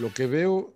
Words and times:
Lo 0.00 0.12
que 0.12 0.26
veo. 0.26 0.74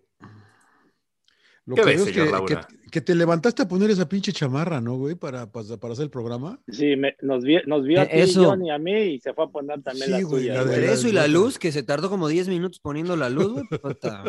Lo 1.66 1.76
¿Qué 1.76 1.80
que 1.80 1.86
ves, 1.86 1.96
veo 1.96 2.06
es 2.06 2.12
que, 2.12 2.30
Laguna? 2.30 2.66
que- 2.68 2.84
que 2.90 3.00
te 3.00 3.14
levantaste 3.16 3.62
a 3.62 3.66
poner 3.66 3.90
esa 3.90 4.08
pinche 4.08 4.32
chamarra, 4.32 4.80
¿no, 4.80 4.96
güey? 4.96 5.16
Para, 5.16 5.50
para, 5.50 5.76
para 5.78 5.94
hacer 5.94 6.04
el 6.04 6.10
programa. 6.10 6.60
Sí, 6.68 6.94
me- 6.94 7.16
nos, 7.22 7.42
vi- 7.42 7.62
nos 7.66 7.82
vio 7.84 8.00
a 8.00 8.04
Eh, 8.04 8.08
ti, 8.12 8.20
eso. 8.20 8.44
Johnny, 8.44 8.70
a 8.70 8.78
mí 8.78 8.92
y 9.14 9.20
se 9.20 9.32
fue 9.34 9.44
a 9.46 9.48
poner 9.48 9.82
también 9.82 10.04
Sí, 10.06 10.10
la 10.12 10.20
güey, 10.22 10.42
suya. 10.44 10.54
la 10.54 10.64
de- 10.64 10.78
güey. 10.80 10.90
Eso 10.92 11.08
y 11.08 11.12
la 11.12 11.26
luz, 11.26 11.58
que 11.58 11.72
se 11.72 11.82
tardó 11.82 12.08
como 12.10 12.28
10 12.28 12.48
minutos 12.48 12.78
poniendo 12.80 13.16
la 13.16 13.30
luz, 13.30 13.52
güey. 13.54 13.64
puta. 13.80 14.22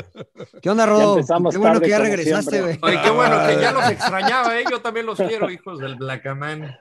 ¿Qué 0.62 0.70
onda, 0.70 0.86
Rodo? 0.88 1.18
Qué 1.52 1.58
bueno 1.58 1.80
que 1.82 1.90
ya 1.90 2.00
regresaste, 2.00 2.52
siempre. 2.52 2.78
güey. 2.80 3.02
Qué 3.04 3.10
bueno 3.12 3.38
que 3.48 3.62
ya 3.62 3.72
los 3.74 3.90
extrañaba, 3.92 4.58
¿eh? 4.60 4.64
Yo 4.72 4.82
también 4.82 5.06
los 5.06 5.18
quiero, 5.20 5.52
hijos 5.52 5.78
del 5.80 5.96
Blackaman. 5.98 6.76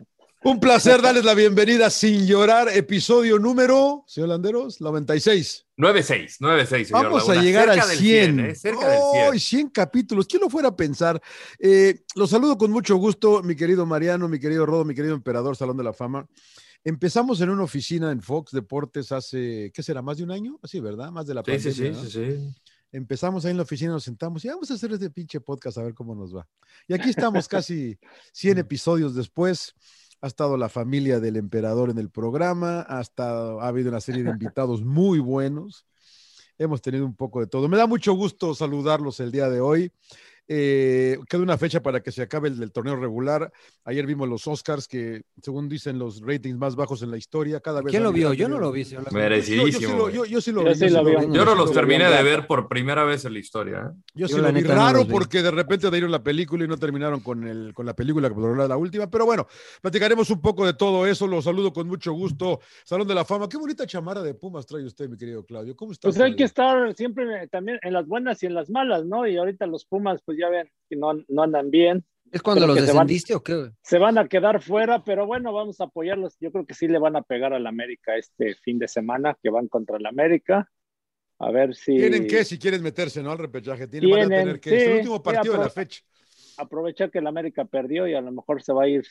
Un 0.44 0.60
placer 0.60 1.02
darles 1.02 1.24
la 1.24 1.34
bienvenida 1.34 1.90
sin 1.90 2.26
llorar, 2.26 2.68
episodio 2.68 3.38
número, 3.38 4.04
señor 4.06 4.28
Landeros, 4.30 4.80
96. 4.80 5.63
9-6, 5.77 6.39
9-6, 6.39 6.67
señor 6.67 6.89
Vamos 7.05 7.25
a 7.25 7.28
Laguna. 7.28 7.42
llegar 7.42 7.69
Cerca 7.69 7.83
al 7.83 7.89
del 7.89 7.98
100. 7.98 8.41
¿eh? 8.41 8.55
Cerca 8.55 8.89
del 8.89 9.00
100. 9.12 9.33
¡Ay, 9.33 9.41
100 9.41 9.69
capítulos! 9.70 10.27
¿Quién 10.27 10.41
lo 10.42 10.48
fuera 10.50 10.69
a 10.69 10.77
pensar? 10.77 11.20
Eh, 11.58 12.03
los 12.14 12.31
saludo 12.31 12.56
con 12.56 12.70
mucho 12.70 12.97
gusto, 12.97 13.42
mi 13.42 13.56
querido 13.56 13.84
Mariano, 13.84 14.28
mi 14.28 14.39
querido 14.39 14.66
Rodo, 14.66 14.84
mi 14.84 14.94
querido 14.94 15.14
Emperador, 15.14 15.56
Salón 15.56 15.77
de 15.77 15.84
la 15.84 15.92
Fama. 15.92 16.27
Empezamos 16.84 17.41
en 17.41 17.50
una 17.50 17.64
oficina 17.64 18.12
en 18.12 18.20
Fox 18.22 18.53
Deportes 18.53 19.11
hace, 19.11 19.72
¿qué 19.75 19.83
será? 19.83 20.03
¿Más 20.03 20.19
de 20.19 20.25
un 20.25 20.31
año? 20.31 20.61
Sí, 20.64 20.81
¿verdad? 20.81 21.11
Más 21.11 21.27
de 21.27 21.34
la 21.34 21.42
Sí, 21.44 21.58
sí, 21.58 21.69
pandemia, 21.70 21.92
sí, 21.94 22.05
¿no? 22.05 22.11
sí, 22.11 22.33
sí. 22.36 22.55
Empezamos 22.92 23.44
ahí 23.44 23.50
en 23.50 23.56
la 23.56 23.64
oficina, 23.64 23.91
nos 23.91 24.05
sentamos 24.05 24.44
y 24.44 24.48
vamos 24.48 24.70
a 24.70 24.75
hacer 24.75 24.92
este 24.92 25.11
pinche 25.11 25.41
podcast 25.41 25.78
a 25.78 25.83
ver 25.83 25.94
cómo 25.94 26.14
nos 26.14 26.36
va. 26.36 26.47
Y 26.86 26.94
aquí 26.94 27.09
estamos 27.38 27.48
casi 27.48 27.98
100 28.33 28.59
episodios 28.59 29.14
después. 29.16 29.75
Ha 30.25 30.27
estado 30.27 30.56
la 30.56 30.71
familia 30.71 31.21
del 31.21 31.37
emperador 31.37 31.91
en 31.91 31.98
el 31.98 32.09
programa, 32.09 32.87
ha, 32.88 33.03
estado, 33.03 33.60
ha 33.60 33.69
habido 33.69 33.91
una 33.91 34.00
serie 34.00 34.22
de 34.22 34.31
invitados 34.31 34.82
muy 34.82 35.19
buenos. 35.19 35.84
Hemos 36.56 36.81
tenido 36.81 37.04
un 37.04 37.15
poco 37.15 37.41
de 37.41 37.47
todo. 37.47 37.69
Me 37.69 37.76
da 37.76 37.87
mucho 37.87 38.15
gusto 38.15 38.54
saludarlos 38.54 39.21
el 39.21 39.31
día 39.31 39.50
de 39.50 39.60
hoy. 39.60 39.93
Eh, 40.47 41.19
queda 41.28 41.41
una 41.43 41.56
fecha 41.56 41.82
para 41.82 42.00
que 42.03 42.12
se 42.12 42.21
acabe 42.22 42.49
el 42.49 42.71
torneo 42.71 42.97
regular. 42.97 43.50
Ayer 43.84 44.06
vimos 44.06 44.28
los 44.28 44.47
Oscars, 44.47 44.87
que 44.87 45.22
según 45.43 45.69
dicen 45.69 45.99
los 45.99 46.21
ratings 46.21 46.59
más 46.59 46.77
bajos 46.77 47.03
en 47.03 47.10
la 47.10 47.16
historia. 47.16 47.60
Cada 47.60 47.81
vez 47.81 47.91
¿Quién 47.91 48.03
lo 48.03 48.12
vio? 48.12 48.32
Yo 48.34 48.49
no 48.49 48.59
lo 48.59 48.71
vi, 48.71 48.84
señor. 48.84 49.04
Yo- 49.04 49.06
yo 49.06 49.10
sí 49.10 49.16
Merecidísimo. 49.16 49.97
lo- 49.97 50.10
yo- 50.10 50.25
yo 50.27 50.41
sí 50.41 50.53
lo 50.53 50.62
Yo 50.62 50.69
vi, 50.69 50.75
sí 50.75 50.81
yo 50.81 50.88
sí 50.88 50.94
lo 50.94 51.03
lo 51.03 51.09
vi. 51.21 51.27
vi. 51.27 51.33
Yo 51.34 51.44
no 51.44 51.54
los 51.54 51.59
lo 51.65 51.66
vi. 51.69 51.72
terminé 51.75 52.10
de 52.10 52.22
ver 52.22 52.47
por 52.47 52.69
primera 52.69 53.04
vez 53.04 53.25
en 53.25 53.33
la 53.33 53.38
historia. 53.38 53.78
¿eh? 53.91 53.97
Yo, 54.15 54.27
Yo 54.27 54.37
sí 54.37 54.41
lo 54.43 54.53
vi 54.53 54.62
no 54.62 54.75
raro 54.75 54.99
los 54.99 55.06
vi. 55.06 55.12
porque 55.12 55.43
de 55.43 55.50
repente 55.50 55.91
dieron 55.91 56.10
la 56.10 56.22
película 56.22 56.65
y 56.65 56.69
no 56.69 56.77
terminaron 56.77 57.21
con, 57.21 57.47
el, 57.49 57.72
con 57.72 57.87
la 57.87 57.94
película 57.94 58.28
que 58.28 58.34
por 58.34 58.69
la 58.69 58.77
última. 58.77 59.09
Pero 59.10 59.25
bueno, 59.25 59.47
platicaremos 59.81 60.28
un 60.31 60.41
poco 60.41 60.66
de 60.66 60.75
todo 60.75 61.06
eso. 61.06 61.27
Los 61.27 61.44
saludo 61.44 61.72
con 61.72 61.87
mucho 61.88 62.12
gusto. 62.12 62.60
Salón 62.84 63.09
de 63.09 63.15
la 63.15 63.25
Fama. 63.25 63.49
Qué 63.49 63.56
bonita 63.56 63.87
chamarra 63.87 64.22
de 64.22 64.34
Pumas 64.34 64.66
trae 64.66 64.84
usted, 64.84 65.09
mi 65.09 65.16
querido 65.16 65.44
Claudio. 65.44 65.75
¿Cómo 65.75 65.93
está? 65.93 66.09
Pues 66.09 66.21
hay 66.21 66.37
que 66.37 66.44
estar 66.44 66.94
siempre 66.94 67.49
también 67.49 67.78
en 67.83 67.93
las 67.94 68.06
buenas 68.06 68.43
y 68.43 68.47
en 68.47 68.54
las 68.54 68.69
malas, 68.69 69.04
¿no? 69.06 69.27
Y 69.27 69.37
ahorita 69.37 69.66
los 69.66 69.84
Pumas, 69.84 70.21
pues 70.25 70.34
ya 70.39 70.49
ven 70.49 70.71
que 70.89 70.97
no, 70.97 71.12
no 71.28 71.43
andan 71.43 71.71
bien. 71.71 72.05
¿Es 72.33 72.43
cuando 72.43 72.62
Creo 72.65 72.75
los 72.75 72.77
que 72.77 72.91
se 72.91 72.97
van- 72.97 73.06
descendiste 73.06 73.34
o 73.34 73.43
qué? 73.43 73.71
Se 73.83 73.99
van 73.99 74.19
a 74.19 74.27
quedar 74.28 74.61
fuera, 74.61 75.05
pero 75.05 75.25
bueno, 75.27 75.53
vamos 75.53 75.81
a 75.81 75.84
apoyarlos. 75.84 76.37
Yo 76.41 76.50
creo 76.50 76.67
que 76.67 76.75
sí 76.75 76.89
le 76.89 76.99
van 76.99 77.15
a 77.17 77.22
pegar 77.22 77.53
al 77.53 77.67
América 77.67 78.17
este 78.17 78.55
fin 78.56 78.78
de 78.78 78.89
semana, 78.89 79.37
que 79.43 79.50
van 79.50 79.69
contra 79.69 79.97
el 79.99 80.06
América. 80.06 80.69
A 81.39 81.50
ver 81.50 81.75
si 81.75 81.97
Tienen 81.97 82.27
que, 82.27 82.45
si 82.45 82.59
quieren 82.59 82.83
meterse, 82.83 83.22
¿no? 83.22 83.31
Al 83.33 83.39
repechaje. 83.39 83.87
Tienen, 83.87 84.11
van 84.11 84.21
a 84.21 84.27
Tienen, 84.27 84.45
tener 84.45 84.61
que. 84.61 84.77
es 84.77 84.83
el 84.89 84.93
último 84.99 85.17
sí, 85.17 85.22
partido 85.22 85.53
de 85.55 85.59
la 85.61 85.71
fecha. 85.71 86.00
aprovechar 86.56 87.11
que 87.11 87.19
el 87.19 87.27
América 87.27 87.65
perdió 87.65 88.06
y 88.09 88.15
a 88.15 88.21
lo 88.21 88.33
mejor 88.33 88.62
se 88.62 88.72
va 88.72 88.84
a 88.84 88.89
ir 88.89 89.05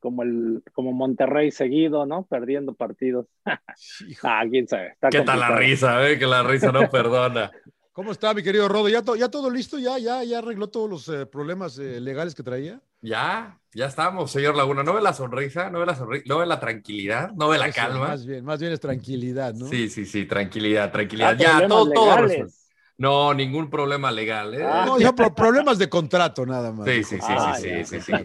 como 0.00 0.22
el 0.22 0.62
como 0.72 0.92
Monterrey 0.92 1.50
seguido, 1.50 2.04
¿no? 2.06 2.26
Perdiendo 2.26 2.74
partidos. 2.74 3.26
Ah, 4.22 4.42
quién 4.50 4.66
sabe. 4.68 4.88
Está 4.88 5.08
¿Qué 5.10 5.20
tal 5.22 5.38
la 5.40 5.56
risa, 5.56 6.08
eh? 6.08 6.18
Que 6.18 6.26
la 6.26 6.42
risa 6.42 6.72
no 6.72 6.88
perdona. 6.90 7.50
¿Cómo 7.96 8.12
está, 8.12 8.34
mi 8.34 8.42
querido 8.42 8.68
Rodo? 8.68 8.90
¿Ya, 8.90 9.00
to- 9.00 9.16
ya 9.16 9.30
todo 9.30 9.48
listo? 9.48 9.78
¿Ya, 9.78 9.98
ya, 9.98 10.22
ya 10.22 10.40
arregló 10.40 10.68
todos 10.68 10.90
los 10.90 11.08
eh, 11.08 11.24
problemas 11.24 11.78
eh, 11.78 11.98
legales 11.98 12.34
que 12.34 12.42
traía? 12.42 12.78
Ya, 13.00 13.58
ya 13.72 13.86
estamos, 13.86 14.30
señor 14.30 14.54
Laguna. 14.54 14.82
¿No 14.82 14.92
ve 14.92 15.00
la 15.00 15.14
sonrisa? 15.14 15.70
¿No 15.70 15.80
ve 15.80 15.86
la 15.86 15.94
sonrisa? 15.94 16.24
¿No 16.26 16.36
ve 16.36 16.44
la 16.44 16.60
tranquilidad? 16.60 17.30
¿No 17.32 17.48
ve 17.48 17.56
la 17.56 17.68
Eso, 17.68 17.76
calma? 17.80 18.08
Más 18.08 18.26
bien, 18.26 18.44
más 18.44 18.60
bien 18.60 18.72
es 18.72 18.80
tranquilidad, 18.80 19.54
¿no? 19.54 19.66
Sí, 19.66 19.88
sí, 19.88 20.04
sí, 20.04 20.26
tranquilidad, 20.26 20.84
Ah, 20.88 20.92
tranquilidad. 20.92 21.38
ya, 21.38 21.46
problemas 21.52 21.68
todo, 21.68 21.92
todo 21.94 22.04
legales. 22.10 22.68
No, 22.98 23.32
ningún 23.32 23.70
problema 23.70 24.10
legal. 24.10 24.52
¿eh? 24.54 24.60
Ah. 24.62 24.84
No, 24.86 24.98
ya 24.98 25.14
pro- 25.14 25.34
problemas 25.34 25.78
de 25.78 25.88
contrato 25.88 26.44
nada 26.44 26.72
más. 26.72 26.86
Sí, 26.86 27.02
sí, 27.02 27.16
sí, 27.16 27.20
Ah, 27.26 27.54
sí, 27.58 27.68
ya. 27.68 27.84
sí, 27.84 28.00
sí, 28.00 28.16
sí. 28.18 28.24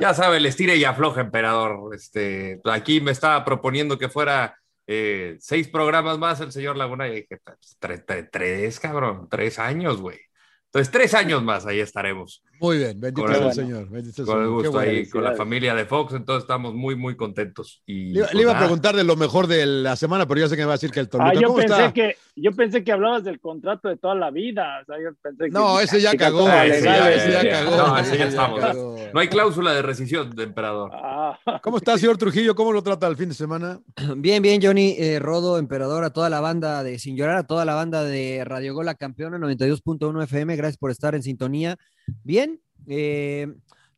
Ya 0.00 0.14
sabe, 0.14 0.38
el 0.38 0.46
estire 0.46 0.76
y 0.76 0.84
afloja, 0.84 1.20
emperador. 1.20 1.94
Este, 1.94 2.60
aquí 2.64 3.00
me 3.00 3.12
estaba 3.12 3.44
proponiendo 3.44 3.98
que 3.98 4.08
fuera 4.08 4.56
eh, 4.86 5.36
seis 5.40 5.68
programas 5.68 6.18
más 6.18 6.40
el 6.40 6.52
señor 6.52 6.76
Laguna 6.76 7.08
y 7.08 7.16
dije, 7.22 7.38
"Pues, 7.44 7.76
tres, 7.78 8.04
tres, 8.06 8.28
tres, 8.32 8.80
cabrón, 8.80 9.28
tres 9.30 9.58
años, 9.58 10.00
güey. 10.00 10.18
Entonces, 10.66 10.90
tres 10.92 11.14
años 11.14 11.42
más, 11.42 11.66
ahí 11.66 11.80
estaremos. 11.80 12.42
Muy 12.62 12.78
bien, 12.78 13.00
bendito 13.00 13.26
sea 13.28 13.46
el 13.48 13.52
Señor. 13.52 13.88
Bendito 13.90 14.24
Con 14.24 14.40
el 14.40 14.48
gusto 14.48 14.70
bueno. 14.70 14.90
ahí, 14.90 15.06
con 15.08 15.24
la 15.24 15.34
familia 15.34 15.74
de 15.74 15.84
Fox, 15.84 16.14
entonces 16.14 16.44
estamos 16.44 16.74
muy, 16.74 16.94
muy 16.94 17.16
contentos. 17.16 17.82
Y, 17.86 18.12
Le, 18.12 18.18
iba- 18.20 18.26
pues, 18.26 18.34
le 18.34 18.42
iba 18.42 18.52
a 18.52 18.58
preguntar 18.58 18.94
de 18.94 19.02
lo 19.02 19.16
mejor 19.16 19.48
de 19.48 19.66
la 19.66 19.96
semana, 19.96 20.26
pero 20.28 20.40
ya 20.40 20.48
sé 20.48 20.54
que 20.54 20.62
me 20.62 20.66
va 20.66 20.74
a 20.74 20.76
decir 20.76 20.92
que 20.92 21.00
el 21.00 21.08
Toluca. 21.08 21.30
Ah, 21.30 21.34
yo 21.34 21.48
¿Cómo 21.48 21.58
pensé 21.58 21.74
está? 21.74 21.92
que 21.92 22.16
yo 22.36 22.52
pensé 22.52 22.84
que 22.84 22.92
hablabas 22.92 23.24
del 23.24 23.40
contrato 23.40 23.88
de 23.88 23.96
toda 23.96 24.14
la 24.14 24.30
vida. 24.30 24.80
O 24.82 24.84
sea, 24.86 24.96
yo 25.02 25.10
pensé 25.20 25.44
que- 25.46 25.50
No, 25.50 25.80
ese 25.80 26.00
ya 26.00 26.12
Chicas, 26.12 26.28
cagó. 26.28 26.38
todas 26.38 26.66
ese 26.68 26.84
ya- 26.84 26.92
legales. 26.92 27.16
ese 27.24 27.32
ya 27.32 27.50
cagó. 27.50 27.76
No, 27.76 27.98
ese 27.98 28.10
ya 28.10 28.24
ese 28.24 28.28
estamos. 28.28 28.60
cagó. 28.60 28.96
No 29.12 29.20
hay 29.20 29.28
cláusula 29.28 29.72
de 29.74 29.82
rescisión 29.82 30.30
de 30.36 30.42
emperador. 30.44 30.90
Ah, 30.94 31.38
¿Cómo 31.62 31.78
está, 31.78 31.98
señor 31.98 32.16
Trujillo? 32.16 32.54
¿Cómo 32.54 32.72
lo 32.72 32.82
trata 32.82 33.08
el 33.08 33.16
fin 33.16 33.28
de 33.28 33.34
semana? 33.34 33.80
Bien, 34.16 34.40
bien, 34.40 34.60
Johnny, 34.62 34.94
eh, 34.98 35.18
Rodo, 35.18 35.58
Emperador, 35.58 36.04
a 36.04 36.10
toda 36.10 36.30
la 36.30 36.40
banda 36.40 36.82
de 36.84 36.98
Sin 37.00 37.16
Llorar, 37.16 37.38
a 37.38 37.46
toda 37.46 37.64
la 37.64 37.74
banda 37.74 38.04
de 38.04 38.44
Radio 38.44 38.72
Gol, 38.74 38.86
la 38.86 38.94
campeona 38.94 39.36
92.1 39.38 40.22
FM. 40.22 40.54
Gracias 40.56 40.78
por 40.78 40.90
estar 40.92 41.14
en 41.16 41.22
sintonía. 41.24 41.76
Bien, 42.24 42.60
eh, 42.86 43.46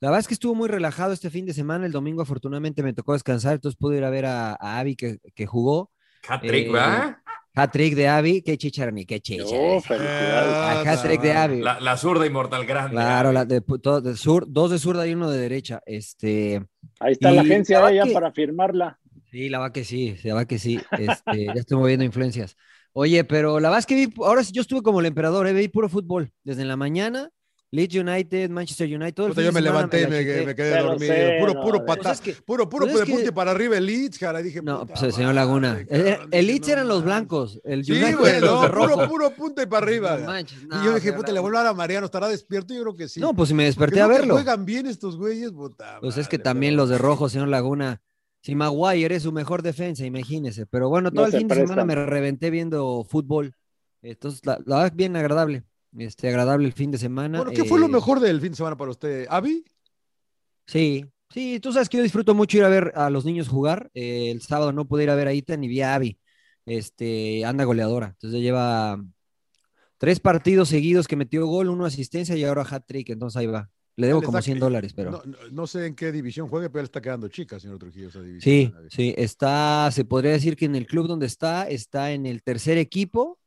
la 0.01 0.09
verdad 0.11 0.21
es 0.21 0.29
que 0.29 0.35
estuvo 0.35 0.55
muy 0.55 0.69
relajado 0.69 1.13
este 1.13 1.31
fin 1.31 1.47
de 1.47 1.55
semana. 1.55 1.87
El 1.87 1.93
domingo, 1.93 2.23
afortunadamente, 2.23 2.83
me 2.83 2.93
tocó 2.93 3.13
descansar, 3.15 3.55
entonces 3.55 3.77
pude 3.79 3.99
ir 3.99 4.05
a 4.05 4.11
ver 4.11 4.27
a, 4.27 4.53
a 4.55 4.79
Avi 4.79 4.97
que, 4.97 5.19
que 5.35 5.47
jugó. 5.47 5.91
Hat-trick, 6.29 6.69
Eh, 6.69 6.73
¿verdad? 6.73 7.17
Hat-trick 7.57 7.95
de 7.95 8.09
Avi. 8.09 8.43
Qué 8.43 8.59
chicharni, 8.59 9.07
qué 9.07 9.17
oh, 9.17 9.19
chicharni. 9.21 9.81
felicidades. 9.83 10.55
Ah, 10.55 10.83
A 10.85 10.93
hat-trick 10.93 11.21
de 11.23 11.33
Avi. 11.33 11.61
La, 11.63 11.81
la 11.81 11.97
zurda 11.97 12.27
inmortal 12.27 12.67
grande. 12.67 12.91
Claro, 12.93 13.33
la 13.33 13.45
de, 13.45 13.63
pu- 13.63 13.81
todo- 13.81 14.01
de 14.01 14.17
sur, 14.17 14.45
dos 14.49 14.71
de 14.73 14.79
zurda 14.79 15.07
y 15.07 15.15
uno 15.15 15.31
de 15.31 15.39
derecha. 15.39 15.81
Este, 15.87 16.67
Ahí 17.01 17.13
está 17.13 17.31
la 17.31 17.43
agencia 17.43 17.81
la 17.81 17.87
de 17.89 17.93
ella 17.95 18.05
que- 18.05 18.13
para 18.13 18.33
firmarla. 18.33 18.99
Sí, 19.31 19.49
la 19.49 19.59
va 19.59 19.73
que 19.73 19.85
sí, 19.85 20.17
la 20.25 20.35
va 20.35 20.45
que 20.47 20.59
sí. 20.59 20.81
Este, 20.99 21.47
ya 21.47 21.53
estoy 21.55 21.79
moviendo 21.79 22.05
influencias. 22.05 22.57
Oye, 22.93 23.25
pero 23.25 23.59
la 23.59 23.69
verdad 23.69 23.81
es 23.81 23.87
que 23.87 23.95
vi, 23.97 24.13
ahora 24.23 24.45
sí 24.45 24.53
yo 24.53 24.63
estuve 24.63 24.83
como 24.83 25.01
el 25.01 25.07
emperador, 25.07 25.47
¿eh? 25.49 25.53
vi 25.53 25.67
puro 25.69 25.89
fútbol. 25.89 26.33
Desde 26.45 26.65
la 26.65 26.77
mañana, 26.77 27.31
Leeds 27.75 27.95
United, 27.97 28.51
Manchester 28.51 28.87
United. 28.87 29.15
todo 29.15 29.27
el 29.27 29.35
yo 29.35 29.53
me 29.53 29.61
levanté 29.61 30.07
me, 30.07 30.23
me 30.45 30.55
quedé 30.55 30.81
dormido. 30.81 31.13
sé, 31.13 31.37
puro, 31.41 31.55
no, 31.55 31.61
puro 31.63 31.85
pues 31.85 31.97
pata, 31.99 32.13
es 32.13 32.21
que- 32.21 32.33
puro, 32.35 32.69
puro 32.69 32.87
pues 32.87 32.95
es 32.95 33.01
de 33.01 33.07
que- 33.07 33.13
punte 33.13 33.33
para 33.33 33.51
arriba 33.51 33.77
el 33.77 33.87
Leeds, 33.87 34.19
cara. 34.19 34.41
Dije, 34.43 34.63
No, 34.63 34.87
puta 34.87 35.01
pues, 35.01 35.15
señor 35.15 35.35
Laguna. 35.35 35.71
madre, 35.89 36.19
El, 36.31 36.47
Leeds 36.47 36.67
no 36.69 36.73
eran 36.73 36.89
los 36.89 37.05
blancos, 37.05 37.61
el 37.65 37.85
Sí, 37.85 37.93
United 37.93 38.17
güey, 38.19 38.41
los 38.41 38.63
no, 38.63 38.73
puro, 38.73 39.09
puro 39.09 39.31
punta 39.35 39.63
y 39.63 39.67
para 39.67 39.85
arriba. 39.87 40.17
No 40.19 40.27
manches, 40.27 40.67
no, 40.67 40.81
y 40.81 40.85
yo 40.85 40.95
dije, 40.95 41.13
puta, 41.13 41.33
le 41.33 41.41
vuelvo 41.41 41.57
a 41.59 41.61
hablar 41.63 41.73
a 41.73 41.77
Mariano, 41.77 42.07
¿estará 42.07 42.29
despierto? 42.29 42.73
Yo 42.75 42.83
creo 42.83 42.95
que 42.95 43.09
sí. 43.09 43.19
No, 43.21 43.35
pues 43.35 43.49
si 43.49 43.55
me 43.55 43.65
Porque 43.65 43.67
desperté 43.67 44.01
a 44.03 44.07
verlo. 44.07 44.35
juegan 44.35 44.65
bien 44.65 44.87
estos 44.87 45.17
güeyes, 45.17 45.51
puta 45.51 45.99
Pues 46.01 46.17
es 46.17 46.29
que 46.29 46.39
también 46.39 46.77
los 46.77 46.89
de 46.89 46.99
rojo, 46.99 47.29
señor 47.29 47.49
Laguna. 47.49 48.01
Si 48.41 48.55
Maguire 48.55 49.15
es 49.17 49.23
su 49.23 49.33
mejor 49.33 49.63
defensa, 49.63 50.05
imagínese. 50.05 50.67
Pero 50.67 50.89
bueno, 50.91 51.11
todo 51.11 51.23
No 51.23 51.27
el 51.29 51.39
fin 51.39 51.49
de 51.49 51.55
semana 51.55 51.85
me 51.87 51.95
reventé 51.95 52.51
viendo 52.51 53.03
fútbol. 53.09 53.55
Entonces, 54.03 54.45
la, 54.45 54.59
la 54.67 54.77
verdad, 54.83 54.93
bien 54.95 55.17
agradable. 55.17 55.65
Este, 55.97 56.29
agradable 56.29 56.67
el 56.67 56.73
fin 56.73 56.91
de 56.91 56.99
semana. 56.99 57.39
Bueno, 57.39 57.53
¿qué 57.53 57.65
fue 57.65 57.79
lo 57.79 57.87
Eh, 57.87 57.91
mejor 57.91 58.21
del 58.21 58.41
fin 58.41 58.51
de 58.51 58.57
semana 58.57 58.77
para 58.77 58.91
usted? 58.91 59.27
¿Avi? 59.31 59.65
Sí, 60.67 61.05
sí, 61.31 61.61
tú 61.61 61.73
sabes 61.73 61.89
que 61.89 61.99
yo 61.99 62.03
disfruto 62.03 62.35
mucho 62.35 62.57
ir 62.59 62.65
a 62.65 62.69
ver 62.69 62.93
a 62.97 63.11
los 63.11 63.25
niños 63.25 63.49
jugar. 63.49 63.91
Eh, 63.95 64.31
el 64.31 64.41
sábado 64.41 64.73
no 64.73 64.87
pude 64.87 65.05
ir 65.05 65.11
a 65.11 65.15
ver 65.15 65.29
a 65.29 65.33
Ita 65.33 65.57
ni 65.57 65.69
vi 65.69 65.83
a 65.83 65.95
Abby. 65.95 66.19
Este, 66.67 67.45
anda 67.45 67.65
goleadora. 67.65 68.09
Entonces 68.09 68.41
lleva 68.41 69.03
tres 69.99 70.21
partidos 70.21 70.69
seguidos 70.71 71.07
que 71.07 71.17
metió 71.17 71.47
gol, 71.47 71.69
uno 71.69 71.85
asistencia 71.85 72.35
y 72.37 72.45
ahora 72.45 72.63
hat-trick. 72.69 73.11
Entonces 73.11 73.37
ahí 73.37 73.47
va. 73.47 73.71
Le 73.97 74.09
debo 74.09 74.23
como 74.23 74.39
está- 74.39 74.47
100 74.47 74.59
dólares, 74.59 74.93
pero. 74.93 75.13
No, 75.13 75.23
no- 75.25 75.37
no 75.53 75.67
sé 75.69 75.87
en 75.87 75.95
qué 75.95 76.11
división 76.11 76.49
juegue, 76.49 76.69
pero 76.69 76.81
él 76.81 76.87
está 76.87 77.01
quedando 77.01 77.29
chica, 77.29 77.61
señor 77.61 77.79
Trujillo, 77.79 78.09
esa 78.09 78.21
división. 78.23 78.41
Sí, 78.43 78.73
sí, 78.91 79.15
está, 79.17 79.89
se 79.93 80.05
podría 80.05 80.33
decir 80.33 80.57
que 80.57 80.65
en 80.65 80.75
el 80.75 80.87
club 80.87 81.07
donde 81.07 81.27
está, 81.27 81.69
está 81.69 82.11
en 82.11 82.27
el 82.27 82.43
tercer 82.43 82.77
equipo 82.79 83.39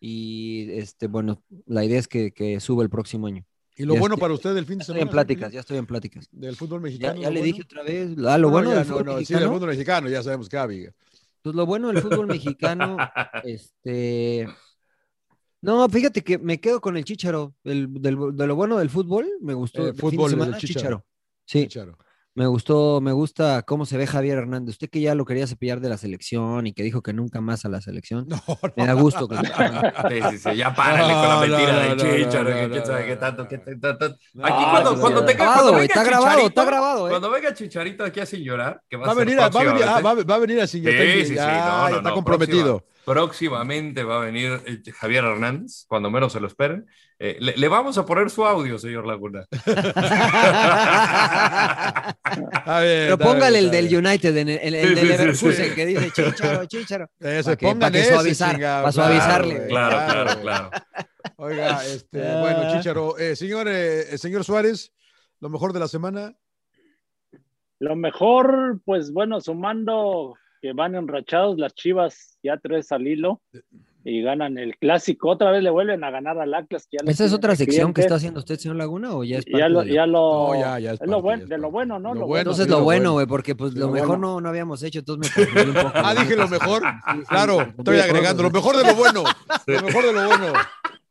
y 0.00 0.70
este, 0.72 1.06
bueno, 1.08 1.42
la 1.66 1.84
idea 1.84 1.98
es 1.98 2.08
que, 2.08 2.32
que 2.32 2.60
suba 2.60 2.82
el 2.82 2.90
próximo 2.90 3.26
año. 3.26 3.44
¿Y 3.76 3.84
lo 3.84 3.94
Ya 3.94 4.00
bueno 4.00 4.14
estoy- 4.16 4.20
para 4.22 4.34
usted 4.34 4.54
del 4.54 4.66
fin 4.66 4.78
de 4.78 4.80
ya 4.80 4.82
Estoy 4.82 4.94
semana? 4.94 5.02
en 5.02 5.12
pláticas, 5.12 5.52
ya 5.52 5.60
estoy 5.60 5.78
en 5.78 5.86
pláticas. 5.86 6.28
Del 6.32 6.56
fútbol 6.56 6.80
mexicano. 6.80 7.14
ya 7.20 7.30
le 7.30 7.40
bueno? 7.40 7.44
dije 7.44 7.62
otra 7.62 7.82
vez, 7.84 8.10
ah, 8.26 8.38
lo 8.38 8.48
No, 8.48 8.52
bueno 8.52 8.70
ya, 8.70 8.76
del 8.76 8.84
fútbol 8.86 9.04
no, 9.06 9.12
sí, 9.12 9.18
mexicano. 9.18 9.40
del 9.44 9.54
fútbol 9.54 9.68
mexicano, 9.70 10.08
ya 10.08 10.22
sabemos 10.22 10.48
que 10.48 10.56
Avi. 10.58 10.86
Pues 11.42 11.54
lo 11.54 11.64
bueno 11.66 11.88
del 11.88 12.02
fútbol 12.02 12.26
mexicano, 12.26 12.96
este. 13.44 14.48
No, 15.60 15.88
fíjate 15.88 16.22
que 16.22 16.38
me 16.38 16.60
quedo 16.60 16.80
con 16.80 16.96
el 16.96 17.04
Chicharo. 17.04 17.54
El, 17.64 17.92
del- 18.00 18.16
de 18.36 18.46
lo 18.46 18.54
bueno 18.56 18.78
del 18.78 18.90
fútbol, 18.90 19.26
me 19.40 19.54
gustó. 19.54 19.82
Eh, 19.86 19.88
el 19.90 19.94
fin 19.94 19.96
de 19.96 20.16
fútbol, 20.16 20.30
semana, 20.30 20.56
Chícharo. 20.58 20.78
Chícharo. 20.80 21.06
Sí, 21.44 21.62
Chicharo. 21.62 21.98
Me 22.38 22.46
gustó, 22.46 23.00
me 23.00 23.10
gusta 23.12 23.62
cómo 23.62 23.84
se 23.84 23.96
ve 23.96 24.06
Javier 24.06 24.38
Hernández. 24.38 24.74
Usted 24.74 24.88
que 24.88 25.00
ya 25.00 25.14
lo 25.16 25.24
quería 25.24 25.46
cepillar 25.46 25.80
de 25.80 25.88
la 25.88 25.98
selección 25.98 26.66
y 26.68 26.72
que 26.72 26.84
dijo 26.84 27.02
que 27.02 27.12
nunca 27.12 27.40
más 27.40 27.64
a 27.64 27.68
la 27.68 27.80
selección. 27.80 28.28
Me 28.76 28.86
da 28.86 28.92
gusto. 28.92 29.26
que- 29.28 29.36
Sí, 30.08 30.20
sí, 30.30 30.38
sí, 30.38 30.56
ya 30.56 30.72
párale 30.74 31.12
con 31.12 31.22
la 31.22 31.34
No, 31.34 31.40
mentira 31.40 31.72
no, 31.72 31.78
del 31.80 31.96
no, 31.96 32.04
no, 32.04 32.16
Chicharo, 32.16 32.50
no, 32.50 32.54
que 32.56 32.62
no, 32.62 32.70
quién 32.72 32.86
sabe 32.86 33.00
no, 33.00 33.06
qué 33.06 33.14
no, 33.14 33.20
tanto, 33.20 33.42
no. 33.42 33.48
qué 33.48 33.58
tanto. 33.58 34.04
Aquí 34.06 34.16
No, 34.34 34.70
cuando, 34.70 34.92
no, 34.94 35.00
cuando 35.00 35.20
no. 35.20 35.26
te 35.26 35.32
Está 35.32 35.44
grabado, 35.44 35.68
cuando 35.70 35.82
está 35.82 36.04
grabado, 36.04 36.24
Chicharito, 36.30 36.48
está 36.48 36.64
grabado, 36.64 37.06
¿eh? 37.06 37.10
Cuando 37.10 37.30
venga 37.30 37.54
Chicharito 37.54 38.04
aquí 38.04 38.20
a 38.20 38.26
sin 38.26 38.44
llorar, 38.44 38.80
que 38.88 38.96
va, 38.96 39.06
Va 39.06 39.12
a 39.12 39.14
ser 39.16 39.24
venir 39.26 39.40
a, 39.40 39.48
va 39.48 39.60
a 39.60 39.64
venir, 39.64 39.82
a- 39.82 40.00
va 40.00 40.10
a- 40.10 40.24
va 40.24 40.34
a 40.34 40.38
venir 40.38 40.60
así, 40.60 40.80
ya 40.80 40.90
está, 40.90 41.02
Sí, 41.02 41.20
sí, 41.24 41.26
sí, 41.26 41.34
no, 41.34 41.88
no, 41.90 41.96
está 41.96 42.08
no, 42.08 42.14
comprometido. 42.14 42.78
próxima- 42.78 42.97
próximamente 43.08 44.04
va 44.04 44.16
a 44.22 44.24
venir 44.24 44.60
eh, 44.66 44.82
Javier 44.92 45.24
Hernández, 45.24 45.84
cuando 45.88 46.10
menos 46.10 46.32
se 46.32 46.40
lo 46.40 46.46
esperen. 46.46 46.86
Eh, 47.18 47.36
le, 47.40 47.56
le 47.56 47.68
vamos 47.68 47.98
a 47.98 48.06
poner 48.06 48.30
su 48.30 48.44
audio, 48.46 48.78
señor 48.78 49.06
Laguna. 49.06 49.44
Bien, 52.66 53.06
Pero 53.06 53.18
póngale 53.18 53.60
bien, 53.60 53.64
el 53.64 53.70
del. 53.90 53.96
United, 54.06 54.36
en 54.36 54.48
el, 54.48 54.58
el- 54.60 54.74
el 54.74 54.88
Sí, 54.88 54.94
del 54.94 54.98
sí, 54.98 55.02
sí, 55.02 55.08
Leverkusen, 55.18 55.68
sí. 55.70 55.74
que 55.74 55.86
dice 55.86 56.10
Chicharo, 56.12 56.64
Chicharo. 56.66 57.10
Ese, 57.20 57.50
Pa' 57.50 57.56
que- 57.56 57.66
pongan 57.66 57.80
pa' 57.80 57.90
que 57.90 58.04
suavizar, 58.04 58.52
chingado, 58.54 58.84
pa' 58.84 58.92
claro, 58.92 59.08
suavizarle, 59.08 59.66
Claro, 59.68 59.96
claro, 60.12 60.40
claro. 60.42 60.70
Oiga, 61.36 61.84
este, 61.86 62.18
bueno, 62.40 62.72
Chicharo, 62.76 63.18
eh, 63.18 63.36
señor, 63.36 63.66
eh, 63.68 64.18
señor 64.18 64.44
Suárez, 64.44 64.92
lo 65.40 65.48
mejor 65.48 65.72
de 65.72 65.80
la 65.80 65.88
semana. 65.88 66.34
Lo 67.80 67.94
mejor, 67.96 68.80
pues 68.84 69.12
bueno, 69.12 69.40
sumando 69.40 70.34
que 70.60 70.72
van 70.72 70.94
enrachados 70.94 71.58
las 71.58 71.74
Chivas 71.74 72.38
ya 72.42 72.56
tres 72.58 72.90
al 72.92 73.06
hilo 73.06 73.40
y 74.04 74.22
ganan 74.22 74.56
el 74.58 74.76
clásico. 74.78 75.28
Otra 75.30 75.50
vez 75.50 75.62
le 75.62 75.70
vuelven 75.70 76.02
a 76.04 76.10
ganar 76.10 76.38
al 76.38 76.54
Atlas. 76.54 76.86
Que 76.90 76.96
ya 76.98 77.04
lo 77.04 77.10
¿Esa 77.10 77.24
es 77.24 77.32
otra 77.32 77.54
sección 77.56 77.92
que 77.92 78.00
está 78.02 78.14
haciendo 78.14 78.40
usted, 78.40 78.56
señor 78.58 78.76
Laguna, 78.76 79.12
o 79.14 79.24
ya 79.24 79.38
es 79.38 79.44
parte 79.44 79.58
Ya 79.58 79.68
lo, 79.68 79.82
de 79.82 79.92
ya 79.92 80.06
lo, 80.06 80.48
No, 80.48 80.54
ya, 80.54 80.78
ya 80.78 80.90
es 80.90 80.94
es 80.94 80.98
parte, 81.00 81.12
lo 81.22 81.32
es 81.32 81.48
de 81.48 81.58
lo 81.58 81.70
bueno, 81.70 81.98
¿no? 81.98 82.14
Lo 82.14 82.20
Lo 82.20 82.26
bueno, 82.26 82.40
Entonces 82.42 82.64
sí, 82.64 82.70
lo 82.70 82.78
lo 82.78 82.84
bueno, 82.84 83.12
güey, 83.12 83.26
porque 83.26 83.54
pues 83.54 83.74
lo 83.74 83.86
Lo 83.86 83.92
mejor 83.92 84.08
bueno. 84.18 84.34
no, 84.34 84.40
no 84.40 84.48
habíamos 84.48 84.82
hecho, 84.82 85.00
entonces 85.00 85.36
me 85.36 85.44
confundí 85.46 85.68
un 85.70 85.74
poco. 85.84 85.92
Ah, 85.94 86.14
dije 86.14 86.36
lo 86.36 86.48
mejor. 86.48 86.82
Sí, 86.82 86.88
sí, 87.18 87.24
Claro, 87.28 87.60
estoy 87.76 87.98
agregando 87.98 88.42
lo 88.44 88.50
mejor 88.50 88.76
de 88.76 88.84
lo 88.84 88.94
bueno. 88.94 89.24
Lo 89.66 89.82
mejor 89.82 90.04
de 90.06 90.12
lo 90.12 90.26
bueno. 90.26 90.52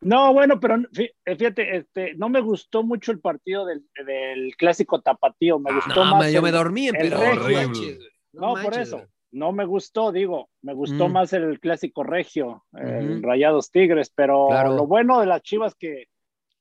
No, 0.02 0.32
bueno, 0.34 0.60
pero 0.60 0.78
eh, 0.98 1.36
fíjate, 1.36 1.78
este, 1.78 2.14
no 2.16 2.30
me 2.30 2.40
gustó 2.40 2.84
mucho 2.84 3.12
el 3.12 3.20
partido 3.20 3.66
del, 3.66 3.84
del 4.06 4.56
clásico 4.56 5.02
tapatío. 5.02 5.60
Me 5.60 5.74
gustó 5.74 6.06
No, 6.06 6.12
más. 6.16 6.26
me- 6.26 6.32
yo 6.32 6.42
me 6.42 6.52
dormí 6.52 6.88
en 6.88 6.96
el 6.96 7.10
pero 7.10 7.18
regio. 7.20 7.42
Horrible. 7.44 7.98
No, 8.34 8.54
por 8.54 8.64
manches, 8.64 8.78
eso. 8.88 9.02
No 9.38 9.52
me 9.52 9.66
gustó, 9.66 10.12
digo, 10.12 10.50
me 10.64 10.74
gustó 10.74 11.08
Mm. 11.08 11.12
más 11.12 11.32
el 11.34 11.60
clásico 11.60 12.04
regio, 12.04 12.66
el. 12.74 13.22
Rayados 13.22 13.70
Tigres, 13.70 14.10
pero 14.14 14.48
Claro. 14.50 14.76
lo 14.76 14.88
bueno 14.88 15.20
de 15.20 15.28
las 15.28 15.42
Chivas 15.44 15.76
que, 15.76 16.06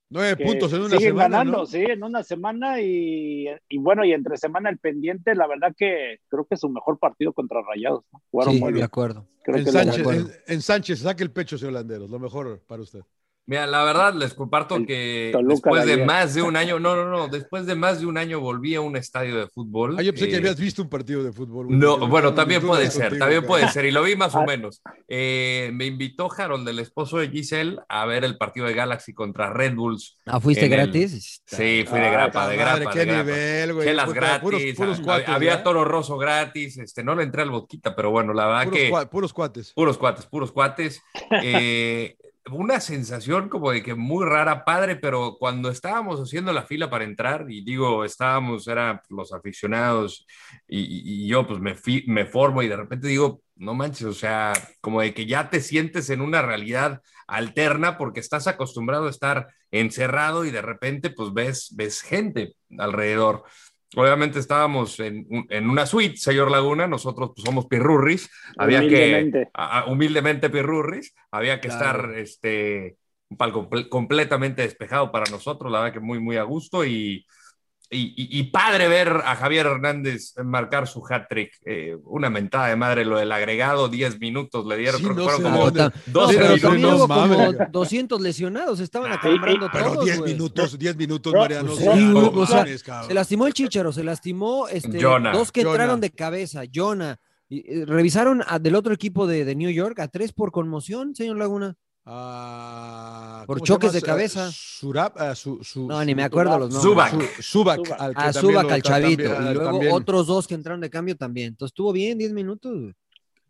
Nueve 0.09 0.37
puntos 0.45 0.73
en 0.73 0.81
una 0.83 0.89
siguen 0.91 1.01
semana. 1.17 1.29
ganando, 1.39 1.59
¿no? 1.59 1.67
sí, 1.67 1.81
en 1.85 2.05
una 2.05 2.23
semana 2.23 2.81
y, 2.81 3.47
y 3.69 3.79
bueno, 3.79 4.05
y 4.05 4.13
entre 4.13 4.37
semana 4.37 4.71
el 4.71 4.79
pendiente, 4.79 5.35
la 5.35 5.49
verdad 5.49 5.75
que 5.77 6.19
creo 6.29 6.45
que 6.45 6.55
es 6.55 6.61
su 6.61 6.69
mejor 6.69 6.99
partido 6.99 7.33
contra 7.33 7.61
Rayados. 7.63 8.05
¿no? 8.13 8.23
Jugaron 8.31 8.55
Sí, 8.55 8.61
muy 8.61 8.69
de 8.69 8.75
bien. 8.75 8.85
acuerdo. 8.85 9.27
Creo 9.43 9.57
En 9.57 9.65
que 9.65 9.71
Sánchez, 9.73 10.43
en 10.47 10.61
Sánchez, 10.63 10.99
saque 11.01 11.23
el 11.25 11.31
pecho, 11.33 11.57
señor 11.59 11.73
Landeros. 11.75 12.09
Lo 12.11 12.19
mejor 12.21 12.61
para 12.69 12.83
usted. 12.83 13.01
Mira, 13.49 13.65
la 13.69 13.85
verdad 13.85 14.13
les 14.15 14.35
comparto 14.35 14.75
El 14.75 14.87
que 14.87 15.31
Toluca 15.33 15.55
después 15.55 15.87
de 15.87 16.05
más 16.05 16.35
de 16.35 16.43
un 16.43 16.57
año, 16.57 16.81
no, 16.81 16.97
no, 16.97 17.05
no, 17.09 17.29
después 17.29 17.65
de 17.65 17.77
más 17.77 18.01
de 18.01 18.07
un 18.07 18.19
año 18.19 18.41
volví 18.41 18.75
a 18.75 18.81
un 18.81 18.97
estadio 18.97 19.37
de 19.39 19.47
fútbol. 19.47 19.95
Ah, 19.97 20.03
yo 20.03 20.13
pensé 20.13 20.27
que 20.29 20.35
eh, 20.35 20.39
habías 20.39 20.59
visto 20.59 20.83
un 20.83 20.89
partido 20.89 21.23
de 21.23 21.33
fútbol. 21.33 21.67
No, 21.71 21.97
bueno, 22.09 22.35
también 22.35 22.61
puede 22.67 22.91
ser, 22.91 23.03
contigo, 23.05 23.19
también 23.21 23.43
cara. 23.43 23.49
puede 23.49 23.69
ser, 23.69 23.85
y 23.85 23.93
lo 23.93 24.03
vi 24.03 24.17
más 24.17 24.35
o 24.35 24.41
Ah. 24.41 24.47
menos. 24.47 24.83
Eh, 25.07 25.71
me 25.75 25.87
invitó 25.87 26.29
Harold, 26.37 26.69
el 26.69 26.81
esposo 26.81 27.19
de 27.19 27.29
Giselle, 27.29 27.77
a 27.89 28.05
ver 28.05 28.25
el 28.25 28.37
partido 28.37 28.67
de 28.67 28.75
Galaxy 28.75 29.15
contra 29.15 29.53
Red 29.53 29.77
Bulls. 29.77 30.19
Ah, 30.27 30.41
¿fuiste 30.41 30.65
el- 30.65 30.71
gratis? 30.73 31.41
Sí, 31.47 31.85
fui 31.87 32.01
de 32.01 32.07
Ah, 32.07 32.11
grapa, 32.11 32.49
de 32.49 32.57
madre, 32.57 32.79
grapa, 32.81 32.93
qué 32.93 32.99
de 32.99 33.05
grapa. 33.07 33.23
nivel, 33.23 33.75
güey. 33.75 33.87
Chelas 33.87 34.07
Puta, 34.07 34.17
gratis, 34.21 34.41
puros- 34.43 34.63
puros 34.77 35.01
hab- 35.01 35.05
cuates, 35.05 35.29
había 35.29 35.51
¿verdad? 35.51 35.63
toro 35.65 35.85
roso 35.85 36.19
gratis, 36.19 36.79
este, 36.79 37.05
no 37.05 37.15
le 37.15 37.23
entré 37.23 37.43
al 37.43 37.51
boquita, 37.51 37.95
pero 37.95 38.11
bueno, 38.11 38.33
la 38.33 38.47
verdad 38.47 38.65
Puros, 38.65 38.79
que 38.81 38.91
cua- 38.91 39.09
puros 39.09 39.33
cuates. 39.33 39.73
puros 39.73 39.99
cuates, 39.99 40.27
puros 40.27 40.51
cuates. 40.51 41.01
Eh, 41.43 42.17
una 42.53 42.81
sensación 42.81 43.49
como 43.49 43.73
de 43.73 43.83
que 43.83 43.95
muy 43.95 44.25
rara, 44.25 44.65
padre, 44.65 44.97
pero 44.97 45.37
cuando 45.39 45.69
estábamos 45.71 46.21
haciendo 46.21 46.53
la 46.53 46.63
fila 46.65 46.89
para 46.91 47.05
entrar, 47.05 47.47
y 47.51 47.65
digo, 47.65 48.05
estábamos, 48.05 48.69
eran 48.69 49.01
los 49.11 49.33
aficionados, 49.33 50.27
y, 50.69 51.25
y- 51.25 51.29
yo 51.29 51.47
pues 51.47 51.61
me, 51.61 51.75
me 52.07 52.25
formo 52.27 52.63
y 52.63 52.69
de 52.69 52.77
repente 52.77 53.09
digo, 53.09 53.43
no 53.57 53.75
manches, 53.75 54.07
o 54.07 54.13
sea, 54.13 54.53
como 54.81 55.01
de 55.01 55.13
que 55.15 55.27
ya 55.27 55.51
te 55.51 55.61
sientes 55.61 56.11
en 56.11 56.21
una 56.21 56.43
realidad 56.43 57.01
alterna 57.27 57.99
porque 57.99 58.21
estás 58.21 58.47
acostumbrado 58.47 59.07
a 59.07 59.11
estar 59.11 59.49
encerrado 59.71 60.45
y 60.45 60.51
de 60.51 60.63
repente 60.63 61.11
pues 61.11 61.33
ves, 61.33 61.73
ves 61.75 62.03
gente 62.03 62.55
alrededor. 62.79 63.45
Obviamente 63.99 64.39
estábamos 64.39 65.01
en, 65.01 65.27
en 65.49 65.71
una 65.71 65.87
suite, 65.87 66.19
señor 66.19 66.51
Laguna, 66.51 66.87
nosotros 66.87 67.31
pues, 67.35 67.45
somos 67.47 67.65
pirurris, 67.67 68.31
había 68.59 68.81
que, 68.81 68.87
Humildemente. 68.87 69.49
a- 69.55 69.81
a- 69.81 69.87
humildemente 69.87 70.51
pirurris, 70.51 71.15
había 71.31 71.61
que 71.63 71.69
Claro. 71.69 72.03
estar 72.03 72.19
este, 72.19 72.97
un 73.31 73.37
palco 73.39 73.71
comple- 73.71 73.89
completamente 73.89 74.61
despejado 74.63 75.11
para 75.11 75.31
nosotros, 75.31 75.73
la 75.73 75.81
verdad 75.81 75.95
que 75.95 76.01
muy, 76.01 76.21
muy 76.21 76.37
a 76.37 76.43
gusto 76.43 76.85
y, 76.85 77.25
y, 77.91 77.99
y- 78.17 78.41
y 78.41 78.43
padre 78.45 78.89
ver 78.89 79.09
a 79.25 79.37
Javier 79.37 79.67
Hernández 79.67 80.35
marcar 80.45 80.89
su 80.89 81.05
hat-trick. 81.09 81.53
Eh, 81.65 81.97
una 82.05 82.29
mentada 82.31 82.67
de 82.69 82.77
madre 82.77 83.05
lo 83.05 83.19
del 83.19 83.31
agregado, 83.31 83.89
10 83.89 84.19
minutos 84.19 84.67
le 84.67 84.77
dieron, 84.77 84.99
Sí, 85.01 85.05
creo 85.05 85.17
que 85.17 85.23
no 85.23 85.29
fueron 85.29 85.43
como 85.53 85.65
dónde- 85.71 85.97
dos 86.07 86.31
Sí, 86.31 86.37
pero 86.37 86.49
minutos, 86.49 86.61
también 86.63 86.83
no 86.91 86.97
hubo 86.97 87.09
mames. 87.09 87.37
como 87.37 87.53
200 87.71 88.21
lesionados, 88.21 88.81
estaban 88.81 89.13
Ah, 89.13 89.15
acalambrando 89.17 89.69
Pero 89.73 89.93
todos, 89.93 90.05
10 90.05 90.19
güey. 90.19 90.33
minutos, 90.33 90.79
10 90.79 90.97
minutos, 90.97 91.33
No, 91.33 91.39
Mariano. 91.41 91.67
pues 91.69 91.79
sí, 91.79 92.05
no 92.05 92.29
o 92.29 92.47
sea. 92.47 92.67
Se 93.07 93.15
lastimó 93.15 93.47
el 93.47 93.55
Chicharo, 93.55 93.93
se 93.93 94.03
lastimó 94.05 94.69
este, 94.69 95.01
Jonah. 95.03 95.33
dos 95.33 95.53
que 95.53 95.63
Jonah. 95.63 95.73
entraron 95.75 96.01
de 96.01 96.11
cabeza, 96.11 96.63
Jonah. 96.75 97.19
Y, 97.49 97.59
eh, 97.61 97.85
revisaron 97.87 98.43
a- 98.47 98.59
del 98.59 98.75
otro 98.75 98.93
equipo 98.93 99.29
de, 99.29 99.45
de 99.45 99.55
New 99.55 99.71
York 99.71 100.01
a 100.01 100.09
tres 100.09 100.33
por 100.33 100.51
conmoción, 100.51 101.15
señor 101.15 101.37
Laguna. 101.39 101.77
Ah, 102.09 103.43
Por 103.47 103.59
¿cómo 103.59 103.67
se 103.67 103.73
choques 103.73 103.93
de 103.93 104.01
cabeza. 104.03 104.51
Surab, 104.53 105.13
ah, 105.17 105.35
su, 105.35 105.63
su- 105.65 105.87
No, 105.89 106.05
ni 106.05 106.15
me 106.15 106.23
acuerdo 106.23 106.59
los 106.59 106.71
nombres. 106.71 107.13
Zubac. 107.13 107.43
Zubac, 107.43 107.79
al 108.01 108.15
que 108.15 108.21
A 108.23 108.33
también 108.33 108.33
Subac, 108.35 108.65
lo- 108.69 108.75
al 108.75 108.83
chavito. 108.83 109.23
también- 109.25 109.51
y 109.51 109.55
luego 109.55 109.71
también- 109.73 109.93
otros 109.93 110.27
dos 110.29 110.47
que 110.47 110.55
entraron 110.55 110.81
de 110.81 110.89
cambio 110.91 111.17
también. 111.17 111.49
Entonces 111.49 111.73
estuvo 111.73 111.93
bien, 111.93 112.17
10 112.19 112.33
minutos. 112.33 112.73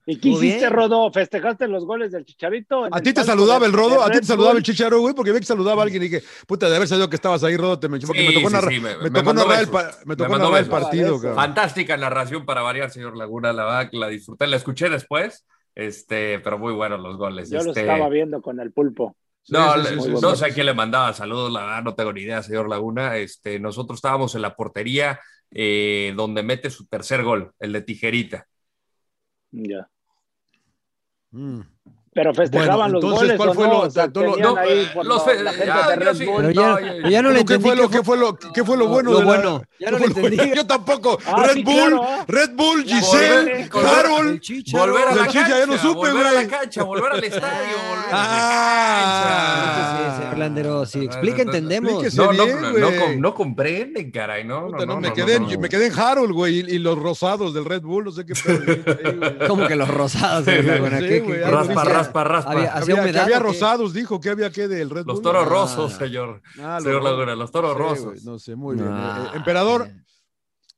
¿Y 0.09 0.19
qué 0.21 0.29
Muy 0.29 0.39
hiciste, 0.39 0.61
bien. 0.61 0.73
Rodo? 0.73 1.11
¿Festejaste 1.13 1.67
los 1.67 1.85
goles 1.85 2.13
del 2.13 2.25
Chicharito? 2.25 2.85
¿A 2.93 3.01
ti 3.01 3.13
te 3.13 3.25
saludaba 3.25 3.67
el 3.67 3.73
Rodo? 3.73 4.03
¿A 4.03 4.11
ti 4.11 4.21
te 4.21 4.27
saludaba 4.27 4.57
el 4.57 4.63
Chicharo, 4.63 5.01
güey? 5.01 5.15
Porque 5.15 5.33
vi 5.33 5.41
que 5.41 5.47
saludaba 5.47 5.83
a 5.83 5.85
alguien 5.85 6.01
y 6.01 6.09
dije, 6.09 6.23
puta, 6.47 6.71
de 6.71 6.77
haber 6.77 6.87
sabido 6.87 7.11
que 7.11 7.17
estabas 7.17 7.43
ahí, 7.43 7.57
Rodo, 7.57 7.79
te 7.81 7.89
me, 7.89 8.01
Sí, 8.01 8.07
tocó 8.07 8.17
sí, 8.49 8.55
narrar, 8.55 8.73
sí, 8.73 8.79
me- 8.81 8.97
me 8.99 9.03
me 9.03 9.11
tocó 9.11 9.35
narrar 9.35 9.61
el, 9.61 9.69
me 10.07 10.15
tocó 10.17 10.39
narrar 10.39 10.67
partido, 10.69 11.17
cabrón. 11.17 11.35
Fantástica 11.35 11.97
narración 11.97 12.47
para 12.47 12.63
variar, 12.63 12.91
señor 12.93 13.17
Laguna, 13.17 13.53
la 13.53 13.89
la 13.91 14.09
disfruté, 14.09 14.47
la 14.47 14.57
escuché 14.57 14.89
después, 14.89 15.45
este, 15.77 16.41
pero 16.41 16.59
muy 16.59 16.73
buenos 16.73 17.01
los 17.01 17.17
goles. 17.17 17.51
Yo 17.51 17.63
lo 17.63 17.69
este, 17.69 17.83
estaba 17.83 18.09
viendo 18.09 18.41
con 18.43 18.59
el 18.59 18.73
pulpo. 18.73 19.15
No, 19.49 19.77
no 19.77 20.35
sé 20.35 20.47
a 20.47 20.51
quién 20.51 20.67
le 20.67 20.75
mandaba 20.75 21.13
saludos, 21.13 21.53
la 21.53 21.61
verdad 21.61 21.85
no 21.85 21.95
tengo 21.95 22.13
ni 22.13 22.23
idea, 22.23 22.43
señor 22.43 22.69
Laguna. 22.69 23.17
Este, 23.17 23.61
nosotros 23.61 23.99
estábamos 23.99 24.35
en 24.35 24.43
la 24.43 24.57
portería 24.57 25.21
eh, 25.53 26.13
donde 26.17 26.43
mete 26.43 26.71
su 26.71 26.87
tercer 26.87 27.23
gol, 27.23 27.53
el 27.61 27.73
de 27.73 27.83
Tijerita. 27.83 28.49
Ya. 29.53 29.89
Mm. 31.31 31.61
Pero 32.17 32.33
festejaban 32.35 32.91
los 32.93 33.05
entonces, 33.05 33.29
goles. 33.29 33.37
¿cuál 33.37 33.49
¿o 33.51 33.55
fue 33.55 33.69
no? 33.69 33.73
lo- 33.75 34.37
lo- 34.37 34.37
no, 34.55 34.57
ahí 34.57 34.69
eh, 34.71 34.89
los 34.95 35.07
la- 35.07 35.21
fe- 35.21 35.43
la 35.43 35.53
gente 35.53 35.71
ah, 35.71 35.89
de 35.91 35.97
Red 35.97 36.15
sí. 36.17 36.25
Bull. 36.25 36.37
Pero 36.39 36.51
ya, 36.51 36.67
No, 36.71 36.77
pero 36.77 37.09
ya 37.11 37.23
no 37.23 37.29
le 37.29 37.35
¿Qué 37.35 37.41
entendí. 37.43 37.65
fue 37.67 37.77
lo, 37.77 37.89
qué 37.91 37.97
qué 37.99 38.05
fue 38.05 38.17
lo, 38.17 38.37
qué 38.39 38.65
fue 38.65 38.77
lo 38.79 38.89
bueno? 38.89 39.11
Lo 39.13 39.19
de 39.19 39.25
la- 39.27 39.31
bueno, 39.31 39.63
ya 39.79 39.87
qué 39.87 39.93
no 39.93 39.99
fue 39.99 40.07
le 40.09 40.15
lo 40.15 40.21
bueno? 40.21 40.33
entendí. 40.35 40.57
Yo 40.57 40.67
tampoco. 40.67 41.19
Ah, 41.27 41.43
Red 41.47 41.53
sí, 41.55 41.63
Bull, 41.63 41.75
claro, 41.77 42.03
ah. 42.09 42.25
Red 42.27 42.51
Bull, 42.55 42.85
Ya, 42.85 42.97
Giselle, 42.97 43.69
Chicharo. 44.41 44.93
Volver 44.93 45.09
a 45.09 45.15
La 45.15 45.17
la 45.23 45.27
chicha, 45.29 45.41
cancha, 45.43 45.59
ya 45.59 45.67
no 45.67 45.77
supe, 45.79 45.95
volver 46.11 46.27
a 46.27 46.33
güey. 46.33 46.45
la 46.47 46.59
cancha, 46.59 46.83
volver 46.85 47.13
al 47.13 47.23
estadio, 47.25 47.77
volver 47.91 48.05
Ah. 48.13 50.07
Sí, 50.17 50.23
señor 50.23 50.39
Landero, 50.39 50.87
si 50.87 51.05
explica, 51.05 51.43
entendemos. 51.43 52.03
No, 52.15 52.33
no, 52.33 52.47
no, 53.19 53.35
comprenden, 53.35 54.11
caray, 54.11 54.45
no, 54.45 54.69
no, 54.71 55.01
me, 55.01 55.13
quedé, 55.13 55.35
en- 55.37 55.43
no. 55.43 55.59
me 55.61 55.69
quedé 55.69 55.87
en 55.89 55.99
Harold, 55.99 56.33
güey, 56.33 56.61
y, 56.61 56.79
los 56.79 56.99
rosados 56.99 57.53
del 57.53 57.65
Red 57.67 57.83
Bull, 57.83 58.05
no 58.07 58.11
sé 58.13 58.25
qué. 58.25 58.33
Como 59.49 59.67
que 59.67 59.77
los 59.77 59.89
rosados. 59.89 60.47
señor 62.13 62.29
Laguna, 62.29 62.43
Sí, 62.43 62.87
¿qué- 62.87 62.93
güey, 62.93 62.95
qué- 62.95 62.97
algo 62.97 62.97
Raspa, 62.97 63.05
raspa. 63.13 63.23
Había- 63.25 63.39
rosados, 63.39 63.93
dijo 63.93 64.21
que 64.21 64.31
había 64.31 64.51
que 64.51 64.69
del 64.69 64.91
Red 64.91 65.07
Los 65.07 65.17
Bull. 65.17 65.23
toros 65.23 65.47
Ah, 65.47 65.49
rosos, 65.49 65.93
señor. 65.95 66.43
ah, 66.63 66.79
señor 66.81 67.03
los- 67.03 67.11
Laguna, 67.13 67.35
los 67.37 67.51
toros 67.53 67.73
Sí, 67.73 67.79
rosos. 67.79 68.25
no 68.25 68.39
sé, 68.39 68.57
muy 68.57 68.77
bien. 68.77 68.89
Ah, 68.91 69.25
Eh, 69.27 69.31
eh, 69.35 69.37
emperador, 69.39 69.89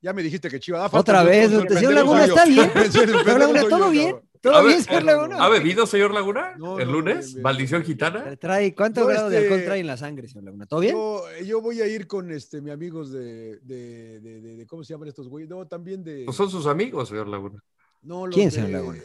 ya 0.00 0.12
me 0.12 0.22
dijiste 0.22 0.48
que 0.48 0.60
Chivas. 0.60 0.90
Ah, 0.92 0.98
Otra 0.98 1.22
vez, 1.24 1.52
el 1.52 1.68
señor 1.68 1.92
Laguna. 1.94 2.24
¿está 2.24 2.44
bien? 2.44 2.70
Señor 2.90 3.26
Laguna, 3.38 3.62
¿todo 3.62 3.78
yo, 3.86 3.90
bien? 3.90 4.20
¿Todo 4.40 4.54
¿Ha 4.54 4.62
bien, 4.62 4.80
señor 4.84 5.02
Laguna? 5.02 5.44
¿Ha 5.44 5.48
bebido, 5.48 5.84
señor 5.84 6.14
Laguna? 6.14 6.54
No, 6.56 6.78
¿El 6.78 6.86
no, 6.86 6.92
lunes? 6.92 7.16
bien, 7.18 7.28
bien. 7.34 7.42
¿Maldición 7.42 7.82
gitana? 7.82 8.36
Trae, 8.36 8.72
¿Cuánto 8.72 9.00
Yo, 9.00 9.06
grado 9.08 9.28
de 9.30 9.36
este, 9.38 9.48
alcohol 9.48 9.64
trae 9.66 9.80
en 9.80 9.86
la 9.88 9.96
sangre, 9.96 10.28
señor 10.28 10.44
Laguna? 10.44 10.66
¿Todo 10.66 10.78
bien? 10.78 10.94
Yo, 10.94 11.24
yo 11.44 11.60
voy 11.60 11.80
a 11.80 11.88
ir 11.88 12.06
con 12.06 12.30
este, 12.30 12.60
mi 12.60 12.70
amigos 12.70 13.10
de, 13.10 13.58
de, 13.62 14.20
de, 14.20 14.40
de- 14.40 14.56
de- 14.58 14.66
¿cómo 14.68 14.84
se 14.84 14.94
llaman 14.94 15.08
estos 15.08 15.28
güeyes? 15.28 15.50
No, 15.50 15.66
también 15.66 16.04
de. 16.04 16.22
Pues 16.24 16.36
son 16.36 16.48
sus 16.48 16.66
amigos, 16.68 17.08
señor 17.08 17.26
Laguna. 17.26 17.60
No, 18.08 18.26
los 18.26 18.34
¿Quién, 18.34 18.48
de- 18.48 18.54
señor 18.54 18.70
Laguna? 18.70 18.98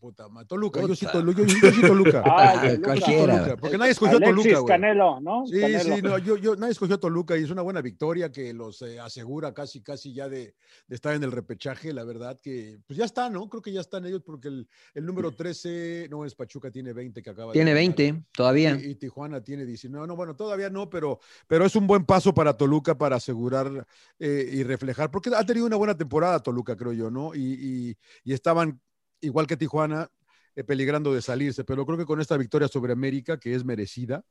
Puta, 0.00 0.26
Toluca, 0.46 0.80
yo 0.86 0.94
sí. 0.94 1.06
Toluca, 1.10 1.42
yo, 1.42 1.48
yo 1.48 1.70
sí 1.72 1.80
Toluca. 1.82 2.22
Toluca. 2.22 2.80
cualquiera. 2.82 3.38
Toluca, 3.38 3.56
porque 3.56 3.76
nadie 3.78 3.90
escogió 3.92 4.16
Alexis 4.18 4.34
Toluca, 4.44 4.58
güey. 4.60 4.66
Canelo, 4.68 5.20
¿no? 5.20 5.46
Sí, 5.46 5.60
Canelo. 5.60 5.96
sí, 5.96 6.02
no, 6.02 6.18
yo, 6.18 6.36
yo, 6.36 6.56
nadie 6.56 6.72
escogió 6.72 6.98
Toluca 6.98 7.36
y 7.36 7.42
es 7.44 7.50
una 7.50 7.62
buena 7.62 7.82
victoria 7.82 8.30
que 8.30 8.54
los 8.54 8.80
eh, 8.82 9.00
asegura 9.00 9.52
casi, 9.52 9.82
casi 9.82 10.14
ya 10.14 10.28
de, 10.28 10.54
de 10.86 10.94
estar 10.94 11.14
en 11.14 11.24
el 11.24 11.32
repechaje. 11.32 11.92
La 11.92 12.04
verdad 12.04 12.38
que, 12.40 12.78
pues 12.86 12.96
ya 12.98 13.04
está, 13.04 13.28
¿no? 13.28 13.48
Creo 13.48 13.60
que 13.62 13.72
ya 13.72 13.80
están 13.80 14.06
ellos 14.06 14.22
porque 14.24 14.48
el, 14.48 14.68
el 14.94 15.04
número 15.04 15.32
13, 15.32 16.06
no 16.10 16.24
es 16.24 16.34
Pachuca, 16.34 16.70
tiene 16.70 16.92
20 16.92 17.22
que 17.22 17.30
acaba 17.30 17.48
de 17.48 17.54
Tiene 17.54 17.72
ganar. 17.72 17.96
20, 17.96 18.22
todavía. 18.32 18.78
Y, 18.80 18.90
y 18.90 18.94
Tijuana 18.94 19.42
tiene 19.42 19.66
19. 19.66 20.06
No, 20.06 20.16
bueno, 20.16 20.36
todavía 20.36 20.70
no, 20.70 20.88
pero, 20.88 21.18
pero 21.48 21.66
es 21.66 21.74
un 21.76 21.86
buen 21.86 22.04
paso 22.04 22.32
para 22.32 22.56
Toluca 22.56 22.96
para 22.96 23.16
asegurar 23.16 23.86
eh, 24.20 24.48
y 24.52 24.62
reflejar, 24.62 25.10
porque 25.10 25.30
ha 25.34 25.44
tenido 25.44 25.66
una 25.66 25.76
buena 25.76 25.96
temporada 25.96 26.40
Toluca, 26.40 26.76
creo 26.76 26.92
yo, 26.92 27.10
¿no? 27.10 27.34
Y, 27.34 27.40
y- 27.40 27.96
y 28.24 28.32
estaban, 28.36 28.80
igual 29.20 29.46
que 29.46 29.56
Tijuana, 29.56 30.08
eh, 30.54 30.64
peligrando 30.64 31.12
de 31.12 31.20
salirse, 31.20 31.64
pero 31.64 31.84
creo 31.84 31.98
que 31.98 32.06
con 32.06 32.20
esta 32.20 32.36
victoria 32.36 32.68
sobre 32.68 32.92
América, 32.92 33.38
que 33.38 33.54
es 33.54 33.64
merecida, 33.64 34.24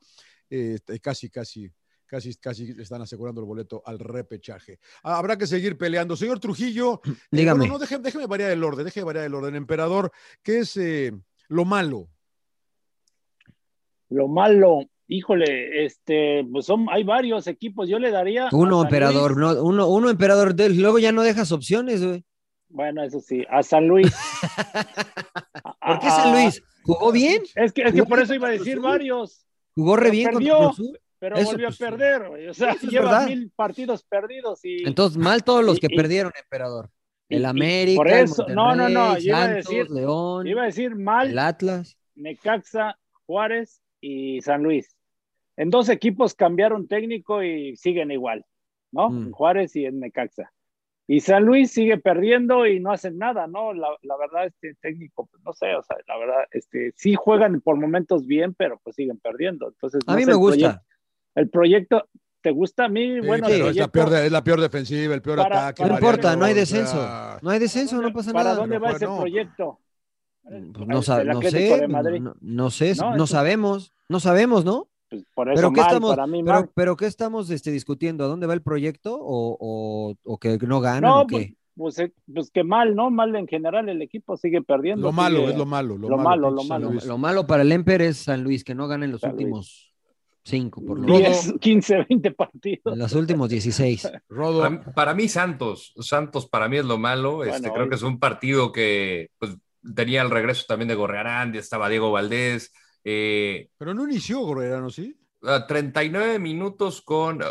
eh, 0.49 0.73
este, 0.75 0.99
casi, 0.99 1.29
casi. 1.29 1.71
Casi, 2.07 2.35
casi 2.35 2.69
están 2.79 3.01
asegurando 3.01 3.41
el 3.41 3.47
boleto 3.47 3.81
al 3.83 3.97
repechaje. 3.97 4.77
Habrá 5.01 5.39
que 5.39 5.47
seguir 5.47 5.75
peleando. 5.75 6.15
Señor 6.15 6.39
Trujillo, 6.39 7.01
eh, 7.03 7.11
Dígame. 7.31 7.61
bueno, 7.61 7.73
no, 7.73 7.79
déjeme, 7.79 8.03
déjeme 8.03 8.27
variar 8.27 8.51
el 8.51 8.63
orden, 8.63 8.85
déjeme 8.85 9.05
variar 9.05 9.25
el 9.25 9.33
orden. 9.33 9.55
Emperador, 9.55 10.11
¿qué 10.43 10.59
es 10.59 10.77
eh, 10.77 11.11
lo 11.47 11.65
malo? 11.65 12.07
Lo 14.09 14.27
malo, 14.27 14.81
híjole, 15.07 15.83
este, 15.83 16.45
pues 16.51 16.67
son, 16.67 16.85
hay 16.91 17.03
varios 17.03 17.47
equipos. 17.47 17.89
Yo 17.89 17.97
le 17.97 18.11
daría. 18.11 18.49
Uno, 18.51 18.83
emperador, 18.83 19.35
no, 19.35 19.63
uno, 19.63 19.87
uno, 19.87 20.11
emperador. 20.11 20.53
Luego 20.55 20.99
ya 20.99 21.11
no 21.11 21.23
dejas 21.23 21.51
opciones, 21.51 22.05
güey. 22.05 22.23
Bueno, 22.69 23.03
eso 23.03 23.19
sí, 23.19 23.45
a 23.49 23.63
San 23.63 23.87
Luis. 23.87 24.11
¿Por 25.85 25.99
qué 25.99 26.09
San 26.09 26.31
Luis? 26.33 26.63
¿Jugó 26.83 27.11
bien? 27.11 27.41
Es 27.55 27.71
que, 27.73 27.81
es 27.83 27.93
que 27.93 27.99
¿Jugó 27.99 28.09
por 28.09 28.19
eso 28.21 28.33
iba 28.33 28.47
a 28.47 28.51
decir 28.51 28.79
varios. 28.79 29.45
Jugó 29.75 29.95
re 29.95 30.03
Pero 30.03 30.11
bien 30.11 30.31
contra 30.31 30.39
perdió, 30.53 30.71
Cruz. 30.73 30.91
Pero 31.19 31.35
Eso, 31.37 31.51
volvió 31.51 31.67
pues, 31.67 31.81
a 31.81 31.85
perder, 31.89 32.27
güey. 32.29 32.47
O 32.47 32.53
sea, 32.53 32.75
lleva 32.81 33.05
verdad. 33.11 33.27
mil 33.27 33.51
partidos 33.55 34.03
perdidos 34.03 34.63
y. 34.65 34.83
Entonces, 34.87 35.17
mal 35.17 35.43
todos 35.43 35.63
los 35.63 35.79
que 35.79 35.87
Y- 35.89 35.93
y- 35.93 35.97
perdieron, 35.97 36.31
emperador. 36.39 36.89
El 37.29 37.41
y- 37.41 37.45
América, 37.45 37.97
por 37.97 38.07
el 38.09 38.25
eso, 38.25 38.45
no, 38.49 38.75
no, 38.75 38.87
no, 38.89 39.17
yo 39.17 39.29
iba 39.29 39.43
a 39.43 39.47
decir- 39.47 39.89
León, 39.89 40.45
Iba 40.45 40.63
a 40.63 40.65
decir 40.65 40.95
mal 40.95 41.29
el 41.31 41.39
Atlas. 41.39 41.97
Necaxa, 42.15 42.99
Juárez 43.25 43.81
y 44.01 44.41
San 44.41 44.61
Luis. 44.61 44.95
En 45.57 45.69
dos 45.71 45.89
equipos 45.89 46.35
cambiaron 46.35 46.87
técnico 46.87 47.41
y 47.41 47.75
siguen 47.77 48.11
igual, 48.11 48.45
¿no? 48.91 49.09
Mm. 49.09 49.23
En 49.27 49.31
Juárez 49.31 49.75
y 49.75 49.85
en 49.85 49.99
Necaxa. 50.01 50.51
Y 51.07 51.19
San 51.19 51.43
Luis 51.45 51.71
sigue 51.71 51.97
perdiendo 51.97 52.65
y 52.65 52.79
no 52.79 52.91
hacen 52.91 53.17
nada, 53.19 53.45
¿no? 53.45 53.73
La, 53.73 53.89
la 54.01 54.17
verdad, 54.17 54.47
este 54.47 54.75
técnico, 54.81 55.27
pues 55.27 55.43
no 55.43 55.53
sé, 55.53 55.75
o 55.75 55.83
sea, 55.83 55.97
la 56.07 56.17
verdad, 56.17 56.45
este, 56.51 56.93
sí 56.95 57.13
juegan 57.13 57.61
por 57.61 57.75
momentos 57.77 58.25
bien, 58.25 58.55
pero 58.55 58.79
pues 58.83 58.95
siguen 58.95 59.19
perdiendo. 59.19 59.67
Entonces, 59.67 60.01
A 60.07 60.11
no 60.11 60.17
mí 60.17 60.23
sé, 60.23 60.27
me 60.27 60.31
el 60.33 60.37
gusta. 60.39 60.57
proyecto- 60.57 60.85
el 61.35 61.49
proyecto, 61.49 62.09
¿te 62.41 62.49
gusta 62.51 62.85
a 62.85 62.89
mí? 62.89 63.19
Sí, 63.21 63.27
bueno, 63.27 63.47
es, 63.47 63.75
la 63.75 63.87
peor 63.87 64.09
de- 64.09 64.25
es 64.25 64.31
la 64.31 64.43
peor 64.43 64.61
defensiva, 64.61 65.13
el 65.13 65.21
peor 65.21 65.37
Para- 65.37 65.67
ataque. 65.67 65.83
No 65.83 65.89
para- 65.89 65.99
importa, 65.99 66.35
no 66.35 66.45
hay 66.45 66.53
descenso. 66.55 67.07
No 67.41 67.49
hay 67.51 67.59
descenso, 67.59 68.01
no 68.01 68.11
pasa 68.11 68.31
¿Para 68.31 68.43
nada. 68.45 68.55
dónde 68.55 68.77
va 68.79 68.87
Pero 68.87 68.97
ese 68.97 69.05
no, 69.05 69.17
proyecto? 69.19 69.79
Pues 70.41 70.61
no, 70.63 70.85
no 70.85 71.01
sé, 71.01 71.23
no, 71.25 71.33
no 72.41 72.69
sé, 72.71 72.95
No, 73.17 73.27
sabemos, 73.27 73.93
no 74.09 74.19
sabemos, 74.19 74.63
¿no? 74.65 74.87
Pues 75.15 75.25
por 75.33 75.49
eso 75.49 75.55
Pero 75.55 75.71
qué 75.73 75.81
mal, 75.81 75.87
estamos, 75.89 76.09
para 76.15 76.27
mí 76.27 76.43
pero, 76.43 76.55
mal. 76.55 76.69
pero 76.73 76.95
qué 76.95 77.05
estamos 77.05 77.49
este, 77.49 77.71
discutiendo, 77.71 78.23
¿a 78.23 78.27
dónde 78.27 78.47
va 78.47 78.53
el 78.53 78.61
proyecto 78.61 79.15
o, 79.19 79.57
o, 79.59 80.15
o 80.23 80.37
que 80.37 80.57
no 80.59 80.81
ganan 80.81 81.01
No, 81.01 81.21
o 81.21 81.27
pues, 81.27 81.47
qué? 81.47 81.55
pues, 81.75 81.99
eh, 81.99 82.13
pues 82.33 82.51
que 82.51 82.63
mal, 82.63 82.95
¿no? 82.95 83.09
Mal 83.11 83.35
en 83.35 83.47
general, 83.47 83.89
el 83.89 84.01
equipo 84.01 84.37
sigue 84.37 84.61
perdiendo. 84.61 85.07
Lo 85.07 85.11
malo, 85.11 85.39
sigue- 85.39 85.51
es 85.51 85.57
lo 85.57 85.65
malo. 85.65 85.97
Lo, 85.97 86.09
lo 86.09 86.17
malo, 86.17 86.49
lo 86.51 86.63
malo. 86.63 86.91
Lo 87.05 87.17
malo 87.17 87.47
para 87.47 87.63
el 87.63 87.71
Emper 87.71 88.01
es 88.01 88.17
San 88.17 88.43
Luis, 88.43 88.63
que 88.63 88.75
no 88.75 88.87
gana 88.87 89.05
en 89.05 89.11
los 89.11 89.21
San 89.21 89.31
Luis. 89.31 89.43
últimos 89.45 89.91
cinco, 90.43 90.79
por 90.85 90.99
lo 90.99 91.07
menos. 91.07 91.45
10, 91.47 91.53
15, 91.59 92.05
20 92.09 92.31
partidos. 92.31 92.93
En 92.93 92.99
los 92.99 93.13
últimos 93.13 93.49
16. 93.49 94.11
Rodo, 94.29 94.61
Para, 94.61 94.93
para 94.93 95.13
mí, 95.15 95.27
Santos. 95.27 95.93
Santos 95.99 96.47
para 96.47 96.69
mí 96.69 96.77
es 96.77 96.85
lo 96.85 96.97
malo. 96.99 97.43
Este, 97.43 97.59
Bueno, 97.61 97.73
creo 97.73 97.83
hoy- 97.85 97.89
que 97.89 97.95
es 97.95 98.03
un 98.03 98.19
partido 98.19 98.71
que 98.71 99.29
pues, 99.39 99.57
tenía 99.95 100.21
el 100.21 100.29
regreso 100.29 100.65
también 100.67 100.87
de 100.87 100.95
Gorrearán, 100.95 101.51
ya 101.53 101.59
estaba 101.59 101.89
Diego 101.89 102.11
Valdés. 102.11 102.71
Eh, 103.05 103.69
pero 103.77 103.93
no 103.93 104.03
inició 104.03 104.39
Gorrerano, 104.41 104.89
¿sí? 104.89 105.15
a 105.43 105.65
39 105.67 106.39
minutos 106.39 107.01
con. 107.01 107.41
eh, 107.41 107.45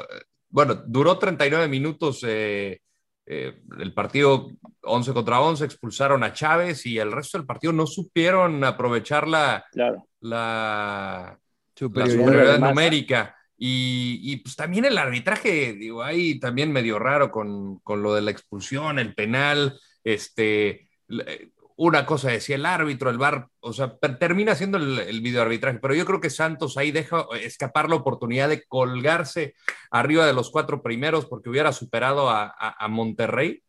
Bueno, 0.49 0.75
duró 0.87 1.17
39 1.19 1.69
minutos 1.69 2.23
eh, 2.27 2.81
eh, 3.27 3.63
el 3.79 3.95
partido 3.95 4.51
11 4.83 5.13
contra 5.15 5.41
11, 5.41 5.65
expulsaron 5.65 6.23
a 6.25 6.33
Chávez 6.33 6.85
y 6.87 6.99
el 6.99 7.11
resto 7.13 7.39
del 7.39 7.47
partido 7.47 7.73
no 7.73 7.87
supieron 7.87 8.63
aprovechar 8.65 9.27
la, 9.29 9.65
Claro. 9.73 10.07
la, 10.21 11.39
la 11.39 11.41
Superioridad. 11.77 12.19
superioridad 12.25 12.53
de 12.55 12.59
masa. 12.59 12.73
numérica. 12.73 13.37
Y, 13.57 14.19
y, 14.25 14.37
pues 14.39 14.57
también 14.57 14.85
el 14.85 14.99
arbitraje, 14.99 15.75
digo, 15.75 16.03
ahí 16.03 16.39
también 16.41 16.73
medio 16.73 16.99
raro 16.99 17.31
con, 17.31 17.79
con 17.79 18.03
lo 18.03 18.13
de 18.15 18.23
la 18.23 18.33
expulsión, 18.33 18.99
el 18.99 19.15
penal, 19.15 19.79
este, 20.03 20.89
le- 21.07 21.53
una 21.77 22.07
cosa 22.07 22.31
decía 22.31 22.57
el 22.57 22.67
árbitro, 22.67 23.11
el 23.11 23.19
VAR, 23.19 23.49
o 23.61 23.73
sea, 23.73 23.97
termina 24.21 24.55
siendo 24.55 24.79
el, 24.79 24.99
el 25.01 25.21
videoarbitraje, 25.21 25.79
pero 25.81 25.95
yo 25.95 26.05
creo 26.07 26.21
que 26.21 26.31
Santos 26.31 26.77
ahí 26.77 26.93
deja 26.93 27.27
escapar 27.41 27.89
la 27.89 27.97
oportunidad 27.97 28.49
de 28.49 28.65
colgarse 28.65 29.55
arriba 29.91 30.25
de 30.27 30.33
los 30.35 30.51
cuatro 30.51 30.83
primeros 30.83 31.27
porque 31.27 31.51
hubiera 31.51 31.73
superado 31.73 32.31
a, 32.31 32.45
a- 32.47 32.77
a 32.85 32.89
Monterrey 32.89 33.63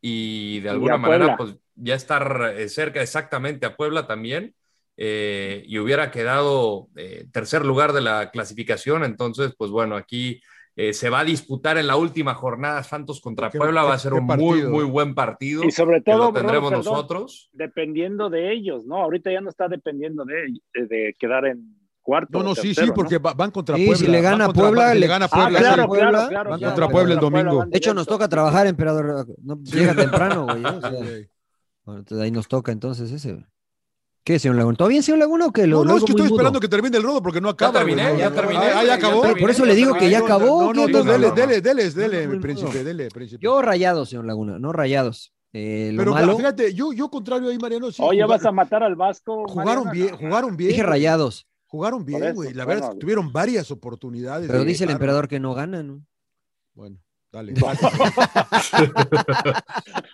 y 0.00 0.60
de 0.60 0.70
alguna 0.70 0.96
manera 0.96 1.36
Puebla. 1.36 1.36
pues 1.36 1.56
ya 1.74 1.94
estar 1.94 2.54
eh, 2.56 2.68
cerca 2.68 3.02
exactamente 3.02 3.66
a 3.66 3.76
Puebla 3.76 4.06
también 4.06 4.54
eh, 4.96 5.62
y 5.66 5.78
hubiera 5.78 6.10
quedado 6.10 6.88
eh, 6.96 7.26
tercer 7.32 7.64
lugar 7.64 7.92
de 7.92 8.00
la 8.02 8.30
clasificación. 8.30 9.04
Entonces, 9.04 9.54
pues 9.56 9.70
bueno, 9.70 9.96
aquí 9.96 10.40
eh, 10.76 10.92
se 10.92 11.10
va 11.10 11.20
a 11.20 11.24
disputar 11.24 11.76
en 11.78 11.86
la 11.86 11.96
última 11.96 12.34
jornada 12.34 12.82
Santos 12.82 13.20
contra 13.20 13.50
Qué- 13.50 13.58
Puebla. 13.58 13.82
qué- 13.82 13.88
Va 13.88 13.94
a 13.94 13.98
ser 13.98 14.14
un 14.14 14.24
muy, 14.24 14.28
partido. 14.28 14.70
muy 14.70 14.84
buen 14.84 15.14
partido. 15.14 15.64
Y 15.64 15.70
sobre 15.70 16.02
que 16.02 16.10
todo, 16.12 16.26
lo 16.26 16.32
tendremos 16.32 16.70
perdón, 16.70 16.84
nosotros. 16.84 17.50
dependiendo 17.52 18.30
de 18.30 18.52
ellos, 18.52 18.86
¿no? 18.86 18.96
Ahorita 18.96 19.30
ya 19.32 19.40
no 19.40 19.50
está 19.50 19.68
dependiendo 19.68 20.24
de, 20.24 20.34
de, 20.74 20.86
de 20.86 21.16
quedar 21.18 21.46
en 21.46 21.76
cuarto. 22.02 22.38
No, 22.38 22.44
no, 22.44 22.54
sí, 22.54 22.74
sí, 22.74 22.86
¿no? 22.86 22.94
porque 22.94 23.18
va- 23.18 23.34
van 23.34 23.50
contra 23.50 23.76
Sí, 23.76 23.84
Puebla. 23.86 23.98
si 24.06 24.10
le 24.10 24.20
gana 24.22 24.46
contra- 24.46 24.62
Puebla, 24.62 24.88
si 24.88 24.94
le 24.94 25.00
le- 25.00 25.06
gana 25.06 25.24
Ah, 25.26 25.36
Puebla. 25.36 25.58
claro. 25.58 25.86
Puebla, 25.86 26.10
claro, 26.10 26.28
claro. 26.28 26.50
van 26.50 26.58
claro. 26.58 26.72
contra 26.74 26.88
Puebla 26.88 27.14
el 27.14 27.20
domingo. 27.20 27.64
De 27.66 27.76
hecho, 27.78 27.92
nos 27.94 28.06
toca 28.06 28.28
trabajar, 28.28 28.66
emperador. 28.66 29.26
No, 29.42 29.58
llega 29.62 29.94
temprano, 29.94 30.44
güey. 30.46 30.62
¿eh? 30.62 30.66
O 30.66 30.80
sea, 30.80 30.90
bueno, 31.84 32.00
entonces 32.00 32.24
ahí 32.24 32.30
nos 32.30 32.48
toca 32.48 32.72
entonces 32.72 33.10
ese. 33.12 33.32
güey. 33.32 33.44
¿Qué, 34.22 34.38
señor 34.38 34.56
Laguna? 34.56 34.76
¿Todo 34.76 34.88
bien, 34.88 35.02
señor 35.02 35.18
Laguna, 35.18 35.46
o 35.46 35.52
qué? 35.52 35.66
Lo- 35.66 35.78
No, 35.78 35.84
no, 35.84 35.90
lo 35.92 35.96
es 35.98 36.04
que 36.04 36.12
estoy 36.12 36.24
mudo. 36.26 36.34
esperando 36.36 36.60
que 36.60 36.68
termine 36.68 36.96
el 36.98 37.02
rodo 37.02 37.22
porque 37.22 37.40
no 37.40 37.48
acaba. 37.48 37.72
terminé, 37.72 38.06
güey. 38.08 38.18
ya 38.18 38.28
No, 38.30 38.36
terminé, 38.36 38.58
Ah, 38.60 38.74
ya 38.74 38.84
ya 38.84 38.94
acabó. 38.94 39.20
terminé. 39.22 39.40
Por 39.40 39.50
eso 39.50 39.64
le 39.64 39.74
digo 39.74 39.94
que 39.94 40.10
ya 40.10 40.18
acabó. 40.18 40.72
No, 40.72 40.74
no, 40.74 40.88
no, 40.88 41.04
dele, 41.04 41.28
no. 41.28 41.34
dele, 41.34 41.60
dele, 41.60 41.90
dele, 41.90 42.26
Muy 42.28 42.36
mi 42.36 42.42
príncipe, 42.42 42.84
dele, 42.84 43.08
príncipe. 43.08 43.42
Yo 43.42 43.62
rayados, 43.62 44.10
señor 44.10 44.26
Laguna, 44.26 44.58
no 44.58 44.72
rayados. 44.72 45.32
Eh, 45.52 45.90
lo 45.94 46.02
Pero 46.02 46.12
malo, 46.12 46.36
fíjate, 46.36 46.74
yo, 46.74 46.92
yo 46.92 47.08
contrario 47.10 47.48
ahí, 47.48 47.58
Mariano, 47.58 47.90
sí. 47.90 48.00
Oye, 48.02 48.22
jugaron- 48.22 48.28
vas 48.28 48.44
a 48.46 48.52
matar 48.52 48.82
al 48.84 48.94
Vasco. 48.94 49.48
Jugaron 49.48 49.84
Mariano? 49.86 49.92
bien, 49.92 50.16
jugaron 50.16 50.56
bien. 50.56 50.70
dije 50.70 50.82
rayados, 50.82 51.46
Jugaron 51.66 52.04
bien, 52.04 52.34
güey. 52.34 52.52
La 52.52 52.64
bueno. 52.64 52.80
verdad, 52.82 52.96
tuvieron 52.98 53.32
varias 53.32 53.70
oportunidades. 53.70 54.48
pero 54.50 54.64
dice 54.64 54.84
el 54.84 54.90
emperador 54.90 55.28
que 55.28 55.38
no 55.40 55.54
ganan. 55.54 55.86
¿no? 55.86 56.02
Bueno, 56.74 56.98
Dale. 57.32 57.54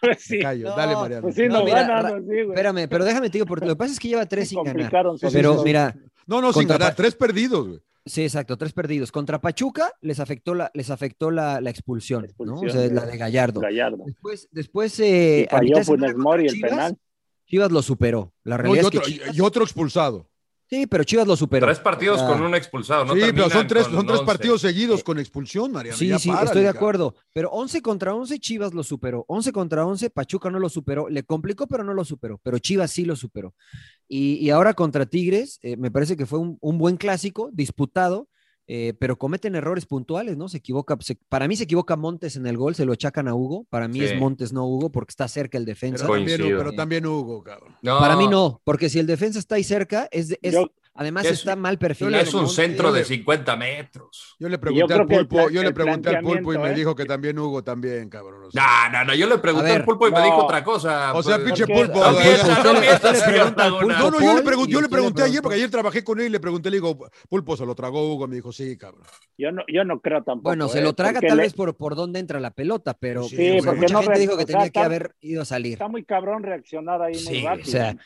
Pues 0.00 0.22
sí. 0.22 0.38
Callo, 0.38 0.68
No, 0.70 0.76
dale, 0.76 0.94
Mariano. 0.94 1.22
Pues 1.22 1.34
sí, 1.34 1.48
No, 1.48 1.58
no, 1.60 1.64
mira, 1.64 1.82
ganan, 1.86 2.02
Ra- 2.04 2.18
sí, 2.20 2.24
güey. 2.26 2.48
Espérame, 2.50 2.88
pero 2.88 3.04
déjame 3.04 3.28
te 3.30 3.38
digo, 3.38 3.46
porque 3.46 3.66
lo 3.66 3.72
que 3.72 3.78
pasa 3.78 3.92
es 3.92 3.98
que 3.98 4.08
lleva 4.08 4.26
tres 4.26 4.48
sin 4.48 4.62
ganar. 4.62 4.90
Pero 5.32 5.62
mira, 5.62 5.94
No, 6.26 6.40
no, 6.40 6.52
sin 6.52 6.68
ganar, 6.68 6.94
tres 6.94 7.14
perdidos, 7.14 7.68
güey. 7.68 7.80
Sí, 8.04 8.22
exacto, 8.22 8.56
tres 8.56 8.72
perdidos. 8.72 9.10
Contra 9.10 9.40
Pachuca 9.40 9.90
les 10.00 10.20
afectó 10.20 10.54
la, 10.54 10.70
les 10.74 10.90
afectó 10.90 11.32
la, 11.32 11.60
la 11.60 11.70
expulsión, 11.70 12.28
¿no? 12.38 12.60
O 12.60 12.68
sea, 12.68 12.82
de- 12.82 12.92
la 12.94 13.04
de 13.04 13.16
Gallardo. 13.16 13.60
Gallardo. 13.60 14.04
Después, 14.06 14.48
después 14.52 15.00
eh, 15.00 15.48
Y 15.50 15.50
falló 15.50 15.82
Funes 15.82 16.14
Mori 16.16 16.46
el 16.46 16.60
penal. 16.60 16.96
Chivas 17.46 17.72
lo 17.72 17.82
superó. 17.82 18.32
La 18.44 18.56
No, 18.58 18.62
realidad 18.62 18.84
es 18.84 18.90
que 18.90 18.98
Chivas- 19.00 19.34
y 19.34 19.40
otro 19.40 19.64
expulsado. 19.64 20.28
Sí, 20.68 20.86
pero 20.86 21.04
Chivas 21.04 21.26
lo 21.26 21.36
superó. 21.36 21.66
Tres 21.66 21.78
partidos 21.80 22.20
O 22.20 22.26
sea, 22.26 22.28
con 22.28 22.42
un 22.42 22.54
expulsado, 22.54 23.04
¿no? 23.04 23.14
sí, 23.14 23.20
pero 23.34 23.50
son 23.50 23.66
tres, 23.66 23.84
son 23.84 24.06
tres 24.06 24.20
11. 24.20 24.24
partidos 24.26 24.60
seguidos 24.60 25.02
con 25.04 25.18
expulsión, 25.18 25.72
Mariano. 25.72 25.96
Sí, 25.98 26.08
ya 26.08 26.18
sí, 26.18 26.28
párale, 26.28 26.46
estoy 26.46 26.62
de 26.62 26.68
acuerdo. 26.68 27.14
Pero 27.32 27.50
11 27.50 27.82
contra 27.82 28.14
11, 28.14 28.38
Chivas 28.38 28.74
lo 28.74 28.82
superó. 28.82 29.24
11 29.28 29.52
contra 29.52 29.86
11, 29.86 30.10
Pachuca 30.10 30.50
no 30.50 30.58
lo 30.58 30.68
superó. 30.68 31.08
Le 31.08 31.22
complicó, 31.22 31.66
pero 31.66 31.84
no 31.84 31.94
lo 31.94 32.04
superó. 32.04 32.40
Pero 32.42 32.58
Chivas 32.58 32.90
sí 32.90 33.04
lo 33.04 33.16
superó. 33.16 33.54
Y, 34.08 34.34
y 34.36 34.50
ahora 34.50 34.74
contra 34.74 35.06
Tigres, 35.06 35.58
eh, 35.62 35.76
me 35.76 35.90
parece 35.90 36.16
que 36.16 36.26
fue 36.26 36.38
un, 36.38 36.58
un 36.60 36.78
buen 36.78 36.96
clásico, 36.96 37.50
disputado, 37.52 38.28
eh, 38.68 38.94
pero 38.98 39.16
cometen 39.16 39.54
errores 39.54 39.86
puntuales, 39.86 40.36
¿no? 40.36 40.48
Se 40.48 40.58
equivoca, 40.58 40.96
se- 41.00 41.18
para 41.28 41.46
mí 41.48 41.56
se 41.56 41.64
equivoca 41.64 41.96
Montes 41.96 42.36
en 42.36 42.46
el 42.46 42.56
gol, 42.56 42.74
se 42.74 42.84
lo 42.84 42.92
achacan 42.92 43.28
a 43.28 43.34
Hugo. 43.34 43.64
Para 43.70 43.86
mí 43.88 44.00
Sí. 44.00 44.04
es 44.06 44.18
Montes, 44.18 44.52
no 44.52 44.66
Hugo, 44.66 44.90
porque 44.90 45.10
está 45.10 45.28
cerca 45.28 45.56
el 45.58 45.64
defensa. 45.64 46.04
Pero 46.06 46.14
también, 46.18 46.38
Coincido. 46.38 46.58
pero 46.58 46.72
también 46.72 47.06
Hugo, 47.06 47.42
cabrón. 47.42 47.74
No, 47.82 47.98
Para 47.98 48.16
mí 48.16 48.26
no, 48.28 48.60
porque 48.64 48.88
si 48.88 48.98
el 48.98 49.06
defensa 49.06 49.38
está 49.38 49.54
ahí 49.54 49.64
cerca, 49.64 50.08
es, 50.10 50.28
de- 50.28 50.38
es- 50.42 50.54
Yo- 50.54 50.70
además 50.96 51.24
Es- 51.26 51.32
está 51.40 51.56
mal 51.56 51.78
perfilado. 51.78 52.22
Es 52.22 52.32
un 52.34 52.48
centro 52.48 52.92
de 52.92 53.00
Yo 53.00 53.08
le- 53.08 53.16
50 53.16 53.56
metros. 53.56 54.36
Yo 54.38 54.48
le 54.48 54.58
pregunté 54.58 54.94
al 54.94 55.06
pulpo, 55.06 55.50
yo 55.50 55.62
le 55.62 55.72
pregunté 55.72 56.08
al 56.16 56.22
pulpo 56.22 56.54
y 56.54 56.58
me 56.58 56.74
dijo 56.74 56.94
que 56.94 57.04
también 57.04 57.38
Hugo 57.38 57.62
también, 57.62 58.08
cabrón. 58.08 58.44
o 58.44 58.50
sea. 58.50 58.88
No, 58.92 58.98
no, 58.98 59.04
no, 59.06 59.14
yo 59.14 59.26
le 59.28 59.38
pregunté 59.38 59.68
ver, 59.68 59.80
al 59.80 59.84
pulpo 59.84 60.08
y 60.08 60.12
me 60.12 60.22
dijo 60.22 60.44
otra 60.44 60.62
cosa. 60.64 61.14
O 61.14 61.22
sea, 61.22 61.36
pues, 61.36 61.46
pinche 61.46 61.66
pulpo. 61.66 62.00
No 62.00 62.12
No, 63.86 64.10
no, 64.10 64.20
yo 64.20 64.34
le, 64.36 64.42
pregunté, 64.42 64.72
yo 64.72 64.80
le 64.80 64.88
pregunté 64.88 65.22
ayer, 65.22 65.42
porque 65.42 65.56
ayer 65.56 65.70
trabajé 65.70 66.04
con 66.04 66.20
él 66.20 66.26
y 66.26 66.30
le 66.30 66.40
pregunté, 66.40 66.70
le 66.70 66.76
digo, 66.76 66.96
Pulpo, 67.28 67.56
se 67.56 67.66
lo 67.66 67.74
tragó 67.74 68.12
Hugo, 68.12 68.26
me 68.28 68.36
dijo, 68.36 68.52
sí, 68.52 68.76
cabrón. 68.76 69.02
Yo 69.38 69.52
no, 69.52 69.62
yo 69.68 69.84
no 69.84 70.00
creo 70.00 70.22
tampoco. 70.22 70.48
Bueno, 70.50 70.68
se 70.68 70.78
¿eh? 70.80 70.82
lo 70.82 70.94
traga 70.94 71.20
tal 71.20 71.38
vez 71.38 71.52
por, 71.54 71.76
por 71.76 71.94
dónde 71.94 72.20
entra 72.20 72.40
la 72.40 72.50
pelota, 72.50 72.94
pero 72.98 73.22
porque 73.22 73.62
mucha 73.76 74.02
gente 74.02 74.18
dijo 74.18 74.36
que 74.36 74.44
tenía 74.46 74.70
que 74.70 74.78
haber 74.80 75.14
ido 75.20 75.42
a 75.42 75.44
salir. 75.44 75.74
Está 75.74 75.88
muy 75.88 76.04
cabrón 76.04 76.42
reaccionar 76.42 77.02
ahí 77.02 77.14
muy 77.14 77.22
Sí, 77.22 77.42
rápido. 77.44 77.66
o 77.66 77.70
sea, 77.70 77.96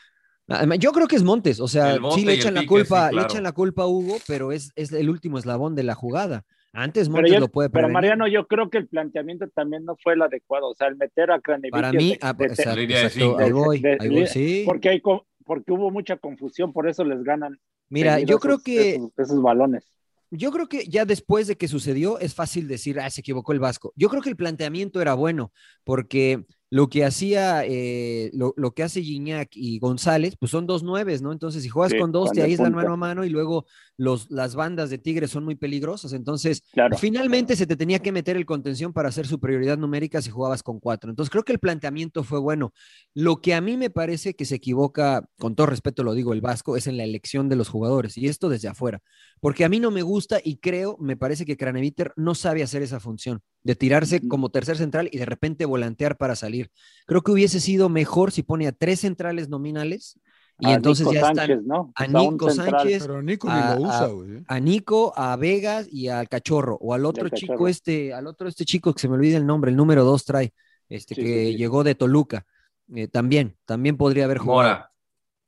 yo 0.79 0.91
creo 0.91 1.07
que 1.07 1.15
es 1.15 1.23
Montes, 1.23 1.59
o 1.59 1.67
sea, 1.67 1.97
sí 2.15 2.25
le 2.25 2.33
echan 2.33 2.53
la 2.53 2.61
Pique, 2.61 2.69
culpa, 2.69 3.09
sí, 3.09 3.15
le 3.15 3.21
echan 3.21 3.43
la 3.43 3.51
culpa 3.51 3.83
a 3.83 3.87
Hugo, 3.87 4.17
pero 4.27 4.51
es, 4.51 4.71
es 4.75 4.91
el 4.91 5.09
último 5.09 5.37
eslabón 5.37 5.75
de 5.75 5.83
la 5.83 5.95
jugada. 5.95 6.43
Antes 6.73 7.07
pero, 7.09 7.17
Montes 7.17 7.33
yo- 7.33 7.39
lo 7.41 7.47
puede 7.49 7.69
pero 7.69 7.87
prevenir. 7.87 7.93
Mariano, 7.93 8.27
yo 8.27 8.47
creo 8.47 8.69
que 8.69 8.77
el 8.77 8.87
planteamiento 8.87 9.47
también 9.49 9.83
no 9.83 9.97
fue 10.01 10.13
el 10.13 10.21
adecuado. 10.21 10.69
O 10.69 10.75
sea, 10.75 10.87
el 10.87 10.95
meter 10.95 11.29
a 11.31 11.41
Cranevich. 11.41 11.71
Para 11.71 11.91
mí, 11.91 12.17
ah, 12.21 12.33
exacto, 12.39 12.75
Línea 12.79 12.99
de 12.99 13.05
exacto, 13.07 13.25
cinco. 13.29 13.39
ahí 13.39 13.51
voy, 13.51 13.83
ahí 13.99 14.09
voy, 14.09 14.27
sí. 14.27 14.63
porque, 14.65 14.87
hay, 14.89 15.01
porque 15.45 15.71
hubo 15.71 15.91
mucha 15.91 16.15
confusión, 16.17 16.71
por 16.71 16.87
eso 16.89 17.03
les 17.03 17.23
ganan. 17.23 17.59
Mira, 17.89 18.19
yo 18.21 18.39
creo 18.39 18.53
esos- 18.55 18.63
que 18.63 18.95
Esos, 18.95 19.11
esos 19.17 19.41
balones. 19.41 19.85
Yo 20.33 20.49
creo 20.51 20.69
que 20.69 20.85
ya 20.85 21.03
después 21.03 21.47
de 21.47 21.57
que 21.57 21.67
sucedió 21.67 22.17
es 22.19 22.33
fácil 22.33 22.69
decir, 22.69 23.01
ah, 23.01 23.09
se 23.09 23.19
equivocó 23.19 23.51
el 23.51 23.59
Vasco. 23.59 23.91
Yo 23.97 24.07
creo 24.07 24.21
que 24.21 24.29
el 24.29 24.37
planteamiento 24.37 25.01
era 25.01 25.13
bueno, 25.13 25.51
porque 25.83 26.45
lo 26.73 26.87
que 26.89 27.03
hacía, 27.03 27.65
eh, 27.65 28.31
lo, 28.33 28.53
lo 28.55 28.71
que 28.73 28.83
hace 28.83 29.03
Gignac 29.03 29.49
y 29.53 29.77
González, 29.79 30.35
pues 30.39 30.51
son 30.51 30.65
dos 30.65 30.83
nueves, 30.83 31.21
¿no? 31.21 31.33
Entonces, 31.33 31.63
si 31.63 31.69
juegas 31.69 31.91
Sí, 31.91 31.99
con 31.99 32.13
dos, 32.13 32.31
te 32.31 32.41
aíslan 32.41 32.71
mano 32.73 32.93
a 32.93 32.97
mano 32.97 33.25
y 33.25 33.29
luego 33.29 33.65
los, 33.97 34.31
las 34.31 34.55
bandas 34.55 34.89
de 34.89 34.97
Tigres 34.97 35.31
son 35.31 35.43
muy 35.43 35.55
peligrosas. 35.55 36.13
Entonces, 36.13 36.63
Claro. 36.71 36.97
finalmente 36.97 37.57
se 37.57 37.67
te 37.67 37.75
tenía 37.75 37.99
que 37.99 38.13
meter 38.13 38.37
el 38.37 38.45
contención 38.45 38.93
para 38.93 39.09
hacer 39.09 39.27
superioridad 39.27 39.77
numérica 39.77 40.21
si 40.21 40.29
jugabas 40.31 40.63
con 40.63 40.79
cuatro. 40.79 41.09
Entonces, 41.09 41.29
creo 41.29 41.43
que 41.43 41.51
el 41.51 41.59
planteamiento 41.59 42.23
fue 42.23 42.39
bueno. 42.39 42.73
Lo 43.13 43.41
que 43.41 43.53
a 43.53 43.59
mí 43.59 43.75
me 43.75 43.89
parece 43.89 44.33
que 44.35 44.45
se 44.45 44.55
equivoca, 44.55 45.25
con 45.37 45.55
todo 45.55 45.67
respeto 45.67 46.03
lo 46.03 46.13
digo, 46.13 46.31
el 46.31 46.39
Vasco, 46.41 46.77
es 46.77 46.87
en 46.87 46.95
la 46.95 47.03
elección 47.03 47.49
de 47.49 47.57
los 47.57 47.67
jugadores, 47.67 48.17
y 48.17 48.27
esto 48.27 48.47
desde 48.49 48.69
afuera 48.69 49.01
porque 49.39 49.65
a 49.65 49.69
mí 49.69 49.79
no 49.79 49.91
me 49.91 50.03
gusta 50.03 50.39
y 50.43 50.57
creo, 50.57 50.97
me 50.99 51.17
parece 51.17 51.45
que 51.45 51.57
Craneviter 51.57 52.13
no 52.15 52.35
sabe 52.35 52.63
hacer 52.63 52.81
esa 52.83 52.99
función 52.99 53.41
de 53.63 53.75
tirarse 53.75 54.27
como 54.27 54.49
tercer 54.49 54.77
central 54.77 55.09
y 55.11 55.17
de 55.17 55.25
repente 55.25 55.65
volantear 55.65 56.17
para 56.17 56.35
salir. 56.35 56.71
Creo 57.05 57.21
que 57.21 57.31
hubiese 57.31 57.59
sido 57.59 57.89
mejor 57.89 58.31
si 58.31 58.43
pone 58.43 58.67
a 58.67 58.71
tres 58.71 59.01
centrales 59.01 59.49
nominales 59.49 60.19
y 60.59 60.67
A 60.67 60.73
entonces 60.75 61.05
Nico 61.07 61.13
ya 61.13 61.21
Sánchez, 61.27 61.49
están 61.49 61.65
¿no? 61.67 61.91
a 61.95 62.07
Nico 62.07 62.49
central. 62.49 62.81
Sánchez, 62.81 63.01
Pero 63.03 63.21
Nico 63.23 63.47
ni 63.47 63.53
a, 63.53 63.75
lo 63.75 63.81
usa, 63.81 64.03
a- 64.03 64.07
güey. 64.07 64.43
a 64.47 64.59
Nico, 64.59 65.13
a 65.15 65.35
Vegas 65.35 65.87
y 65.91 66.07
al 66.07 66.27
Cachorro 66.29 66.77
o 66.81 66.93
al 66.93 67.05
otro 67.05 67.29
chico 67.29 67.53
Cachorro. 67.53 67.67
este, 67.67 68.13
al 68.13 68.27
otro 68.27 68.47
este 68.47 68.65
chico 68.65 68.93
que 68.93 68.99
se 68.99 69.07
me 69.07 69.15
olvida 69.15 69.37
el 69.37 69.45
nombre, 69.45 69.71
el 69.71 69.77
número 69.77 70.03
dos 70.03 70.25
trae, 70.25 70.53
este 70.89 71.15
Sí, 71.15 71.21
que 71.21 71.27
sí, 71.47 71.51
sí. 71.53 71.57
llegó 71.57 71.83
de 71.83 71.95
Toluca. 71.95 72.45
Eh, 72.93 73.07
también, 73.07 73.55
también 73.65 73.95
podría 73.97 74.25
haber 74.25 74.39
jugado. 74.39 74.61
Mora. 74.69 74.91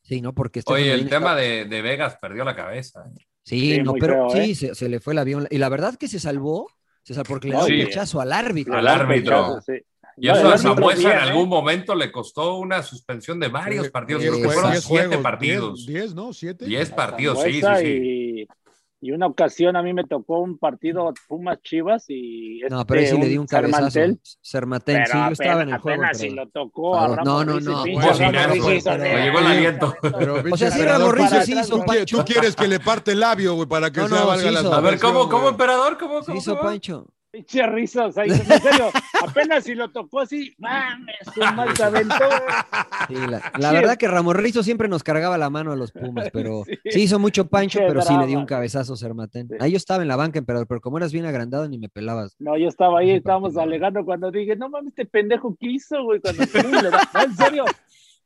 Sí, 0.01 0.21
¿no? 0.21 0.33
Porque 0.33 0.59
Estefano 0.59 0.81
Oye, 0.83 0.93
el 0.93 1.09
tema 1.09 1.35
de, 1.35 1.65
de 1.65 1.81
Vegas 1.81 2.17
perdió 2.21 2.43
la 2.43 2.55
cabeza. 2.55 3.03
¿eh? 3.07 3.19
Sí, 3.43 3.75
Sí, 3.75 3.81
no, 3.83 3.93
pero 3.93 4.29
feo, 4.31 4.43
sí, 4.45 4.51
¿eh? 4.51 4.55
se, 4.55 4.75
se 4.75 4.89
le 4.89 4.99
fue 4.99 5.13
el 5.13 5.19
avión. 5.19 5.47
Y 5.49 5.57
la 5.59 5.69
verdad 5.69 5.95
que 5.95 6.07
se 6.07 6.19
salvó, 6.19 6.67
porque 7.23 7.47
le 7.49 7.53
No, 7.55 7.65
dio 7.65 7.75
un 7.75 7.81
sí. 7.81 7.85
rechazo 7.87 8.21
al 8.21 8.31
árbitro. 8.31 8.77
Al 8.77 8.87
árbitro. 8.87 9.59
Sí. 9.65 9.73
Y 10.17 10.29
eso 10.29 10.47
a 10.47 10.55
bien, 10.97 11.11
en 11.11 11.17
¿eh? 11.17 11.21
algún 11.21 11.49
momento 11.49 11.95
le 11.95 12.11
costó 12.11 12.57
una 12.57 12.83
suspensión 12.83 13.39
de 13.39 13.47
varios 13.47 13.89
partidos. 13.89 14.21
Creo 14.21 14.35
que 14.35 14.43
fueron 14.49 14.75
siete 14.79 15.07
diez- 15.09 15.21
partidos. 15.21 15.85
Diez, 15.87 16.13
¿no? 16.13 16.33
¿Siete? 16.33 16.65
Diez 16.65 16.91
partidos, 16.91 17.41
sí, 17.41 17.53
sí, 17.53 17.61
sí. 17.79 18.47
Y, 19.03 19.11
una 19.11 19.27
ocasión 19.27 19.75
a 19.75 19.83
mí 19.83 19.93
me 19.93 20.03
tocó 20.05 20.39
un 20.39 20.57
partido 20.57 21.13
Pumas 21.27 21.61
Chivas 21.61 22.05
y 22.07 22.61
No, 22.69 22.85
pero 22.85 23.01
ahí 23.01 23.07
sí 23.07 23.13
este, 23.13 23.23
le 23.25 23.29
di 23.29 23.37
un 23.37 23.45
cabezazo. 23.47 23.99
Sermatén, 24.41 25.03
pero 25.03 25.11
sí, 25.11 25.17
yo 25.27 25.31
estaba 25.33 25.61
en 25.63 25.67
el 25.69 25.73
apenas- 25.75 25.81
juego. 25.81 26.01
apenas 26.03 26.17
pero- 26.19 26.29
si 26.31 26.35
lo 26.35 26.47
tocó 26.49 26.95
a 26.97 27.07
No, 27.09 27.15
Ramos 27.15 27.25
no, 27.25 27.59
no, 27.59 27.83
pinche 27.83 28.07
pero 28.83 28.97
de- 29.03 29.13
le 29.15 29.23
llegó 29.23 29.39
el 29.39 29.45
aliento. 29.47 29.95
Pero, 30.01 30.35
O 30.51 30.57
sea, 30.57 30.71
sí, 30.71 30.81
Ramos 30.81 31.11
Ruiz 31.13 31.29
tú 31.29 31.35
sí 31.35 31.45
quieres- 31.45 31.65
hizo 31.67 31.75
tú 31.77 31.83
quieres- 31.83 31.97
Pancho. 32.05 32.17
Tú 32.17 32.25
quieres 32.25 32.55
que 32.55 32.67
le 32.67 32.79
parte 32.79 33.11
el 33.11 33.19
labio, 33.19 33.55
güey, 33.55 33.67
para 33.67 33.91
que 33.91 33.99
No, 34.01 34.07
sea 34.07 34.19
no, 34.19 34.27
valga 34.27 34.47
sí 34.47 34.53
la. 34.53 34.75
A 34.77 34.79
ver, 34.79 34.99
¿cómo, 34.99 35.29
cómo 35.29 35.49
emperador? 35.49 35.97
¿Cómo, 35.97 36.21
Se 36.21 36.27
cómo, 36.27 36.37
hizo? 36.37 36.59
Pancho. 36.59 37.07
Pinche 37.33 37.65
risa, 37.65 38.05
o 38.05 38.11
sea, 38.11 38.25
en 38.25 38.35
serio, 38.35 38.91
apenas 39.27 39.63
si 39.63 39.73
lo 39.73 39.89
tocó 39.89 40.19
así, 40.19 40.53
mames, 40.59 41.15
su 41.33 41.39
mal 41.39 41.69
aventó. 41.83 42.29
Sí, 43.07 43.15
la, 43.57 43.71
verdad 43.71 43.97
que 43.97 44.07
Ramos 44.07 44.35
Rizo 44.35 44.61
siempre 44.61 44.87
nos 44.87 45.01
cargaba 45.01 45.35
la 45.39 45.49
mano 45.49 45.71
a 45.71 45.75
los 45.75 45.91
Pumas, 45.91 46.29
pero 46.31 46.63
Sí. 46.67 46.91
sí, 46.91 47.01
hizo 47.01 47.17
mucho 47.17 47.47
Pancho, 47.47 47.79
pero 47.87 48.03
sí 48.03 48.15
le 48.15 48.27
dio 48.27 48.37
un 48.37 48.45
cabezazo 48.45 48.95
Sermatén. 48.95 49.47
Sí. 49.47 49.55
Ahí 49.59 49.71
yo 49.71 49.77
estaba 49.77 50.03
en 50.03 50.09
la 50.09 50.15
banca, 50.15 50.37
emperador, 50.37 50.67
pero 50.67 50.79
como 50.79 50.99
eras 50.99 51.11
bien 51.11 51.25
agrandado 51.25 51.67
ni 51.67 51.79
me 51.79 51.89
pelabas. 51.89 52.35
No, 52.37 52.55
yo 52.55 52.67
estaba 52.67 52.99
ahí, 52.99 53.09
estábamos 53.09 53.57
alegando 53.57 54.05
cuando 54.05 54.29
dije, 54.29 54.55
no 54.55 54.69
mames, 54.69 54.89
este 54.89 55.05
pendejo 55.07 55.57
que 55.59 55.71
hizo, 55.71 56.03
güey, 56.03 56.19
cuando 56.19 56.43
no, 56.45 57.23
en 57.23 57.35
serio, 57.35 57.65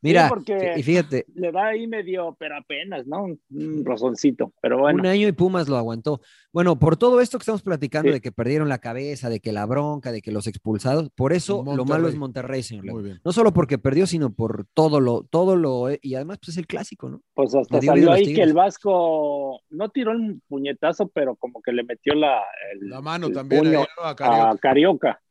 Mira, 0.02 0.30
porque- 0.30 0.76
y 0.78 0.84
fíjate, 0.84 1.26
le 1.34 1.52
da 1.52 1.68
ahí 1.68 1.88
medio, 1.88 2.36
pero 2.40 2.56
apenas, 2.58 3.08
¿no? 3.08 3.24
Un, 3.24 3.42
un 3.50 3.84
rozoncito, 3.86 4.54
pero 4.62 4.78
bueno. 4.78 5.00
Un 5.00 5.08
año 5.08 5.28
y 5.28 5.32
Pumas 5.32 5.68
lo 5.68 5.76
aguantó. 5.78 6.22
Bueno, 6.54 6.78
por 6.78 6.98
todo 6.98 7.20
esto 7.20 7.38
que 7.38 7.42
estamos 7.44 7.64
platicando 7.64 8.10
Sí. 8.10 8.14
de 8.14 8.22
que 8.22 8.32
perdieron 8.32 8.70
la 8.70 8.78
cabeza, 8.78 9.30
de 9.30 9.40
que 9.40 9.52
la 9.52 9.66
bronca, 9.66 10.12
de 10.12 10.22
que 10.22 10.32
los 10.32 10.46
expulsados, 10.48 11.10
por 11.16 11.34
eso 11.34 11.64
lo 11.76 11.84
malo 11.86 12.08
es 12.08 12.16
Monterrey, 12.16 12.62
señor. 12.64 12.86
Muy 12.86 13.04
bien. 13.04 13.20
No 13.26 13.32
solo 13.32 13.54
porque 13.54 13.78
perdió, 13.78 14.06
sino 14.08 14.32
por 14.34 14.66
todo 14.74 15.00
lo, 15.00 15.24
todo 15.24 15.56
lo, 15.56 15.88
y 16.02 16.16
además 16.16 16.38
pues 16.40 16.50
es 16.50 16.58
el 16.58 16.68
clásico, 16.68 17.10
¿no? 17.10 17.22
Pues 17.34 17.56
hasta 17.56 17.82
salió 17.82 18.12
ahí 18.12 18.34
que 18.34 18.44
el 18.44 18.54
Vasco 18.54 19.62
no 19.70 19.90
tiró 19.90 20.12
el 20.12 20.42
puñetazo, 20.48 21.08
pero 21.08 21.36
como 21.36 21.62
que 21.62 21.72
le 21.72 21.84
metió 21.84 22.14
la, 22.14 22.42
el, 22.74 22.90
La 22.90 23.02
mano 23.02 23.28
el 23.28 23.34
también 23.34 23.66
a 23.68 24.16
Carioca. 24.16 24.50
a 24.52 24.58
Carioca. 24.58 25.22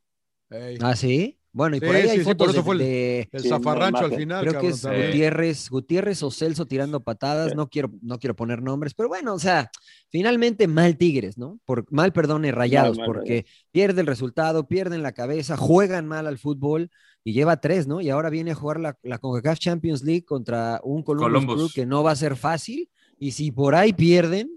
Ah, 0.80 0.94
sí. 0.94 1.35
Bueno, 1.56 1.76
y 1.76 1.80
por 1.80 1.88
Sí, 1.88 1.94
ahí 1.94 2.02
hay 2.02 2.18
sí, 2.18 2.18
sí, 2.18 2.24
por 2.24 2.32
fotos 2.34 2.48
eso 2.50 2.56
de- 2.58 2.62
fue 2.62 2.74
el- 2.74 2.78
de, 2.80 3.28
El 3.32 3.42
Sí, 3.42 3.48
zafarrancho 3.48 4.04
al 4.04 4.12
final, 4.12 4.46
creo 4.46 4.60
que 4.60 4.68
es 4.68 4.82
también. 4.82 5.06
Gutiérrez, 5.06 5.70
Gutiérrez 5.70 6.22
o 6.22 6.30
Celso 6.30 6.66
tirando 6.66 7.02
patadas, 7.02 7.54
no 7.54 7.68
quiero, 7.70 7.90
no 8.02 8.18
quiero 8.18 8.36
poner 8.36 8.62
nombres, 8.62 8.92
pero 8.92 9.08
bueno, 9.08 9.32
o 9.32 9.38
sea, 9.38 9.70
finalmente 10.10 10.68
mal 10.68 10.98
Tigres, 10.98 11.38
¿no? 11.38 11.58
Por, 11.64 11.86
mal, 11.90 12.12
perdone, 12.12 12.52
rayados, 12.52 12.98
mal 12.98 13.06
porque 13.06 13.46
pierde 13.72 14.02
el 14.02 14.06
resultado, 14.06 14.68
pierden 14.68 15.02
la 15.02 15.12
cabeza, 15.12 15.56
juegan 15.56 16.06
mal 16.06 16.26
al 16.26 16.36
fútbol 16.36 16.90
y 17.24 17.32
lleva 17.32 17.56
tres, 17.58 17.86
¿no? 17.86 18.02
Y 18.02 18.10
ahora 18.10 18.28
viene 18.28 18.50
a 18.50 18.54
jugar 18.54 18.78
la, 18.78 18.98
la 19.02 19.16
CONCACAF 19.18 19.58
Champions 19.58 20.04
League 20.04 20.26
contra 20.26 20.78
un 20.84 21.02
Columbus, 21.02 21.26
Columbus. 21.46 21.54
Crew 21.56 21.68
que 21.74 21.86
no 21.86 22.02
va 22.02 22.10
a 22.10 22.16
ser 22.16 22.36
fácil, 22.36 22.90
y 23.18 23.30
si 23.32 23.50
por 23.50 23.74
ahí 23.74 23.94
pierden, 23.94 24.50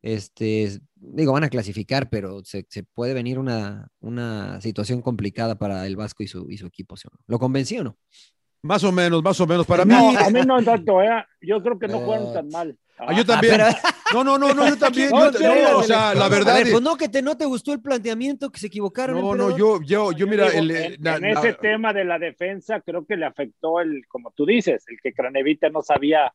este, 0.00 0.80
digo, 1.06 1.32
van 1.32 1.44
a 1.44 1.48
clasificar, 1.48 2.08
pero 2.10 2.44
se, 2.44 2.66
se 2.68 2.82
puede 2.82 3.14
venir 3.14 3.38
una, 3.38 3.88
una 4.00 4.60
situación 4.60 5.02
complicada 5.02 5.56
para 5.56 5.86
el 5.86 5.96
Vasco 5.96 6.22
y 6.22 6.26
su, 6.28 6.50
y 6.50 6.56
su 6.58 6.66
equipo, 6.66 6.96
¿sí 6.96 7.08
o 7.08 7.14
no? 7.14 7.20
¿Lo 7.26 7.38
convencí 7.38 7.78
o 7.78 7.84
no? 7.84 7.96
Más 8.62 8.82
o 8.84 8.90
menos, 8.92 9.22
más 9.22 9.40
o 9.40 9.46
menos. 9.46 9.66
Para 9.66 9.84
mí. 9.84 9.92
No, 9.94 10.18
a 10.18 10.30
mí 10.30 10.40
no 10.44 10.62
tanto, 10.64 11.00
¿eh? 11.02 11.24
Yo 11.40 11.62
creo 11.62 11.78
que 11.78 11.86
no 11.88 12.00
jugaron 12.00 12.32
tan 12.32 12.48
mal. 12.48 12.76
Ah, 12.98 13.12
yo 13.14 13.24
también. 13.24 13.56
pero- 13.58 13.66
No, 14.14 14.22
no, 14.22 14.38
no, 14.38 14.54
no, 14.54 14.68
yo 14.68 14.76
también. 14.78 15.10
No, 15.10 15.32
yo- 15.32 15.54
no, 15.72 15.78
o 15.78 15.82
sea, 15.82 16.14
la 16.14 16.26
A 16.26 16.28
verdad. 16.28 16.54
ver, 16.54 16.66
es- 16.68 16.72
pues 16.72 16.82
no, 16.82 16.96
que 16.96 17.08
te, 17.08 17.22
no 17.22 17.36
te 17.36 17.44
gustó 17.44 17.72
el 17.72 17.82
planteamiento, 17.82 18.50
que 18.50 18.58
se 18.60 18.68
equivocaron. 18.68 19.20
no, 19.20 19.34
no, 19.34 19.56
yo, 19.56 19.80
yo, 19.82 20.12
yo, 20.12 20.26
mira, 20.26 20.48
digo, 20.48 20.58
el, 20.62 20.70
en, 20.70 20.96
na- 21.00 21.16
en 21.16 21.22
na- 21.22 21.40
ese 21.40 21.52
tema 21.54 21.92
de 21.92 22.04
la 22.04 22.18
defensa 22.18 22.80
creo 22.80 23.04
que 23.04 23.16
le 23.16 23.26
afectó 23.26 23.80
el, 23.80 24.06
como 24.08 24.30
tú 24.30 24.46
dices, 24.46 24.84
el 24.88 24.98
que 25.02 25.12
Cranevita 25.12 25.68
no 25.70 25.82
sabía, 25.82 26.32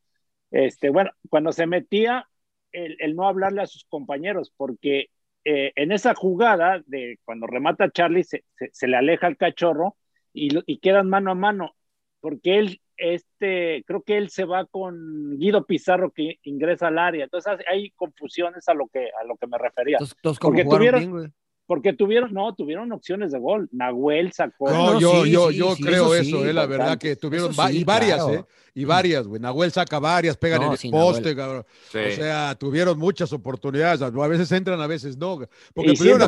este, 0.52 0.90
bueno, 0.90 1.12
cuando 1.30 1.52
se 1.54 1.66
metía, 1.66 2.28
el, 2.72 2.98
el 3.00 3.16
no 3.16 3.28
hablarle 3.28 3.62
a 3.62 3.68
sus 3.68 3.86
compañeros, 3.86 4.54
porque 4.56 5.08
eh, 5.44 5.72
en 5.76 5.92
esa 5.92 6.14
jugada 6.14 6.82
de 6.86 7.20
cuando 7.26 7.48
remata 7.48 7.92
Charlie, 7.92 8.24
se, 8.24 8.44
se, 8.58 8.70
se 8.72 8.88
le 8.88 8.98
aleja 8.98 9.28
al 9.28 9.38
cachorro 9.38 9.96
y, 10.34 10.50
y 10.66 10.78
quedan 10.78 11.10
mano 11.10 11.32
a 11.32 11.36
mano, 11.36 11.76
porque 12.20 12.60
él, 12.60 12.82
este, 12.98 13.84
creo 13.86 14.04
que 14.04 14.18
él 14.18 14.30
se 14.30 14.46
va 14.46 14.66
con 14.66 15.38
Guido 15.38 15.66
Pizarro 15.66 16.12
que 16.12 16.38
ingresa 16.44 16.88
al 16.88 17.00
área. 17.00 17.24
Entonces 17.24 17.58
hay 17.68 17.90
confusiones 17.92 18.68
a 18.70 18.74
lo 18.74 18.88
que, 18.88 19.10
a 19.20 19.24
lo 19.26 19.36
que 19.38 19.48
me 19.48 19.58
refería. 19.58 19.98
Porque 20.40 20.64
tuvieron, 20.64 21.14
bien. 21.14 21.34
Porque 21.72 21.94
tuvieron, 21.94 22.34
no, 22.34 22.54
tuvieron 22.54 22.92
opciones 22.92 23.32
de 23.32 23.40
gol. 23.40 23.70
Nahuel 23.72 24.34
sacó. 24.34 24.70
No, 24.70 24.94
no, 24.96 25.00
yo, 25.00 25.24
sí, 25.24 25.32
yo, 25.32 25.50
sí, 25.52 25.56
yo 25.56 25.74
sí, 25.78 25.84
creo 25.84 26.14
eso 26.14 26.46
eh, 26.46 26.52
la 26.52 26.66
verdad 26.66 26.98
que 26.98 27.16
tuvieron 27.16 27.54
va- 27.58 27.72
y 27.72 27.86
varias, 27.86 28.18
claro. 28.26 28.40
eh, 28.42 28.46
y 28.76 28.84
varias, 28.84 29.26
güey. 29.26 29.40
Nahuel 29.42 29.72
saca 29.72 29.98
varias, 29.98 30.36
pegan 30.36 30.60
No, 30.60 30.66
en 30.68 30.72
el 30.74 30.78
sí, 30.78 30.90
poste, 30.92 31.34
cabrón. 31.34 31.66
Sí. 31.90 31.98
O 31.98 32.12
sea, 32.12 32.56
tuvieron 32.56 33.00
muchas 33.00 33.32
oportunidades. 33.32 34.02
A 34.02 34.10
veces 34.28 34.52
entran, 34.52 34.82
a 34.82 34.88
veces 34.88 35.16
no. 35.16 35.40
Porque 35.74 35.92
Y 35.92 35.96
pudieron, 35.96 36.20
ya- 36.20 36.26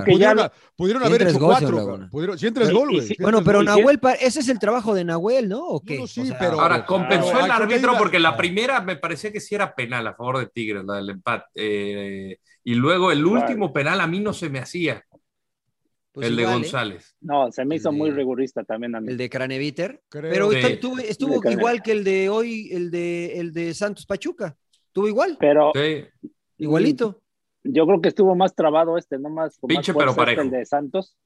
haber 1.06 1.22
hecho 1.24 1.40
goles, 1.40 1.60
cuatro. 1.60 2.08
Pudieron, 2.10 2.40
sí, 2.40 2.48
en 2.48 2.54
tres 2.54 2.70
Y- 2.70 2.74
gol, 2.74 2.90
güey. 2.92 3.16
Bueno, 3.20 3.44
pero 3.44 3.58
gol. 3.58 3.66
Nahuel, 3.66 4.00
ese 4.22 4.40
es 4.40 4.48
el 4.48 4.60
trabajo 4.60 4.94
de 4.96 5.04
Nahuel, 5.04 5.50
¿no? 5.50 5.60
¿O 5.68 5.82
qué? 5.82 5.98
Sí, 5.98 6.02
O 6.04 6.08
sí, 6.08 6.28
sea, 6.28 6.40
pero- 6.40 6.62
Ahora, 6.62 6.86
compensó 6.86 7.38
el 7.44 7.52
árbitro 7.52 7.96
porque 7.98 8.18
la 8.18 8.38
primera 8.38 8.80
me 8.80 8.96
parecía 8.96 9.30
que 9.34 9.42
sí 9.42 9.56
era 9.56 9.76
penal 9.76 10.08
a 10.08 10.14
favor 10.14 10.38
de 10.40 10.46
Tigres, 10.48 10.86
la 10.86 10.96
del 10.96 11.10
empate. 11.10 11.48
Eh, 11.56 12.38
y 12.64 12.76
luego 12.76 13.12
el 13.12 13.26
último 13.26 13.74
penal 13.74 14.00
a 14.00 14.08
mí 14.08 14.22
no 14.22 14.32
se 14.32 14.50
me 14.50 14.60
hacía, 14.60 15.04
pues 16.14 16.28
el 16.28 16.36
de 16.38 16.44
¿eh? 16.44 16.46
González. 16.46 17.16
No, 17.20 17.52
se 17.52 17.66
me 17.66 17.76
hizo 17.76 17.92
de- 17.92 17.98
muy 17.98 18.12
rigurista 18.12 18.64
también 18.64 18.96
a 18.96 19.02
mí. 19.02 19.10
El 19.12 19.18
de 19.18 19.30
Craneviter. 19.30 20.02
Creo. 20.08 20.32
Pero 20.32 20.52
Sí. 20.52 20.58
estuvo, 20.60 21.00
estuvo 21.00 21.52
igual 21.52 21.82
que 21.84 21.92
el 21.92 22.04
de 22.06 22.30
hoy, 22.30 22.70
el 22.72 22.90
de, 22.92 23.40
el 23.40 23.52
de 23.52 23.74
Santos 23.74 24.06
Pachuca. 24.06 24.56
Estuvo 24.88 25.08
igual, 25.08 25.36
Pero 25.40 25.72
Sí. 25.74 26.06
igualito. 26.58 27.22
yo 27.64 27.86
creo 27.86 28.00
que 28.02 28.10
estuvo 28.10 28.36
más 28.36 28.54
trabado 28.56 28.98
este, 28.98 29.18
no 29.18 29.30
más. 29.30 29.58
Pinche, 29.68 29.94
pero 29.94 30.12
este, 30.12 30.18
parejo. 30.22 30.42
el 30.44 30.52
de 30.52 30.66
Santos. 30.66 31.18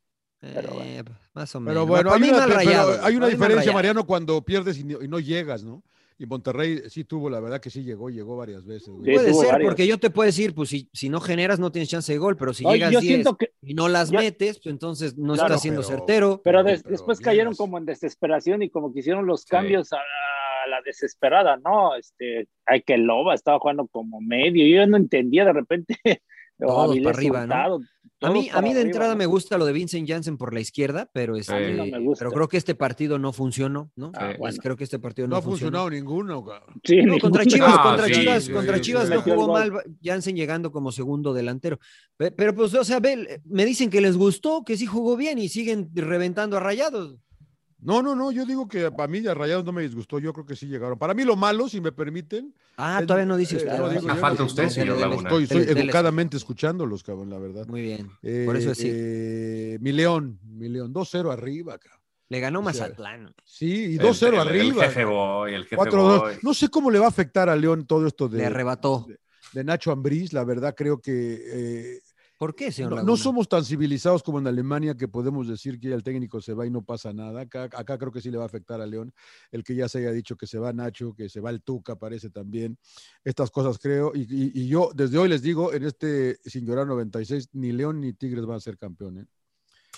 Eh, 0.41 0.51
Pero 0.53 0.73
bueno. 0.75 1.11
más 1.33 1.55
o 1.55 1.59
menos. 1.59 1.73
Pero 1.73 1.87
bueno, 1.87 2.13
hay 2.13 2.21
mí 2.21 2.29
una, 2.29 2.37
mal 2.37 2.47
pero 2.47 2.59
rayado, 2.59 3.03
hay 3.03 3.15
una 3.15 3.27
diferencia. 3.27 3.71
Mariano, 3.73 4.05
cuando 4.05 4.39
pierdes 4.43 4.77
y 4.77 4.83
no, 4.83 5.01
y 5.01 5.07
no 5.07 5.19
llegas, 5.19 5.63
¿no? 5.63 5.83
Y 6.19 6.25
Monterrey 6.25 6.81
sí 6.89 7.03
tuvo, 7.03 7.29
la 7.29 7.39
verdad 7.39 7.61
que 7.61 7.69
sí 7.69 7.83
llegó, 7.83 8.09
llegó 8.09 8.35
varias 8.37 8.65
veces. 8.65 8.89
güey. 8.89 9.05
Sí, 9.05 9.13
Puede 9.13 9.33
ser, 9.35 9.51
varias. 9.51 9.69
porque 9.69 9.85
yo 9.87 9.99
te 9.99 10.09
puedo 10.09 10.25
decir, 10.25 10.55
pues 10.55 10.69
si, 10.69 10.89
si 10.91 11.09
no 11.09 11.19
generas 11.21 11.59
no 11.59 11.71
tienes 11.71 11.89
chance 11.89 12.11
de 12.11 12.17
gol, 12.17 12.35
pero 12.37 12.53
si 12.53 12.63
llegas 12.65 12.91
yo 12.91 12.99
10 13.01 13.13
siento 13.13 13.37
que, 13.37 13.51
y 13.61 13.73
no 13.75 13.87
las 13.87 14.09
yo- 14.09 14.19
metes, 14.19 14.57
pues 14.59 14.71
entonces 14.73 15.15
no 15.17 15.33
Claro, 15.33 15.47
estás 15.49 15.61
siendo 15.61 15.81
pero- 15.81 15.97
certero. 15.97 16.41
pero, 16.43 16.59
Pero- 16.59 16.63
des- 16.63 16.81
pero 16.83 16.91
después 16.93 17.19
cayeron 17.19 17.53
como 17.55 17.77
en 17.77 17.85
desesperación 17.85 18.63
y 18.63 18.69
como 18.71 18.91
que 18.93 19.01
hicieron 19.01 19.27
los 19.27 19.41
Sí. 19.41 19.47
cambios 19.49 19.93
a, 19.93 19.97
a 19.97 20.67
la 20.69 20.81
desesperada, 20.83 21.57
¿no? 21.57 21.95
Este, 21.95 22.47
hay 22.65 22.81
que 22.81 22.97
Loba 22.97 23.35
estaba 23.35 23.59
jugando 23.59 23.87
como 23.87 24.19
medio, 24.19 24.65
yo 24.65 24.87
no 24.87 24.97
entendía 24.97 25.45
de 25.45 25.53
repente. 25.53 25.95
o 26.03 26.65
Todos 26.67 26.89
Avilés 26.91 27.03
para 27.05 27.17
arriba, 27.17 27.45
¿no? 27.45 27.79
A 28.21 28.31
mí, 28.31 28.49
a 28.51 28.61
mí 28.61 28.69
de 28.73 28.79
arriba, 28.79 28.81
entrada 28.81 29.11
¿no? 29.13 29.17
me 29.17 29.25
gusta 29.27 29.57
lo 29.59 29.65
de 29.65 29.73
Vincent 29.73 30.07
Janssen 30.09 30.37
por 30.37 30.51
la 30.53 30.59
izquierda, 30.59 31.07
pero, 31.13 31.35
este, 31.35 31.73
no 31.75 31.85
me 31.85 31.99
gusta. 31.99 32.25
pero 32.25 32.31
creo 32.35 32.47
que 32.47 32.57
este 32.57 32.73
partido 32.73 33.19
no 33.19 33.31
funcionó, 33.31 33.91
¿no? 33.95 34.11
Ah, 34.15 34.29
Pues 34.29 34.37
bueno. 34.39 34.57
creo 34.63 34.75
que 34.75 34.83
este 34.85 34.97
partido 34.97 35.27
No 35.27 35.35
no, 35.35 35.37
ha 35.37 35.41
funcionó. 35.43 35.79
funcionado 35.81 35.89
ninguno, 35.91 36.43
cabrón. 36.43 36.81
Sí, 36.83 36.97
No, 37.03 37.19
contra. 37.19 37.45
Chivas, 37.45 37.73
Ah, 37.77 37.83
contra 37.83 38.05
sí, 38.07 38.13
Chivas, 38.13 38.43
sí, 38.45 38.51
contra 38.51 38.75
sí, 38.77 38.81
Chivas 38.81 39.07
sí. 39.07 39.13
no 39.13 39.21
jugó 39.21 39.47
mal 39.53 39.71
Jansen 40.03 40.35
llegando 40.35 40.71
como 40.71 40.91
segundo 40.91 41.31
delantero. 41.33 41.79
Pe- 42.17 42.31
Pero, 42.31 42.55
pues, 42.55 42.73
o 42.73 42.83
sea, 42.83 42.99
ve, 42.99 43.39
me 43.45 43.65
dicen 43.65 43.89
que 43.91 44.01
les 44.01 44.17
gustó, 44.17 44.63
que 44.65 44.77
sí 44.77 44.85
jugó 44.87 45.15
bien 45.15 45.37
y 45.37 45.47
siguen 45.49 45.89
reventando 45.93 46.57
a 46.57 46.59
rayados. 46.59 47.17
No, 47.79 48.01
no, 48.01 48.15
no, 48.15 48.31
yo 48.31 48.43
digo 48.45 48.67
que 48.67 48.89
para 48.91 49.07
mí 49.07 49.25
a 49.27 49.33
Rayados 49.35 49.63
no 49.63 49.71
me 49.71 49.83
disgustó, 49.83 50.17
yo 50.17 50.33
creo 50.33 50.45
que 50.45 50.55
sí 50.55 50.65
llegaron. 50.65 50.97
Para 50.97 51.13
mí 51.13 51.23
lo 51.23 51.35
malo, 51.35 51.69
si 51.69 51.79
me 51.79 51.91
permiten. 51.91 52.53
Ah, 52.75 52.97
es- 53.01 53.05
todavía 53.07 53.25
no 53.27 53.37
dice 53.37 53.55
eh, 53.55 53.57
usted. 53.59 53.77
no 53.77 53.85
Ah, 53.85 53.93
yo, 53.93 54.15
falta 54.15 54.39
no, 54.41 54.45
usted, 54.47 54.63
no, 54.63 54.69
señor 54.71 54.95
no, 54.95 55.01
Laguna. 55.01 55.29
Estoy, 55.29 55.43
estoy 55.43 55.61
educadamente 55.83 56.37
escuchándolos, 56.37 57.03
cabrón, 57.03 57.29
la 57.29 57.37
verdad. 57.37 57.67
Muy 57.67 57.81
bien. 57.83 58.09
Eh, 58.23 58.43
Por 58.47 58.57
eso 58.57 58.73
sí. 58.73 58.89
eh, 58.91 59.77
mi 59.79 59.91
León, 59.91 60.39
mi 60.43 60.69
León, 60.69 60.91
2-0 60.91 61.31
arriba, 61.31 61.77
cabrón. 61.77 62.01
Le 62.29 62.39
ganó 62.41 62.59
o 62.59 62.63
sea, 62.73 62.87
Mazatlán. 62.87 63.33
Sí, 63.45 63.91
y 63.91 63.95
El- 63.97 63.99
2-0 63.99 64.33
el- 64.41 64.47
arriba. 64.47 64.83
El 64.83 64.89
jefe 64.89 65.05
boy, 65.05 65.53
el 65.53 65.63
jefe 65.63 65.75
4-2. 65.77 66.19
boy. 66.19 66.33
No 66.41 66.53
sé 66.53 66.69
cómo 66.69 66.89
le 66.91 66.99
va 66.99 67.05
a 67.05 67.09
afectar 67.09 67.47
a 67.47 67.55
León 67.55 67.85
todo 67.85 68.05
esto 68.07 68.27
de, 68.27 68.39
Le 68.39 68.45
arrebató. 68.47 69.05
de, 69.07 69.17
de 69.53 69.63
Nacho 69.63 69.91
Ambriz, 69.91 70.33
la 70.33 70.43
verdad 70.43 70.73
creo 70.75 70.99
que 70.99 71.11
eh, 71.95 72.01
¿Por 72.37 72.53
qué, 72.55 72.71
señor 72.71 73.03
no, 73.03 73.17
somos 73.17 73.49
tan 73.49 73.65
civilizados 73.65 74.21
como 74.21 74.37
en 74.37 74.45
Alemania 74.45 74.95
que 74.95 75.07
podemos 75.07 75.47
decir 75.47 75.79
que 75.79 75.89
ya 75.89 75.95
el 75.95 76.03
técnico 76.03 76.39
se 76.39 76.53
va 76.53 76.67
y 76.67 76.69
no 76.69 76.83
pasa 76.83 77.11
nada. 77.11 77.41
Acá, 77.41 77.63
acá 77.63 77.97
creo 77.97 78.11
que 78.11 78.21
sí 78.21 78.29
le 78.29 78.37
va 78.37 78.43
a 78.43 78.45
afectar 78.45 78.79
a 78.79 78.85
León 78.85 79.11
el 79.51 79.63
que 79.63 79.73
ya 79.73 79.89
se 79.89 79.97
haya 79.99 80.11
dicho 80.11 80.35
que 80.35 80.45
se 80.45 80.59
va 80.59 80.71
Nacho, 80.71 81.13
que 81.15 81.29
se 81.29 81.39
va 81.39 81.49
el 81.49 81.63
Tuca, 81.63 81.95
parece 81.95 82.29
también. 82.29 82.77
Estas 83.23 83.49
cosas 83.49 83.79
creo. 83.79 84.11
Y, 84.13 84.21
y- 84.21 84.51
y 84.53 84.67
yo 84.67 84.91
desde 84.93 85.17
hoy 85.17 85.29
les 85.29 85.41
digo, 85.41 85.73
en 85.73 85.83
este 85.83 86.37
Sin 86.45 86.65
Llorar 86.65 86.85
96, 86.85 87.49
ni 87.53 87.71
León 87.71 87.99
ni 88.01 88.13
Tigres 88.13 88.45
van 88.45 88.57
a 88.57 88.59
ser 88.59 88.77
campeones. 88.77 89.25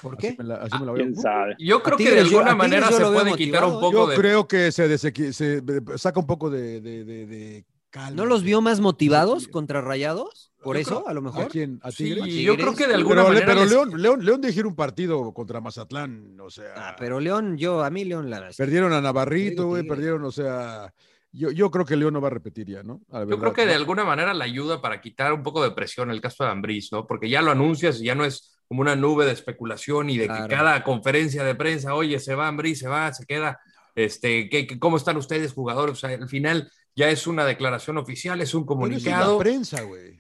¿Por 0.01 0.13
Así 0.17 0.29
qué? 0.29 0.35
me 0.37 0.45
la, 0.45 0.55
así 0.55 0.79
me 0.79 0.85
la 0.85 0.91
veo. 0.93 1.03
¿Quién 1.03 1.15
sabe? 1.17 1.55
Yo 1.59 1.83
creo 1.83 1.97
que 1.97 2.09
de 2.09 2.15
yo- 2.29 2.39
alguna 2.39 2.55
manera 2.55 2.89
se 2.89 3.03
puede 3.03 3.35
quitar 3.35 3.65
un 3.65 3.81
poco 3.81 3.91
Yo 3.91 4.07
de. 4.07 4.15
creo 4.15 4.47
que 4.47 4.71
se, 4.71 4.87
desequi- 4.89 5.33
se 5.33 5.57
eh, 5.57 5.63
saca 5.97 6.21
un 6.21 6.25
poco 6.25 6.49
de, 6.49 6.79
de- 6.79 7.03
de- 7.03 7.25
de 7.25 7.65
calma. 7.89 8.11
¿No 8.15 8.25
los 8.25 8.43
vio 8.43 8.61
más 8.61 8.79
motivados 8.79 9.47
contra 9.47 9.81
rayados? 9.81 10.51
Por 10.63 10.75
Yo 10.75 10.81
eso, 10.81 10.95
creo- 11.03 11.07
a 11.07 11.13
lo 11.13 11.19
¿A 11.21 11.23
mejor. 11.23 11.47
quién? 11.49 11.79
¿A 11.83 11.91
Sí, 11.91 12.03
Tigres? 12.15 12.33
yo 12.35 12.55
creo 12.57 12.75
que 12.75 12.87
de 12.87 12.93
alguna 12.95 13.21
pero, 13.23 13.27
manera. 13.29 13.45
pero 13.45 13.61
les- 13.61 13.69
León, 13.71 14.01
León, 14.01 14.25
León 14.25 14.41
de 14.41 14.61
un 14.63 14.75
partido 14.75 15.33
contra 15.33 15.61
Mazatlán, 15.61 16.37
o 16.41 16.49
sea, 16.49 16.73
Ah, 16.75 16.95
pero 16.99 17.19
León, 17.19 17.57
yo, 17.57 17.83
a 17.83 17.89
mí 17.89 18.03
León 18.03 18.29
la 18.29 18.49
perdieron 18.57 18.91
a 18.93 18.99
Navarrito, 19.01 19.67
güey, 19.67 19.83
perdieron, 19.87 20.23
o 20.25 20.31
sea, 20.31 20.93
yo, 21.31 21.51
yo 21.51 21.71
creo 21.71 21.85
que 21.85 21.95
León 21.95 22.13
no 22.13 22.19
va 22.21 22.27
a 22.27 22.31
repetir 22.31 22.67
ya, 22.67 22.83
¿no? 22.83 23.01
La 23.09 23.23
Yo 23.25 23.39
creo 23.39 23.53
que 23.53 23.65
de 23.65 23.73
alguna 23.75 24.03
manera 24.03 24.33
le 24.33 24.43
ayuda 24.43 24.81
para 24.81 24.99
quitar 24.99 25.31
un 25.31 25.43
poco 25.43 25.63
de 25.63 25.71
presión 25.71 26.11
el 26.11 26.19
caso 26.19 26.43
de 26.43 26.49
Ambriz, 26.49 26.91
¿no? 26.91 27.07
Porque 27.07 27.29
ya 27.29 27.41
lo 27.41 27.51
anuncias 27.51 28.01
y 28.01 28.05
ya 28.05 28.15
no 28.15 28.25
es 28.25 28.57
como 28.67 28.81
una 28.81 28.95
nube 28.97 29.25
de 29.25 29.31
especulación 29.31 30.09
y 30.09 30.17
de 30.17 30.25
Claro. 30.27 30.47
que 30.47 30.55
cada 30.55 30.83
conferencia 30.83 31.43
de 31.43 31.55
prensa, 31.55 31.93
oye, 31.95 32.19
se 32.19 32.35
va 32.35 32.47
Ambriz, 32.49 32.79
se 32.79 32.87
va, 32.89 33.13
se 33.13 33.25
queda, 33.25 33.59
este, 33.95 34.49
¿qué, 34.49 34.67
qué- 34.67 34.77
cómo 34.79 34.97
están 34.97 35.17
ustedes 35.17 35.53
jugadores? 35.53 35.93
O 35.93 35.95
sea, 35.99 36.09
al 36.09 36.27
final 36.27 36.69
ya 36.99 37.09
es 37.09 37.25
una 37.27 37.45
declaración 37.45 37.97
oficial, 37.97 38.41
es 38.41 38.53
un 38.53 38.65
Pero 38.65 38.85
eso 38.87 38.97
es 38.97 39.03
la 39.05 39.09
comunicado. 39.11 39.37
prensa, 39.39 39.81
güey. 39.83 40.19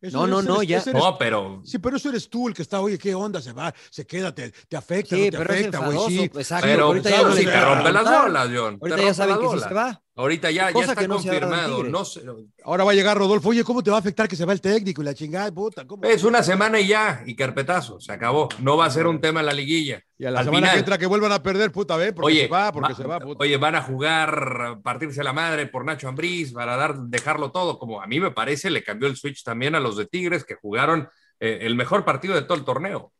Eso- 0.00 0.18
No, 0.18 0.26
no, 0.26 0.40
ese 0.40 0.48
no, 0.48 0.56
eres- 0.56 0.68
ya- 0.68 0.78
eres- 0.90 0.94
No, 0.94 1.16
pero 1.18 1.62
Sí, 1.64 1.78
pero 1.78 1.96
eso 1.96 2.08
eres 2.10 2.28
tú 2.28 2.48
el 2.48 2.54
que 2.54 2.62
está, 2.62 2.80
oye, 2.80 2.98
¿qué 2.98 3.14
onda? 3.14 3.40
Se 3.40 3.52
va, 3.52 3.72
se 3.90 4.04
queda, 4.06 4.34
te, 4.34 4.50
te 4.68 4.76
afecta, 4.76 5.16
Sí, 5.16 5.24
no 5.26 5.30
te 5.30 5.38
pero 5.38 5.52
afecta, 5.54 5.78
güey, 5.86 5.98
sí. 6.08 6.22
exacto, 6.24 6.66
pero 6.66 6.84
ahorita 6.86 7.10
ya 7.10 7.22
no 7.22 7.32
si 7.32 7.44
le 7.44 7.50
te 7.52 7.64
rompe 7.64 7.92
las 7.92 8.22
bolas, 8.22 8.48
John. 8.54 8.78
Ahorita 8.80 9.02
ya 9.02 9.14
saben 9.14 9.38
que 9.38 9.48
sí 9.48 9.60
se 9.60 9.74
va. 9.74 10.02
Ahorita 10.18 10.50
ya, 10.50 10.68
ya 10.68 10.72
Cosa 10.72 10.92
está 10.92 11.02
que 11.02 11.08
no 11.08 11.18
se 11.18 11.28
ha 11.28 11.40
dado 11.40 11.44
en 11.44 11.50
confirmado. 11.50 11.84
No 11.90 12.04
sé, 12.06 12.22
Ahora 12.64 12.84
va 12.84 12.92
a 12.92 12.94
llegar 12.94 13.18
Rodolfo, 13.18 13.50
oye, 13.50 13.62
¿cómo 13.62 13.82
te 13.82 13.90
va 13.90 13.98
a 13.98 14.00
afectar 14.00 14.26
que 14.26 14.34
se 14.34 14.46
va 14.46 14.54
el 14.54 14.62
técnico 14.62 15.02
y 15.02 15.04
la 15.04 15.12
chingada, 15.12 15.52
puta? 15.52 15.86
¿cómo? 15.86 16.04
es 16.04 16.24
una 16.24 16.42
semana 16.42 16.80
y 16.80 16.88
ya, 16.88 17.22
y 17.26 17.36
carpetazo, 17.36 18.00
se 18.00 18.12
acabó. 18.12 18.48
No 18.60 18.78
va 18.78 18.86
a 18.86 18.90
ser 18.90 19.06
un 19.06 19.20
tema 19.20 19.40
en 19.40 19.46
la 19.46 19.52
liguilla. 19.52 20.02
Y 20.16 20.24
a 20.24 20.30
la 20.30 20.38
Al 20.38 20.46
semana 20.46 20.58
final- 20.68 20.72
que 20.74 20.78
entra 20.78 20.96
que 20.98 21.04
vuelvan 21.06 21.32
a 21.32 21.42
perder, 21.42 21.70
puta, 21.70 21.96
ve, 21.98 22.14
porque 22.14 22.32
Oye, 22.32 22.42
se 22.44 22.48
va, 22.48 22.72
porque 22.72 22.92
va- 22.94 22.96
se 22.98 23.04
va, 23.06 23.20
puta. 23.20 23.44
oye, 23.44 23.58
van 23.58 23.74
a 23.74 23.82
jugar, 23.82 24.62
a 24.62 24.80
partirse 24.80 25.22
la 25.22 25.34
madre 25.34 25.66
por 25.66 25.84
Nacho 25.84 26.08
Ambriz, 26.08 26.50
para 26.54 26.76
dar, 26.76 26.96
dejarlo 26.96 27.52
todo, 27.52 27.78
como 27.78 28.00
a 28.00 28.06
mí 28.06 28.18
me 28.18 28.30
parece, 28.30 28.70
le 28.70 28.82
cambió 28.82 29.08
el 29.08 29.16
switch 29.16 29.44
también 29.44 29.74
a 29.74 29.80
los 29.80 29.98
de 29.98 30.06
Tigres, 30.06 30.44
que 30.44 30.54
jugaron 30.54 31.10
eh, 31.40 31.58
el 31.60 31.74
mejor 31.76 32.06
partido 32.06 32.34
de 32.34 32.40
todo 32.42 32.56
el 32.56 32.64
torneo. 32.64 33.12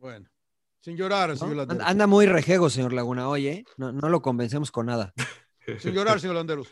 Bueno, 0.00 0.28
sin 0.80 0.96
llorar, 0.96 1.28
¿no? 1.30 1.36
señor 1.36 1.66
Anda, 1.84 2.06
muy 2.08 2.26
rejego, 2.26 2.70
señor 2.70 2.92
Laguna, 2.92 3.28
oye. 3.28 3.64
No, 3.76 3.92
no 3.92 4.08
lo 4.08 4.20
convencemos 4.22 4.72
con 4.72 4.86
nada. 4.86 5.12
Sin 5.80 5.92
llorar, 5.94 6.20
señor 6.20 6.36
Landeros. 6.36 6.68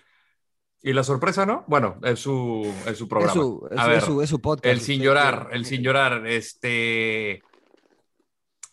Y 0.83 0.93
la 0.93 1.03
sorpresa, 1.03 1.45
¿no? 1.45 1.65
Bueno, 1.67 1.99
es 2.05 2.21
su, 2.21 2.73
es 2.87 2.97
su 2.97 3.09
programa. 3.09 3.33
Es 3.33 3.39
su, 3.39 3.69
es 3.71 3.79
a 3.79 3.87
ver, 3.89 3.99
es 3.99 4.05
su- 4.05 4.23
es 4.23 4.31
su 4.31 4.41
podcast. 4.41 4.67
el 4.67 4.81
sin 4.81 5.03
llorar, 5.03 5.49
el 5.53 5.65
sin 5.65 5.83
llorar, 5.83 6.27
este... 6.27 7.43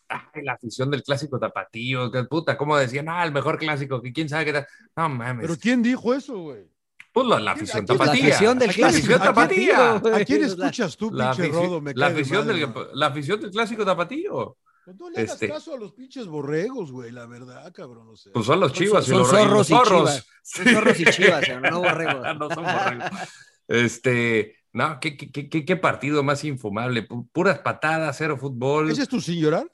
Ay, 0.07 0.43
la 0.43 0.53
afición 0.53 0.91
del 0.91 1.01
clásico 1.01 1.39
tapatío, 1.39 2.11
que 2.11 2.23
puta, 2.25 2.55
como 2.57 2.77
decían, 2.77 3.09
ah, 3.09 3.25
el 3.25 3.31
mejor 3.31 3.57
clásico, 3.57 4.01
que 4.03 4.13
quién 4.13 4.29
sabe 4.29 4.45
qué 4.45 4.53
tal. 4.53 4.67
No 4.95 5.09
mames. 5.09 5.47
Pero 5.47 5.59
¿quién 5.59 5.81
dijo 5.81 6.13
eso, 6.13 6.37
güey? 6.37 6.67
Pues 7.11 7.25
la, 7.27 7.39
la 7.39 7.51
afición 7.53 7.83
¿A 7.83 7.85
quién- 7.87 7.97
La 7.97 8.05
tapatía. 8.05 8.27
afición 8.27 8.59
del 8.59 8.69
¿A 8.69 8.73
quién- 8.73 8.87
clásico. 8.87 9.05
a 9.05 9.17
quién- 9.17 9.27
tapatío, 9.27 9.99
güey. 10.01 10.21
¿A 10.21 10.25
quién 10.25 10.43
escuchas 10.43 10.97
tú, 10.97 11.11
La, 11.11 11.31
pinche 11.31 11.51
Rodo? 11.51 11.81
Me 11.81 11.93
la 11.95 12.07
afición 12.07 12.45
del, 12.45 12.69
la 12.93 13.07
afición 13.07 13.41
del 13.41 13.49
clásico 13.49 13.83
tapatío. 13.83 14.57
Pues 14.85 14.97
no 14.97 15.09
le 15.09 15.17
hagas 15.19 15.33
este- 15.33 15.47
caso 15.49 15.73
a 15.73 15.77
los 15.77 15.93
pinches 15.93 16.27
borregos, 16.27 16.91
güey, 16.91 17.11
la 17.11 17.25
verdad, 17.25 17.71
cabrón. 17.73 18.07
O 18.09 18.15
sea. 18.15 18.31
Pues 18.33 18.45
son 18.45 18.59
los 18.59 18.71
chivas 18.71 19.05
son 19.05 19.15
y 19.15 19.17
los 19.17 19.29
zorros 19.29 19.69
y 19.69 19.73
chivas. 19.73 20.27
Son 20.43 20.65
zorros 20.67 20.99
y 20.99 21.05
chivas, 21.05 21.43
señor, 21.45 21.71
no 21.71 21.79
borregos. 21.81 22.21
no 22.39 22.49
son 22.49 22.63
borregos. 22.63 23.09
Este, 23.67 24.55
no, 24.73 24.99
¿qué, 24.99 25.17
qué, 25.17 25.49
qué- 25.49 25.65
qué, 25.65 25.75
partido 25.75 26.21
más 26.23 26.43
infumable. 26.43 27.07
Pu- 27.07 27.27
Puras 27.31 27.59
patadas, 27.59 28.15
cero 28.17 28.37
fútbol. 28.37 28.91
¿Ese 28.91 29.01
es 29.03 29.09
tu 29.09 29.19
sin 29.19 29.39
llorar? 29.41 29.71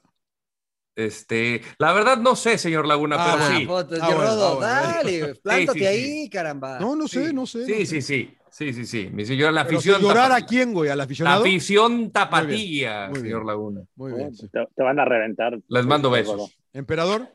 Este, 0.96 1.62
la 1.78 1.94
verdad 1.94 2.18
no 2.18 2.36
sé, 2.36 2.58
señor 2.58 2.86
Laguna, 2.86 3.16
Ah, 3.20 3.38
pero 3.38 3.58
sí. 3.60 3.66
puto, 3.66 3.96
Ah, 4.02 4.08
bueno, 4.08 4.22
Rodo, 4.22 4.48
ah, 4.48 4.54
bueno. 4.56 4.68
dale, 4.68 5.36
plántate 5.36 5.74
Sí, 5.74 5.80
sí, 5.80 5.86
ahí, 5.86 6.30
caramba. 6.30 6.80
No, 6.80 6.96
no 6.96 7.08
sé, 7.08 7.28
Sí, 7.28 7.34
no 7.34 7.46
sé. 7.46 7.66
Sí, 7.66 7.72
no 7.72 7.78
sé. 7.80 7.86
sí, 7.86 8.02
sí. 8.02 8.38
Sí, 8.52 8.74
sí, 8.74 8.86
sí. 8.86 9.10
Mi 9.14 9.26
señor, 9.26 9.54
la 9.54 9.62
afición. 9.62 10.02
llorar 10.02 10.26
a 10.32 10.36
tapatía. 10.36 10.46
quién, 10.48 10.74
güey, 10.74 10.90
al 10.90 10.98
La 10.98 11.06
aficionado. 11.06 11.42
afición 11.42 12.12
tapatía, 12.12 13.06
muy 13.08 13.14
bien. 13.22 13.26
señor 13.26 13.46
Laguna. 13.46 13.82
Muy 13.96 14.12
bien. 14.14 14.36
sí. 14.36 14.48
Te, 14.50 14.68
te 14.76 14.84
van 14.84 15.00
a 15.00 15.06
reventar. 15.06 15.58
Les 15.70 15.86
mando 15.86 16.10
besos. 16.12 16.56
Emperador. 16.74 17.28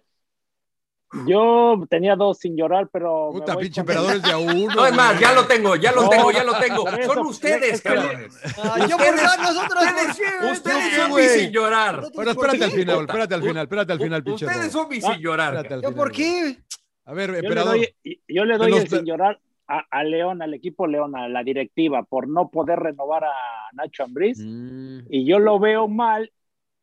Yo 1.27 1.83
tenía 1.89 2.17
dos 2.17 2.39
sin 2.39 2.57
llorar, 2.57 2.89
pero. 2.93 3.33
me 3.33 3.39
Puta, 3.41 3.55
voy 3.55 3.63
pinche 3.65 3.81
emperadores 3.81 4.21
de 4.23 4.33
a 4.33 4.39
uno. 4.39 4.67
No, 4.77 4.87
es 4.87 4.95
más, 4.95 5.19
ya 5.19 5.33
lo 5.33 5.47
tengo, 5.47 5.77
ya 5.77 5.93
lo 5.93 6.03
No, 6.03 6.09
tengo, 6.11 6.31
ya 6.33 6.45
lo 6.45 6.59
tengo. 6.59 6.85
Son 7.07 7.27
ustedes, 7.27 7.81
cabrones. 7.81 8.35
Ah, 8.59 8.87
yo 8.89 8.97
por 8.99 9.07
Ustedes- 9.07 9.39
nosotros, 9.39 9.85
ustedes-. 9.85 10.53
Ustedes 10.53 10.89
qué, 10.91 10.97
son 10.97 11.15
mis 11.15 11.31
sin 11.31 11.51
llorar. 11.53 12.11
Bueno, 12.13 12.31
espérate 12.33 12.65
al 12.65 12.71
final, 12.73 13.01
espérate 13.03 13.35
al 13.35 13.43
final, 13.43 13.63
espérate 13.63 13.93
al 13.93 14.01
final, 14.01 14.25
pinche. 14.25 14.47
Ustedes 14.47 14.73
son 14.73 14.89
mis 14.89 15.05
sin 15.05 15.19
llorar. 15.19 15.81
¿Yo 15.81 15.95
por 15.95 16.11
qué? 16.13 16.59
A 17.05 17.13
ver, 17.15 17.29
Yo 17.29 17.33
le 17.35 17.39
emperador. 17.39 17.77
doy, 17.77 18.21
yo 18.29 18.45
le 18.45 18.59
doy 18.59 18.73
el 18.77 18.89
sin 18.89 19.05
llorar 19.07 19.39
a, 19.69 19.85
a 19.91 20.05
León, 20.05 20.43
al 20.43 20.55
equipo 20.55 20.87
León, 20.87 21.17
a 21.17 21.29
la 21.29 21.43
directiva, 21.43 22.03
por 22.05 22.29
no 22.29 22.51
poder 22.51 22.79
renovar 22.79 23.25
a 23.25 23.33
Nacho 23.73 24.05
Ambriz. 24.05 24.39
Mm, 24.41 25.01
Y 25.11 25.25
yo 25.25 25.39
lo 25.39 25.59
veo 25.59 25.89
mal. 25.89 26.33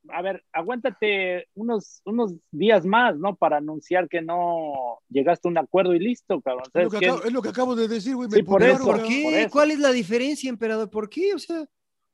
A 0.09 0.21
ver, 0.21 0.43
aguántate 0.51 1.47
unos, 1.53 2.01
unos 2.03 2.33
días 2.51 2.85
más, 2.85 3.17
¿no? 3.17 3.35
Para 3.35 3.57
anunciar 3.57 4.09
que 4.09 4.21
no 4.21 4.99
llegaste 5.07 5.47
a 5.47 5.51
un 5.51 5.57
acuerdo 5.57 5.93
y 5.93 5.99
listo, 5.99 6.41
cabrón. 6.41 6.65
Es 6.73 6.83
lo, 6.83 6.89
que 6.89 6.97
acabo, 6.97 7.23
es 7.23 7.31
lo 7.33 7.41
que 7.41 7.49
acabo 7.49 7.75
de 7.75 7.87
decir, 7.87 8.15
güey. 8.15 8.29
Sí, 8.29 8.37
me 8.37 8.43
por 8.43 8.63
eso. 8.63 8.83
¿Por 8.83 9.01
qué? 9.03 9.21
por 9.23 9.33
eso. 9.33 9.49
¿Cuál 9.49 9.71
es 9.71 9.79
la 9.79 9.91
diferencia, 9.93 10.49
emperador? 10.49 10.89
¿Por 10.89 11.09
qué? 11.09 11.33
O 11.33 11.39
sea, 11.39 11.63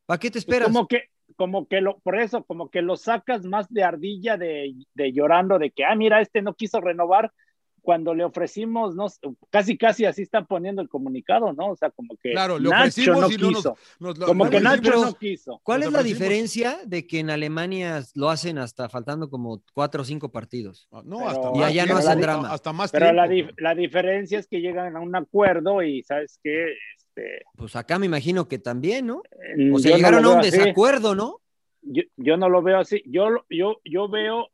¿para 0.05 0.19
qué 0.19 0.27
te 0.29 0.33
Pues 0.33 0.43
esperas? 0.43 0.67
Como 0.67 0.87
que, 0.87 1.05
como 1.35 1.67
que 1.67 1.81
lo, 1.81 1.97
por 1.99 2.19
eso, 2.19 2.43
como 2.43 2.69
que 2.69 2.83
lo 2.83 2.95
sacas 2.95 3.43
más 3.43 3.67
de 3.69 3.83
ardilla 3.83 4.37
de, 4.37 4.75
de 4.93 5.11
llorando 5.11 5.57
de 5.57 5.71
que, 5.71 5.83
ah, 5.83 5.95
mira, 5.95 6.21
este 6.21 6.43
no 6.43 6.53
quiso 6.53 6.79
renovar 6.81 7.31
cuando 7.81 8.13
le 8.13 8.23
ofrecimos, 8.23 8.95
no, 8.95 9.07
casi 9.49 9.77
casi 9.77 10.05
así 10.05 10.21
está 10.21 10.43
poniendo 10.43 10.81
el 10.81 10.89
comunicado, 10.89 11.53
¿no? 11.53 11.69
O 11.71 11.75
sea, 11.75 11.89
como 11.91 12.15
que 12.21 12.31
Claro, 12.31 12.59
le 12.59 12.69
Nacho 12.69 12.79
ofrecimos 12.79 13.21
no 13.21 13.31
y 13.31 13.37
no 13.37 13.51
nos- 13.51 13.55
quiso. 13.57 13.77
nos 13.99 14.19
como 14.19 14.49
que 14.49 14.59
Nacho 14.59 14.91
no 15.01 15.13
quiso. 15.13 15.59
¿Cuál 15.63 15.83
es 15.83 15.91
la 15.91 16.03
diferencia 16.03 16.77
de 16.85 17.05
que 17.07 17.19
en 17.19 17.29
Alemania 17.29 18.01
lo 18.15 18.29
hacen 18.29 18.57
hasta 18.57 18.89
faltando 18.89 19.29
como 19.29 19.61
cuatro 19.73 20.01
o 20.01 20.05
cinco 20.05 20.31
partidos? 20.31 20.87
Ah, 20.91 21.01
No, 21.05 21.17
Pero- 21.19 21.29
hasta 21.29 21.47
Y 21.49 21.59
más 21.59 21.69
allá 21.69 21.85
no 21.85 21.97
hacen 21.97 22.21
drama. 22.21 22.51
Hasta 22.53 22.73
más 22.73 22.91
Pero 22.91 23.11
la, 23.13 23.27
dif- 23.27 23.53
la 23.57 23.75
diferencia 23.75 24.39
es 24.39 24.47
que 24.47 24.61
llegan 24.61 24.95
a 24.95 24.99
un 24.99 25.15
acuerdo 25.15 25.81
y, 25.83 26.03
¿sabes 26.03 26.39
qué? 26.43 26.73
Este, 26.97 27.43
Pues 27.55 27.75
acá 27.75 27.99
me 27.99 28.05
imagino 28.05 28.47
que 28.47 28.59
también, 28.59 29.07
¿no? 29.07 29.21
mm, 29.57 29.73
O 29.73 29.79
sea, 29.79 29.91
yo 29.91 29.97
llegaron 29.97 30.25
a 30.25 30.29
un 30.29 30.39
así. 30.39 30.51
desacuerdo, 30.51 31.15
¿no? 31.15 31.39
Yo, 31.81 32.03
yo 32.17 32.37
no 32.37 32.49
lo 32.49 32.61
veo 32.61 32.77
así. 32.79 33.01
Yo, 33.05 33.29
lo- 33.29 33.45
yo, 33.49 33.77
yo 33.85 34.09
veo 34.09 34.49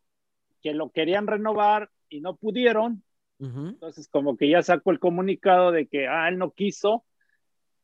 que 0.61 0.73
lo 0.73 0.89
querían 0.89 1.27
renovar 1.27 1.89
y 2.09 2.21
no 2.21 2.35
pudieron. 2.35 3.03
Entonces, 3.39 4.07
como 4.09 4.37
que 4.37 4.49
ya 4.49 4.61
sacó 4.61 4.91
el 4.91 4.99
comunicado 4.99 5.71
de 5.71 5.87
que, 5.87 6.07
ah, 6.07 6.27
él 6.29 6.37
no 6.37 6.51
quiso. 6.51 7.03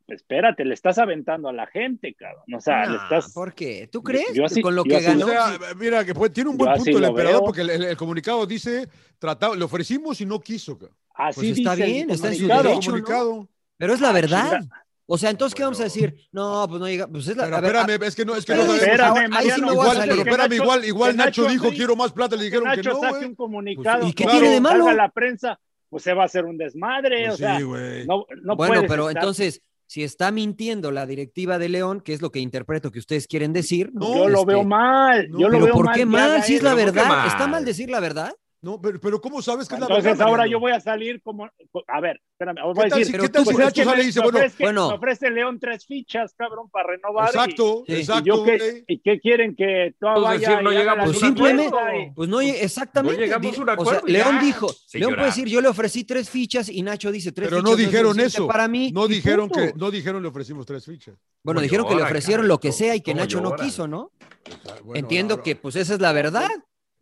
Pues 0.08 0.22
espérate, 0.22 0.66
le 0.66 0.74
estás 0.74 0.98
aventando 0.98 1.48
a 1.48 1.54
la 1.54 1.68
gente, 1.68 2.14
cabrón. 2.16 2.44
O 2.54 2.60
sea, 2.60 2.86
le 2.86 2.98
estás. 2.98 3.32
¿Por 3.34 3.54
qué? 3.54 3.88
¿Tú 3.92 4.02
crees? 4.04 4.34
yo 4.34 4.46
así- 4.46 4.62
Con 4.62 4.76
lo 4.76 4.84
yo 4.84 4.90
que 4.90 4.96
así 4.98 5.06
ganó. 5.06 5.26
O 5.26 5.30
sea, 5.30 5.58
mira, 5.78 6.04
que 6.04 6.14
fue- 6.14 6.30
tiene 6.30 6.50
un 6.50 6.58
buen 6.58 6.74
punto 6.74 6.98
el 6.98 7.04
emperador 7.04 7.34
veo. 7.42 7.46
porque 7.46 7.62
el, 7.62 7.70
el- 7.70 7.84
el 7.84 7.98
comunicado 7.98 8.46
dice, 8.46 8.88
tratado, 9.20 9.56
le 9.56 9.64
ofrecimos 9.64 10.20
y 10.20 10.26
no 10.26 10.40
quiso. 10.40 10.78
cabrón. 10.78 10.98
Así 11.14 11.40
Pues 11.40 11.58
está 11.60 11.76
dice 11.76 11.86
bien, 11.86 12.10
está 12.10 12.28
en 12.30 12.36
su 12.36 12.48
derecho. 12.48 13.48
Pero 13.78 13.94
es 13.94 14.02
la 14.02 14.12
verdad. 14.12 14.62
O 15.08 15.18
sea, 15.18 15.30
entonces, 15.30 15.56
¿qué 15.56 15.64
vamos 15.64 15.80
a 15.82 15.84
decir? 15.84 16.16
No, 16.32 16.66
pues 16.70 16.80
no 16.80 16.88
llega. 16.88 17.08
Pues 17.08 17.28
es 17.28 17.36
la. 17.36 17.46
Pero 17.46 17.58
a 17.58 17.62
ver, 17.62 17.76
espérame, 17.76 18.04
es 18.08 18.16
que 18.16 18.24
no, 18.26 18.36
es 18.36 18.46
que 18.46 18.56
no 18.56 18.62
espérame, 18.62 18.98
sabemos. 18.98 19.20
espérame, 19.20 19.34
ahí 19.34 19.50
sí 19.52 19.62
Igual, 19.72 19.98
pero 20.02 20.14
que 20.16 20.22
espérame, 20.22 20.50
Nacho- 20.52 20.64
igual, 20.64 20.86
igual 20.86 21.12
que 21.12 21.18
Nacho, 21.18 21.42
Nacho 21.42 21.52
dijo 21.52 21.70
sí, 21.70 21.76
quiero 21.76 21.96
más 21.96 22.14
plata, 22.14 22.36
le 22.36 22.42
que 22.42 22.46
dijeron 22.46 22.70
que, 22.72 22.78
Nacho 22.78 22.90
no, 22.92 23.00
saque 23.02 23.14
güey. 23.16 23.26
un 23.26 23.36
comunicado. 23.36 24.08
¿y 24.08 24.14
qué 24.14 24.24
claro, 24.24 24.40
tiene 24.40 24.54
de 24.54 24.62
malo? 24.62 24.92
la 24.94 25.10
prensa, 25.10 25.60
pues 25.90 26.04
se 26.04 26.14
va 26.14 26.24
a 26.24 26.26
hacer 26.28 26.46
un 26.46 26.58
desmadre. 26.58 27.24
Pues 27.26 27.34
o 27.34 27.38
sea, 27.38 27.58
sí, 27.58 27.64
güey. 27.64 28.06
no, 28.08 28.26
no 28.42 28.56
bueno, 28.56 28.84
pero 28.88 29.10
estar- 29.10 29.22
entonces, 29.22 29.62
si 29.86 30.04
está 30.04 30.32
mintiendo 30.32 30.92
la 30.92 31.06
directiva 31.06 31.58
de 31.60 31.68
León, 31.68 32.00
que 32.00 32.14
es 32.14 32.22
lo 32.22 32.32
que 32.32 32.40
interpreto 32.40 32.92
que 32.92 33.00
ustedes 33.00 33.28
quieren 33.28 33.52
decir. 33.52 33.92
No, 33.94 34.16
yo 34.16 34.30
lo 34.30 34.40
Este, 34.40 34.54
veo 34.54 34.64
mal. 34.64 35.30
no, 35.30 35.40
yo 35.40 35.48
lo 35.50 35.54
Pero 35.54 35.66
veo 35.66 35.74
¿por 35.74 35.86
mal 35.88 35.96
qué 35.96 36.00
que 36.02 36.06
mal? 36.06 36.44
Si 36.44 36.56
es 36.56 36.64
la. 36.64 36.74
¿Pero 36.76 36.94
verdad. 36.94 37.08
mal? 37.10 37.28
¿Está 37.28 37.48
mal 37.48 37.66
decir 37.66 37.90
la 37.90 38.00
verdad? 38.00 38.34
No, 38.63 38.80
pero, 38.80 39.02
pero 39.02 39.19
¿cómo 39.19 39.41
sabes 39.41 39.67
que 39.67 39.74
es 39.74 39.80
la 39.80 39.88
Entonces 39.88 40.04
verdad? 40.12 40.28
ahora 40.28 40.38
Mariano? 40.43 40.52
yo 40.52 40.60
voy 40.60 40.71
a 40.71 40.80
salir 40.80 41.19
como, 41.24 41.45
a 41.88 42.00
ver, 42.00 42.21
espérame, 42.34 42.58
voy 42.63 42.74
¿Qué 42.76 42.80
a 42.82 42.89
tal 42.89 43.00
decir, 43.00 43.06
si- 43.08 43.12
pero 43.13 43.24
qué 43.24 43.30
tal 43.30 43.43
tú- 43.43 43.50
si 43.50 43.58
Nacho 43.58 43.84
sale 43.84 44.04
y 44.04 44.06
dice, 44.06 44.19
bueno, 44.19 44.38
ofrece, 44.38 44.63
bueno. 44.63 44.89
me 44.89 44.93
ofrece 44.95 45.32
León 45.32 45.60
tres 45.60 45.86
fichas, 45.88 46.36
cabrón, 46.38 46.69
para 46.69 46.89
renovar. 46.89 47.26
exacto, 47.30 47.84
y, 47.88 47.93
exacto, 47.95 48.21
y 48.24 48.28
yo 48.28 48.43
qué, 48.43 48.58
güey. 48.60 48.84
¿Y 48.88 49.00
qué 49.00 49.19
quieren 49.19 49.56
que 49.56 49.95
tú 50.00 50.06
Pues 50.13 50.21
vaya 50.21 50.62
no 50.62 50.69
llegamos 50.71 51.06
Pues 51.06 51.19
simplemente, 51.19 51.76
y- 52.06 52.12
pues 52.12 52.30
no, 52.30 52.39
exactamente. 52.39 53.17
No 53.17 53.24
llegamos 53.26 53.52
Di- 53.52 53.58
a 53.58 53.62
un 53.63 53.69
o 53.69 53.71
acuerdo 53.71 53.91
sea, 54.02 54.02
y 54.10 54.12
León 54.12 54.39
dijo, 54.39 54.67
León 54.93 55.13
puede 55.15 55.26
decir, 55.26 55.47
yo 55.47 55.62
le 55.62 55.67
ofrecí 55.67 56.04
tres 56.04 56.30
fichas 56.30 56.69
y 56.69 56.84
Nacho 56.84 57.12
dice 57.12 57.32
tres 57.32 57.47
Pero 57.50 57.62
fichas. 57.62 57.71
no 57.71 57.78
es 57.82 57.88
dijeron 57.89 58.19
eso. 58.19 58.45
Para 58.47 58.67
mí. 58.67 58.91
No 58.91 59.08
dijeron 59.08 59.50
punto. 59.50 59.74
que, 59.74 59.80
no 59.80 59.89
dijeron 59.89 60.21
le 60.21 60.28
ofrecimos 60.30 60.67
tres 60.67 60.86
fichas. 60.86 61.15
Bueno, 61.43 61.58
¿Cómo 61.58 61.63
dijeron 61.63 61.88
que 61.88 61.95
le 61.95 62.04
ofrecieron 62.04 62.47
lo 62.47 62.60
que 62.60 62.71
sea 62.71 62.95
y 62.95 63.02
que 63.02 63.13
¿Cómo 63.13 63.21
Nacho 63.24 63.41
no 63.41 63.56
quiso, 63.56 63.88
¿no? 63.88 64.12
Entiendo 64.93 65.34
ahora- 65.36 65.43
que 65.43 65.56
pues 65.56 65.76
esa 65.76 65.95
es 65.95 66.00
la 66.00 66.12
verdad. 66.13 66.47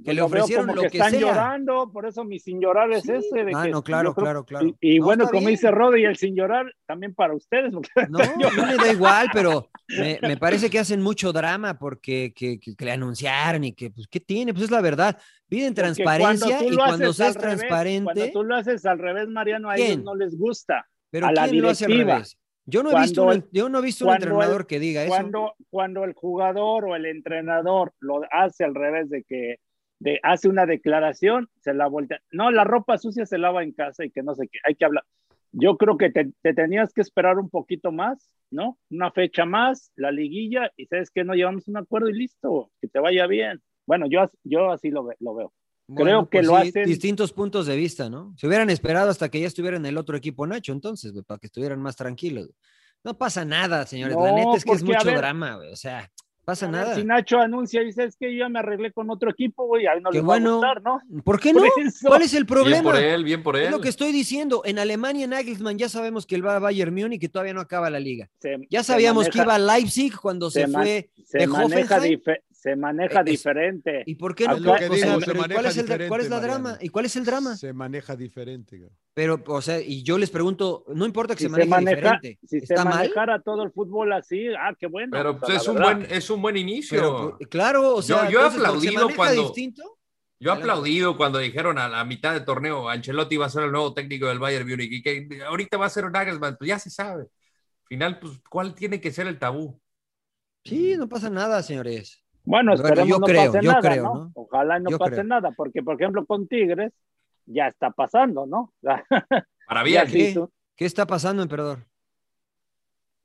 Que 0.04 0.14
le 0.14 0.22
ofrecieron 0.22 0.66
como 0.66 0.76
lo 0.78 0.82
que 0.84 0.90
que, 0.92 0.98
están 0.98 1.12
sea. 1.12 1.20
llorando, 1.20 1.92
por 1.92 2.06
eso 2.06 2.24
mi 2.24 2.40
sin 2.40 2.62
llorar 2.62 2.90
es 2.94 3.08
ese. 3.10 3.44
De 3.44 3.52
Ah, 3.54 3.64
que 3.66 3.72
no, 3.72 3.84
claro, 3.84 4.14
creo- 4.14 4.24
claro, 4.24 4.46
claro. 4.46 4.66
Y, 4.80 4.96
y 4.96 5.00
No, 5.00 5.06
bueno, 5.06 5.26
como 5.28 5.40
bien. 5.42 5.52
dice 5.52 5.72
Rod 5.72 5.96
y 5.98 6.06
el 6.06 6.16
sin 6.16 6.36
llorar, 6.36 6.74
también 6.86 7.14
para 7.14 7.34
ustedes. 7.36 7.74
No, 7.74 7.80
mí 8.38 8.62
me 8.66 8.76
da 8.78 8.92
igual, 8.94 9.28
pero 9.34 9.70
me, 9.90 10.18
me 10.22 10.38
parece 10.40 10.70
que 10.70 10.80
hacen 10.80 11.02
mucho 11.02 11.34
drama 11.34 11.78
porque 11.78 12.32
que, 12.34 12.60
que- 12.60 12.74
le 12.86 12.92
anunciaron 12.94 13.66
y 13.66 13.74
que, 13.74 13.92
pues, 13.92 14.08
¿qué 14.08 14.22
tiene? 14.22 14.54
Pues 14.54 14.66
es 14.66 14.72
la 14.72 14.80
verdad. 14.82 15.18
Piden 15.50 15.74
Porque 15.74 15.82
transparencia 15.82 16.60
tú 16.60 16.64
y 16.72 16.76
cuando 16.78 17.12
seas 17.12 17.36
al 17.36 17.42
revés, 17.42 17.58
transparente, 17.60 18.04
Cuando 18.14 18.32
tú 18.32 18.44
lo 18.44 18.56
haces 18.56 18.86
al 18.86 19.00
revés, 19.00 19.28
Mariano, 19.28 19.70
a 19.70 19.76
¿Quién? 19.76 19.92
ellos 19.92 20.04
no 20.06 20.16
les 20.16 20.38
gusta. 20.38 20.88
pero 21.12 21.28
a 21.28 21.32
la 21.34 21.48
¿quién 21.50 21.62
lo 21.62 21.70
hace 21.70 21.84
al 21.86 21.92
directiva. 21.92 22.14
revés? 22.16 22.38
Yo 22.66 22.84
no 22.84 22.90
he 22.90 22.92
Cuando 22.94 23.08
visto, 23.08 23.26
un, 23.26 23.46
yo 23.52 23.68
no 23.68 23.80
he 23.80 23.82
visto 23.82 24.06
un 24.06 24.10
cuando 24.12 24.26
el- 24.28 24.32
entrenador 24.32 24.68
que 24.68 24.80
diga 24.80 25.02
eso. 25.02 25.10
Cuando, 25.10 25.54
cuando 25.72 26.04
el 26.06 26.14
jugador 26.14 26.86
o 26.86 26.96
el 26.96 27.06
entrenador 27.08 27.92
lo 28.00 28.22
hace 28.32 28.64
al 28.64 28.76
revés 28.76 29.10
de 29.10 29.24
que 29.24 29.56
de, 30.00 30.20
hace 30.24 30.48
una 30.48 30.66
declaración, 30.66 31.50
se 31.62 31.74
la 31.74 31.88
voltea. 31.88 32.22
No, 32.32 32.52
la 32.52 32.64
ropa 32.64 32.98
sucia 32.98 33.26
se 33.26 33.38
lava 33.38 33.64
en 33.64 33.74
casa 33.74 34.06
y 34.06 34.12
que 34.12 34.24
no 34.24 34.34
sé 34.36 34.48
qué, 34.52 34.60
hay 34.64 34.76
que 34.76 34.86
hablar. 34.86 35.04
Yo 35.52 35.78
creo 35.78 35.98
que 35.98 36.10
te, 36.12 36.32
te 36.42 36.54
tenías 36.54 36.94
que 36.94 37.02
esperar 37.02 37.38
un 37.40 37.50
poquito 37.50 37.92
más, 37.92 38.30
¿no? 38.52 38.78
Una 38.90 39.12
fecha 39.12 39.46
más, 39.46 39.92
la 39.96 40.12
liguilla, 40.12 40.72
y 40.78 40.86
sabes 40.86 41.10
que 41.12 41.24
no 41.24 41.34
llevamos 41.34 41.68
un 41.68 41.78
acuerdo 41.78 42.10
y 42.10 42.14
listo, 42.14 42.72
que 42.82 42.88
te 42.88 43.00
vaya 43.00 43.26
bien. 43.28 43.62
Bueno, 43.88 44.06
yo, 44.08 44.30
yo 44.44 44.72
así 44.72 44.90
lo, 44.92 45.04
ve- 45.06 45.16
lo 45.20 45.34
veo. 45.36 45.54
Bueno, 45.88 46.06
creo 46.06 46.30
que 46.30 46.38
pues 46.38 46.48
lo 46.48 46.62
sí, 46.62 46.68
hacen- 46.70 46.86
Distintos 46.86 47.34
puntos 47.34 47.66
de 47.66 47.76
vista, 47.76 48.12
¿no? 48.12 48.34
Se 48.38 48.46
hubieran 48.48 48.70
esperado 48.70 49.10
hasta 49.10 49.30
que 49.30 49.40
ya 49.40 49.48
estuviera 49.48 49.76
en 49.78 49.86
el 49.88 49.98
otro 49.98 50.16
equipo 50.16 50.46
Nacho, 50.46 50.72
entonces, 50.72 51.12
güey, 51.14 51.24
para 51.26 51.40
que 51.40 51.48
estuvieran 51.48 51.82
más 51.82 51.96
tranquilos. 51.96 52.52
No 53.04 53.18
pasa 53.18 53.44
nada, 53.44 53.88
señores. 53.88 54.16
la 54.18 54.30
No, 54.30 54.36
neta 54.36 54.58
es 54.58 54.64
que 54.66 54.72
es 54.74 54.82
porque, 54.84 54.94
mucho 54.98 55.08
ver, 55.08 55.18
drama, 55.18 55.56
güey. 55.56 55.72
O 55.72 55.76
sea, 55.76 56.12
pasa 56.50 56.66
ver, 56.68 56.76
nada. 56.82 56.96
Si 56.96 57.04
Nacho 57.04 57.40
anuncia 57.40 57.82
y 57.82 57.86
dice, 57.86 58.04
es 58.06 58.16
que 58.16 58.32
yo 58.34 58.40
ya 58.46 58.50
me 58.50 58.60
arreglé 58.60 58.92
con 58.92 59.10
otro 59.10 59.30
equipo, 59.32 59.66
güey, 59.68 59.86
a 59.88 59.94
él 59.94 60.04
no 60.04 60.10
Qué 60.10 60.18
les 60.18 60.26
bueno. 60.26 60.60
va 60.60 60.70
a 60.72 60.74
gustar, 60.76 60.84
¿no? 60.84 61.22
¿Por 61.24 61.40
qué 61.40 61.54
no? 61.54 61.62
¿Cuál 62.04 62.22
es 62.22 62.34
el 62.34 62.44
Bien 62.44 62.48
problema? 62.48 62.84
por 62.92 62.96
él, 63.00 63.24
bien 63.24 63.44
por 63.44 63.56
él. 63.58 63.66
Es 63.66 63.72
lo 63.72 63.82
que 63.82 63.90
estoy 63.90 64.12
diciendo. 64.12 64.62
En 64.66 64.80
Alemania, 64.80 65.28
Nagelsmann, 65.28 65.78
ya 65.78 65.90
sabemos 65.90 66.26
que 66.26 66.36
él 66.36 66.46
va 66.46 66.56
a 66.56 66.60
Bayern 66.60 66.94
Múnich 66.94 67.14
y 67.18 67.20
que 67.20 67.30
todavía 67.30 67.54
no 67.54 67.62
acaba 67.62 67.90
la 67.90 68.00
liga. 68.00 68.30
Se- 68.40 68.58
Ya 68.70 68.84
se 68.84 68.92
sabíamos 68.94 69.30
que 69.30 69.38
iba 69.40 69.56
a 69.56 69.60
Leipzig 69.60 70.14
cuando 70.20 70.50
se, 70.50 70.62
se 70.62 70.68
man- 70.68 70.84
fue 70.84 71.10
se 71.24 71.38
de 71.38 71.48
maneja, 71.48 71.96
Hoffenheim. 71.98 72.20
dife- 72.20 72.42
se 72.62 72.76
maneja 72.76 73.20
Eh, 73.20 73.24
es- 73.26 73.32
diferente. 73.32 74.04
¿Y 74.06 74.16
por 74.16 74.36
qué 74.36 74.46
no? 74.48 74.58
Puede- 74.58 74.80
que 74.80 74.86
o 74.90 74.96
sea, 74.96 75.08
digo, 75.08 75.20
se 75.22 75.26
pero 75.28 75.38
¿y 75.38 75.42
maneja 75.42 75.62
¿cuál, 75.62 75.66
es 75.72 75.78
el, 75.78 76.08
¿Cuál 76.10 76.22
es 76.22 76.30
la 76.30 76.36
Mariano. 76.38 76.64
drama? 76.64 76.78
¿Y 76.82 76.90
cuál 76.90 77.06
es 77.06 77.16
el 77.16 77.26
drama? 77.26 77.56
Se 77.56 77.72
maneja 77.74 78.16
diferente. 78.18 78.90
Pero, 79.14 79.42
o 79.48 79.62
sea, 79.62 79.80
y 79.80 80.04
yo 80.04 80.18
les 80.18 80.30
pregunto, 80.30 80.84
no 80.94 81.06
importa 81.06 81.36
que 81.36 81.44
Si 81.44 81.50
se 81.50 81.56
se, 81.56 81.66
maneje 81.66 81.70
maneja, 81.70 82.20
diferente. 82.22 82.40
si 82.48 82.60
se 82.62 82.76
manejara 82.84 83.42
todo 83.42 83.64
el 83.64 83.72
fútbol 83.72 84.12
así, 84.12 84.48
ah, 84.60 84.76
qué 84.78 84.88
bueno. 84.88 85.12
Pero 85.12 85.30
o 85.32 85.34
sea, 85.34 85.40
pues, 85.42 85.56
es, 85.62 85.68
un 85.70 85.76
verdad. 85.76 85.96
buen, 85.98 86.12
es 86.12 86.30
un 86.30 86.42
buen 86.42 86.58
inicio. 86.58 86.98
Pero, 87.00 87.36
pues, 87.38 87.50
claro, 87.50 87.96
o 87.96 88.02
Yo- 88.02 88.02
sea, 88.02 88.30
yo 88.30 88.40
he 88.40 88.46
entonces, 88.48 88.60
cuando 88.62 88.82
se 88.82 88.88
aplaudido 88.90 89.16
cuando- 89.16 89.42
distinto. 89.44 89.98
Yo 90.42 90.52
he 90.52 90.54
aplaudido 90.56 91.18
cuando 91.18 91.40
dijeron 91.40 91.78
a 91.78 91.90
la 91.90 92.04
mitad 92.06 92.34
de 92.34 92.40
torneo 92.42 92.88
Ancelotti 92.90 93.36
va 93.36 93.48
a 93.48 93.50
ser 93.50 93.64
el 93.64 93.72
nuevo 93.74 93.94
técnico 93.94 94.28
del 94.28 94.40
Bayern 94.40 94.68
Múnich 94.70 94.92
y 94.92 95.02
que 95.02 95.28
ahorita 95.46 95.76
va 95.78 95.86
a 95.86 95.90
ser 95.90 96.10
Nagelsmann, 96.10 96.56
pues 96.58 96.68
ya 96.70 96.80
se 96.80 96.90
sabe. 96.90 97.24
Al 97.24 97.88
final, 97.88 98.20
pues, 98.20 98.40
¿cuál 98.50 98.74
tiene 98.74 99.02
que 99.02 99.12
ser 99.12 99.28
el 99.28 99.38
tabú? 99.40 99.82
Sí, 100.64 100.96
no 100.98 101.10
pasa 101.10 101.30
nada, 101.30 101.62
señores. 101.64 102.24
Bueno, 102.46 102.72
Bueno, 102.72 102.74
esperemos 102.74 103.10
yo 103.10 103.20
no 103.20 103.26
creo, 103.28 103.52
pase 103.52 103.66
yo 103.66 103.72
nada, 103.72 103.90
creo, 103.90 104.04
¿no? 104.04 104.14
¿no? 104.16 104.32
Ojalá 104.36 104.80
no 104.80 104.90
Yo 104.90 104.98
pase 104.98 105.12
creo. 105.12 105.24
nada, 105.26 105.52
porque, 105.52 105.84
por 105.84 105.96
ejemplo, 105.96 106.26
con 106.26 106.48
Tigres 106.48 106.92
ya 107.46 107.68
está 107.68 107.92
pasando, 107.92 108.46
¿no? 108.46 108.74
Para 109.68 109.84
bien. 109.84 110.08
¿Qué? 110.12 110.34
tú- 110.34 110.52
¿Qué 110.76 110.86
está 110.86 111.06
pasando, 111.06 111.44
emperador? 111.44 111.80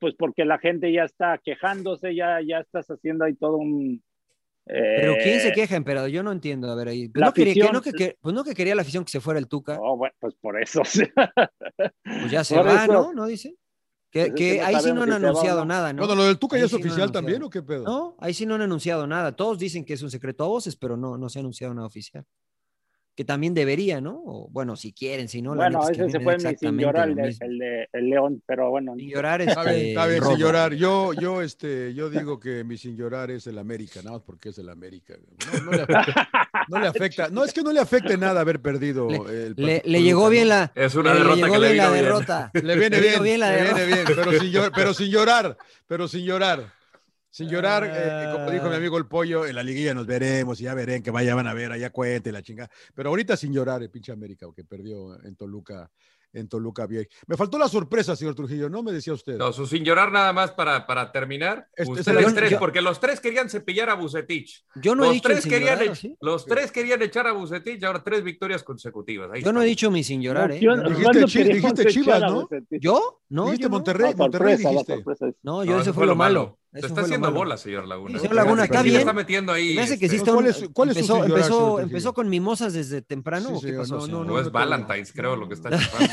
pues 0.00 0.14
porque 0.18 0.44
la 0.44 0.58
gente 0.58 0.92
ya 0.92 1.04
está 1.04 1.38
quejándose, 1.38 2.14
ya, 2.14 2.38
ya 2.46 2.58
estás 2.58 2.86
haciendo 2.90 3.24
ahí 3.24 3.34
todo 3.36 3.56
un... 3.56 4.02
¿Pero 4.66 5.14
quién 5.22 5.40
se 5.40 5.48
eh, 5.48 5.52
queja, 5.54 5.76
emperador? 5.76 6.10
Yo 6.10 6.22
no 6.22 6.30
entiendo. 6.32 6.70
A 6.70 6.74
ver, 6.74 6.88
ahí. 6.88 7.08
Pues 7.08 7.20
La 7.20 7.26
no, 7.28 7.32
quería, 7.32 7.54
que, 7.54 7.60
afición- 7.62 7.72
no, 7.72 7.80
que, 7.80 7.92
que- 7.92 8.16
pues 8.20 8.34
no 8.34 8.44
que 8.44 8.54
quería 8.54 8.74
la 8.74 8.82
afición 8.82 9.04
que 9.04 9.10
se 9.12 9.20
fuera 9.20 9.38
el 9.40 9.48
Tuca. 9.48 9.78
oh, 9.80 9.96
bueno, 9.96 10.14
pues 10.20 10.34
por 10.34 10.60
eso. 10.60 10.82
Pues 10.82 12.30
ya 12.30 12.44
se 12.44 12.56
por 12.56 12.66
va, 12.66 12.84
eso. 12.84 12.92
¿no? 12.92 13.12
¿No 13.14 13.26
dice? 13.26 13.56
Que, 14.14 14.22
es 14.22 14.28
que 14.28 14.34
que 14.34 14.58
no 14.60 14.66
ahí 14.66 14.76
sí 14.80 14.92
no 14.92 15.02
han 15.02 15.10
va 15.10 15.16
anunciado 15.16 15.60
no. 15.60 15.64
nada, 15.66 15.92
¿no? 15.92 16.06
Bueno, 16.06 16.14
lo 16.14 16.24
del 16.24 16.38
Tuca 16.38 16.56
ya 16.56 16.66
es 16.66 16.70
sí 16.70 16.76
oficial 16.76 17.10
anunciado. 17.10 17.12
también, 17.12 17.42
¿o 17.42 17.50
qué 17.50 17.64
pedo? 17.64 17.82
No, 17.82 18.16
ahí 18.20 18.32
sí 18.32 18.46
no 18.46 18.54
han 18.54 18.62
anunciado 18.62 19.08
nada. 19.08 19.34
Todos 19.34 19.58
dicen 19.58 19.84
que 19.84 19.94
es 19.94 20.02
un 20.02 20.10
secreto 20.10 20.44
a 20.44 20.46
voces, 20.46 20.76
pero 20.76 20.96
no, 20.96 21.18
no 21.18 21.28
se 21.28 21.40
ha 21.40 21.40
anunciado 21.40 21.74
nada 21.74 21.88
oficial. 21.88 22.24
Que 23.14 23.24
también 23.24 23.54
debería, 23.54 24.00
¿no? 24.00 24.20
O, 24.24 24.48
bueno, 24.50 24.74
si 24.74 24.92
quieren, 24.92 25.28
si 25.28 25.40
no, 25.40 25.54
la 25.54 25.64
Bueno, 25.64 25.82
es 25.88 25.96
que 25.96 26.02
ese 26.02 26.10
se 26.10 26.20
fue 26.20 26.36
mi 26.36 26.56
sin 26.56 26.78
llorar, 26.78 27.08
lo 27.08 27.12
el 27.12 27.16
de, 27.38 27.44
el 27.46 27.58
de 27.58 27.88
el 27.92 28.10
León, 28.10 28.42
pero 28.44 28.70
bueno. 28.70 28.94
Sin 28.96 29.08
llorar, 29.08 29.40
Está 29.40 29.62
bien, 29.62 29.74
este, 29.76 29.88
está 29.90 30.06
bien, 30.06 30.18
sin 30.20 30.30
Rodo. 30.30 30.36
llorar. 30.38 30.74
Yo, 30.74 31.12
yo, 31.12 31.40
este, 31.42 31.94
yo 31.94 32.10
digo 32.10 32.40
que 32.40 32.64
mi 32.64 32.76
sin 32.76 32.96
llorar 32.96 33.30
es 33.30 33.46
el 33.46 33.58
América, 33.58 34.00
nada 34.02 34.16
más 34.16 34.22
porque 34.26 34.48
es 34.48 34.58
el 34.58 34.68
América. 34.68 35.14
No, 35.46 35.60
no 35.64 35.70
le 35.76 35.82
afecta, 35.82 36.28
no 36.68 36.78
le 36.80 36.86
afecta- 36.88 37.28
no, 37.30 37.44
es 37.44 37.52
que 37.52 37.62
no 37.62 37.72
le 37.72 37.80
afecte 37.80 38.16
nada 38.18 38.40
haber 38.40 38.60
perdido 38.60 39.08
el 39.08 39.54
Le, 39.56 39.76
partido 39.76 39.92
le 39.92 40.02
llegó 40.02 40.28
bien 40.28 40.48
la, 40.48 40.72
Es 40.74 40.94
una 40.96 41.14
le, 41.14 41.20
le 41.20 41.24
derrota 41.24 41.36
llegó 41.36 41.54
que 41.54 41.60
le 41.60 41.66
bien 41.72 41.76
la 41.84 41.90
derrota. 41.92 42.50
Le 42.54 42.76
viene 42.76 43.00
Le 43.00 43.08
bien, 43.08 43.22
bien 43.22 43.40
la 43.40 43.52
le 43.52 43.62
viene 43.62 43.86
bien, 43.86 43.98
pero 44.06 44.32
sin, 44.32 44.50
llor- 44.52 44.72
pero 44.74 44.92
sin 44.94 45.10
llorar, 45.10 45.56
pero 45.86 46.08
sin 46.08 46.24
llorar. 46.24 46.72
Sin 47.34 47.48
llorar, 47.48 47.82
eh, 47.92 48.28
como 48.32 48.48
dijo 48.48 48.68
mi 48.68 48.76
amigo 48.76 48.96
el 48.96 49.06
pollo, 49.06 49.44
en 49.44 49.56
la 49.56 49.64
liguilla 49.64 49.92
nos 49.92 50.06
veremos 50.06 50.60
y 50.60 50.64
ya 50.64 50.74
verán 50.74 51.02
que 51.02 51.10
vaya, 51.10 51.34
van 51.34 51.48
a 51.48 51.52
ver, 51.52 51.72
allá 51.72 51.90
cuente 51.90 52.30
la 52.30 52.42
chingada. 52.42 52.70
Pero 52.94 53.08
ahorita 53.08 53.36
sin 53.36 53.52
llorar, 53.52 53.82
el 53.82 53.90
pinche 53.90 54.12
América, 54.12 54.46
que 54.54 54.62
perdió 54.62 55.20
en 55.24 55.34
Toluca, 55.34 55.90
en 56.32 56.46
Toluca 56.48 56.86
bien. 56.86 57.08
Me 57.26 57.36
faltó 57.36 57.58
la 57.58 57.66
sorpresa, 57.66 58.14
señor 58.14 58.36
Trujillo, 58.36 58.70
¿no? 58.70 58.84
Me 58.84 58.92
decía 58.92 59.12
usted. 59.14 59.36
No, 59.36 59.52
su 59.52 59.66
sin 59.66 59.82
llorar 59.84 60.12
nada 60.12 60.32
más 60.32 60.52
para, 60.52 60.86
para 60.86 61.10
terminar. 61.10 61.66
Este- 61.74 61.90
Ustedes 61.90 62.22
yo- 62.24 62.34
tres, 62.34 62.50
yo- 62.52 62.58
porque 62.60 62.80
los 62.80 63.00
tres 63.00 63.18
querían 63.18 63.50
cepillar 63.50 63.90
a 63.90 63.94
Bucetich. 63.94 64.64
Yo 64.76 64.94
no 64.94 65.04
he 65.04 65.14
dicho 65.14 65.26
el 65.26 65.32
tres 65.34 65.42
sin 65.42 65.50
querían 65.52 65.78
llorar, 65.78 65.88
¿o 65.88 65.92
ech- 65.92 65.96
sí? 66.00 66.16
Los 66.20 66.46
tres 66.46 66.70
querían 66.70 67.02
echar 67.02 67.26
a 67.26 67.32
Bucetich, 67.32 67.82
ahora 67.82 68.00
tres 68.04 68.22
victorias 68.22 68.62
consecutivas. 68.62 69.28
Ahí 69.32 69.42
Yo 69.42 69.52
no 69.52 69.60
he 69.60 69.66
dicho 69.66 69.90
mi 69.90 70.04
sin 70.04 70.22
llorar, 70.22 70.52
¿eh? 70.52 70.60
Yo- 70.60 70.76
Dijiste 70.76 71.02
¿cuándo 71.02 71.26
Chi- 71.26 71.38
queríamos 71.38 71.62
dijiste 71.74 71.82
echar 71.82 71.92
Chivas, 71.92 72.20
¿no? 72.32 72.48
¿Yo? 72.70 73.22
No, 73.28 73.44
dijiste 73.46 73.62
yo 73.64 73.68
no. 73.68 73.74
Monterrey, 73.74 74.10
No, 74.12 74.16
Monterrey 74.18 74.52
sorpresa, 74.56 74.68
la 74.68 74.70
dijiste. 74.70 74.94
sorpresa. 74.94 75.26
No, 75.42 75.64
yo 75.64 75.72
No, 75.72 75.80
ese 75.82 75.92
fue 75.92 76.06
lo 76.06 76.14
malo. 76.14 76.58
Se 76.74 76.78
Eso 76.80 76.88
está 76.88 77.00
haciendo 77.02 77.30
bola, 77.32 77.56
señor 77.56 77.86
Laguna. 77.86 78.14
Sí, 78.14 78.18
señor 78.22 78.34
Laguna, 78.34 78.64
está 78.64 78.80
está 78.80 78.82
bien. 78.82 79.14
metiendo 79.16 79.52
ahí. 79.52 79.74
Me 79.76 79.82
hace 79.82 79.98
que 79.98 80.08
sí 80.08 80.16
este, 80.16 80.28
está 80.28 80.32
¿Cuál 80.32 80.44
un- 80.44 80.50
es- 80.50 80.68
cuál 80.72 80.88
es 80.90 80.94
su 80.94 80.98
empezó, 81.00 81.14
llorar, 81.18 81.30
empezó, 81.38 81.80
empezó 81.80 82.14
con 82.14 82.28
mimosas 82.28 82.72
desde 82.72 83.00
temprano. 83.00 83.48
Sí, 83.50 83.54
¿o 83.54 83.60
¿Qué 83.60 83.66
señor, 83.66 83.80
pasó? 83.82 83.96
no, 84.08 84.18
no, 84.18 84.24
No, 84.24 84.40
es 84.40 84.50
Valentine's, 84.50 85.12
creo, 85.12 85.36
lo 85.36 85.46
que 85.48 85.54
está 85.54 85.70
chupando. 85.78 86.12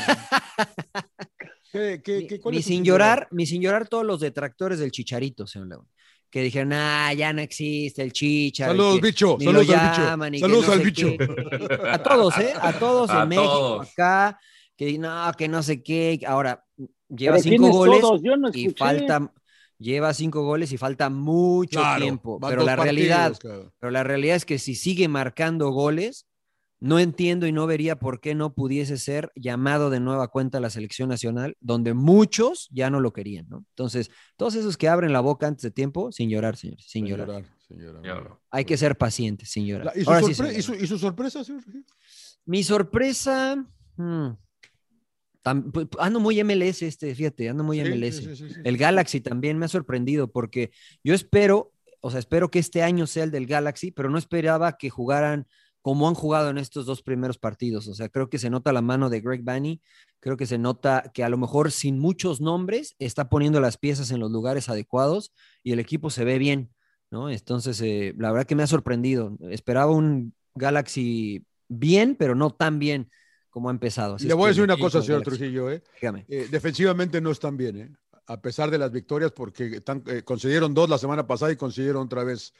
¿Qué, 1.72 2.00
qué, 2.04 2.26
qué- 2.26 2.40
cuál 2.40 2.52
mi 2.54 2.58
es 2.58 2.64
su 2.64 2.70
sin 2.70 2.84
llorar, 2.84 3.28
mi 3.30 3.46
sin 3.46 3.62
llorar 3.62 3.88
todos 3.88 4.04
los 4.04 4.20
detractores 4.20 4.78
del 4.78 4.90
chicharito, 4.92 5.46
señor 5.46 5.68
León. 5.68 5.88
Que 6.30 6.42
dijeron, 6.42 6.72
ah, 6.72 7.12
ya 7.12 7.32
no 7.32 7.42
existe 7.42 8.02
el 8.02 8.12
chicharo. 8.12 8.72
y 8.72 8.76
Saludos, 8.76 9.00
que 9.00 9.06
bicho. 9.06 9.36
Saludos 9.38 9.68
al 9.70 9.90
bicho. 10.30 10.40
Saludos 10.40 10.66
no 10.66 10.72
al 10.72 10.80
bicho. 10.80 11.08
qué. 11.18 11.78
A 11.90 12.02
todos, 12.02 12.38
¿eh? 12.38 12.52
A 12.60 12.72
todos 12.78 13.10
A 13.10 13.22
en 13.24 13.28
México, 13.28 13.82
acá. 13.82 14.38
Que 14.76 14.98
no, 14.98 15.30
que 15.36 15.48
no 15.48 15.62
sé 15.62 15.82
qué. 15.82 16.20
Ahora, 16.26 16.64
lleva 17.08 17.38
cinco 17.38 17.56
¿quiénes 17.64 17.70
goles 17.76 18.00
todos? 18.00 18.20
Yo 18.22 18.36
no 18.38 18.48
y 18.54 18.70
falta. 18.70 19.30
Lleva 19.78 20.14
cinco 20.14 20.42
goles 20.44 20.72
y 20.72 20.76
falta 20.78 21.10
mucho 21.10 21.80
Claro, 21.80 22.00
tiempo. 22.04 22.38
Pero 22.40 22.62
la 22.64 22.76
partidos, 22.76 22.84
realidad, 23.42 23.72
pero 23.80 23.90
la 23.90 24.04
realidad 24.04 24.36
es 24.36 24.44
que 24.44 24.58
si 24.58 24.74
sigue 24.74 25.08
marcando 25.08 25.70
goles, 25.70 26.26
no 26.78 26.98
entiendo 26.98 27.46
y 27.46 27.52
no 27.52 27.66
vería 27.68 27.96
por 28.00 28.20
qué 28.20 28.34
no 28.34 28.54
pudiese 28.54 28.98
ser 28.98 29.30
llamado 29.36 29.88
de 29.88 30.00
nueva 30.00 30.26
cuenta 30.28 30.58
a 30.58 30.60
la 30.60 30.68
selección 30.70 31.08
nacional, 31.08 31.56
donde 31.60 31.94
muchos 31.94 32.68
ya 32.72 32.90
no 32.90 32.98
lo 32.98 33.12
querían, 33.12 33.48
¿no? 33.48 33.64
Entonces, 33.70 34.10
todos 34.36 34.56
esos 34.56 34.76
que 34.76 34.88
abren 34.88 35.12
la 35.12 35.20
boca 35.20 35.46
antes 35.46 35.62
de 35.62 35.70
tiempo, 35.70 36.10
sin 36.10 36.28
llorar, 36.28 36.56
señores, 36.56 36.84
sin, 36.84 37.04
Sin 37.04 37.06
llorar. 37.06 37.28
llorar, 37.28 37.44
sin. 37.68 37.78
Hay 38.50 38.64
que 38.64 38.76
ser 38.76 38.96
pacientes, 38.98 39.50
sin 39.50 39.64
llorar. 39.66 39.86
La- 39.86 39.92
¿Y, 40.00 40.04
su 40.04 40.10
Ahora 40.10 40.22
sí, 40.22 40.32
y 40.32 40.34
su- 40.34 40.42
llorar. 40.72 40.84
y 40.84 40.86
su 40.88 40.98
sorpresa, 40.98 41.44
señor? 41.44 41.62
Mi 42.44 42.64
sorpresa, 42.64 43.64
hmm, 43.96 44.28
tam- 45.42 45.72
ando 45.98 46.20
muy 46.20 46.38
MLS 46.40 46.82
este, 46.86 47.14
fíjate, 47.14 47.48
ando 47.48 47.64
muy 47.64 47.78
Sí, 47.78 47.86
MLS. 47.86 48.36
sí, 48.36 48.36
sí. 48.36 48.60
El 48.64 48.76
Galaxy 48.76 49.20
también 49.20 49.58
me 49.58 49.66
ha 49.66 49.68
sorprendido 49.68 50.30
porque 50.30 50.70
yo 51.04 51.14
espero, 51.14 51.72
o 52.00 52.10
sea, 52.10 52.20
espero 52.20 52.50
que 52.50 52.58
este 52.58 52.82
año 52.82 53.06
sea 53.06 53.24
el 53.24 53.30
del 53.30 53.46
Galaxy, 53.46 53.90
pero 53.90 54.10
no 54.10 54.18
esperaba 54.18 54.76
que 54.76 54.90
jugaran 54.90 55.46
como 55.82 56.06
han 56.08 56.14
jugado 56.14 56.48
en 56.50 56.58
estos 56.58 56.86
dos 56.86 57.02
primeros 57.02 57.38
partidos. 57.38 57.88
O 57.88 57.94
sea, 57.94 58.08
creo 58.08 58.30
que 58.30 58.38
se 58.38 58.50
nota 58.50 58.72
la 58.72 58.82
mano 58.82 59.10
de 59.10 59.20
Greg 59.20 59.42
Banny, 59.42 59.82
creo 60.20 60.36
que 60.36 60.46
se 60.46 60.56
nota 60.56 61.10
que 61.12 61.24
a 61.24 61.28
lo 61.28 61.36
mejor 61.38 61.72
sin 61.72 61.98
muchos 61.98 62.40
nombres 62.40 62.94
está 63.00 63.28
poniendo 63.28 63.60
las 63.60 63.78
piezas 63.78 64.12
en 64.12 64.20
los 64.20 64.30
lugares 64.30 64.68
adecuados 64.68 65.32
y 65.64 65.72
el 65.72 65.80
equipo 65.80 66.08
se 66.10 66.24
ve 66.24 66.38
bien, 66.38 66.70
¿no? 67.10 67.28
Entonces, 67.30 67.80
eh, 67.80 68.14
la 68.16 68.30
verdad 68.30 68.46
que 68.46 68.54
me 68.54 68.62
ha 68.62 68.68
sorprendido. 68.68 69.36
Esperaba 69.50 69.90
un 69.90 70.34
Galaxy 70.54 71.44
bien, 71.68 72.14
pero 72.14 72.36
no 72.36 72.50
tan 72.50 72.78
bien 72.78 73.10
como 73.52 73.68
ha 73.68 73.72
empezado. 73.72 74.14
Así 74.16 74.26
Le 74.26 74.34
voy 74.34 74.46
a 74.46 74.48
decir 74.48 74.64
una 74.64 74.78
cosa, 74.78 75.02
señor. 75.02 75.22
Trujillo. 75.22 75.70
¿eh? 75.70 75.82
Dígame. 76.00 76.24
Eh, 76.26 76.48
defensivamente 76.50 77.20
no 77.20 77.30
están 77.30 77.56
bien, 77.56 77.76
¿eh? 77.76 77.92
a 78.26 78.40
pesar 78.40 78.70
de 78.70 78.78
las 78.78 78.90
victorias, 78.90 79.30
porque 79.32 79.76
están, 79.76 80.02
eh, 80.06 80.22
consiguieron 80.22 80.72
dos 80.72 80.88
la 80.88 80.96
semana 80.96 81.26
pasada 81.26 81.52
y 81.52 81.56
consiguieron 81.56 82.06
otra 82.06 82.24
vez 82.24 82.54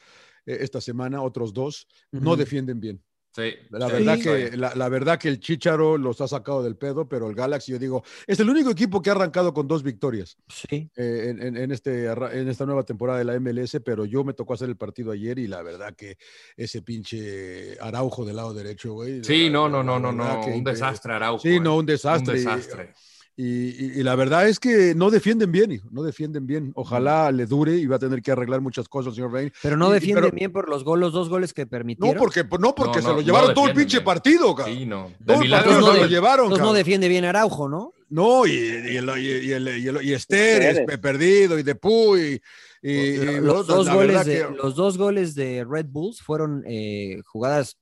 eh, 0.45 0.59
esta 0.61 0.81
semana 0.81 1.23
otros 1.23 1.55
dos. 1.55 1.89
No 2.11 2.37
defienden 2.37 2.79
bien. 2.79 3.03
Sí, 3.35 3.55
La, 3.71 3.87
sí, 3.87 3.93
verdad 3.95 4.17
sí. 4.17 4.23
que, 4.25 4.57
la, 4.59 4.75
la 4.75 4.89
verdad 4.91 5.19
que 5.19 5.29
el 5.29 5.41
Chicharo 5.41 5.97
los 5.97 6.21
ha 6.21 6.29
sacado 6.29 6.63
del 6.63 6.77
pedo, 6.77 7.09
pero 7.09 7.29
el 7.31 7.35
Galaxy, 7.35 7.73
yo 7.73 7.79
digo, 7.79 8.05
es 8.27 8.39
el 8.41 8.51
único 8.51 8.69
equipo 8.71 9.01
que 9.01 9.09
ha 9.09 9.15
arrancado 9.15 9.55
con 9.55 9.67
dos 9.67 9.83
victorias 9.83 10.37
Sí. 10.49 10.91
eh, 10.97 11.29
en, 11.31 11.43
en- 11.43 11.57
en 11.57 11.73
este, 11.73 12.05
en 12.07 12.49
esta 12.49 12.67
nueva 12.67 12.83
temporada 12.83 13.19
de 13.21 13.25
la 13.25 13.35
MLS, 13.41 13.81
pero 13.83 14.05
yo 14.05 14.23
me 14.23 14.35
tocó 14.35 14.53
hacer 14.53 14.69
el 14.69 14.77
partido 14.77 15.13
ayer 15.13 15.39
y 15.39 15.47
la 15.47 15.63
verdad 15.63 15.95
que 15.97 16.19
ese 16.59 16.83
pinche 16.83 17.79
Araujo 17.81 18.25
del 18.27 18.37
lado 18.37 18.53
derecho, 18.53 18.93
güey. 18.93 19.25
Sí, 19.25 19.45
la- 19.47 19.51
no, 19.53 19.69
la- 19.69 19.83
no, 19.83 19.99
no, 19.99 20.13
no, 20.13 20.13
no. 20.13 20.47
Un 20.47 20.65
desastre, 20.65 21.15
Araujo. 21.15 21.41
Sí, 21.43 21.59
no, 21.59 21.75
eh. 21.75 21.79
un 21.79 21.87
desastre. 21.87 22.33
Un 22.35 22.39
desastre. 22.45 22.93
Y, 22.95 23.12
y- 23.37 23.99
y 23.99 24.03
la 24.03 24.15
verdad 24.15 24.47
es 24.49 24.61
que 24.61 24.95
no 24.95 25.11
defienden 25.11 25.51
bien, 25.53 25.73
hijo, 25.73 25.89
no 25.91 26.03
defienden 26.03 26.47
bien. 26.47 26.73
Ojalá 26.75 27.33
le 27.33 27.47
dure 27.47 27.77
y 27.77 27.87
va 27.87 27.97
a 27.97 27.99
tener 27.99 28.21
que 28.23 28.31
arreglar 28.33 28.61
muchas 28.61 28.89
cosas, 28.89 29.15
señor 29.15 29.31
Bain. 29.33 29.51
Pero 29.63 29.77
no 29.77 29.91
y- 29.91 29.95
defienden 29.95 30.25
pero- 30.25 30.35
bien 30.37 30.53
por 30.53 30.69
los, 30.69 30.85
goles, 30.85 31.01
los 31.07 31.13
dos 31.15 31.29
goles 31.29 31.55
que 31.55 31.67
permitieron. 31.67 32.15
No, 32.15 32.19
porque, 32.21 32.45
no 32.59 32.75
porque 32.75 32.99
No, 32.99 33.03
se 33.03 33.09
no, 33.09 33.09
lo 33.15 33.21
no 33.21 33.23
llevaron 33.23 33.55
todo 33.55 33.67
el 33.69 33.75
pinche 33.75 33.99
bien. 33.99 34.05
partido, 34.05 34.55
cabrón. 34.55 34.77
Sí, 34.77 34.87
no. 34.87 35.11
De 35.19 35.25
Todo 35.35 35.43
el 35.43 35.51
partido 35.51 35.81
no 35.81 35.87
se 35.87 35.93
de- 35.95 36.01
lo 36.01 36.07
llevaron, 36.07 36.45
Entonces 36.47 36.67
no 36.67 36.73
defiende 36.75 37.09
bien 37.09 37.25
Araujo, 37.25 37.69
¿no? 37.69 37.93
No, 38.11 38.47
y, 38.47 38.51
y, 38.51 38.97
el- 38.99 39.11
y, 39.19 39.47
y 39.49 39.53
el- 39.53 39.79
y 39.79 39.89
el- 39.89 40.03
y 40.05 40.13
Esther, 40.13 40.59
Pérez. 40.75 40.85
es 40.89 40.99
perdido, 40.99 41.59
y 41.59 41.63
Depuy, 41.63 42.41
y, 42.83 42.89
y- 42.91 42.91
y 42.93 43.41
los, 43.41 43.67
dos 43.67 43.89
goles 43.91 44.27
de, 44.27 44.39
que- 44.47 44.55
los 44.63 44.75
dos 44.75 44.99
goles 44.99 45.35
de 45.35 45.65
Red 45.67 45.87
Bulls 45.87 46.21
fueron 46.21 46.63
eh, 46.67 47.23
jugadas 47.25 47.79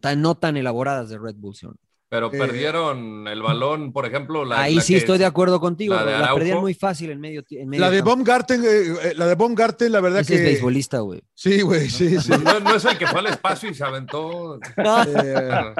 tan, 0.00 0.20
no 0.20 0.34
tan 0.34 0.58
elaboradas 0.58 1.08
de 1.08 1.16
Red 1.18 1.36
Bulls. 1.36 1.58
¿sí? 1.60 1.66
Pero 2.12 2.26
Eh, 2.30 2.36
perdieron 2.36 3.26
el 3.26 3.40
balón, 3.40 3.90
por 3.90 4.04
ejemplo. 4.04 4.44
La, 4.44 4.60
Ahí 4.60 4.74
la 4.74 4.82
sí 4.82 4.92
que- 4.92 4.98
estoy 4.98 5.16
de 5.16 5.24
acuerdo 5.24 5.58
contigo. 5.60 5.94
la 5.94 6.04
de 6.04 6.18
La, 6.18 6.34
perdían 6.34 6.60
muy 6.60 6.74
fácil 6.74 7.08
en 7.10 7.18
medio 7.18 7.42
ti- 7.42 7.56
en 7.56 7.70
medio 7.70 7.80
La 7.80 7.90
de 7.90 7.96
campo. 8.00 8.10
Baumgarten, 8.10 8.62
eh, 8.62 8.68
eh, 9.02 9.12
la 9.16 9.26
de 9.28 9.34
Baumgarten, 9.34 9.90
la 9.90 10.00
verdad 10.02 10.20
Ese 10.20 10.34
que... 10.34 10.38
es 10.40 10.44
beisbolista, 10.44 10.98
güey. 10.98 11.22
Sí, 11.34 11.62
güey, 11.62 11.88
sí, 11.88 12.18
sí. 12.20 12.30
No, 12.44 12.60
no 12.60 12.74
es 12.76 12.84
el 12.84 12.98
que 12.98 13.06
fue 13.06 13.20
al 13.20 13.28
espacio 13.28 13.70
y 13.70 13.74
se 13.74 13.82
aventó. 13.82 14.56
Eh, 14.76 15.74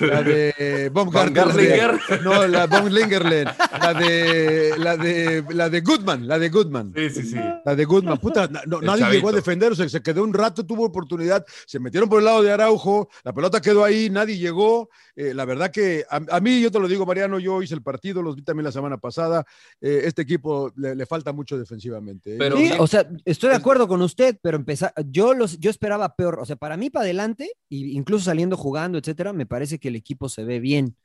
la 0.00 0.22
de 0.22 0.88
Baumgarten. 0.90 1.34
Baumgartlinger. 1.34 2.00
la 2.08 2.16
de- 2.16 2.22
No, 2.22 2.46
la 2.46 2.66
Baumgartlinger, 2.66 3.24
la 3.24 3.92
de, 3.94 4.74
la 4.78 4.96
de, 4.96 5.44
la 5.50 5.68
de 5.68 5.80
Goodman, 5.82 6.26
la 6.26 6.38
de 6.38 6.48
Goodman. 6.48 6.92
Sí, 6.96 7.10
sí, 7.10 7.22
sí. 7.24 7.36
La 7.66 7.74
de 7.76 7.84
Goodman, 7.84 8.16
puta, 8.18 8.48
no- 8.66 8.80
nadie 8.80 9.00
chavito. 9.00 9.10
llegó 9.10 9.28
a 9.28 9.32
defender, 9.32 9.76
se, 9.76 9.90
se 9.90 10.02
quedó 10.02 10.22
un 10.24 10.32
rato, 10.32 10.64
tuvo 10.64 10.86
oportunidad, 10.86 11.44
se 11.66 11.78
metieron 11.80 12.08
por 12.08 12.20
el 12.20 12.24
lado 12.24 12.42
de 12.42 12.50
Araujo, 12.50 13.10
la 13.24 13.34
pelota 13.34 13.60
quedó 13.60 13.84
ahí, 13.84 14.08
nadie 14.08 14.38
llegó. 14.38 14.88
Eh, 15.16 15.32
la 15.32 15.44
verdad 15.44 15.70
que 15.70 16.04
a, 16.10 16.20
a 16.28 16.40
mí, 16.40 16.60
yo 16.60 16.70
te 16.70 16.80
lo 16.80 16.88
digo, 16.88 17.06
Mariano, 17.06 17.38
yo 17.38 17.62
hice 17.62 17.74
el 17.74 17.82
partido, 17.82 18.20
los 18.22 18.34
vi 18.36 18.42
también 18.42 18.64
la 18.64 18.72
semana 18.72 18.98
pasada. 18.98 19.44
eh, 19.80 20.02
este 20.04 20.22
equipo 20.22 20.72
le, 20.76 20.94
le 20.96 21.06
falta 21.06 21.32
mucho 21.32 21.56
defensivamente. 21.58 22.34
¿eh? 22.34 22.36
Pero 22.38 22.56
Sí, 22.56 22.70
o 22.78 22.86
sea, 22.86 23.08
estoy 23.24 23.50
de 23.50 23.56
acuerdo 23.56 23.86
con 23.86 24.02
usted, 24.02 24.36
pero 24.42 24.56
empezar, 24.56 24.92
yo 25.06 25.34
los, 25.34 25.58
yo 25.60 25.70
esperaba 25.70 26.14
peor. 26.16 26.38
O 26.40 26.44
sea, 26.44 26.56
para 26.56 26.76
mí 26.76 26.90
para 26.90 27.04
adelante, 27.04 27.50
y 27.68 27.96
incluso 27.96 28.24
saliendo 28.24 28.56
jugando, 28.56 28.98
etcétera, 28.98 29.32
me 29.32 29.46
parece 29.46 29.78
que 29.78 29.88
el 29.88 29.96
equipo 29.96 30.28
se 30.28 30.44
ve 30.44 30.58
bien. 30.60 30.96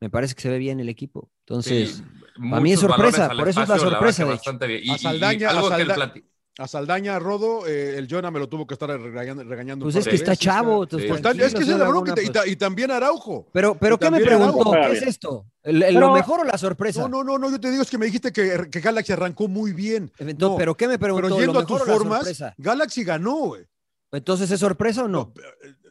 Me 0.00 0.10
parece 0.10 0.34
que 0.34 0.42
se 0.42 0.50
ve 0.50 0.58
bien 0.58 0.80
el 0.80 0.88
equipo. 0.90 1.30
Entonces, 1.46 1.96
Sí, 1.96 2.02
para 2.50 2.60
mí 2.60 2.72
es 2.72 2.80
sorpresa, 2.80 3.28
por 3.28 3.48
eso 3.48 3.62
es 3.62 3.68
la 3.68 3.78
sorpresa, 3.78 4.24
de 4.24 4.30
hecho. 4.30 4.36
bastante 4.36 4.66
bien. 4.66 4.80
Y, 4.84 4.90
A 4.90 4.92
y- 4.92 4.96
y 4.96 4.98
Saldaña- 4.98 5.48
algo 5.50 5.68
a 5.72 5.76
que 5.76 5.82
el 5.82 5.88
A 6.56 6.68
Saldaña, 6.68 7.16
a 7.16 7.18
Rodo, 7.18 7.66
eh, 7.66 7.98
el 7.98 8.06
Jonah 8.08 8.30
me 8.30 8.38
lo 8.38 8.48
tuvo 8.48 8.64
que 8.64 8.74
estar 8.74 8.88
regañando. 8.88 9.84
pues 9.84 9.94
par 9.96 10.02
es 10.02 10.08
que 10.08 10.14
está 10.14 10.30
veces, 10.32 10.44
chavo. 10.44 10.86
Pues 10.86 11.02
es 11.02 11.52
que 11.52 11.62
es 11.62 11.68
la 11.68 11.74
señor 11.78 11.88
bronca, 11.88 12.12
y, 12.12 12.16
Laguna, 12.16 12.32
ta- 12.32 12.40
pues. 12.42 12.52
y 12.52 12.56
también 12.56 12.90
Araujo. 12.92 13.48
Pero, 13.52 13.74
pero 13.74 13.98
¿qué 13.98 14.08
me 14.08 14.20
preguntó? 14.20 14.70
¿Qué 14.70 14.92
es 14.92 15.02
esto? 15.02 15.46
¿El- 15.64 15.82
el- 15.82 15.94
Pero- 15.94 16.06
¿Lo 16.08 16.12
mejor 16.14 16.40
o 16.40 16.44
la 16.44 16.56
sorpresa? 16.56 17.00
No, 17.02 17.08
no, 17.08 17.24
no, 17.24 17.38
no, 17.38 17.50
yo 17.50 17.58
te 17.58 17.70
digo 17.72 17.82
es 17.82 17.90
que 17.90 17.98
me 17.98 18.06
dijiste 18.06 18.32
que, 18.32 18.68
que 18.70 18.80
Galaxy 18.80 19.12
arrancó 19.12 19.48
muy 19.48 19.72
bien. 19.72 20.12
Entonces, 20.18 20.38
No, 20.38 20.56
¿Pero 20.56 20.76
qué 20.76 20.86
me 20.86 20.96
preguntó? 20.98 21.26
pero 21.28 21.38
yendo 21.40 21.54
¿Lo 21.54 21.60
a 21.60 21.66
tus 21.66 21.82
formas, 21.82 22.18
sorpresa? 22.20 22.54
Galaxy 22.56 23.02
ganó, 23.02 23.34
güey. 23.36 23.66
Entonces, 24.12 24.48
¿es 24.52 24.60
sorpresa 24.60 25.02
o 25.02 25.08
no? 25.08 25.34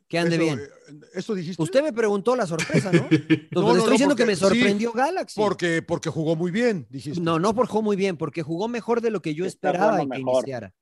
Que 0.07 0.17
ande 0.19 0.35
Eso, 0.35 0.43
bien. 0.45 0.59
eh, 0.59 0.69
Eso 1.13 1.35
dijiste. 1.35 1.61
Usted 1.61 1.81
me 1.83 1.93
preguntó 1.93 2.35
la 2.35 2.45
sorpresa, 2.45 2.91
¿no? 2.91 3.07
Entonces, 3.11 3.51
No, 3.51 3.61
no, 3.61 3.71
estoy 3.73 3.85
no, 3.85 3.91
diciendo 3.91 4.15
que 4.15 4.25
me 4.25 4.35
sorprendió 4.35 4.91
sí, 4.91 4.97
Galaxy. 4.97 5.39
Porque, 5.39 5.81
porque 5.81 6.09
jugó 6.09 6.35
muy 6.35 6.51
bien, 6.51 6.87
dijiste. 6.89 7.19
No, 7.21 7.39
no 7.39 7.53
por 7.53 7.67
jugó 7.67 7.81
muy 7.81 7.95
bien, 7.95 8.17
porque 8.17 8.43
jugó 8.43 8.67
mejor 8.67 9.01
de 9.01 9.11
lo 9.11 9.21
que 9.21 9.33
yo 9.35 9.45
Está 9.45 9.69
esperaba 9.69 9.93
jugando 9.93 10.03
y 10.15 10.17
que 10.17 10.23
mejor. 10.23 10.35
iniciara. 10.43 10.73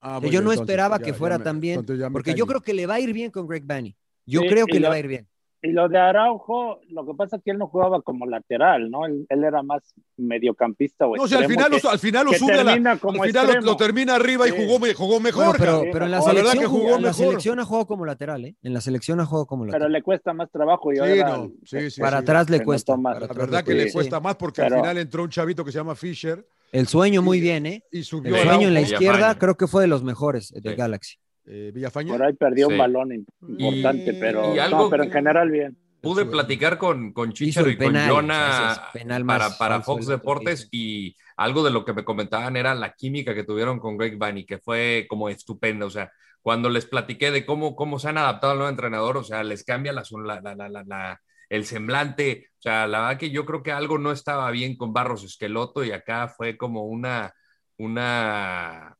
Ah, 0.00 0.18
bueno, 0.18 0.32
yo 0.32 0.40
no 0.40 0.50
entonces, 0.50 0.62
esperaba 0.62 0.98
ya- 0.98 1.04
que 1.04 1.14
fuera 1.14 1.38
me- 1.38 1.44
tan 1.44 1.60
bien, 1.60 1.86
porque 2.12 2.34
yo 2.34 2.46
creo 2.46 2.60
que 2.60 2.74
le 2.74 2.86
va 2.86 2.94
a 2.94 3.00
ir 3.00 3.12
bien 3.12 3.30
con 3.30 3.46
Greg 3.46 3.64
Banny. 3.64 3.96
Yo 4.26 4.40
Sí, 4.40 4.48
creo 4.48 4.66
que 4.66 4.80
le 4.80 4.88
va 4.88 4.94
a 4.94 4.98
ir 4.98 5.06
bien. 5.08 5.28
Y 5.64 5.70
lo 5.70 5.88
de 5.88 5.96
Araujo, 5.96 6.80
lo 6.88 7.06
que 7.06 7.14
pasa 7.14 7.36
es 7.36 7.42
que 7.44 7.52
él 7.52 7.58
no 7.58 7.68
jugaba 7.68 8.02
como 8.02 8.26
lateral, 8.26 8.90
¿no? 8.90 9.06
Él, 9.06 9.26
él 9.28 9.44
era 9.44 9.62
más 9.62 9.94
mediocampista 10.16 11.06
o 11.06 11.16
No, 11.16 11.22
o 11.22 11.28
sea, 11.28 11.38
al 11.38 11.44
extremo 11.44 11.66
final, 11.66 11.80
que- 11.80 11.86
lo, 11.86 11.92
al 11.92 11.98
final 12.00 12.24
lo 12.26 12.32
sube, 12.32 12.52
a 12.52 12.56
la- 12.56 12.64
termina 12.72 12.90
al 12.92 12.98
como 13.00 13.22
final 13.22 13.32
lo, 13.46 13.52
extremo. 13.52 13.66
lo 13.66 13.76
termina 13.76 14.14
arriba 14.16 14.48
y 14.48 14.50
jugó, 14.50 14.78
jugó 14.96 15.20
mejor. 15.20 15.44
Bueno, 15.44 15.54
pero, 15.58 15.82
pero 15.92 16.04
en 16.06 16.10
la 16.10 16.18
la 16.18 16.24
verdad 16.24 16.32
selección, 16.40 16.58
que 16.62 16.66
jugó 16.66 16.80
jugó- 16.82 16.96
en 16.96 17.02
la 17.02 17.08
mejor. 17.10 17.24
selección 17.26 17.60
ha 17.60 17.64
jugado 17.64 17.86
como 17.86 18.04
lateral, 18.04 18.44
¿eh? 18.44 18.56
En 18.62 18.74
la 18.74 18.80
selección 18.80 19.20
ha 19.20 19.24
jugado 19.26 19.46
como 19.46 19.62
Pero 19.64 19.72
lateral. 19.72 19.92
le 19.92 20.02
cuesta 20.02 20.32
más 20.32 20.50
trabajo. 20.50 20.92
Y 20.92 20.96
Sí, 20.96 21.00
ahora 21.00 21.36
no, 21.36 21.52
sí, 21.64 21.90
sí, 21.90 22.00
para 22.00 22.16
sí. 22.18 22.22
atrás 22.22 22.50
le 22.50 22.64
cuesta. 22.64 22.96
más. 22.96 23.20
La 23.20 23.26
verdad 23.28 23.64
que 23.64 23.74
le 23.74 23.92
cuesta. 23.92 24.18
más 24.20 24.34
porque 24.36 24.62
Pero- 24.62 24.74
al 24.76 24.80
final 24.82 24.98
entró 24.98 25.22
un 25.22 25.30
chavito 25.30 25.64
que 25.64 25.70
se 25.72 25.78
llama 25.78 25.94
Fisher 25.94 26.44
El 26.72 26.88
sueño 26.88 27.22
muy 27.22 27.40
bien, 27.40 27.66
¿eh? 27.66 27.84
y 27.92 27.98
El 27.98 28.04
subió 28.04 28.34
a 28.34 28.42
sueño 28.42 28.66
en 28.68 28.74
la 28.74 28.80
izquierda 28.80 29.38
creo 29.38 29.56
que 29.56 29.66
fue 29.66 29.82
de 29.82 29.88
los 29.88 30.02
mejores 30.02 30.50
de 30.52 30.70
Sí. 30.70 30.76
Galaxy. 30.76 31.16
Eh, 31.46 31.70
Villafaña. 31.74 32.12
Por 32.12 32.22
ahí 32.24 32.32
perdió 32.34 32.66
Sí. 32.68 32.72
un 32.72 32.78
balón 32.78 33.08
im- 33.10 33.26
importante, 33.40 34.12
Y- 34.12 34.20
pero, 34.20 34.52
y 34.52 34.56
no, 34.56 34.62
algo 34.62 34.90
pero 34.90 35.02
en 35.04 35.10
general 35.10 35.50
bien. 35.50 35.76
Pude 36.00 36.24
platicar 36.24 36.78
con, 36.78 37.12
con 37.12 37.32
Chicharo 37.32 37.68
y 37.70 37.76
con 37.76 37.86
penal, 37.88 38.10
Jonah 38.10 38.70
ese 38.72 38.80
es 38.80 38.88
penal 38.92 39.24
para, 39.24 39.48
más 39.48 39.56
para 39.56 39.80
Fox 39.82 40.06
Deportes 40.08 40.68
y 40.72 41.16
algo 41.36 41.62
de 41.62 41.70
lo 41.70 41.84
que 41.84 41.92
me 41.92 42.04
comentaban 42.04 42.56
era 42.56 42.74
la 42.74 42.92
química 42.94 43.34
que 43.34 43.44
tuvieron 43.44 43.78
con 43.78 43.96
Greg 43.96 44.18
Bunny, 44.18 44.44
que 44.44 44.58
fue 44.58 45.06
como 45.08 45.28
estupenda. 45.28 45.86
O 45.86 45.90
sea, 45.90 46.10
cuando 46.40 46.68
les 46.70 46.86
platiqué 46.86 47.30
de 47.30 47.46
cómo, 47.46 47.76
cómo 47.76 48.00
se 48.00 48.08
han 48.08 48.18
adaptado 48.18 48.52
al 48.52 48.58
nuevo 48.58 48.70
entrenador, 48.70 49.16
o 49.16 49.22
sea, 49.22 49.44
les 49.44 49.62
cambia 49.64 49.92
la, 49.92 50.02
la, 50.24 50.40
la, 50.40 50.54
la- 50.56 50.68
la- 50.68 50.84
la- 50.84 51.20
el 51.48 51.64
semblante. 51.66 52.46
O 52.58 52.62
sea, 52.62 52.86
la 52.88 53.02
verdad 53.02 53.18
que 53.18 53.30
yo 53.30 53.44
creo 53.46 53.62
que 53.62 53.70
algo 53.70 53.98
no 53.98 54.10
estaba 54.10 54.50
bien 54.50 54.76
con 54.76 54.92
Barros 54.92 55.22
Esqueloto 55.22 55.84
y 55.84 55.92
acá 55.92 56.26
fue 56.26 56.56
como 56.56 56.82
una, 56.84 57.32
una, 57.76 58.96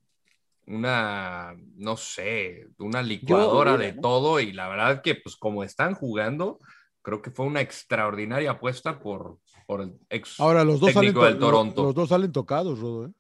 una, 0.66 1.54
no 1.76 1.96
sé, 1.96 2.68
una 2.78 3.02
licuadora 3.02 3.76
de 3.76 3.94
¿no? 3.94 4.00
todo 4.00 4.40
y 4.40 4.52
la 4.52 4.68
verdad 4.68 5.02
que 5.02 5.14
pues 5.16 5.36
como 5.36 5.64
están 5.64 5.94
jugando, 5.94 6.58
creo 7.02 7.20
que 7.20 7.30
fue 7.30 7.46
una 7.46 7.60
extraordinaria 7.60 8.52
apuesta 8.52 8.98
por, 9.00 9.38
por 9.66 9.80
el 9.82 9.94
ex 10.08 10.38
Ahora 10.40 10.64
los 10.64 10.78
dos, 10.80 10.92
salen, 10.92 11.10
técnico 11.12 11.24
del 11.26 11.34
to- 11.38 11.46
Toronto. 11.46 11.82
los 11.84 11.94
dos 11.94 12.08
salen 12.08 12.30
tocados, 12.32 12.78
Rodo. 12.78 13.06
¿eh? 13.06 13.10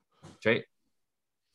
Sí. 0.40 0.64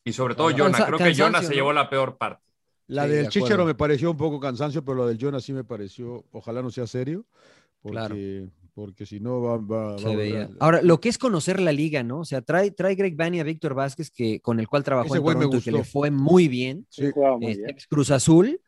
Y 0.04 0.12
sobre 0.12 0.34
todo 0.34 0.48
Cansa- 0.48 0.58
Jonah, 0.62 0.86
creo 0.86 0.98
que 0.98 1.14
Jonah 1.14 1.42
se 1.42 1.48
¿no? 1.48 1.54
llevó 1.54 1.72
la 1.72 1.88
peor 1.90 2.16
parte. 2.18 2.42
La 2.86 3.04
Sí, 3.04 3.10
del 3.10 3.24
de 3.24 3.28
Chicharo 3.30 3.46
acuerdo. 3.54 3.66
me 3.66 3.74
pareció 3.74 4.10
un 4.10 4.16
poco 4.16 4.40
cansancio, 4.40 4.82
pero 4.84 4.98
la 4.98 5.06
del 5.06 5.18
Jonas 5.18 5.44
sí 5.44 5.52
me 5.52 5.64
pareció, 5.64 6.24
ojalá 6.32 6.62
no 6.62 6.70
sea 6.70 6.86
serio, 6.86 7.26
porque, 7.82 8.48
porque 8.78 9.06
si 9.06 9.18
no 9.18 9.40
va, 9.40 9.56
va- 9.56 9.92
va 9.94 9.98
Se 9.98 10.12
a 10.12 10.16
veía. 10.16 10.50
Ahora, 10.60 10.80
lo 10.82 11.00
que 11.00 11.08
es 11.08 11.18
conocer 11.18 11.58
la 11.58 11.72
liga, 11.72 12.04
¿no? 12.04 12.20
O 12.20 12.24
sea, 12.24 12.42
trae, 12.42 12.70
trae 12.70 12.94
Greg 12.94 13.16
Bani 13.16 13.40
a 13.40 13.42
Víctor 13.42 13.74
Vázquez, 13.74 14.12
que, 14.12 14.40
con 14.40 14.60
el 14.60 14.68
cual 14.68 14.84
trabajó 14.84 15.08
Ese 15.08 15.16
en 15.18 15.24
Toronto 15.24 15.56
y 15.56 15.60
que 15.60 15.72
le 15.72 15.82
fue 15.82 16.12
muy 16.12 16.46
bien. 16.46 16.86
Sí. 16.88 17.10
Jugaba 17.12 17.38
muy 17.38 17.46
este, 17.48 17.62
bien. 17.64 17.70
ex 17.70 17.88
Cruz 17.88 18.12
Azul, 18.12 18.60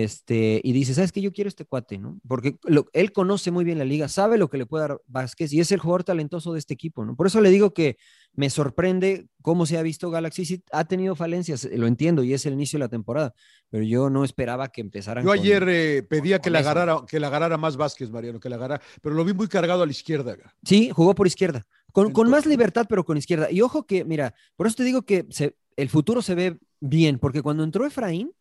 este, 0.00 0.60
y 0.62 0.72
dice, 0.72 0.92
¿sabes 0.92 1.10
qué? 1.10 1.22
Yo 1.22 1.32
quiero 1.32 1.48
este 1.48 1.64
cuate, 1.64 1.96
¿no? 1.96 2.20
Porque 2.28 2.58
lo- 2.64 2.86
él 2.92 3.12
conoce 3.12 3.50
muy 3.50 3.64
bien 3.64 3.78
la 3.78 3.86
liga, 3.86 4.08
sabe 4.08 4.36
lo 4.36 4.50
que 4.50 4.58
le 4.58 4.66
puede 4.66 4.88
dar 4.88 5.00
Vázquez 5.06 5.54
y 5.54 5.60
es 5.60 5.72
el 5.72 5.80
jugador 5.80 6.04
talentoso 6.04 6.52
de 6.52 6.58
este 6.58 6.74
equipo, 6.74 7.06
¿no? 7.06 7.16
Por 7.16 7.26
eso 7.28 7.40
le 7.40 7.48
digo 7.48 7.72
que 7.72 7.96
me 8.34 8.50
sorprende 8.50 9.26
cómo 9.40 9.64
se 9.64 9.78
ha 9.78 9.82
visto 9.82 10.10
Galaxy. 10.10 10.44
Sí, 10.44 10.62
ha 10.70 10.84
tenido 10.84 11.14
falencias, 11.16 11.66
lo 11.72 11.86
entiendo, 11.86 12.22
y 12.24 12.34
es 12.34 12.44
el 12.44 12.52
inicio 12.52 12.78
de 12.78 12.84
la 12.84 12.88
temporada, 12.90 13.32
pero 13.70 13.84
yo 13.84 14.10
no 14.10 14.22
esperaba 14.22 14.68
que 14.68 14.82
empezaran 14.82 15.24
Yo 15.24 15.30
con- 15.30 15.38
ayer 15.38 15.64
eh, 15.66 16.02
pedía 16.02 16.40
que 16.40 16.44
con 16.50 16.52
la, 16.52 16.58
agarrara, 16.58 16.98
que 17.08 17.18
la 17.18 17.28
agarrara 17.28 17.56
más 17.56 17.78
Vázquez, 17.78 18.10
Mariano, 18.10 18.38
que 18.38 18.50
la 18.50 18.56
agarrara, 18.56 18.82
pero 19.00 19.14
lo 19.14 19.24
vi 19.24 19.32
muy 19.32 19.48
cargado 19.48 19.82
a 19.82 19.86
la 19.86 19.92
izquierda. 19.92 20.36
Sí, 20.62 20.90
jugó 20.92 21.14
por 21.14 21.26
izquierda. 21.26 21.66
Con, 21.92 22.28
más 22.28 22.44
libertad, 22.44 22.84
pero 22.86 23.02
con 23.06 23.16
izquierda. 23.16 23.50
Y 23.50 23.62
ojo 23.62 23.86
que, 23.86 24.04
mira, 24.04 24.34
por 24.56 24.66
eso 24.66 24.76
te 24.76 24.84
digo 24.84 25.00
que 25.06 25.24
se- 25.30 25.56
el 25.76 25.88
futuro 25.88 26.20
se 26.20 26.34
ve 26.34 26.58
bien, 26.80 27.18
porque 27.18 27.40
cuando 27.40 27.64
entró 27.64 27.86
Efraín, 27.86 28.26
eh, 28.28 28.34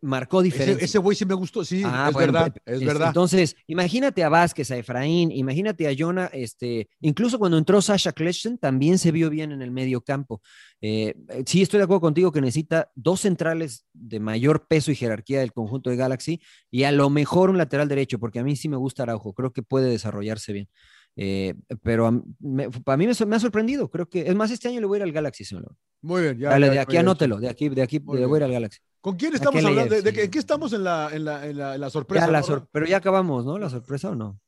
marcó 0.00 0.40
Ese 0.40 0.44
diferencia. 0.52 0.84
ese 0.84 0.98
güey 0.98 1.16
sí 1.16 1.24
me 1.26 1.34
gustó, 1.34 1.64
sí, 1.64 1.82
Ah, 1.84 2.06
es 2.08 2.14
bueno, 2.14 2.32
verdad, 2.32 2.52
pe- 2.52 2.60
es 2.66 2.74
este, 2.74 2.84
verdad. 2.86 3.08
Entonces, 3.08 3.56
imagínate 3.66 4.24
a 4.24 4.28
Vázquez, 4.28 4.70
a 4.70 4.76
Efraín, 4.76 5.30
imagínate 5.30 5.86
a 5.88 5.94
Jonah, 5.96 6.30
este, 6.32 6.88
incluso 7.00 7.38
cuando 7.38 7.58
entró 7.58 7.82
Sasha 7.82 8.12
Klechten, 8.12 8.58
también 8.58 8.98
se 8.98 9.10
vio 9.12 9.28
bien 9.30 9.52
en 9.52 9.62
el 9.62 9.70
medio 9.70 10.00
campo. 10.00 10.40
Eh, 10.80 11.14
eh, 11.28 11.42
sí, 11.46 11.62
estoy 11.62 11.78
de 11.78 11.84
acuerdo 11.84 12.00
contigo 12.00 12.32
que 12.32 12.40
necesita 12.40 12.90
dos 12.94 13.20
centrales 13.20 13.84
de 13.92 14.20
mayor 14.20 14.66
peso 14.68 14.90
y 14.90 14.96
jerarquía 14.96 15.40
del 15.40 15.52
conjunto 15.52 15.90
de 15.90 15.96
Galaxy 15.96 16.40
y 16.70 16.84
a 16.84 16.92
lo 16.92 17.10
mejor 17.10 17.50
un 17.50 17.58
lateral 17.58 17.88
derecho, 17.88 18.18
porque 18.18 18.38
a 18.40 18.44
mí 18.44 18.56
sí 18.56 18.68
me 18.68 18.76
gusta 18.76 19.02
Araujo, 19.04 19.32
creo 19.34 19.52
que 19.52 19.62
puede 19.62 19.90
desarrollarse 19.90 20.52
bien. 20.52 20.68
Eh, 21.16 21.54
pero 21.82 22.06
a, 22.06 22.12
me- 22.40 22.70
para 22.70 22.96
mí 22.96 23.06
me, 23.06 23.36
ha 23.36 23.40
sorprendido, 23.40 23.90
creo 23.90 24.08
que, 24.08 24.22
es 24.26 24.34
más, 24.34 24.50
este 24.50 24.68
año 24.68 24.80
le 24.80 24.86
voy 24.86 24.96
a 24.96 24.98
ir 25.00 25.02
al 25.04 25.12
Galaxy, 25.12 25.44
señor. 25.44 25.74
Muy 26.00 26.22
bien, 26.22 26.38
ya. 26.38 26.48
Dale, 26.50 26.66
ya- 26.68 26.72
de 26.72 26.78
aquí 26.80 26.96
anótelo, 26.96 27.38
de 27.38 27.48
aquí, 27.48 27.68
de 27.68 27.82
aquí 27.82 27.98
le 27.98 28.26
voy 28.26 28.36
a 28.36 28.38
ir 28.38 28.44
al 28.44 28.52
Galaxy. 28.52 28.80
¿Con 29.00 29.16
quién 29.16 29.32
¿A 29.32 29.36
estamos 29.36 29.64
hablando? 29.64 30.00
¿De, 30.00 30.12
qué- 30.12 30.24
en 30.24 30.30
qué 30.30 30.38
estamos 30.38 30.72
en 30.72 30.84
la, 30.84 31.10
en 31.12 31.24
la, 31.24 31.46
en 31.46 31.58
la, 31.58 31.74
en 31.74 31.80
la 31.80 31.90
sorpresa? 31.90 32.26
Ya 32.26 32.32
la 32.32 32.40
no? 32.40 32.46
sor- 32.46 32.68
pero 32.72 32.86
ya 32.86 32.96
acabamos, 32.98 33.44
¿no? 33.44 33.58
La 33.58 33.68
sorpresa 33.68 34.10
o 34.10 34.14
no? 34.14 34.38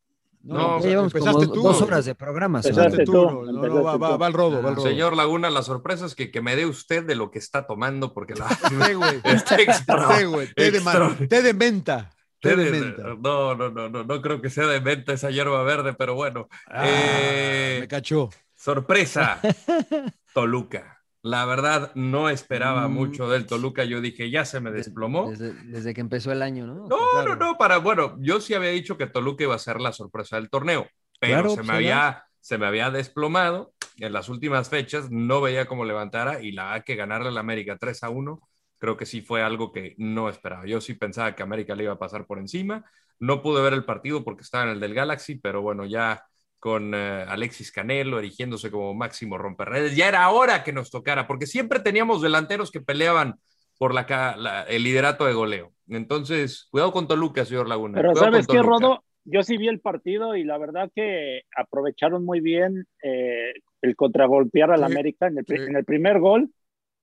No, 0.43 0.79
ya 0.81 0.89
llevamos 0.91 1.13
como 1.13 1.25
empezaste 1.27 1.55
tú. 1.55 1.63
dos 1.63 1.81
horas 1.81 2.05
de 2.05 2.15
programa. 2.15 2.59
Empezaste 2.59 3.05
tú, 3.05 3.13
no, 3.15 3.45
no, 3.45 3.53
no, 3.53 3.83
va, 3.83 3.95
el 4.27 4.33
rodo, 4.35 4.63
va 4.63 4.69
el 4.71 4.77
rodo. 4.77 4.87
Señor 4.87 5.17
Laguna, 5.17 5.49
la 5.49 5.63
sorpresa 5.63 6.05
es 6.05 6.15
que, 6.15 6.31
que 6.31 6.43
me 6.43 6.55
dé 6.55 6.67
usted 6.67 7.05
de 7.07 7.15
lo 7.15 7.31
que 7.31 7.39
está 7.39 7.67
tomando, 7.67 8.13
porque 8.13 8.35
la 8.35 8.47
Té, 8.87 8.95
güey. 8.95 9.21
está 9.25 9.57
extra. 9.57 10.07
Té, 10.17 10.27
güey, 10.27 10.49
té 10.53 11.43
de 11.43 11.55
menta. 11.55 12.11
De 12.45 12.57
menta. 12.57 13.03
No, 13.19 13.55
no, 13.55 13.71
no, 13.71 13.89
no, 13.89 14.05
no 14.05 14.23
creo 14.23 14.41
que 14.41 14.51
sea 14.51 14.67
de 14.67 14.81
menta 14.81 15.13
esa 15.13 15.31
hierba 15.31 15.63
verde, 15.63 15.95
pero 15.95 16.15
bueno. 16.15 16.49
Ah, 16.69 16.85
Eh, 16.87 17.79
me 17.81 17.89
cachó. 17.89 18.31
Sorpresa, 18.55 19.41
Toluca. 20.35 21.01
La 21.23 21.47
verdad, 21.47 21.91
no 21.95 22.29
esperaba 22.29 22.87
Mm. 22.89 22.93
mucho 22.93 23.29
del 23.31 23.47
Toluca. 23.47 23.85
Yo 23.85 24.01
dije, 24.03 24.31
ya 24.31 24.45
se 24.45 24.61
me 24.61 24.71
desplomó. 24.71 25.31
Desde, 25.31 25.55
desde 25.65 25.95
que 25.95 26.01
empezó 26.03 26.33
el 26.33 26.43
año, 26.43 26.67
¿no? 26.67 26.87
No, 26.87 26.99
Claro. 27.13 27.37
no, 27.37 27.47
no, 27.53 27.57
para, 27.59 27.79
bueno, 27.79 28.17
yo 28.21 28.41
sí 28.41 28.53
había 28.55 28.71
dicho 28.71 28.99
que 28.99 29.07
Toluca 29.07 29.45
iba 29.45 29.55
a 29.55 29.59
ser 29.59 29.81
la 29.81 29.93
sorpresa 29.93 30.37
del 30.37 30.51
torneo, 30.51 30.87
pero 31.19 31.35
Claro, 31.43 31.51
se, 31.55 31.63
me 31.63 31.73
había, 31.73 32.25
se 32.41 32.59
me 32.59 32.67
había 32.67 32.91
desplomado 32.91 33.73
en 33.99 34.13
las 34.13 34.29
últimas 34.29 34.69
fechas, 34.69 35.11
no 35.11 35.41
veía 35.41 35.65
cómo 35.67 35.85
levantara 35.87 36.43
y 36.43 36.53
la 36.53 36.65
verdad 36.67 36.85
que 36.85 36.97
ganarle 36.97 37.29
al 37.29 37.39
América 37.39 37.79
3 37.79 38.03
a 38.03 38.11
1, 38.11 38.41
creo 38.85 38.99
que 38.99 39.07
sí 39.07 39.23
fue 39.23 39.43
algo 39.43 39.73
que 39.73 39.95
no 39.97 40.29
esperaba. 40.29 40.67
Yo 40.67 40.79
sí 40.83 40.93
pensaba 40.93 41.35
que 41.35 41.43
América 41.43 41.75
le 41.75 41.85
iba 41.85 41.95
a 41.95 41.99
pasar 41.99 42.27
por 42.27 42.39
encima, 42.39 42.85
no 43.19 43.41
pude 43.43 43.63
ver 43.63 43.73
el 43.73 43.85
partido 43.87 44.23
porque 44.25 44.43
estaba 44.43 44.65
en 44.65 44.71
el 44.73 44.81
del 44.81 44.93
Galaxy, 44.93 45.37
pero 45.37 45.63
bueno, 45.63 45.87
ya 45.87 46.23
con 46.59 46.93
eh, 46.95 47.25
Alexis 47.27 47.73
Canelo 47.73 48.19
erigiéndose 48.19 48.71
como 48.71 48.93
máximo 48.93 49.39
romperredes, 49.39 49.97
ya 49.97 50.07
era 50.09 50.29
hora 50.29 50.63
que 50.65 50.73
nos 50.75 50.91
tocara, 50.91 51.27
porque 51.27 51.47
siempre 51.47 51.81
teníamos 51.81 52.21
delanteros 52.21 52.71
que 52.71 52.83
peleaban 52.83 53.37
por 53.79 53.95
la, 53.95 54.05
la- 54.39 54.65
el 54.65 54.83
liderato 54.83 55.25
de 55.25 55.33
goleo. 55.33 55.73
Entonces, 55.89 56.69
cuidado 56.71 56.93
con 56.93 57.09
Toluca, 57.09 57.47
señor 57.47 57.69
Laguna. 57.69 57.99
Pero 57.99 58.13
cuidado 58.13 58.33
¿sabes 58.33 58.47
qué, 58.47 58.59
Toluca. 58.59 58.69
Rodo? 58.87 59.05
Yo 59.25 59.43
sí 59.43 59.57
vi 59.57 59.69
el 59.69 59.81
partido 59.81 60.37
y 60.37 60.45
la 60.45 60.59
verdad 60.59 60.91
que 60.95 61.43
aprovecharon 61.57 62.27
muy 62.27 62.41
bien 62.41 62.87
eh, 63.03 63.55
el 63.81 63.97
contragolpear 63.97 64.71
al 64.71 64.81
Sí, 64.81 64.85
América 64.85 65.27
en 65.29 65.39
el, 65.39 65.47
sí. 65.47 65.55
en 65.55 65.77
el 65.77 65.85
primer 65.87 66.19
gol. 66.21 66.51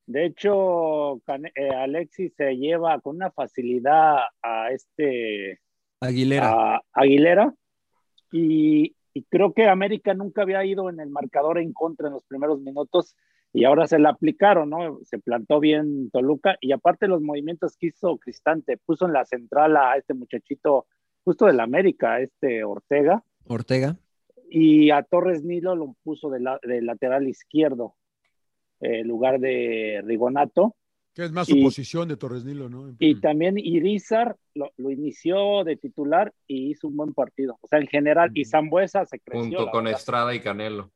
De 0.06 0.26
hecho, 0.26 1.18
eh, 1.56 1.70
Alexis 1.76 2.34
se 2.36 2.56
lleva 2.58 3.00
con 3.00 3.16
una 3.18 3.32
facilidad 3.32 4.18
a 4.42 4.72
este 4.72 5.60
Aguilera. 6.02 6.76
a 6.76 6.82
Aguilera 6.94 7.54
y, 8.32 8.96
y 9.14 9.24
creo 9.24 9.54
que 9.54 9.68
América 9.68 10.14
nunca 10.14 10.42
había 10.42 10.64
ido 10.66 10.90
en 10.90 11.00
el 11.00 11.10
marcador 11.10 11.60
en 11.60 11.74
contra 11.74 12.08
en 12.08 12.14
los 12.14 12.24
primeros 12.26 12.60
minutos 12.62 13.16
y 13.54 13.66
ahora 13.66 13.86
se 13.86 14.00
la 14.00 14.10
aplicaron, 14.12 14.70
¿no? 14.70 15.00
Se 15.04 15.20
plantó 15.20 15.60
bien 15.60 16.10
Toluca 16.12 16.58
y 16.62 16.72
aparte 16.72 17.08
los 17.08 17.22
movimientos 17.22 17.76
que 17.78 17.88
hizo 17.88 18.18
Cristante, 18.18 18.78
puso 18.78 19.06
en 19.06 19.14
la 19.14 19.26
central 19.26 19.76
a 19.76 19.98
este 19.98 20.14
muchachito 20.14 20.88
justo 21.24 21.46
del 21.46 21.60
América, 21.60 22.20
este 22.22 22.64
Ortega, 22.64 23.24
Ortega. 23.46 23.98
y 24.50 24.90
a 24.92 25.04
Torres 25.04 25.44
Nilo 25.44 25.76
lo 25.76 25.96
puso 26.04 26.30
de, 26.30 26.40
la- 26.40 26.60
de 26.64 26.82
lateral 26.82 27.28
izquierdo, 27.28 27.96
en 28.82 29.08
lugar 29.08 29.40
de 29.40 30.02
Rigonato. 30.06 30.76
Que 31.14 31.26
es 31.26 31.32
más 31.34 31.48
su 31.48 31.58
Y- 31.58 31.64
posición 31.64 32.08
de 32.08 32.16
Torres 32.16 32.46
Nilo, 32.46 32.70
¿no? 32.70 32.96
Y 33.00 33.20
también 33.20 33.58
Irizar 33.58 34.38
lo, 34.56 34.72
lo 34.78 34.92
inició 34.92 35.64
de 35.66 35.76
titular 35.76 36.32
y 36.48 36.72
hizo 36.72 36.88
un 36.88 36.96
buen 36.96 37.14
partido. 37.14 37.58
O 37.62 37.68
sea, 37.68 37.80
en 37.80 37.88
general, 37.88 38.32
y 38.34 38.46
Zambuesa 38.46 39.06
se 39.06 39.20
creció. 39.20 39.44
Junto 39.60 39.72
con 39.72 39.84
verdad. 39.84 40.00
Estrada 40.00 40.34
y 40.34 40.40
Canelo. 40.40 40.92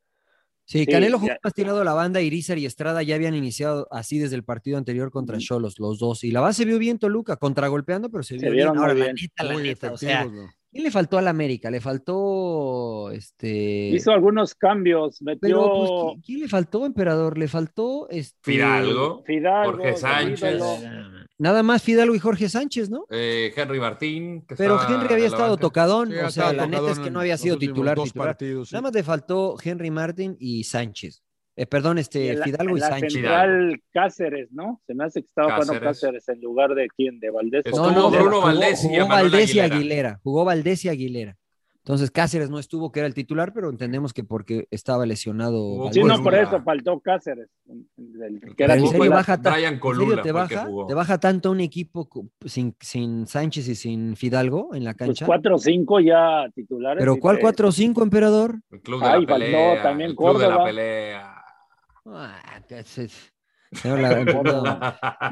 Sí, 0.64 0.80
Sí, 0.80 0.86
Canelo 0.86 1.18
jugó 1.20 1.32
más 1.44 1.52
tirado 1.54 1.82
a 1.82 1.84
la 1.84 1.92
banda, 1.92 2.20
Irizar 2.22 2.56
y 2.58 2.64
Estrada 2.66 3.02
ya 3.02 3.14
habían 3.14 3.34
iniciado 3.34 3.86
así 3.90 4.18
desde 4.18 4.36
el 4.36 4.42
partido 4.42 4.78
anterior 4.78 5.10
contra 5.12 5.36
Cholos, 5.38 5.78
los 5.78 5.98
dos. 5.98 6.24
Y 6.24 6.30
la 6.32 6.40
base 6.40 6.64
vio 6.64 6.78
bien 6.78 6.98
Toluca, 6.98 7.36
contragolpeando, 7.36 8.10
pero 8.10 8.22
se 8.24 8.34
vio 8.34 8.40
Se 8.40 8.46
bien. 8.46 8.54
vieron 8.56 8.78
Ahora, 8.78 8.94
la 8.94 9.04
bien. 9.04 9.16
neta, 9.20 9.44
la 9.44 9.62
neta, 9.62 9.92
o 9.92 9.96
sea, 9.98 10.24
¿no? 10.24 10.48
¿Quién 10.76 10.84
le 10.84 10.90
faltó 10.90 11.18
al 11.18 11.28
América? 11.28 11.70
Le 11.70 11.80
faltó 11.80 13.10
este. 13.10 13.88
Hizo 13.94 14.12
algunos 14.12 14.54
cambios, 14.54 15.18
Pero, 15.18 15.34
metió 15.40 15.70
pues, 15.74 15.90
¿qui- 15.90 16.22
¿quién 16.24 16.40
le 16.40 16.48
faltó, 16.48 16.86
emperador? 16.86 17.38
Le 17.38 17.48
faltó 17.48 18.08
este. 18.10 18.36
Fidalgo, 18.52 19.22
Fidalgo, 19.24 19.72
Jorge 19.78 19.96
Sánchez. 19.96 20.62
Nada 21.38 21.62
más 21.62 21.82
Fidalgo 21.82 22.14
y 22.14 22.18
Jorge 22.18 22.48
Sánchez, 22.48 22.88
¿no? 22.88 23.04
eh, 23.10 23.52
Henry 23.54 23.78
Martín. 23.78 24.42
que 24.48 24.54
Pero 24.56 24.78
Henry 24.88 25.12
había 25.12 25.26
estado 25.26 25.50
banca. 25.50 25.60
tocadón, 25.60 26.10
Sí, 26.10 26.16
o 26.16 26.30
sea, 26.30 26.52
la 26.54 26.66
neta 26.66 26.90
es 26.92 26.98
que 26.98 27.10
no 27.10 27.20
había 27.20 27.36
sido 27.36 27.58
titular. 27.58 27.98
titular. 28.00 28.28
partidos, 28.28 28.68
sí. 28.70 28.74
Nada 28.74 28.82
más 28.82 28.94
le 28.94 29.02
faltó 29.02 29.56
Henry 29.62 29.90
Martin 29.90 30.36
y 30.40 30.64
Sánchez. 30.64 31.22
Eh, 31.56 31.66
perdón, 31.66 31.98
este 31.98 32.30
en 32.32 32.38
la- 32.40 32.44
Fidalgo 32.44 32.70
en 32.72 32.76
y 32.76 32.80
la 32.80 32.88
Sánchez. 32.88 33.12
central 33.14 33.82
Cáceres, 33.92 34.52
¿no? 34.52 34.80
Se 34.86 34.94
me 34.94 35.04
hace 35.04 35.22
que 35.22 35.26
estaba 35.28 35.48
jugando 35.54 35.72
Cáceres. 35.72 36.00
Cáceres 36.00 36.28
en 36.28 36.40
lugar 36.42 36.74
de 36.74 36.86
quién, 36.96 37.18
de 37.18 37.30
Valdés. 37.30 37.64
No, 37.74 37.90
no, 37.90 38.10
Bruno 38.10 38.40
Valdés 38.42 38.84
y 38.84 38.88
jugó 38.96 39.08
Valdés 39.08 39.54
y 39.54 39.60
Aguilera. 39.60 39.76
Aguilera. 39.76 40.20
Jugó 40.22 40.44
Valdés 40.44 40.84
y 40.84 40.88
Aguilera. 40.90 41.36
Entonces 41.78 42.10
Cáceres 42.10 42.50
no 42.50 42.58
estuvo, 42.58 42.90
que 42.90 42.98
era 42.98 43.06
el 43.06 43.14
titular, 43.14 43.52
pero 43.54 43.70
entendemos 43.70 44.12
que 44.12 44.24
porque 44.24 44.66
estaba 44.72 45.06
lesionado. 45.06 45.56
Jugó 45.60 45.92
Sí, 45.92 46.02
no, 46.02 46.20
por 46.20 46.34
eso 46.34 46.60
faltó 46.64 46.98
Cáceres. 46.98 47.48
el- 47.68 48.54
que 48.56 48.64
era 48.64 48.74
en 48.74 48.88
serio 48.88 49.08
baja, 49.08 49.36
Brian 49.36 49.74
¿en 49.74 49.78
Colula 49.78 50.08
serio 50.08 50.22
te 50.24 50.32
baja, 50.32 50.64
jugó. 50.66 50.86
te 50.86 50.94
baja 50.94 51.20
tanto 51.20 51.52
un 51.52 51.60
equipo 51.60 52.08
sin, 52.44 52.74
sin 52.80 53.28
Sánchez 53.28 53.68
y 53.68 53.74
sin 53.76 54.16
Fidalgo 54.16 54.74
en 54.74 54.82
la 54.82 54.94
Pues 54.94 55.06
cancha. 55.10 55.26
4 55.26 55.54
o 55.54 55.58
5 55.58 56.00
ya 56.00 56.48
titulares. 56.56 57.00
pero 57.00 57.18
¿cuál 57.20 57.36
te- 57.36 57.42
4-5, 57.42 58.02
emperador? 58.02 58.56
El 58.72 58.80
club 58.80 59.00
de 59.00 59.06
Ay, 59.06 59.20
la 59.22 59.28
faltó 59.28 59.44
pelea. 59.46 59.82
también 59.84 60.10
el 60.10 60.16
club 60.16 60.32
de 60.32 60.38
la 60.40 60.44
Córdoba. 60.48 60.64
pelea. 60.64 61.35
Ah, 62.06 62.40
la- 63.84 64.24
no. 64.44 64.80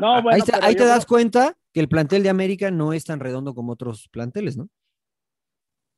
No, 0.00 0.22
bueno, 0.22 0.30
ahí 0.30 0.42
te, 0.42 0.52
ahí 0.60 0.74
das 0.84 1.06
cuenta 1.06 1.56
que 1.72 1.80
el 1.80 1.88
plantel 1.88 2.22
de 2.22 2.28
América 2.30 2.70
no 2.70 2.92
es 2.92 3.04
tan 3.04 3.20
redondo 3.20 3.54
como 3.54 3.72
otros 3.72 4.08
planteles, 4.08 4.56
¿no? 4.56 4.68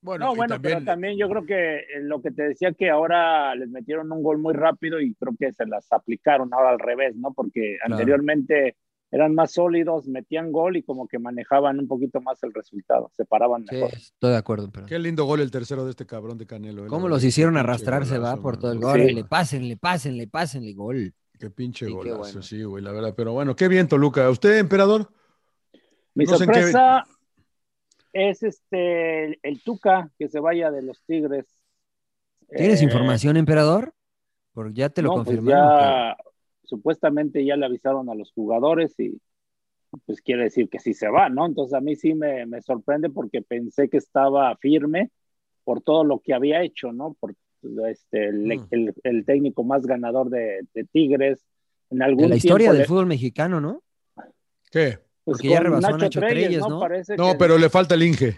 Bueno, 0.02 0.26
No, 0.26 0.36
bueno, 0.36 0.54
también, 0.54 0.78
pero 0.78 0.84
también 0.84 1.18
yo 1.18 1.28
creo 1.28 1.46
que 1.46 1.80
lo 2.02 2.20
que 2.22 2.30
te 2.30 2.42
decía 2.48 2.72
que 2.72 2.90
ahora 2.90 3.54
les 3.56 3.68
metieron 3.70 4.12
un 4.12 4.22
gol 4.22 4.38
muy 4.38 4.54
rápido 4.54 5.00
y 5.00 5.14
creo 5.14 5.34
que 5.38 5.52
se 5.52 5.66
las 5.66 5.90
aplicaron 5.92 6.52
ahora 6.52 6.70
al 6.70 6.78
revés, 6.78 7.16
¿no? 7.16 7.32
Porque 7.32 7.76
Claro. 7.78 7.94
anteriormente 7.94 8.76
eran 9.10 9.34
más 9.34 9.52
sólidos, 9.52 10.06
metían 10.08 10.50
gol 10.52 10.76
y 10.76 10.82
como 10.82 11.06
que 11.06 11.18
manejaban 11.18 11.78
un 11.78 11.86
poquito 11.88 12.20
más 12.20 12.42
el 12.42 12.52
resultado, 12.52 13.10
se 13.16 13.24
paraban 13.24 13.64
Sí, 13.68 13.76
mejor. 13.76 13.94
estoy 13.94 14.30
de 14.32 14.36
acuerdo. 14.36 14.70
Pero... 14.72 14.86
qué 14.86 14.98
lindo 14.98 15.24
gol 15.24 15.40
el 15.40 15.50
tercero 15.50 15.84
de 15.84 15.90
este 15.90 16.06
cabrón 16.06 16.38
de 16.38 16.46
Canelo. 16.46 16.84
eh, 16.84 16.88
¿Cómo 16.88 17.08
los 17.08 17.22
hicieron 17.24 17.54
qué 17.54 17.60
arrastrarse, 17.60 18.18
va? 18.18 18.30
golazo, 18.30 18.42
Por 18.42 18.54
man. 18.54 18.60
todo 18.60 18.72
el 18.72 18.78
Sí. 18.78 18.84
gol. 18.84 19.14
Le 19.14 19.24
pásenle, 19.24 19.76
pásenle, 19.76 20.26
pásenle, 20.26 20.72
gol. 20.74 21.14
Qué 21.38 21.50
pinche 21.50 21.86
Sí, 21.86 21.92
qué 21.92 21.96
golazo, 21.96 22.18
bueno. 22.18 22.42
sí, 22.42 22.62
güey, 22.64 22.82
la 22.82 22.92
verdad. 22.92 23.14
Pero 23.16 23.32
bueno, 23.32 23.54
qué 23.54 23.68
bien, 23.68 23.86
Toluca. 23.88 24.28
¿Usted, 24.30 24.58
emperador? 24.58 25.08
Mi 26.14 26.24
No 26.24 26.32
qué- 26.32 26.38
sorpresa 26.38 27.04
es 28.12 28.42
este 28.42 29.24
el, 29.26 29.38
el 29.42 29.62
Tuca 29.62 30.10
que 30.18 30.28
se 30.28 30.40
vaya 30.40 30.70
de 30.70 30.80
los 30.82 31.02
Tigres. 31.04 31.44
¿Tienes 32.48 32.80
Eh, 32.80 32.84
información, 32.84 33.36
emperador? 33.36 33.92
Porque 34.54 34.72
ya 34.74 34.88
te 34.88 35.02
lo 35.02 35.08
no, 35.10 35.14
pues 35.16 35.26
confirmaron. 35.36 35.68
ya, 35.68 36.16
supuestamente 36.66 37.44
ya 37.44 37.56
le 37.56 37.66
avisaron 37.66 38.08
a 38.10 38.14
los 38.14 38.32
jugadores 38.32 38.98
y 39.00 39.18
pues 40.04 40.20
quiere 40.20 40.44
decir 40.44 40.68
que 40.68 40.78
sí 40.78 40.92
se 40.94 41.08
va, 41.08 41.28
¿no? 41.28 41.46
Entonces 41.46 41.72
a 41.74 41.80
mí 41.80 41.96
sí 41.96 42.14
me, 42.14 42.44
me 42.46 42.60
sorprende 42.60 43.08
porque 43.08 43.40
pensé 43.42 43.88
que 43.88 43.96
estaba 43.96 44.54
firme 44.56 45.10
por 45.64 45.80
todo 45.80 46.04
lo 46.04 46.18
que 46.20 46.34
había 46.34 46.62
hecho, 46.62 46.92
¿no? 46.92 47.14
Por 47.18 47.34
este, 47.88 48.26
el, 48.28 48.46
Mm. 48.58 48.66
el- 48.70 48.94
el 49.02 49.24
técnico 49.24 49.64
más 49.64 49.86
ganador 49.86 50.28
de, 50.28 50.66
de 50.74 50.84
Tigres 50.84 51.44
en 51.90 52.02
algún 52.02 52.24
de 52.24 52.28
la 52.30 52.36
historia 52.36 52.70
del 52.72 52.80
le- 52.82 52.86
fútbol 52.86 53.06
mexicano, 53.06 53.60
¿no? 53.60 53.82
¿Qué? 54.70 54.98
pues, 55.24 55.38
porque 55.38 55.48
ya 55.48 55.60
rebasó 55.60 55.94
a 55.94 55.98
Nacho 55.98 56.20
Treyes, 56.20 56.68
¿no? 56.68 56.78
Parece 56.80 57.16
No, 57.16 57.32
que- 57.32 57.38
pero 57.38 57.58
le 57.58 57.68
falta 57.70 57.94
el 57.94 58.02
Inge, 58.02 58.36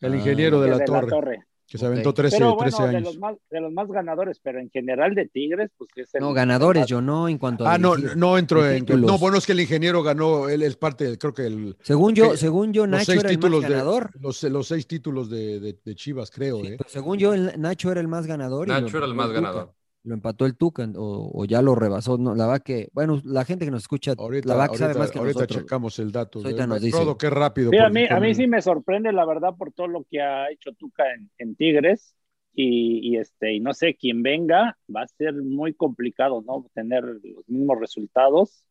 el 0.00 0.12
Ah, 0.12 0.16
ingeniero 0.16 0.60
de 0.60 0.68
la, 0.68 0.78
de 0.78 0.84
torre, 0.84 1.44
que 1.68 1.76
se 1.76 1.84
aventó 1.84 2.10
Ok. 2.10 2.16
13, 2.16 2.38
Pero 2.38 2.56
13 2.56 2.76
bueno, 2.76 2.90
de 2.92 2.96
años. 2.96 3.08
los, 3.14 3.18
más, 3.18 3.36
de 3.50 3.60
los 3.60 3.72
más 3.72 3.88
ganadores, 3.88 4.40
pero 4.42 4.58
en 4.58 4.70
general 4.70 5.14
de 5.14 5.26
Tigres, 5.28 5.70
pues 5.76 5.90
es 5.96 6.14
el 6.14 6.22
No, 6.22 6.32
ganadores, 6.32 6.80
más- 6.82 6.88
yo 6.88 7.00
no 7.02 7.28
en 7.28 7.36
cuanto 7.38 7.66
a. 7.66 7.74
Ah, 7.74 7.78
no, 7.78 7.96
no 7.96 8.38
entró 8.38 8.62
de 8.62 8.78
en. 8.78 8.86
títulos. 8.86 9.10
No, 9.10 9.18
bueno, 9.18 9.36
es 9.36 9.44
que 9.46 9.52
el 9.52 9.60
ingeniero 9.60 10.02
ganó, 10.02 10.48
él 10.48 10.62
es 10.62 10.76
parte, 10.76 11.04
del- 11.04 11.18
creo 11.18 11.34
que 11.34 11.46
el. 11.46 11.76
Según 11.82 12.14
yo, 12.14 12.30
que 12.30 12.36
según 12.38 12.72
yo, 12.72 12.82
los 12.86 12.90
Nacho 12.92 13.04
seis 13.12 13.20
era 13.20 13.30
el 13.30 13.36
más 13.36 13.44
títulos 13.44 13.62
de 13.62 13.68
ganador. 13.68 14.10
los, 14.20 14.42
los 14.44 14.66
seis 14.66 14.86
títulos 14.86 15.28
de, 15.28 15.60
de- 15.60 15.78
de 15.84 15.94
Chivas, 15.94 16.30
creo, 16.30 16.60
Sí, 16.62 16.68
¿eh? 16.68 16.74
pero 16.78 16.88
según 16.88 17.18
yo, 17.18 17.34
el 17.34 17.52
Nacho 17.60 17.92
era 17.92 18.00
el 18.00 18.08
más 18.08 18.26
ganador. 18.26 18.68
y 18.68 18.70
lo 18.72 18.80
Nacho 18.80 18.96
era 18.96 19.06
el 19.06 19.14
más 19.14 19.30
ganador. 19.30 19.74
Lo 20.08 20.14
empató 20.14 20.46
el 20.46 20.56
Tuca 20.56 20.88
o, 20.96 21.30
o 21.34 21.44
ya 21.44 21.60
lo 21.60 21.74
rebasó. 21.74 22.16
No, 22.16 22.34
la 22.34 22.46
verdad 22.46 22.62
que, 22.62 22.88
bueno, 22.94 23.20
la 23.26 23.44
gente 23.44 23.66
que 23.66 23.70
nos 23.70 23.82
escucha, 23.82 24.14
Ahorita, 24.16 24.48
la 24.48 24.54
verdad 24.54 24.70
que 24.70 24.78
sabe 24.78 24.94
más 24.94 25.10
que 25.10 25.18
ahorita 25.18 25.40
nosotros. 25.40 25.62
checamos 25.62 25.98
el 25.98 26.12
dato. 26.12 26.38
Ahorita 26.38 26.66
nos 26.66 26.80
dice. 26.80 26.98
Rodo, 26.98 27.18
qué 27.18 27.28
rápido. 27.28 27.70
Sí, 27.70 27.76
a 27.76 27.90
mí, 27.90 28.06
a 28.08 28.18
mí 28.18 28.34
sí 28.34 28.46
me 28.46 28.62
sorprende, 28.62 29.12
la 29.12 29.26
verdad, 29.26 29.54
por 29.54 29.70
todo 29.72 29.86
lo 29.86 30.04
que 30.04 30.22
ha 30.22 30.50
hecho 30.50 30.72
Tuca 30.72 31.04
en, 31.12 31.30
en 31.36 31.56
Tigres. 31.56 32.14
Y, 32.54 33.00
y, 33.06 33.18
este, 33.18 33.52
y 33.52 33.60
no 33.60 33.74
sé, 33.74 33.94
quien 33.96 34.22
venga, 34.22 34.78
va 34.94 35.02
a 35.02 35.06
ser 35.08 35.34
muy 35.34 35.74
complicado, 35.74 36.42
¿no? 36.44 36.66
Tener 36.72 37.04
los 37.04 37.46
mismos 37.46 37.78
resultados. 37.78 38.64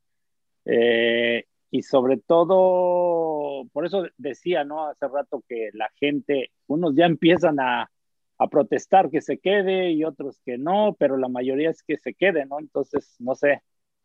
Eh, 0.65 1.45
y 1.69 1.83
sobre 1.83 2.17
todo, 2.17 3.65
por 3.71 3.85
eso 3.85 4.07
decía, 4.17 4.63
¿no? 4.63 4.87
Hace 4.87 5.07
rato 5.07 5.43
que 5.47 5.69
la 5.73 5.89
gente, 5.99 6.51
unos 6.65 6.95
ya 6.95 7.05
empiezan 7.05 7.59
a, 7.59 7.91
a 8.39 8.47
protestar 8.47 9.09
que 9.09 9.21
se 9.21 9.39
quede 9.39 9.91
y 9.91 10.03
otros 10.03 10.39
que 10.45 10.57
no, 10.57 10.95
pero 10.99 11.17
la 11.17 11.27
mayoría 11.27 11.69
es 11.69 11.83
que 11.83 11.97
se 11.97 12.13
quede, 12.13 12.45
¿no? 12.45 12.59
Entonces, 12.59 13.15
no 13.19 13.35
sé, 13.35 13.63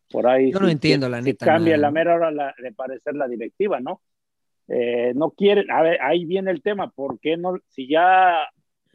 por 0.09 0.27
ahí. 0.27 0.51
Yo 0.51 0.59
no 0.59 0.69
entiendo, 0.69 1.07
la 1.09 1.21
neta, 1.21 1.45
Cambia 1.45 1.77
la 1.77 1.87
¿no? 1.87 1.93
mera 1.93 2.15
hora 2.15 2.31
la- 2.31 2.55
de 2.57 2.71
parecer 2.73 3.15
la 3.15 3.27
directiva, 3.27 3.79
¿no? 3.79 4.01
Eh, 4.67 5.11
no 5.15 5.31
quieren, 5.31 5.69
a 5.71 5.81
ver, 5.81 6.01
ahí 6.01 6.25
viene 6.25 6.49
el 6.51 6.61
tema, 6.61 6.89
¿por 6.89 7.19
qué 7.19 7.37
no? 7.37 7.57
Si 7.67 7.87
ya, 7.87 8.47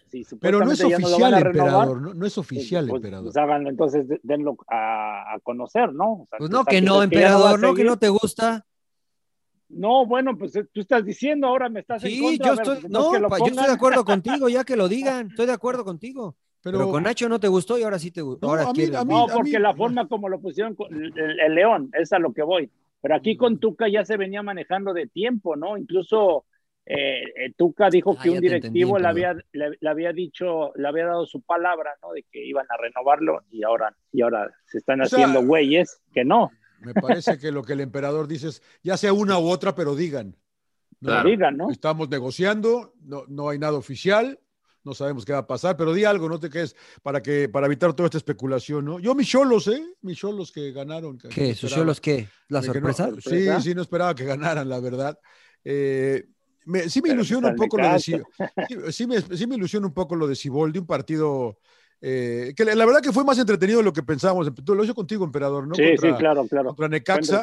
si 0.07 0.25
Pero 0.41 0.65
no 0.65 0.73
es 0.73 0.81
no 0.81 0.87
oficial, 0.89 1.35
renovar, 1.35 1.47
emperador. 1.47 2.01
No, 2.03 2.15
no 2.15 2.27
es 2.27 2.35
pues, 2.35 2.39
oficial, 2.39 2.87
pues, 2.89 3.01
emperador. 3.01 3.25
pues 3.27 3.37
háganlo, 3.37 3.69
entonces 3.69 4.09
de- 4.09 4.21
denlo 4.23 4.57
a, 4.67 5.35
a 5.35 5.41
conocer, 5.41 5.93
¿no? 5.93 6.23
O 6.23 6.27
sea, 6.27 6.39
Pues 6.39 6.51
no, 6.51 6.65
que 6.65 6.81
no, 6.81 7.03
emperador, 7.03 7.61
no, 7.61 7.75
que 7.75 7.85
no 7.85 7.99
te 7.99 8.09
gusta. 8.09 8.65
No, 9.69 10.07
bueno, 10.07 10.37
pues 10.37 10.57
eh, 10.57 10.65
tú 10.73 10.81
estás 10.81 11.05
diciendo, 11.05 11.47
ahora 11.47 11.69
me 11.69 11.81
estás 11.81 12.03
en 12.05 12.11
Sí, 12.11 12.21
contra. 12.21 12.47
yo 12.47 12.57
ver, 12.57 12.61
estoy, 12.79 12.91
no, 12.91 13.11
que 13.13 13.19
lo 13.21 13.29
yo 13.39 13.45
estoy 13.47 13.67
de 13.67 13.73
acuerdo 13.73 14.05
contigo, 14.05 14.49
ya 14.49 14.65
que 14.65 14.77
lo 14.77 14.89
digan, 14.89 15.29
estoy 15.29 15.47
de 15.47 15.53
acuerdo 15.53 15.85
contigo. 15.85 16.37
Pero, 16.63 16.79
Pero- 16.79 16.91
con 16.91 17.03
Nacho 17.05 17.29
no 17.29 17.39
te 17.39 17.49
gustó 17.49 17.79
y 17.79 17.83
ahora 17.83 17.99
sí 17.99 18.11
te 18.11 18.21
gustó. 18.23 18.47
No, 18.47 18.57
No, 19.05 19.27
porque 19.33 19.59
la 19.59 19.75
forma 19.75 20.09
como 20.09 20.29
lo 20.29 20.41
pusieron 20.41 20.75
con 20.75 20.89
el, 20.95 21.55
León, 21.55 21.91
es 21.93 22.13
a 22.13 22.19
lo 22.19 22.33
que 22.33 22.43
voy. 22.43 22.71
Pero 23.01 23.15
aquí 23.15 23.35
Mm. 23.35 23.39
con 23.39 23.59
Tuca 23.59 23.89
ya 23.89 24.05
se 24.05 24.17
venía 24.17 24.43
manejando 24.43 24.93
de 24.93 25.07
tiempo, 25.07 25.55
¿no? 25.55 25.77
Incluso 25.79 26.45
eh, 26.91 27.23
eh, 27.37 27.53
Tuca 27.57 27.91
dijo 27.91 28.17
Ah, 28.19 28.23
que 28.23 28.31
un 28.31 28.37
entendí, 28.37 28.49
directivo 28.57 28.99
le 28.99 29.07
había, 29.07 29.35
le, 29.53 29.77
le 29.79 29.89
había 29.91 30.11
dicho, 30.13 30.73
le 30.75 30.89
había 30.89 31.05
dado 31.05 31.27
su 31.27 31.43
palabra, 31.43 31.91
¿no? 32.03 32.13
De 32.13 32.25
que 32.33 32.43
iban 32.45 32.65
a 32.71 32.77
renovarlo 32.79 33.43
y 33.51 33.63
ahora, 33.63 33.95
y 34.11 34.23
ahora 34.23 34.51
se 34.65 34.79
están 34.79 35.03
O 35.03 35.05
sea, 35.05 35.19
haciendo 35.27 35.47
güeyes 35.47 36.01
que 36.15 36.25
no. 36.25 36.51
Me 36.81 36.95
parece 36.95 37.39
que 37.39 37.51
lo 37.51 37.63
que 37.63 37.73
el 37.75 37.81
emperador 37.81 38.29
dice 38.29 38.49
es, 38.49 38.63
ya 38.83 38.97
sea 38.97 39.13
una 39.13 39.39
u 39.39 39.49
otra, 39.49 39.75
pero 39.75 39.95
digan. 39.95 40.37
¿no? 41.01 41.09
Claro. 41.09 41.29
Digan, 41.29 41.57
¿no? 41.57 41.71
Estamos 41.71 42.09
negociando, 42.09 42.95
no, 43.03 43.25
no 43.29 43.49
hay 43.49 43.59
nada 43.59 43.75
oficial, 43.79 44.41
no 44.85 44.95
sabemos 44.95 45.25
qué 45.25 45.33
va 45.33 45.41
a 45.41 45.47
pasar, 45.47 45.77
pero 45.77 45.93
di 45.93 46.05
algo, 46.05 46.29
no 46.29 46.41
te 46.41 46.51
quedes, 46.51 46.75
para 47.03 47.23
que, 47.23 47.49
para 47.49 47.67
evitar 47.67 47.93
toda 47.95 48.07
esta 48.07 48.19
especulación, 48.19 48.85
¿no? 48.85 48.99
Yo 48.99 49.15
mis 49.15 49.29
cholos, 49.29 49.69
¿eh? 49.69 49.85
Mis 50.03 50.19
cholos 50.19 50.51
que 50.51 50.73
ganaron. 50.73 51.19
que 51.19 51.29
¿Qué? 51.29 51.55
¿Sus 51.55 51.73
cholos 51.73 52.01
qué? 52.01 52.29
¿La 52.49 52.61
De 52.61 52.73
que 52.73 52.81
no- 52.81 52.93
sorpresa? 52.93 53.11
sí, 53.21 53.63
sí, 53.63 53.75
no 53.75 53.83
esperaba 53.83 54.15
que 54.15 54.25
ganaran, 54.25 54.69
la 54.69 54.81
verdad. 54.81 55.19
Eh, 55.65 56.27
me- 56.65 56.89
sí 56.89 57.01
me 57.01 57.09
Pero 57.09 57.15
ilusiona 57.21 57.49
un 57.49 57.57
poco 57.57 57.77
lo 57.79 57.89
de 57.91 58.01
sí 58.93 59.07
me, 59.07 59.21
sí 59.21 59.47
me 59.47 59.55
ilusiona 59.57 59.87
un 59.87 59.95
poco 59.95 60.17
lo 60.17 60.27
de 60.27 60.37
Ciboldi, 60.37 60.79
un 60.79 60.87
partido 60.87 61.59
eh, 62.01 62.53
que 62.57 62.65
la 62.65 62.75
la 62.75 62.87
verdad 62.87 63.01
que 63.01 63.13
fue 63.13 63.25
más 63.25 63.39
entretenido 63.39 63.79
de 63.79 63.85
lo 63.85 63.93
que 63.93 64.03
pensábamos. 64.03 64.51
Tú 64.65 64.75
lo 64.75 64.85
hice 64.85 64.95
contigo, 64.95 65.25
emperador, 65.25 65.67
¿no? 65.67 65.75
sí, 65.75 65.83
contra, 65.97 66.11
sí, 66.11 66.17
claro, 66.19 66.47
claro. 66.47 66.69
contra 66.69 66.89
Necaxa. 66.89 67.43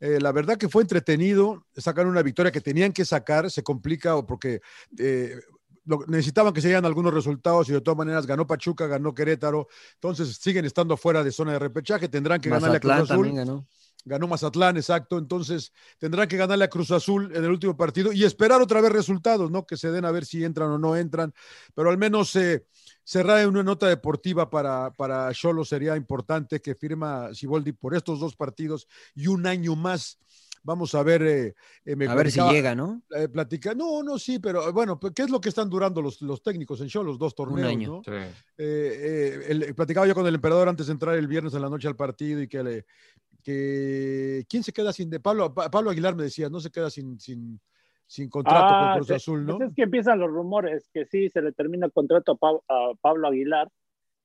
Eh, 0.00 0.18
la 0.20 0.32
verdad 0.32 0.56
que 0.58 0.68
fue 0.68 0.82
entretenido, 0.82 1.64
sacaron 1.76 2.10
una 2.10 2.22
victoria 2.22 2.50
que 2.52 2.60
tenían 2.60 2.92
que 2.92 3.04
sacar, 3.04 3.50
se 3.50 3.62
complica 3.62 4.16
o 4.16 4.26
porque 4.26 4.60
eh, 4.98 5.36
lo- 5.84 6.04
necesitaban 6.08 6.52
que 6.52 6.60
se 6.60 6.66
dieran 6.68 6.84
algunos 6.84 7.14
resultados 7.14 7.68
y 7.68 7.72
de 7.72 7.80
todas 7.80 7.96
maneras 7.96 8.26
ganó 8.26 8.46
Pachuca, 8.46 8.86
ganó 8.86 9.14
Querétaro, 9.14 9.68
entonces 9.94 10.36
siguen 10.40 10.64
estando 10.64 10.96
fuera 10.96 11.22
de 11.22 11.30
zona 11.30 11.52
de 11.52 11.58
repechaje, 11.60 12.08
tendrán 12.08 12.40
que 12.40 12.50
ganarle 12.50 12.76
a 12.76 12.80
Cruz 12.80 12.92
Mazatlán 12.92 13.18
Azul. 13.18 13.32
ganó. 13.34 13.66
Ganó 14.06 14.28
Mazatlán, 14.28 14.76
exacto. 14.76 15.16
Entonces 15.16 15.72
tendrán 15.98 16.28
que 16.28 16.36
ganarle 16.36 16.64
a 16.64 16.68
Cruz 16.68 16.90
Azul 16.90 17.32
en 17.34 17.42
el 17.42 17.50
último 17.50 17.74
partido 17.74 18.12
y 18.12 18.24
esperar 18.24 18.60
otra 18.60 18.82
vez 18.82 18.92
resultados, 18.92 19.50
¿no? 19.50 19.64
Que 19.64 19.78
se 19.78 19.90
den 19.90 20.04
a 20.04 20.10
ver 20.10 20.26
si 20.26 20.44
entran 20.44 20.68
o 20.70 20.78
no 20.78 20.94
entran. 20.94 21.32
Pero 21.74 21.88
al 21.88 21.96
menos 21.96 22.36
eh, 22.36 22.66
cerrar 23.04 23.40
en 23.40 23.48
una 23.50 23.62
nota 23.62 23.86
deportiva 23.86 24.48
para, 24.50 24.90
para 24.92 25.32
Cholo 25.32 25.64
sería 25.64 25.96
importante 25.96 26.60
que 26.60 26.74
firma 26.74 27.32
Siboldi 27.34 27.72
por 27.72 27.94
estos 27.94 28.18
dos 28.18 28.34
partidos 28.34 28.88
y 29.14 29.26
un 29.28 29.46
año 29.46 29.76
más. 29.76 30.18
Vamos 30.66 30.94
a 30.94 31.02
ver. 31.02 31.22
eh, 31.22 31.54
eh, 31.84 31.94
me 31.94 32.06
A 32.06 32.14
ver 32.14 32.30
si 32.30 32.40
llega, 32.40 32.74
¿no? 32.74 33.02
eh, 33.14 33.28
platica- 33.28 33.74
no, 33.74 34.02
no, 34.02 34.18
sí, 34.18 34.38
pero 34.38 34.66
eh, 34.66 34.72
bueno, 34.72 34.98
¿qué 34.98 35.22
es 35.22 35.28
lo 35.28 35.38
que 35.38 35.50
están 35.50 35.68
durando 35.68 36.00
los, 36.00 36.22
los 36.22 36.42
técnicos 36.42 36.80
en 36.80 36.88
Cholos? 36.88 37.18
Dos 37.18 37.34
torneos, 37.34 37.68
año. 37.68 37.88
¿no? 37.88 38.02
Sí. 38.02 38.10
Eh, 38.12 38.32
eh, 38.58 39.40
el- 39.48 39.74
platicaba 39.74 40.06
yo 40.06 40.14
con 40.14 40.26
el 40.26 40.34
emperador 40.36 40.70
antes 40.70 40.86
de 40.86 40.92
entrar 40.94 41.16
el 41.16 41.26
viernes 41.28 41.52
en 41.52 41.60
la 41.60 41.68
noche 41.68 41.86
al 41.86 41.96
partido 41.96 42.40
y 42.40 42.48
que 42.48 42.62
le 42.62 42.86
que 43.42 44.46
quién 44.48 44.62
se 44.62 44.72
queda 44.72 44.90
sin 44.92 45.10
de 45.10 45.20
Pablo 45.20 45.52
Pa- 45.52 45.70
Pablo 45.70 45.90
Aguilar 45.90 46.14
me 46.16 46.22
decía 46.24 46.48
no 46.48 46.60
se 46.60 46.70
queda 46.70 46.88
sin 46.88 47.20
sin, 47.20 47.60
sin 48.14 48.28
contrato 48.30 48.64
Ah, 48.68 48.78
con 48.92 48.98
Cruz 48.98 49.08
sí, 49.08 49.14
Azul 49.14 49.44
no 49.44 49.56
pues 49.56 49.70
es 49.70 49.74
que 49.74 49.82
empiezan 49.82 50.20
los 50.20 50.30
rumores 50.30 50.88
que 50.94 51.04
sí 51.04 51.28
se 51.30 51.42
le 51.42 51.50
termina 51.52 51.86
el 51.86 51.92
contrato 51.92 52.32
a, 52.32 52.36
Pab- 52.36 52.62
a 52.68 52.92
Pablo 53.00 53.26
Aguilar 53.28 53.68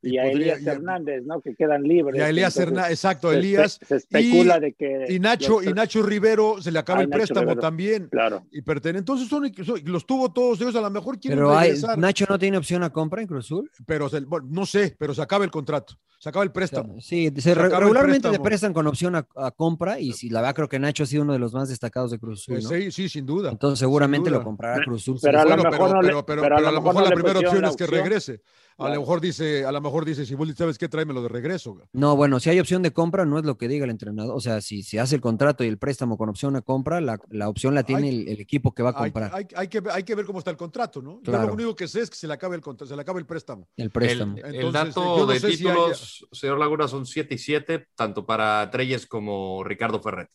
Y, 0.01 0.17
a 0.17 0.23
podría- 0.23 0.53
Elías 0.53 0.61
y 0.61 0.69
a- 0.69 0.71
Hernández, 0.73 1.23
¿no? 1.25 1.41
Que 1.41 1.55
quedan 1.55 1.83
libres. 1.83 2.17
Y 2.17 2.21
a 2.21 2.29
Elías 2.29 2.55
Hernández, 2.57 2.91
exacto, 2.91 3.31
Elías. 3.33 3.79
Se 3.85 3.97
especula 3.97 4.57
y, 4.57 4.61
de 4.61 4.73
que. 4.73 5.05
y 5.09 5.19
Nacho, 5.19 5.59
los- 5.59 5.65
y 5.67 5.73
Nacho 5.73 6.03
Rivero 6.03 6.61
se 6.61 6.71
le 6.71 6.79
acaba 6.79 6.99
Ah, 6.99 7.03
el 7.03 7.09
Nacho 7.09 7.17
préstamo 7.19 7.41
Rivero. 7.41 7.61
también. 7.61 8.07
Claro. 8.09 8.45
Y 8.51 8.61
pertenece. 8.61 8.99
Entonces 8.99 9.27
son, 9.27 9.51
son- 9.65 9.81
los 9.85 10.05
tuvo 10.05 10.31
todos 10.31 10.61
ellos, 10.61 10.75
a 10.75 10.81
lo 10.81 10.89
mejor 10.89 11.19
quieren 11.19 11.39
Pero 11.39 11.57
hay, 11.57 11.71
regresar. 11.71 11.97
Nacho 11.97 12.25
no 12.29 12.39
tiene 12.39 12.57
opción 12.57 12.83
a 12.83 12.89
compra 12.91 13.21
en 13.21 13.27
Cruz 13.27 13.45
Azul. 13.45 13.69
Pero 13.85 14.07
se- 14.09 14.21
bueno, 14.21 14.47
no 14.49 14.65
sé, 14.65 14.95
pero 14.97 15.13
se 15.13 15.21
acaba 15.21 15.43
el 15.43 15.51
contrato, 15.51 15.95
se 16.17 16.29
acaba 16.29 16.43
el 16.43 16.51
préstamo. 16.51 16.99
Sí, 17.01 17.31
se 17.37 17.53
regularmente 17.53 18.29
te 18.29 18.39
prestan 18.39 18.73
con 18.73 18.87
opción 18.87 19.15
a, 19.15 19.27
a 19.35 19.51
compra 19.51 19.99
y 19.99 20.13
si 20.13 20.29
la 20.29 20.39
verdad 20.41 20.55
creo 20.55 20.69
que 20.69 20.79
Nacho 20.79 21.03
ha 21.03 21.05
sido 21.07 21.23
uno 21.23 21.33
de 21.33 21.39
los 21.39 21.53
más 21.53 21.67
destacados 21.69 22.11
de 22.11 22.19
Cruz 22.19 22.41
Azul. 22.41 22.55
Eh, 22.57 22.61
¿no? 22.63 22.69
sí, 22.69 22.91
sí, 22.91 23.09
sin 23.09 23.25
duda. 23.25 23.51
Entonces 23.51 23.79
seguramente 23.79 24.29
duda. 24.29 24.39
lo 24.39 24.45
comprará 24.45 24.81
Cruz 24.83 25.01
Azul. 25.01 25.17
Pero 25.21 25.39
a 25.39 25.43
lo 25.43 25.49
Bueno, 25.55 25.63
mejor 25.71 26.25
pero, 26.25 26.43
a 26.55 26.61
lo 26.71 26.81
mejor 26.81 27.03
la 27.03 27.15
primera 27.15 27.39
opción 27.39 27.65
es 27.65 27.75
que 27.75 27.85
regrese. 27.87 28.41
A 28.77 28.87
lo 28.93 29.01
mejor 29.01 29.19
dice, 29.19 29.65
a 29.65 29.71
lo 29.73 29.81
mejor 29.81 29.88
dice, 30.05 30.25
si 30.25 30.35
Bulli, 30.35 30.53
¿sabes 30.53 30.77
qué? 30.77 30.87
Tráemelo 30.87 31.21
de 31.21 31.29
regreso. 31.29 31.77
No, 31.93 32.15
bueno, 32.15 32.39
si 32.39 32.49
hay 32.49 32.59
opción 32.59 32.81
de 32.81 32.91
compra, 32.91 33.25
no 33.25 33.37
es 33.39 33.45
lo 33.45 33.57
que 33.57 33.67
diga 33.67 33.85
el 33.85 33.91
entrenador. 33.91 34.35
O 34.35 34.39
sea, 34.39 34.61
si 34.61 34.83
se 34.83 34.99
hace 34.99 35.15
el 35.15 35.21
contrato 35.21 35.63
y 35.63 35.67
el 35.67 35.77
préstamo 35.77 36.17
con 36.17 36.29
opción 36.29 36.55
a 36.55 36.61
compra, 36.61 37.01
la, 37.01 37.19
la 37.29 37.49
opción 37.49 37.75
la 37.75 37.83
tiene 37.83 38.09
el, 38.09 38.27
el 38.27 38.39
equipo 38.39 38.73
que 38.73 38.83
va 38.83 38.89
a 38.91 39.03
Hay, 39.03 39.11
comprar. 39.11 39.31
hay- 39.33 39.47
hay 39.55 39.67
que, 39.67 39.81
hay 39.91 40.03
que 40.03 40.15
ver 40.15 40.25
cómo 40.25 40.39
está 40.39 40.51
el 40.51 40.57
contrato, 40.57 41.01
¿no? 41.01 41.15
Yo 41.23 41.31
Claro. 41.31 41.47
lo 41.47 41.53
único 41.53 41.75
que 41.75 41.87
sé 41.87 42.01
es 42.01 42.09
que 42.09 42.15
se 42.15 42.27
le 42.27 42.33
acaba 42.33 42.55
el, 42.55 42.61
se 42.87 42.95
le 42.95 43.01
acaba 43.01 43.19
el 43.19 43.25
préstamo. 43.25 43.67
El 43.77 43.89
préstamo. 43.91 44.37
El, 44.37 44.45
el 44.45 44.55
Entonces, 44.55 44.73
dato 44.95 45.17
yo 45.17 45.25
no 45.25 45.33
de 45.33 45.39
sé 45.39 45.51
si 45.51 45.57
títulos, 45.57 46.27
señor 46.31 46.59
Laguna, 46.59 46.87
son 46.87 47.05
7 47.05 47.35
y 47.35 47.37
7, 47.37 47.87
tanto 47.95 48.25
para 48.25 48.69
Treyes 48.71 49.05
como 49.07 49.63
Ricardo 49.63 50.01
Ferretti. 50.01 50.33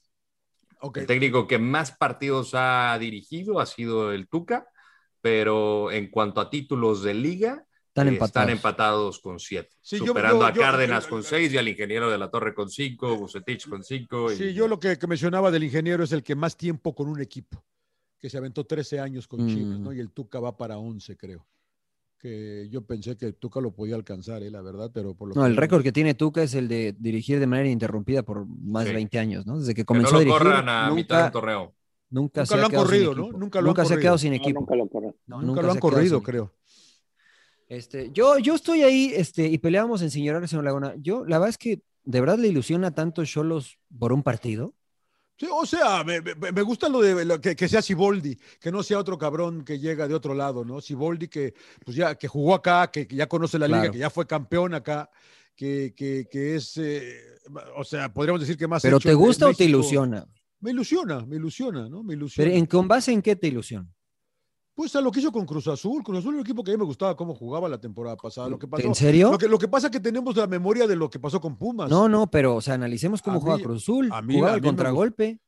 Ok. 0.80 0.98
El 0.98 1.06
técnico 1.06 1.46
que 1.46 1.58
más 1.58 1.92
partidos 1.92 2.50
ha 2.54 2.96
dirigido 2.98 3.58
ha 3.60 3.66
sido 3.66 4.12
el 4.12 4.28
Tuca, 4.28 4.66
pero 5.20 5.90
en 5.90 6.10
cuanto 6.10 6.40
a 6.40 6.50
títulos 6.50 7.02
de 7.02 7.14
liga, 7.14 7.64
Están 7.94 8.08
eh, 8.08 8.10
empatados. 8.10 8.28
están 8.42 8.50
empatados 8.50 9.18
con 9.20 9.38
7, 9.38 9.68
Sí, 9.80 9.98
yo- 10.00 10.06
superando 10.06 10.40
yo- 10.40 10.46
a 10.46 10.52
Cárdenas 10.52 11.04
yo- 11.04 11.10
con 11.10 11.22
6 11.22 11.52
y 11.52 11.58
al 11.58 11.68
ingeniero 11.68 12.10
de 12.10 12.18
la 12.18 12.28
Torre 12.28 12.52
con 12.52 12.68
5, 12.68 13.16
Bucetich 13.16 13.68
con 13.68 13.84
5. 13.84 14.30
Sí, 14.30 14.52
yo 14.52 14.66
lo 14.66 14.80
que, 14.80 14.98
que 14.98 15.06
mencionaba 15.06 15.52
del 15.52 15.62
ingeniero 15.62 16.02
es 16.02 16.10
el 16.10 16.24
que 16.24 16.34
más 16.34 16.56
tiempo 16.56 16.92
con 16.92 17.06
un 17.06 17.20
equipo, 17.20 17.62
que 18.18 18.28
se 18.28 18.36
aventó 18.36 18.64
13 18.64 18.98
años 18.98 19.28
con 19.28 19.44
Mm. 19.44 19.48
Chivas, 19.48 19.78
¿no? 19.78 19.92
Y 19.92 20.00
el 20.00 20.10
Tuca 20.10 20.40
va 20.40 20.56
para 20.56 20.76
11, 20.76 21.16
creo. 21.16 21.46
Que 22.18 22.68
yo 22.68 22.82
pensé 22.82 23.16
que 23.16 23.32
Tuca 23.32 23.60
lo 23.60 23.70
podía 23.70 23.94
alcanzar, 23.94 24.42
¿eh? 24.42 24.50
la 24.50 24.60
verdad, 24.62 24.90
pero 24.92 25.14
por 25.14 25.28
lo 25.28 25.34
No, 25.36 25.42
que- 25.42 25.48
el 25.50 25.56
récord 25.56 25.82
que 25.84 25.92
tiene 25.92 26.14
Tuca 26.14 26.42
es 26.42 26.54
el 26.54 26.66
de 26.66 26.96
dirigir 26.98 27.38
de 27.38 27.46
manera 27.46 27.68
interrumpida 27.68 28.24
por 28.24 28.44
más 28.46 28.84
de 28.86 28.90
Sí. 28.90 28.94
20 28.96 29.18
años, 29.20 29.46
¿no? 29.46 29.58
Desde 29.60 29.72
que 29.72 29.82
Que 29.82 29.82
no 29.82 29.86
comenzó 29.86 30.10
lo 30.12 30.16
a 30.16 30.20
dirigir, 30.20 30.38
corran 30.38 30.68
a 30.68 30.90
mitad 30.90 31.16
de 31.18 31.22
nunca, 31.22 31.30
torneo. 31.30 31.74
nunca, 32.10 32.40
Nunca 32.40 32.46
se 32.46 32.56
lo 32.56 32.62
ha 32.62 32.64
han 32.64 32.70
quedado 32.70 32.86
sin 32.86 32.90
corrido, 32.96 33.14
¿no? 33.14 33.22
equipo. 33.24 33.38
Nunca 33.38 33.60
lo 33.60 33.68
han 33.70 33.76
se 33.76 33.80
ha 33.80 33.84
corrido. 33.84 34.00
quedado 34.00 34.18
sin 34.18 34.30
No, 34.30 34.36
equipo. 34.36 34.60
nunca 34.60 34.74
lo. 34.74 34.84
No, 34.84 35.42
nunca, 35.42 35.60
nunca 35.62 35.72
han 35.72 35.78
corrido, 35.78 36.22
creo. 36.22 36.50
Este, 37.68 38.10
yo, 38.12 38.38
yo 38.38 38.54
estoy 38.54 38.82
ahí, 38.82 39.12
este, 39.14 39.46
y 39.48 39.58
peleamos 39.58 40.02
en 40.02 40.10
señorar, 40.10 40.46
señor 40.48 40.64
Laguna. 40.64 40.94
Yo, 40.98 41.24
la 41.24 41.38
verdad 41.38 41.50
es 41.50 41.58
que 41.58 41.82
de 42.04 42.20
verdad 42.20 42.38
le 42.38 42.48
ilusiona 42.48 42.94
tanto 42.94 43.24
Cholos 43.24 43.78
por 43.98 44.12
un 44.12 44.22
partido. 44.22 44.74
Sí, 45.36 45.48
o 45.50 45.66
sea, 45.66 46.04
me, 46.04 46.20
me- 46.20 46.52
me 46.52 46.62
gusta 46.62 46.88
lo 46.88 47.00
de 47.00 47.24
lo 47.24 47.40
que, 47.40 47.56
que 47.56 47.68
sea 47.68 47.82
Siboldi, 47.82 48.38
que 48.60 48.70
no 48.70 48.82
sea 48.84 48.98
otro 49.00 49.18
cabrón 49.18 49.64
que 49.64 49.80
llega 49.80 50.06
de 50.06 50.14
otro 50.14 50.32
lado, 50.32 50.64
¿no? 50.64 50.80
Siboldi 50.80 51.26
que 51.26 51.54
pues 51.84 51.96
ya 51.96 52.14
que 52.14 52.28
jugó 52.28 52.54
acá, 52.54 52.88
que, 52.90 53.08
que 53.08 53.16
ya 53.16 53.26
conoce 53.26 53.58
la 53.58 53.66
liga, 53.66 53.90
que 53.90 53.98
ya 53.98 54.10
fue 54.10 54.26
campeón 54.28 54.74
acá, 54.74 55.10
que, 55.56 55.92
que, 55.96 56.28
que 56.30 56.54
es, 56.54 56.76
eh, 56.76 57.18
o 57.76 57.82
sea, 57.82 58.12
podríamos 58.12 58.40
decir 58.42 58.56
que 58.56 58.68
más. 58.68 58.82
¿Pero 58.82 59.00
te 59.00 59.14
gusta 59.14 59.48
o 59.48 59.54
te 59.54 59.64
ilusiona? 59.64 60.24
Me 60.60 60.70
ilusiona, 60.70 61.26
me 61.26 61.36
ilusiona, 61.36 61.88
¿no? 61.88 62.04
Me 62.04 62.14
ilusiona. 62.14 62.48
Pero 62.48 62.56
en, 62.58 62.66
¿Con 62.66 62.86
base 62.86 63.10
en 63.12 63.20
qué 63.20 63.34
te 63.34 63.48
ilusiona? 63.48 63.88
Pues 64.74 64.94
a 64.96 65.00
lo 65.00 65.12
que 65.12 65.20
hizo 65.20 65.30
con 65.30 65.46
Cruz 65.46 65.68
Azul. 65.68 66.02
Cruz 66.02 66.18
Azul 66.18 66.30
era 66.34 66.40
un 66.40 66.44
equipo 66.46 66.64
que 66.64 66.72
a 66.72 66.74
mí 66.74 66.78
me 66.78 66.84
gustaba 66.84 67.16
cómo 67.16 67.34
jugaba 67.34 67.68
la 67.68 67.78
temporada 67.78 68.16
pasada. 68.16 68.48
Lo 68.48 68.58
que 68.58 68.66
pasó, 68.66 68.84
¿En 68.86 68.94
serio? 68.94 69.30
Lo 69.30 69.38
que, 69.38 69.46
lo 69.48 69.58
que 69.58 69.68
pasa 69.68 69.86
es 69.86 69.92
que 69.92 70.00
tenemos 70.00 70.36
la 70.36 70.46
memoria 70.48 70.86
de 70.88 70.96
lo 70.96 71.08
que 71.08 71.18
pasó 71.20 71.40
con 71.40 71.56
Pumas. 71.56 71.88
No, 71.88 72.08
no, 72.08 72.28
pero, 72.28 72.56
o 72.56 72.60
sea, 72.60 72.74
analicemos 72.74 73.22
cómo 73.22 73.36
A 73.38 73.40
juega 73.40 73.56
mí- 73.58 73.62
Cruz 73.62 73.82
Azul. 73.82 74.08
a 74.12 74.20
mí- 74.20 74.34
Jugaba 74.34 74.52
a 74.54 74.56
el 74.56 74.62
mí 74.62 74.66
contragolpe. 74.68 75.38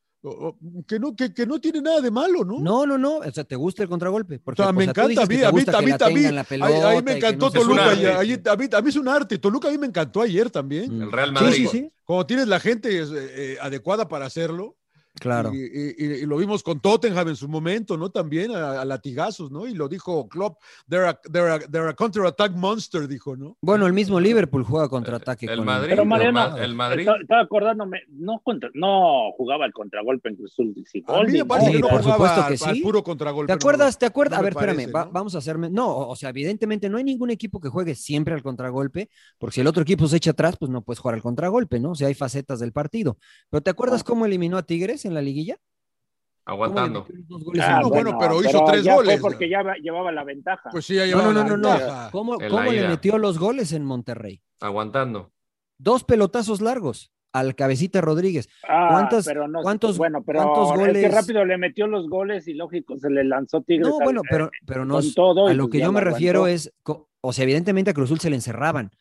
Que 0.87 0.99
no, 0.99 1.15
que, 1.15 1.33
que 1.33 1.45
no 1.45 1.59
tiene 1.61 1.81
nada 1.81 2.01
de 2.01 2.09
malo, 2.11 2.43
¿no? 2.43 2.59
No, 2.59 2.85
no, 2.85 2.97
no. 2.97 3.17
O 3.19 3.31
sea, 3.31 3.43
¿te 3.43 3.55
gusta 3.55 3.83
el 3.83 3.89
contragolpe? 3.89 4.39
Porque, 4.39 4.61
O 4.61 4.65
sea, 4.65 4.71
o 4.71 4.73
me 4.73 4.83
sea, 4.83 4.91
encanta, 4.91 5.21
a 5.23 5.25
mí, 5.25 5.35
a 5.35 5.51
mí, 5.51 5.59
a 5.67 5.81
mí 5.81 5.93
tengan 5.93 6.35
la 6.35 6.45
Ahí, 6.49 7.01
me 7.03 7.17
encantó 7.17 7.45
no 7.45 7.51
Toluca. 7.51 7.93
Y 7.93 8.05
ahí- 8.05 8.41
a, 8.45 8.55
mí, 8.55 8.65
a 8.73 8.81
mí 8.81 8.89
es 8.89 8.95
un 8.95 9.07
arte. 9.07 9.37
Toluca 9.37 9.67
a 9.67 9.71
mí 9.71 9.77
me 9.77 9.87
encantó 9.87 10.21
ayer 10.21 10.49
también. 10.49 11.01
El 11.01 11.11
Real 11.11 11.29
Sí, 11.29 11.33
Madrid. 11.33 11.55
sí, 11.55 11.67
sí. 11.67 11.91
Cuando 12.03 12.25
tienes 12.25 12.47
la 12.47 12.59
gente 12.59 12.97
eh, 12.97 13.05
eh, 13.11 13.57
adecuada 13.61 14.07
para 14.07 14.25
hacerlo. 14.25 14.75
Claro. 15.19 15.53
Y, 15.53 15.57
y- 15.57 15.95
y- 15.97 16.13
y 16.23 16.25
lo 16.25 16.37
vimos 16.37 16.63
con 16.63 16.79
Tottenham 16.79 17.27
en 17.29 17.35
su 17.35 17.47
momento, 17.47 17.97
¿no? 17.97 18.09
También 18.09 18.51
a, 18.51 18.81
a 18.81 18.85
latigazos, 18.85 19.51
¿no? 19.51 19.67
Y 19.67 19.73
lo 19.73 19.87
dijo 19.87 20.27
Klopp, 20.27 20.59
they're 20.89 21.07
a, 21.07 21.19
they're 21.31 21.51
a- 21.51 21.59
they're 21.59 21.89
a 21.89 21.93
counter-attack 21.93 22.53
monster, 22.55 23.07
dijo, 23.07 23.35
¿no? 23.35 23.57
Bueno, 23.61 23.85
el 23.87 23.93
mismo 23.93 24.19
Liverpool 24.19 24.63
juega 24.63 24.89
contraataque. 24.89 25.45
El 25.47 25.57
con 25.57 25.65
Madrid. 25.65 25.89
Pero 25.89 26.01
el 26.03 26.73
Madrid. 26.75 26.99
Estaba, 27.01 27.17
estaba 27.21 27.41
acordándome, 27.41 28.01
no, 28.09 28.39
contra, 28.43 28.69
no 28.73 29.31
jugaba 29.37 29.65
el 29.65 29.73
contragolpe 29.73 30.29
en 30.29 30.35
Cruz 30.35 30.53
Azul. 30.53 30.73
A 30.75 30.79
mí 30.79 30.85
Siboldi, 30.85 31.37
me 31.39 31.45
parece 31.45 31.67
Sí, 31.67 31.73
que 31.73 31.79
no 31.81 31.87
por 31.89 32.03
supuesto 32.03 32.41
al, 32.41 32.57
que 32.57 32.63
al 32.65 32.75
sí. 32.75 32.81
puro 32.81 33.03
contragolpe. 33.03 33.47
¿Te 33.53 33.53
no, 33.53 33.57
acuerdas? 33.61 33.97
¿Te 33.97 34.05
acuerdas? 34.05 34.37
no 34.37 34.41
a 34.41 34.43
ver, 34.43 34.53
espérame, 34.53 34.75
parece, 34.75 34.91
va- 34.91 35.05
¿no? 35.05 35.11
vamos 35.11 35.35
a 35.35 35.37
hacerme. 35.39 35.69
No, 35.69 35.95
o 36.09 36.15
sea, 36.15 36.29
evidentemente 36.29 36.89
no 36.89 36.97
hay 36.97 37.03
ningún 37.03 37.29
equipo 37.29 37.59
que 37.59 37.69
juegue 37.69 37.95
siempre 37.95 38.33
al 38.33 38.43
contragolpe, 38.43 39.09
porque 39.37 39.55
si 39.55 39.61
el 39.61 39.67
otro 39.67 39.83
equipo 39.83 40.07
se 40.07 40.17
echa 40.17 40.31
atrás, 40.31 40.55
pues 40.59 40.69
no 40.71 40.81
puedes 40.81 40.99
jugar 40.99 41.15
al 41.15 41.21
contragolpe, 41.21 41.79
¿no? 41.79 41.91
O 41.91 41.95
sea, 41.95 42.07
hay 42.07 42.13
facetas 42.13 42.59
del 42.59 42.71
partido. 42.71 43.17
Pero 43.49 43.61
¿te 43.61 43.69
acuerdas 43.69 44.01
Ah. 44.01 44.05
cómo 44.07 44.25
eliminó 44.25 44.57
a 44.57 44.63
Tigres 44.63 45.05
en 45.07 45.13
la 45.15 45.21
liguilla? 45.21 45.55
¿Cómo 45.55 46.63
le 46.63 46.65
Aguantando. 46.69 47.07
Ah, 47.09 47.79
No, 47.81 47.81
la- 47.81 47.87
bueno, 47.89 48.17
pero 48.19 48.41
hizo 48.41 48.63
tres 48.65 48.83
ya 48.83 48.93
fue 48.93 49.03
goles, 49.03 49.19
porque 49.19 49.45
¿no? 49.47 49.51
ya 49.51 49.63
va- 49.63 49.75
llevaba 49.75 50.11
la 50.13 50.23
ventaja. 50.23 50.69
Pues 50.71 50.85
sí, 50.85 50.95
ya 50.95 51.01
No, 51.01 51.07
llevaba 51.07 51.25
no, 51.25 51.33
no, 51.33 51.57
la 51.57 51.57
no, 51.57 51.57
no. 52.05 52.11
¿Cómo, 52.11 52.37
cómo 52.49 52.71
le 52.71 52.87
metió 52.87 53.17
los 53.17 53.37
goles 53.37 53.73
en 53.73 53.83
Monterrey? 53.83 54.41
Aguantando. 54.61 55.31
Dos 55.77 56.03
pelotazos 56.05 56.61
largos 56.61 57.11
al 57.33 57.53
cabecita 57.55 57.99
Rodríguez. 58.01 58.47
Ah, 58.67 58.87
¿Cuántas- 58.91 59.25
pero 59.25 59.47
no, 59.47 59.61
cuántos- 59.61 59.97
bueno, 59.97 60.23
pero 60.25 60.39
cuántos 60.43 60.69
es 60.71 60.73
que 60.73 60.79
goles? 60.87 61.13
rápido 61.13 61.43
le 61.45 61.57
metió 61.57 61.85
los 61.85 62.09
goles 62.09 62.47
y 62.47 62.53
lógico 62.53 62.97
se 62.97 63.09
le 63.09 63.23
lanzó 63.25 63.61
Tigres. 63.61 63.87
No, 63.87 63.97
al- 63.99 64.03
bueno, 64.05 64.21
pero, 64.29 64.45
eh, 64.45 64.49
pero 64.65 64.85
no 64.85 64.95
con 64.95 65.03
es- 65.03 65.13
todo 65.13 65.49
y 65.49 65.51
a 65.51 65.53
lo 65.53 65.63
pues 65.65 65.73
que 65.73 65.79
yo 65.85 65.91
me 65.91 65.99
refiero 66.01 66.47
es, 66.47 66.73
o 67.21 67.33
sea, 67.33 67.43
evidentemente 67.43 67.91
a 67.91 67.93
Cruz 67.93 68.05
Azul 68.07 68.19
se 68.21 68.29
le 68.29 68.37
encerraban, 68.37 68.85
¿no? 68.85 68.97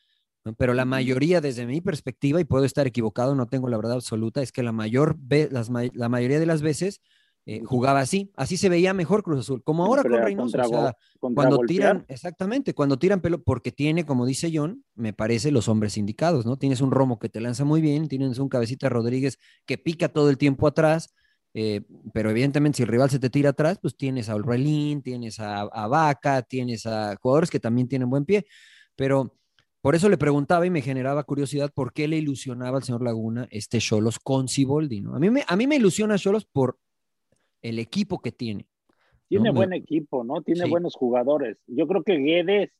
Pero 0.54 0.74
la 0.74 0.84
mayoría, 0.84 1.40
desde 1.40 1.66
mi 1.66 1.80
perspectiva, 1.80 2.40
y 2.40 2.44
puedo 2.44 2.64
estar 2.64 2.86
equivocado, 2.86 3.34
no 3.34 3.46
tengo 3.46 3.68
la 3.68 3.76
verdad 3.76 3.94
absoluta, 3.94 4.42
es 4.42 4.52
que 4.52 4.62
la 4.62 4.72
mayor 4.72 5.16
las 5.50 5.70
la 5.70 6.08
mayoría 6.08 6.38
de 6.38 6.46
las 6.46 6.62
veces 6.62 7.00
eh, 7.48 7.62
jugaba 7.64 8.00
así, 8.00 8.32
así 8.34 8.56
se 8.56 8.68
veía 8.68 8.92
mejor 8.92 9.22
Cruz 9.22 9.38
Azul, 9.38 9.62
como 9.62 9.84
ahora 9.84 10.02
con 10.02 10.20
Reynoso, 10.20 10.58
o 10.60 10.68
sea, 10.68 10.96
cuando 11.20 11.58
tiran, 11.60 12.04
exactamente, 12.08 12.74
cuando 12.74 12.98
tiran 12.98 13.20
pelo, 13.20 13.40
porque 13.40 13.70
tiene, 13.70 14.04
como 14.04 14.26
dice 14.26 14.50
John, 14.52 14.84
me 14.96 15.12
parece 15.12 15.52
los 15.52 15.68
hombres 15.68 15.96
indicados, 15.96 16.44
¿no? 16.44 16.56
Tienes 16.56 16.80
un 16.80 16.90
Romo 16.90 17.20
que 17.20 17.28
te 17.28 17.40
lanza 17.40 17.64
muy 17.64 17.80
bien, 17.80 18.08
tienes 18.08 18.40
un 18.40 18.48
cabecita 18.48 18.88
Rodríguez 18.88 19.38
que 19.64 19.78
pica 19.78 20.08
todo 20.08 20.28
el 20.28 20.38
tiempo 20.38 20.66
atrás, 20.66 21.14
eh, 21.54 21.82
pero 22.12 22.30
evidentemente 22.30 22.78
si 22.78 22.82
el 22.82 22.88
rival 22.88 23.10
se 23.10 23.20
te 23.20 23.30
tira 23.30 23.50
atrás, 23.50 23.78
pues 23.80 23.96
tienes 23.96 24.28
a 24.28 24.34
Ulrelín, 24.34 25.00
tienes 25.02 25.38
a, 25.38 25.60
a 25.60 25.86
Vaca, 25.86 26.42
tienes 26.42 26.84
a 26.84 27.14
jugadores 27.14 27.48
que 27.48 27.60
también 27.60 27.86
tienen 27.86 28.10
buen 28.10 28.24
pie, 28.24 28.44
pero 28.96 29.36
por 29.86 29.94
eso 29.94 30.08
le 30.08 30.18
preguntaba 30.18 30.66
y 30.66 30.70
me 30.70 30.82
generaba 30.82 31.22
curiosidad 31.22 31.70
por 31.72 31.92
qué 31.92 32.08
le 32.08 32.16
ilusionaba 32.16 32.78
al 32.78 32.82
señor 32.82 33.02
Laguna 33.04 33.46
este 33.52 33.78
Cholos 33.78 34.18
con 34.18 34.48
Siboldi, 34.48 35.00
¿no? 35.00 35.14
A 35.14 35.20
mí 35.20 35.30
me, 35.30 35.44
a 35.46 35.54
mí 35.54 35.68
me 35.68 35.76
ilusiona 35.76 36.18
Cholos 36.18 36.44
por 36.44 36.76
el 37.62 37.78
equipo 37.78 38.18
que 38.20 38.32
tiene. 38.32 38.66
Tiene 39.28 39.44
No, 39.44 39.52
me- 39.52 39.58
buen 39.60 39.72
equipo, 39.74 40.24
¿no? 40.24 40.42
Tiene 40.42 40.64
Sí. 40.64 40.70
buenos 40.70 40.96
jugadores. 40.96 41.58
Yo 41.68 41.86
creo 41.86 42.02
que 42.02 42.16
Guedes, 42.16 42.72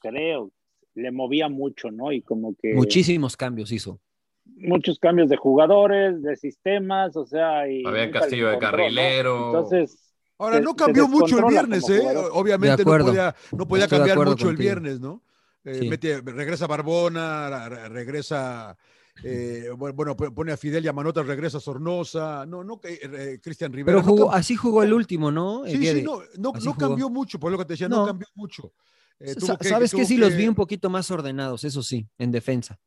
creo, 0.00 0.50
le 0.96 1.12
movía 1.12 1.48
mucho, 1.48 1.92
¿no? 1.92 2.10
Y 2.10 2.22
como 2.22 2.56
que 2.60 2.74
Muchísimos 2.74 3.36
cambios 3.36 3.70
hizo. 3.70 4.00
muchos 4.44 4.98
cambios 4.98 5.28
de 5.28 5.36
jugadores, 5.36 6.20
de 6.22 6.34
sistemas, 6.34 7.16
o 7.16 7.24
sea, 7.24 7.70
y 7.70 7.84
Había 7.86 8.10
Castillo 8.10 8.48
de 8.48 8.54
encontró, 8.56 8.70
¿no? 8.72 8.76
carrilero. 8.78 9.46
Entonces, 9.46 10.12
Ahora, 10.38 10.56
se- 10.56 10.62
no 10.62 10.74
cambió 10.74 11.06
mucho 11.06 11.38
el 11.38 11.44
viernes, 11.44 11.88
¿eh? 11.88 12.02
Obviamente 12.32 12.84
no 12.84 12.98
podía, 12.98 13.36
no 13.56 13.68
podía 13.68 13.86
cambiar 13.86 14.18
mucho 14.18 14.50
el 14.50 14.56
viernes, 14.56 14.98
¿no? 14.98 15.22
Eh, 15.68 15.78
Sí. 15.80 15.88
mete- 15.88 16.20
regresa 16.22 16.66
Barbona, 16.66 17.68
re- 17.68 17.88
regresa, 17.88 18.76
eh, 19.22 19.68
bu- 19.72 19.92
bueno, 19.94 20.16
pone 20.16 20.52
a 20.52 20.56
Fidel 20.56 20.84
y 20.84 20.88
a 20.88 20.92
Manota, 20.92 21.22
regresa 21.22 21.60
Sornosa, 21.60 22.46
no, 22.46 22.64
no, 22.64 22.80
eh, 22.84 23.38
Cristian 23.42 23.72
Rivera. 23.72 23.98
Pero 24.00 24.08
jugó, 24.08 24.32
así 24.32 24.56
jugó 24.56 24.82
el 24.82 24.92
último, 24.92 25.30
¿no? 25.30 25.64
sí, 25.66 25.76
sí, 25.84 26.02
no, 26.02 26.20
no, 26.38 26.52
cambió 26.76 27.10
mucho, 27.10 27.38
por 27.38 27.52
lo 27.52 27.58
que 27.58 27.64
te 27.64 27.72
decía, 27.74 27.88
no, 27.88 28.06
cambió 28.06 28.28
mucho. 28.34 28.72
Eh, 29.20 29.34
que- 29.34 29.68
¿Sabes 29.68 29.90
qué? 29.90 29.96
tuvo 29.98 30.06
Sí, 30.06 30.16
los 30.16 30.30
que- 30.30 30.36
vi 30.36 30.48
un 30.48 30.54
poquito 30.54 30.88
más 30.90 31.10
ordenados, 31.10 31.64
eso 31.64 31.82
sí, 31.82 32.08
en 32.18 32.30
defensa. 32.30 32.78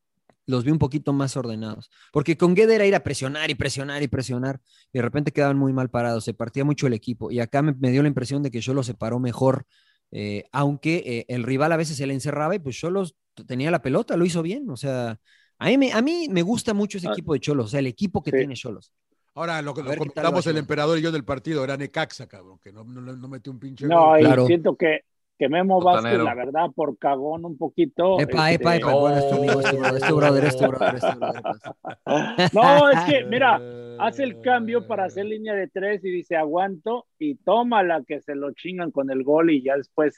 Los 0.48 0.64
vi 0.64 0.72
un 0.72 0.80
poquito 0.80 1.14
más 1.14 1.38
ordenados. 1.38 1.92
Porque 2.12 2.36
con 2.36 2.56
Guede 2.56 2.74
era 2.76 2.86
ir 2.86 2.96
a 2.96 3.02
presionar 3.04 3.52
y 3.52 3.56
presionar 3.56 4.02
y 4.02 4.08
presionar. 4.08 4.60
Y 4.92 4.98
de 4.98 5.02
repente 5.04 5.32
quedaban 5.32 5.56
muy 5.58 5.72
mal 5.72 5.90
parados, 5.90 6.24
se 6.24 6.34
partía 6.34 6.66
mucho 6.66 6.88
el 6.88 6.94
equipo. 6.94 7.30
Y 7.32 7.40
acá 7.40 7.62
me, 7.62 7.74
me 7.74 7.92
dio 7.92 8.02
la 8.02 8.08
impresión 8.08 8.42
de 8.42 8.50
que 8.50 8.60
yo 8.60 8.74
lo 8.74 8.82
separó 8.82 9.20
mejor. 9.20 9.66
Eh, 10.12 10.44
aunque 10.52 11.04
eh, 11.06 11.26
el 11.30 11.44
rival 11.44 11.72
a 11.72 11.78
veces 11.78 11.98
se 11.98 12.06
le 12.08 12.14
encerraba 12.14 12.56
y 12.56 12.60
pues 12.60 12.76
Cholos 12.78 13.16
tenía 13.48 13.72
la 13.72 13.82
pelota, 13.82 14.18
lo 14.18 14.26
hizo 14.26 14.42
bien. 14.42 14.70
O 14.70 14.78
sea, 14.78 15.20
a 15.58 15.66
mí 15.68 15.78
me, 15.78 15.92
a 15.94 16.02
mí 16.02 16.28
me 16.30 16.42
gusta 16.42 16.74
mucho 16.74 16.98
ese 16.98 17.08
Ah, 17.08 17.12
equipo 17.14 17.34
de 17.34 17.40
Cholos, 17.40 17.66
o 17.66 17.70
sea, 17.70 17.80
el 17.80 17.88
equipo 17.88 18.22
que 18.22 18.32
sí. 18.32 18.38
tiene 18.38 18.56
Cholos. 18.56 18.92
Ahora, 19.34 19.62
lo 19.62 19.74
que 19.74 19.82
comentamos 19.84 20.46
el 20.48 20.58
emperador 20.58 21.00
y 21.00 21.02
yo 21.02 21.12
del 21.12 21.24
partido, 21.24 21.64
era 21.64 21.78
Necaxa, 21.78 22.28
cabrón, 22.28 22.60
que 22.62 22.74
no, 22.74 22.84
no, 22.84 23.02
no 23.02 23.28
metió 23.30 23.52
un 23.52 23.60
pinche 23.60 23.88
no, 23.88 24.08
gol. 24.08 24.20
y 24.20 24.24
Claro. 24.24 24.46
siento 24.46 24.76
que, 24.76 25.06
que 25.42 25.50
Memo. 25.50 25.82
Vázquez, 25.82 26.20
la 26.20 26.36
verdad, 26.36 26.70
por 26.76 27.00
cagón 27.00 27.46
un 27.46 27.58
poquito. 27.58 28.20
Epa, 28.20 28.52
este, 28.52 28.64
epa, 28.64 28.76
epa. 28.76 28.94
Bueno, 28.94 29.18
es 29.18 29.28
tu 29.28 29.36
amigo, 29.36 29.60
es 29.60 29.72
tu 29.72 29.78
brother, 29.78 29.98
es 29.98 30.08
tu 30.08 30.16
brother, 30.16 30.44
es 30.46 30.58
tu 30.58 30.68
brother, 30.68 30.96
es 30.96 31.02
tu 31.02 31.20
brother. 31.20 31.42
pues. 31.42 31.62
No, 32.54 32.90
es 32.92 33.00
que, 33.06 33.24
mira, 33.26 33.60
hace 33.98 34.24
el 34.24 34.40
cambio 34.42 34.86
para 34.86 35.06
hacer 35.06 35.26
línea 35.26 35.56
de 35.56 35.68
tres 35.68 36.06
y 36.06 36.12
dice 36.12 36.36
aguanto 36.36 37.08
y 37.18 37.36
toma 37.38 37.82
la 37.82 38.04
que 38.04 38.22
se 38.22 38.36
lo 38.36 38.52
chingan 38.54 38.92
con 38.92 39.10
el 39.10 39.24
gol 39.24 39.50
y 39.50 39.64
ya 39.64 39.76
después, 39.78 40.16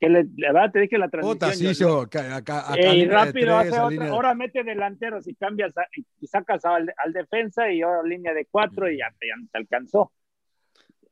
que 0.00 0.08
le, 0.08 0.24
la 0.38 0.52
verdad 0.52 0.72
te 0.72 0.80
dije 0.80 0.98
la 0.98 1.08
transmisión. 1.08 1.38
Puta, 1.38 1.52
sí, 1.52 1.64
yo- 1.72 1.74
sí, 1.74 1.84
acá, 2.06 2.34
acá, 2.34 2.72
acá 2.72 2.74
Eh, 2.80 2.96
y 2.96 3.06
rápido 3.06 3.56
tres, 3.60 3.72
hace 3.72 3.80
otra, 3.80 4.04
de- 4.06 4.10
ahora 4.10 4.34
mete 4.34 4.64
delanteros 4.64 5.28
y 5.28 5.36
cambias 5.36 5.76
a- 5.78 5.86
y 6.20 6.26
sacas 6.26 6.64
al, 6.64 6.92
al 6.96 7.12
defensa 7.12 7.70
y 7.70 7.80
ahora 7.82 8.02
línea 8.02 8.34
de 8.34 8.46
cuatro 8.50 8.90
y 8.90 8.98
ya, 8.98 9.06
ya 9.20 9.36
no 9.40 9.46
te 9.52 9.58
alcanzó. 9.58 10.10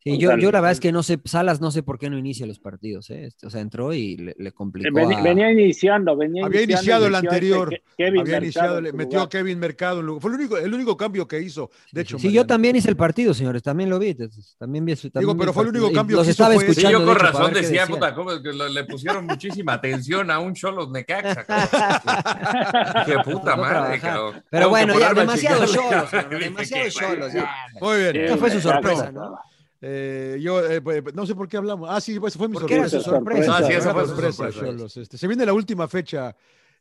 Sí, 0.05 0.19
yo, 0.19 0.37
yo 0.37 0.51
la 0.51 0.61
verdad 0.61 0.73
es 0.73 0.81
que 0.81 0.91
no 0.91 1.03
sé, 1.03 1.21
Salas 1.25 1.61
no 1.61 1.71
sé 1.71 1.83
por 1.85 1.99
qué 1.99 2.11
no 2.11 2.19
inicia 2.19 2.45
los 2.45 2.59
partidos, 2.59 3.09
¿eh? 3.11 3.29
O 3.45 3.51
sea, 3.51 3.61
entró 3.61 3.93
y 3.93 4.17
le, 4.17 4.35
le 4.37 4.51
complicó 4.53 4.89
a- 4.99 5.23
venía 5.23 5.51
iniciando, 5.53 6.17
venía 6.17 6.45
Había 6.45 6.63
iniciado 6.63 7.07
el 7.07 7.15
anterior. 7.15 7.73
este 7.73 7.85
Ke- 7.87 7.95
Kevin 7.97 8.21
había 8.23 8.41
Mercado 8.41 8.45
iniciado, 8.45 8.81
le 8.81 8.93
metió 8.93 9.21
a. 9.23 9.29
Kevin 9.29 9.59
Mercado. 9.61 10.01
en 10.01 10.07
lugar- 10.07 10.23
Fue 10.23 10.31
el 10.33 10.37
único, 10.39 10.57
el 10.59 10.75
único 10.75 10.97
cambio 10.97 11.29
que 11.29 11.41
hizo. 11.41 11.71
De 11.93 12.01
hecho, 12.03 12.19
Sí, 12.19 12.33
yo 12.33 12.45
también 12.47 12.75
hice 12.75 12.89
el 12.91 12.97
partido, 12.97 13.33
señores, 13.33 13.63
también 13.63 13.91
lo 13.91 13.99
vi. 14.01 14.15
También 14.59 14.85
vi, 14.85 14.95
también 14.97 15.13
Digo, 15.21 15.35
vi 15.35 15.39
pero 15.41 15.53
fue 15.53 15.63
el 15.65 15.69
único 15.69 15.93
cambio 15.93 16.17
los 16.17 16.27
que 16.27 16.33
hizo 16.33 16.43
estaba 16.43 16.55
fue 16.57 16.65
ese. 16.65 16.75
Sí, 16.75 16.81
escuchando. 16.81 16.99
yo 16.99 17.05
de 17.15 17.19
con 17.19 17.27
hecho, 17.29 17.39
razón 17.39 17.55
decía, 17.55 17.87
puta, 17.87 18.15
¿cómo 18.15 18.33
es 18.33 18.41
que 18.41 18.53
le 18.53 18.85
pusieron 18.85 19.27
muchísima 19.27 19.75
atención 19.75 20.31
a 20.33 20.39
un 20.41 20.55
Cholos 20.55 20.91
Necaxa, 20.91 21.45
cabrón? 21.45 21.69
Qué 23.07 23.15
puta 23.31 23.57
No 23.57 23.63
madre, 23.63 24.01
cabrón. 24.01 24.43
Pero 24.51 24.69
bueno, 24.69 24.99
ya, 24.99 25.15
demasiado. 25.15 25.65
Cholos, 25.67 26.11
demasiado 26.41 26.91
Cholos. 26.91 27.33
Muy 27.81 27.99
bien. 27.99 28.17
Esa 28.17 28.37
fue 28.37 28.51
su 28.51 28.61
sorpresa, 28.61 29.13
¿no? 29.13 29.39
Eh, 29.85 30.39
yo 30.41 30.65
eh, 30.65 30.81
pues, 30.81 31.13
no 31.13 31.27
sé 31.27 31.35
por 31.35 31.49
qué 31.49 31.57
hablamos. 31.57 31.89
Ah, 31.91 32.01
sí, 32.01 32.19
pues 32.21 32.37
fue 32.37 32.49
mi 32.49 32.57
era 32.57 32.61
sorpresa. 32.69 32.89
su 32.89 33.03
sorpresa. 33.03 33.57
Ah, 33.57 33.63
sí, 33.65 33.73
esa 33.73 33.93
fue 33.93 34.03
su 34.03 34.09
sorpresa, 34.11 34.33
sorpresa. 34.33 34.61
Cholos. 34.61 34.97
Este, 34.97 35.19
se 35.19 35.27
viene 35.27 35.45
la 35.45 35.53
última 35.53 35.89
fecha. 35.89 36.37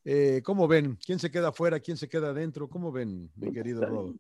Eh, 0.06 0.42
¿Cómo 0.44 0.68
ven? 0.68 0.98
¿Quién 1.04 1.18
se 1.18 1.32
queda 1.32 1.50
afuera? 1.50 1.80
¿Quién 1.80 1.98
se 1.98 2.08
queda 2.08 2.30
adentro? 2.30 2.70
¿Cómo 2.70 2.92
ven, 2.92 3.32
mi 3.36 3.52
querido? 3.52 3.82
Cabrón. 3.82 4.20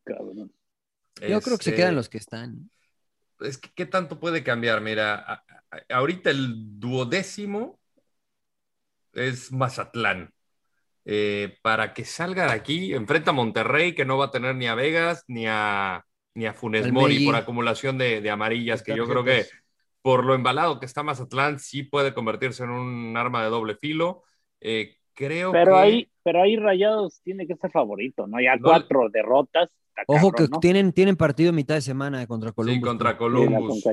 Yo 1.27 1.41
creo 1.41 1.57
que 1.57 1.63
se 1.63 1.75
quedan 1.75 1.95
los 1.95 2.09
que 2.09 2.17
están. 2.17 2.71
Es 3.39 3.57
que, 3.59 3.69
¿qué 3.73 3.85
tanto 3.85 4.19
puede 4.19 4.43
cambiar? 4.43 4.81
Mira, 4.81 5.15
a- 5.15 5.43
a- 5.71 5.95
ahorita 5.95 6.31
el 6.31 6.79
duodécimo 6.79 7.79
es 9.13 9.51
Mazatlán. 9.51 10.33
Eh, 11.05 11.57
para 11.63 11.93
que 11.93 12.05
salga 12.05 12.45
de 12.45 12.53
aquí, 12.53 12.93
enfrenta 12.93 13.31
a 13.31 13.33
Monterrey, 13.33 13.95
que 13.95 14.05
no 14.05 14.17
va 14.17 14.25
a 14.25 14.31
tener 14.31 14.55
ni 14.55 14.67
a 14.67 14.75
Vegas 14.75 15.23
ni 15.27 15.45
a, 15.47 16.05
ni 16.33 16.45
a 16.45 16.53
Funes 16.53 16.85
Al 16.85 16.93
Mori 16.93 17.25
por 17.25 17.35
acumulación 17.35 17.97
de, 17.97 18.21
de 18.21 18.29
amarillas, 18.29 18.83
que 18.83 18.95
yo 18.95 19.07
creo 19.07 19.23
que 19.23 19.45
por 20.01 20.25
lo 20.25 20.33
embalado 20.33 20.79
que 20.79 20.85
está 20.85 21.03
Mazatlán, 21.03 21.59
sí 21.59 21.83
puede 21.83 22.13
convertirse 22.13 22.63
en 22.63 22.71
un 22.71 23.17
arma 23.17 23.43
de 23.43 23.49
doble 23.49 23.75
filo. 23.75 24.23
Eh, 24.59 24.97
creo 25.13 25.51
Pero 25.51 25.73
que... 25.73 25.77
ahí, 25.79 26.11
pero 26.23 26.41
ahí 26.41 26.55
Rayados 26.55 27.21
tiene 27.23 27.45
que 27.47 27.55
ser 27.55 27.71
favorito, 27.71 28.27
¿no? 28.27 28.41
Ya 28.41 28.55
No, 28.55 28.63
cuatro 28.63 29.09
derrotas. 29.09 29.69
Ojo 30.07 30.31
cabrón, 30.31 30.47
que 30.47 30.51
¿no? 30.51 30.59
tienen, 30.59 30.93
tienen 30.93 31.15
partido 31.15 31.49
en 31.49 31.55
mitad 31.55 31.75
de 31.75 31.81
semana 31.81 32.25
contra 32.25 32.51
Columbus. 32.51 32.75
Sí, 32.75 32.81
contra 32.81 33.17
Columbus. 33.17 33.83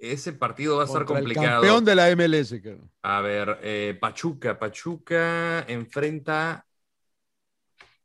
Ese 0.00 0.32
partido 0.32 0.76
va 0.76 0.84
a 0.84 0.86
estar 0.86 1.04
Contra 1.04 1.18
el 1.18 1.24
complicado. 1.24 1.60
campeón 1.62 1.84
de 1.84 1.94
la 1.94 2.10
MLS. 2.16 2.60
cabrón. 2.62 2.90
A 3.02 3.20
ver, 3.20 3.58
eh, 3.62 3.98
Pachuca. 4.00 4.58
Pachuca 4.58 5.64
enfrenta. 5.68 6.64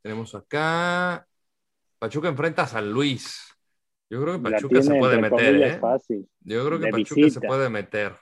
Tenemos 0.02 0.34
acá. 0.34 1.26
Pachuca 1.98 2.28
enfrenta 2.28 2.62
a 2.62 2.66
San 2.66 2.90
Luis. 2.92 3.47
Yo 4.10 4.22
creo 4.22 4.42
que 4.42 4.50
Pachuca 4.50 4.82
se 4.82 4.94
puede 4.98 5.18
meter, 5.20 5.54
¿eh? 5.62 5.78
fácil. 5.78 6.28
Yo 6.40 6.66
creo 6.66 6.78
que 6.80 6.88
Pachuca 6.88 7.30
se 7.30 7.40
puede 7.40 7.68
meter. 7.68 8.16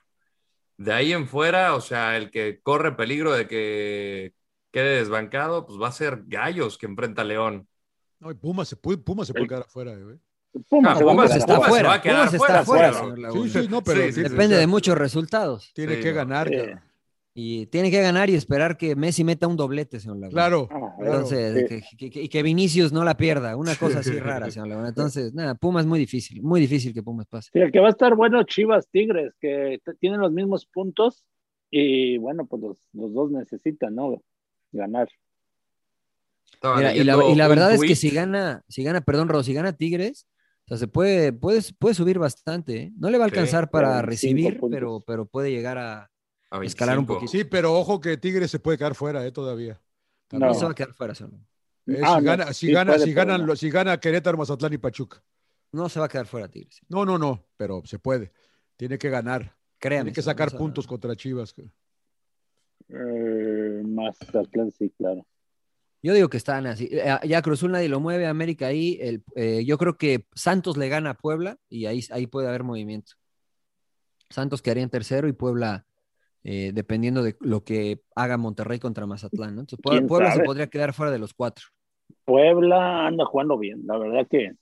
De 0.77 0.93
ahí 0.93 1.13
en 1.13 1.27
fuera, 1.29 1.75
o 1.75 1.81
sea, 1.81 2.17
el 2.17 2.31
que 2.31 2.61
corre 2.63 2.97
peligro 2.97 3.33
de 3.33 3.47
que 3.47 4.35
quede 4.73 4.97
desbancado, 4.99 5.65
pues 5.67 5.81
va 5.81 5.89
a 5.89 5.93
ser 5.93 6.25
Gallos 6.27 6.77
que 6.77 6.87
enfrenta 6.87 7.23
a 7.23 7.25
León. 7.25 7.67
No, 8.19 8.31
y 8.31 8.35
Pumas 8.35 8.69
se 8.69 8.77
puede, 8.77 8.99
Pumas 8.99 9.27
se 9.29 9.33
puede 9.33 9.47
quedar 9.49 9.63
afuera. 9.63 9.93
eh, 9.93 10.03
güey. 10.03 10.19
Pumas 10.69 10.95
Ah, 10.95 10.99
se 10.99 11.05
va 11.05 11.13
a 11.13 11.15
Pumas 11.15 11.27
quedar 11.29 11.39
está 11.39 11.61
fuera. 11.61 11.77
se 11.77 11.83
va 11.85 11.95
a 11.95 12.03
Pumas 12.03 12.35
está 12.35 12.39
fuera, 12.39 12.65
fuera, 12.65 12.93
fuera. 12.93 13.31
señor 13.31 13.33
Sí, 13.49 13.51
sí, 13.63 13.69
no, 13.69 13.83
pero 13.85 14.01
Sí, 14.01 14.07
sí, 14.09 14.15
tiene, 14.15 14.29
Depende 14.31 14.57
de 14.57 14.67
muchos 14.67 14.99
resultados. 14.99 15.71
tiene 15.75 15.97
Sí, 15.97 16.03
que 16.03 16.11
no. 16.11 16.17
ganar. 16.17 16.51
Y 17.39 17.67
tiene 17.67 17.91
que 17.91 18.01
ganar 18.01 18.31
y 18.31 18.35
esperar 18.35 18.79
que 18.79 18.97
Messi 18.97 19.23
meta 19.23 19.47
un 19.47 19.57
doblete, 19.57 20.01
señor 20.01 20.17
Laguna. 20.17 20.33
Claro. 20.33 20.69
Ah, 20.71 20.95
claro. 20.97 21.13
Entonces, 21.13 21.67
Sí. 21.69 21.97
que, 21.99 22.11
que- 22.11 22.23
y 22.23 22.29
que 22.31 22.43
Vinicius 22.43 22.93
no 22.93 23.05
la 23.05 23.19
pierda. 23.19 23.57
Una 23.57 23.75
cosa 23.77 23.99
así 23.99 24.19
rara, 24.19 24.51
señor 24.51 24.69
Laguna. 24.69 24.89
Entonces, 24.89 25.35
nada, 25.35 25.55
Pumas 25.55 25.85
muy 25.85 25.99
difícil. 25.99 26.43
Muy 26.43 26.61
difícil 26.63 26.95
que 26.95 27.03
Pumas 27.03 27.27
pase. 27.27 27.51
Sí, 27.53 27.59
el 27.59 27.71
que 27.71 27.79
va 27.79 27.89
a 27.89 27.91
estar 27.91 28.15
bueno, 28.15 28.43
Chivas 28.45 28.89
Tigres, 28.89 29.35
que 29.39 29.79
tienen 30.01 30.21
los 30.21 30.33
mismos 30.33 30.65
puntos 30.65 31.25
y 31.71 32.17
bueno, 32.17 32.47
pues 32.47 32.63
los, 32.63 32.79
los 32.95 33.13
dos 33.13 33.31
necesitan, 33.31 33.95
¿no? 33.95 34.23
Ganar. 34.73 35.09
Mira, 36.77 36.95
y 36.97 37.05
la, 37.05 37.17
y 37.29 37.37
verdad 37.37 37.73
es 37.75 37.83
que 37.83 37.95
si 37.97 38.09
gana, 38.11 38.63
si 38.69 38.83
gana, 38.83 39.03
perdón, 39.03 39.29
Ro, 39.29 39.43
si 39.43 39.53
gana 39.53 39.75
Tigres, 39.75 40.27
o 40.65 40.69
sea, 40.69 40.79
se 40.79 40.89
puede, 40.89 41.33
puede, 41.33 41.61
puede 41.79 41.95
subir 41.95 42.19
bastante. 42.19 42.77
¿eh? 42.85 42.93
No 42.99 43.11
le 43.11 43.19
va 43.19 43.27
a 43.27 43.29
Sí, 43.29 43.35
alcanzar 43.35 43.71
para 43.71 44.01
25 44.03 44.07
recibir, 44.07 44.61
pero, 44.71 45.01
pero 45.07 45.27
puede 45.27 45.51
llegar 45.51 45.77
a. 45.79 46.11
A 46.51 46.63
escalar 46.65 46.99
un 46.99 47.07
25. 47.07 47.15
poquito. 47.15 47.31
Sí, 47.33 47.45
pero 47.45 47.75
ojo 47.75 48.01
que 48.01 48.17
Tigres 48.17 48.51
se 48.51 48.59
puede 48.59 48.79
quedar 48.79 48.95
fuera 48.95 49.25
eh, 49.27 49.33
todavía. 49.33 49.81
No, 50.33 50.39
No. 50.39 50.55
se 50.55 50.65
va 50.65 50.71
a 50.73 50.75
quedar 50.75 50.95
fuera, 50.95 51.15
señor. 51.15 51.33
Eh, 51.87 52.01
Ah, 52.03 52.17
si, 52.19 52.25
no, 52.25 52.31
gana, 52.31 52.47
si, 52.53 52.67
sí 52.67 52.73
gana, 52.73 52.99
si, 52.99 53.13
ganan, 53.13 53.47
gana 53.73 53.99
Querétaro, 54.01 54.37
Mazatlán 54.39 54.73
y 54.73 54.79
Pachuca. 54.79 55.23
No 55.73 55.89
se 55.89 56.01
va 56.01 56.07
a 56.07 56.09
quedar 56.09 56.27
fuera 56.27 56.49
Tigres. 56.49 56.81
No, 56.89 57.05
no, 57.05 57.19
no, 57.19 57.47
pero 57.57 57.83
se 57.85 57.99
puede. 57.99 58.33
Tiene 58.77 58.99
que 58.99 59.09
ganar. 59.11 59.57
Créame. 59.79 60.05
Tiene 60.05 60.15
que 60.15 60.23
sacar 60.23 60.51
puntos 60.57 60.87
contra 60.87 61.15
Chivas. 61.17 61.55
Eh, 62.89 63.83
Mazatlán, 63.85 64.71
sí, 64.73 64.91
claro. 64.97 65.27
Yo 66.03 66.15
digo 66.15 66.29
que 66.29 66.37
están 66.37 66.67
así. 66.67 66.89
Eh, 66.93 67.19
Ya 67.27 67.43
Cruzul 67.43 67.73
nadie 67.73 67.89
lo 67.89 68.01
mueve, 68.01 68.27
América 68.27 68.67
ahí. 68.69 68.99
El, 69.01 69.25
eh, 69.35 69.65
yo 69.65 69.77
creo 69.79 69.97
que 69.97 70.27
Santos 70.35 70.77
le 70.77 70.89
gana 70.89 71.11
a 71.11 71.15
Puebla 71.17 71.59
y 71.69 71.87
ahí, 71.87 72.05
ahí 72.11 72.27
puede 72.27 72.49
haber 72.49 72.63
movimiento. 72.63 73.13
Santos 74.31 74.63
quedaría 74.63 74.83
en 74.85 74.91
tercero 74.91 75.29
y 75.29 75.33
Puebla, 75.33 75.87
eh, 76.49 76.71
dependiendo 76.73 77.23
de 77.25 77.37
lo 77.41 77.65
que 77.65 78.03
haga 78.15 78.37
Monterrey 78.37 78.79
contra 78.79 79.05
Mazatlán. 79.07 79.57
¿no? 79.57 79.61
Entonces, 79.63 79.83
Puebla, 79.83 79.99
¿Quién 79.99 80.09
Puebla 80.09 80.31
se 80.33 80.43
podría 80.45 80.67
quedar 80.69 80.95
fuera 80.95 81.11
de 81.11 81.19
los 81.19 81.35
cuatro. 81.35 81.67
Puebla 82.25 83.07
anda 83.07 83.25
jugando 83.25 83.59
bien, 83.59 83.83
la 83.85 83.99
verdad 83.99 84.27
que 84.31 84.53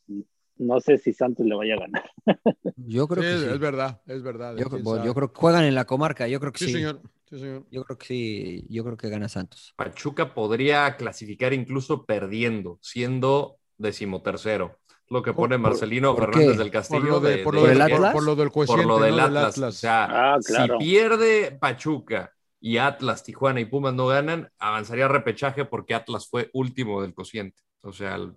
no 0.57 0.81
sé 0.81 0.99
si 0.99 1.13
Santos 1.13 1.45
le 1.47 1.55
vaya 1.55 1.75
a 1.75 1.81
ganar. 1.81 2.11
Yo 2.77 3.07
creo 3.07 3.23
Sí, 3.23 3.29
que 3.31 3.49
sí. 3.49 3.55
es 3.55 3.59
verdad, 3.59 4.01
es 4.07 4.23
verdad. 4.23 4.57
Yo, 4.57 4.69
bueno, 4.83 5.05
yo 5.05 5.15
creo 5.15 5.33
que 5.33 5.41
juegan 5.41 5.65
en 5.65 5.75
la 5.75 5.85
comarca. 5.85 6.27
Yo 6.27 6.41
creo 6.41 6.53
que 6.53 6.59
Sí, 6.59 6.67
sí. 6.67 6.73
señor. 6.73 7.01
Sí, 7.31 7.39
señor. 7.39 7.67
Yo 7.71 7.85
creo 7.85 7.99
que 7.99 8.07
sí. 8.07 8.67
Yo 8.69 8.85
creo 8.85 8.97
que 8.97 9.09
gana 9.09 9.29
Santos. 9.29 9.73
Pachuca 9.77 10.35
podría 10.35 10.97
clasificar 10.97 11.53
incluso 11.53 12.05
perdiendo, 12.05 12.79
siendo 12.83 13.59
decimotercero. 13.79 14.79
Lo 15.11 15.23
que 15.23 15.33
pone 15.35 15.57
¿Por- 15.59 15.71
Marcelino 15.71 16.15
por 16.15 16.25
Fernández 16.27 16.53
qué? 16.53 16.59
del 16.59 16.71
Castillo. 16.71 17.01
Por 17.01 17.09
lo, 17.11 17.21
de, 17.21 17.37
de- 17.37 17.43
por, 17.45 17.55
lo 17.55 17.61
¿Por 17.61 17.71
el 17.71 17.79
del- 17.79 17.93
Atlas? 17.95 18.13
por 18.13 18.23
lo 18.25 18.37
del 18.37 18.51
por 18.51 18.85
lo 18.85 18.99
del 18.99 19.17
¿no? 19.17 19.23
Atlas. 19.25 19.59
O 19.59 19.73
sea, 19.73 20.05
Ah, 20.35 20.39
claro. 20.45 20.79
si 20.79 20.85
pierde 20.85 21.53
Pachuca 21.61 22.33
y 22.61 22.79
Atlas, 22.79 23.23
Tijuana 23.23 23.61
y 23.61 23.67
Pumas 23.67 23.93
no 23.95 24.07
ganan, 24.07 24.51
avanzaría 24.59 25.05
a 25.05 25.09
repechaje 25.09 25.65
porque 25.67 25.95
Atlas 25.95 26.27
fue 26.29 26.51
último 26.55 27.03
del 27.03 27.13
cociente. 27.15 27.61
O 27.83 27.93
sea, 27.93 28.15
el- 28.17 28.35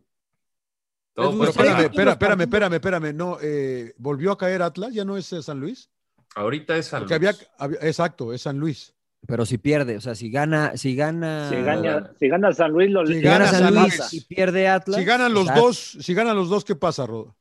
todo 1.14 1.32
Pero 1.40 1.50
espérame, 1.50 1.86
espérame, 1.86 2.42
espérame, 2.42 2.74
espérame. 2.74 3.14
No, 3.16 3.38
eh, 3.42 3.94
¿volvió 3.98 4.32
a 4.34 4.38
caer 4.38 4.62
Atlas? 4.62 4.94
¿Ya 4.94 5.04
no 5.06 5.18
es 5.18 5.26
San 5.28 5.60
Luis? 5.60 5.90
Ahorita 6.36 6.76
es 6.78 6.88
San 6.88 7.02
Porque 7.02 7.16
había, 7.16 7.32
Luis. 7.32 7.48
había- 7.58 7.80
exacto, 7.82 8.34
es 8.34 8.42
San 8.42 8.60
Luis. 8.60 8.94
Pero 9.26 9.46
si 9.46 9.58
pierde, 9.58 9.98
o 9.98 10.02
sea, 10.02 10.16
si 10.16 10.30
gana, 10.30 10.78
si 10.78 10.96
gana, 10.96 11.50
Si 11.50 11.56
gana, 11.62 12.12
si 12.20 12.28
gana 12.30 12.54
San 12.54 12.72
Luis, 12.72 12.90
lo 12.92 13.06
Si 13.06 13.16
si 13.16 13.22
gana 13.22 13.48
San 13.48 13.74
Luis 13.74 14.14
y 14.14 14.22
pierde 14.22 14.68
Atlas. 14.68 15.00
Si 15.00 15.06
ganan 15.06 15.34
los 15.34 15.48
dos, 15.54 15.98
si 16.00 16.14
ganan 16.14 16.36
los 16.38 16.50
dos, 16.50 16.64
¿qué 16.64 16.76
pasa, 16.76 17.06
Rodo? 17.06 17.36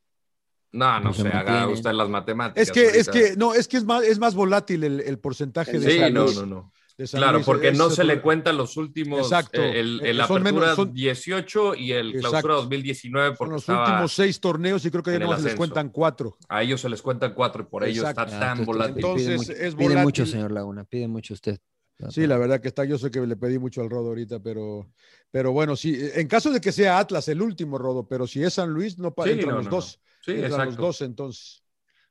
No, 0.73 0.99
no 1.01 1.11
Pues 1.11 1.17
se 1.19 1.23
sé, 1.23 1.29
haga 1.29 1.69
usted 1.69 1.93
las 1.93 2.09
matemáticas. 2.09 2.69
Es 2.69 2.73
que, 2.73 2.99
es 2.99 3.09
que, 3.09 3.37
no, 3.37 3.55
es 3.55 3.69
que 3.69 3.77
es 3.77 3.85
más, 3.85 4.03
es 4.05 4.19
más 4.19 4.35
volátil 4.35 4.85
el, 4.85 5.01
el 5.01 5.19
porcentaje 5.19 5.79
de 5.79 5.91
Sí, 5.91 5.99
San 5.99 6.13
no, 6.15 6.25
Luis. 6.25 6.37
no, 6.37 6.47
no. 6.47 6.73
De 6.99 7.07
San 7.07 7.19
Claro, 7.21 7.35
Luis. 7.35 7.47
porque 7.47 7.73
no 7.73 7.91
se 7.91 8.05
le 8.05 8.21
cuentan 8.23 8.57
los 8.57 8.77
últimos, 8.79 9.21
Exacto. 9.21 9.61
eh, 9.61 9.81
el, 9.81 10.01
Eh, 10.03 10.11
el 10.11 10.17
son 10.27 10.41
apertura 10.41 10.61
menos- 10.67 10.77
son- 10.77 10.93
18 10.95 11.75
y 11.75 11.93
el 11.93 12.09
Exacto. 12.15 12.29
clausura 12.31 12.55
2019, 12.55 13.29
Son 13.29 13.37
porque 13.37 13.53
los 13.53 13.63
estaba- 13.63 13.89
últimos 13.91 14.13
seis 14.15 14.41
torneos 14.41 14.85
y 14.87 14.91
creo 14.91 15.03
que 15.03 15.13
ya 15.13 15.19
no 15.19 15.37
se 15.37 15.43
les 15.43 15.55
cuentan 15.57 15.91
cuatro. 15.91 16.39
a 16.49 16.63
ellos 16.63 16.81
se 16.81 16.89
les 16.89 17.03
cuentan 17.03 17.35
cuatro 17.35 17.63
y 17.63 17.67
por 17.67 17.85
ello 17.85 18.01
Exacto. 18.03 18.23
está 18.25 18.37
Ah, 18.37 18.41
tan 18.41 18.59
entonces- 18.61 18.67
volátil. 18.67 18.97
Entonces, 18.97 19.27
pide 19.27 19.37
mucho, 19.37 19.53
es 19.53 19.59
pide 19.75 19.85
volátil. 19.89 20.03
mucho, 20.05 20.27
señor 20.27 20.53
Laguna, 20.53 20.85
pide 20.85 21.09
mucho 21.09 21.35
usted. 21.35 21.59
Sí, 22.11 22.27
la 22.27 22.37
verdad 22.37 22.61
que 22.61 22.69
está, 22.69 22.85
yo 22.85 22.99
sé 22.99 23.11
que 23.11 23.21
le 23.27 23.37
pedí 23.37 23.59
mucho 23.59 23.81
al 23.81 23.89
Rodo 23.89 24.09
ahorita, 24.09 24.39
pero, 24.41 24.87
pero 25.31 25.53
bueno, 25.53 25.77
sí, 25.77 25.99
en 26.15 26.29
caso 26.29 26.51
de 26.53 26.61
que 26.61 26.71
sea 26.71 26.99
Atlas 26.99 27.27
el 27.29 27.41
último 27.41 27.79
Rodo, 27.79 28.07
pero 28.07 28.27
si 28.27 28.43
es 28.43 28.53
San 28.55 28.69
Luis, 28.71 28.99
no 28.99 29.15
pa- 29.15 29.25
Sí, 29.25 29.31
entran 29.31 29.51
no, 29.51 29.57
los 29.57 29.65
no, 29.65 29.71
dos. 29.71 29.99
Sí, 30.21 30.33
entran 30.33 30.67
los 30.67 30.77
dos, 30.77 31.01
entonces. 31.01 31.63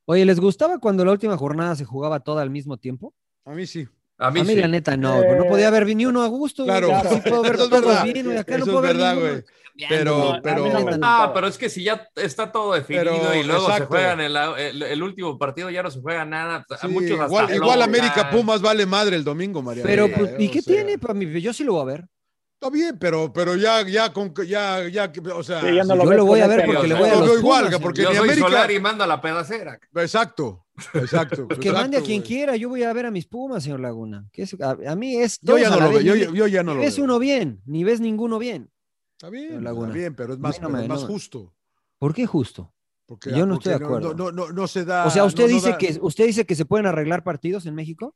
Oye, 0.05 0.25
¿les 0.25 0.39
gustaba 0.39 0.79
cuando 0.79 1.05
la 1.05 1.11
última 1.11 1.37
jornada 1.37 1.75
se 1.75 1.85
jugaba 1.85 2.19
toda 2.19 2.41
al 2.41 2.49
mismo 2.49 2.77
tiempo? 2.77 3.13
A 3.45 3.51
mí 3.53 3.67
sí. 3.67 3.87
A 4.17 4.27
A 4.27 4.31
mí 4.31 4.41
mí, 4.41 4.47
sí. 4.47 4.55
la 4.55 4.67
neta 4.67 4.95
no, 4.95 5.21
güey, 5.21 5.37
no 5.37 5.45
podía 5.45 5.69
ver 5.69 5.85
ni 5.87 6.05
uno 6.05 6.21
a 6.23 6.27
gusto. 6.27 6.63
güey. 6.63 6.77
Claro, 6.77 7.01
Sí 7.09 7.21
puedo 7.29 7.41
ver 7.41 7.57
todos 7.69 8.03
bien, 8.03 8.25
güey, 8.25 8.37
acá 8.37 8.57
no 8.57 8.65
puedo 8.65 8.77
es 8.77 8.83
ver 8.83 8.95
verdad, 8.97 9.15
güey. 9.19 9.43
Pero, 9.89 10.33
mí 10.35 10.39
pero. 10.41 10.65
Ah, 11.01 11.31
pero 11.33 11.47
es 11.47 11.57
que 11.57 11.69
si 11.69 11.83
ya 11.83 12.07
está 12.15 12.49
todo 12.49 12.73
definido 12.75 13.11
Pero, 13.19 13.35
y 13.35 13.43
luego 13.43 13.65
se 13.65 13.71
exacto. 13.73 13.87
juegan 13.87 14.21
el, 14.21 14.37
el- 14.37 14.83
el 14.83 15.03
último 15.03 15.37
partido, 15.37 15.69
ya 15.69 15.83
no 15.83 15.91
se 15.91 15.99
juega 15.99 16.23
nada. 16.23 16.65
A 16.69 16.77
Sí, 16.77 16.87
muchos 16.87 17.11
hasta 17.19 17.25
igual, 17.25 17.53
igual. 17.55 17.81
América 17.81 18.29
Pumas 18.29 18.61
vale 18.61 18.85
madre 18.85 19.17
el 19.17 19.25
domingo, 19.25 19.61
María. 19.61 19.83
Pero, 19.83 20.05
Eh, 20.05 20.13
pues, 20.17 20.31
¿y 20.39 20.47
o 20.47 20.51
qué 20.51 20.61
sea, 20.61 20.73
tiene 20.75 20.97
para 20.97 21.13
mí? 21.13 21.41
Yo 21.41 21.51
sí 21.53 21.65
lo 21.65 21.73
voy 21.73 21.81
a 21.81 21.85
ver. 21.85 22.05
Está 22.53 22.69
bien, 22.69 22.97
pero, 22.97 23.33
pero 23.33 23.57
ya, 23.57 23.81
ya, 23.85 24.13
con, 24.13 24.33
ya, 24.47 24.87
ya, 24.87 25.11
o 25.35 25.43
sea, 25.43 25.59
Sí, 25.59 25.75
ya 25.75 25.83
no 25.83 25.93
lo 25.97 26.05
Yo 26.05 26.11
lo 26.11 26.25
voy 26.25 26.39
a 26.39 26.47
ver 26.47 26.65
porque 26.65 26.87
le 26.87 26.93
voy 26.95 27.09
a 27.09 27.13
lo 27.15 27.19
los 27.19 27.29
veo 27.31 27.39
igual, 27.39 27.65
Pumas, 27.65 27.79
porque 27.81 28.01
Yo 28.03 28.07
soy 28.13 28.17
América- 28.19 28.47
Solari 28.47 28.75
y 28.75 28.79
mando 28.79 29.03
a 29.03 29.07
la 29.07 29.19
pedacera. 29.21 29.77
exacto, 29.97 30.64
exacto. 30.93 31.47
Que 31.47 31.55
exacto, 31.55 31.73
mande 31.73 31.97
a 31.97 32.01
quien 32.01 32.21
güey. 32.21 32.27
quiera, 32.27 32.55
yo 32.55 32.69
voy 32.69 32.83
a 32.83 32.93
ver 32.93 33.05
a 33.05 33.11
mis 33.11 33.25
Pumas, 33.25 33.63
señor 33.63 33.79
Laguna. 33.79 34.27
Que 34.31 34.43
es- 34.43 34.59
a, 34.61 34.77
a 34.87 34.95
mí 34.95 35.15
es 35.17 35.39
Yo 35.41 35.57
ya 35.57 35.69
no 35.69 35.75
lo 35.79 35.89
veo, 35.89 35.97
vez, 35.97 36.03
yo, 36.03 36.15
ni- 36.15 36.21
yo- 36.21 36.33
yo 36.33 36.47
ya 36.47 36.63
no 36.63 36.71
ni 36.73 36.77
lo 36.79 36.81
ves 36.85 36.95
veo. 36.97 37.05
uno 37.05 37.19
bien, 37.19 37.61
ni 37.65 37.83
ves 37.83 37.99
ninguno 38.01 38.39
bien. 38.39 38.71
Está 39.17 39.29
bien, 39.29 39.63
Laguna. 39.63 39.87
está 39.87 39.97
bien, 39.97 40.15
pero 40.15 40.33
es 40.33 40.39
más, 40.39 40.57
mí 40.57 40.61
no 40.63 40.67
pero 40.67 40.77
me- 40.77 40.83
es 40.83 40.89
más 40.89 41.01
no- 41.01 41.07
justo. 41.07 41.53
¿Por 41.97 42.13
qué 42.13 42.25
justo? 42.25 42.73
Porque, 43.05 43.29
Yo 43.31 43.45
no 43.45 43.55
estoy 43.55 43.77
de 43.77 43.85
acuerdo. 43.85 44.13
No, 44.15 44.31
no, 44.31 44.51
no, 44.51 44.67
se 44.67 44.83
da. 44.83 45.05
O 45.05 45.09
sea, 45.11 45.25
usted 45.25 45.47
dice 45.47 45.71
da- 45.71 45.77
que 45.77 45.97
usted 46.01 46.25
dice 46.25 46.45
que 46.45 46.55
se 46.55 46.65
pueden 46.65 46.87
arreglar 46.87 47.23
partidos 47.23 47.65
en 47.67 47.75
México. 47.75 48.15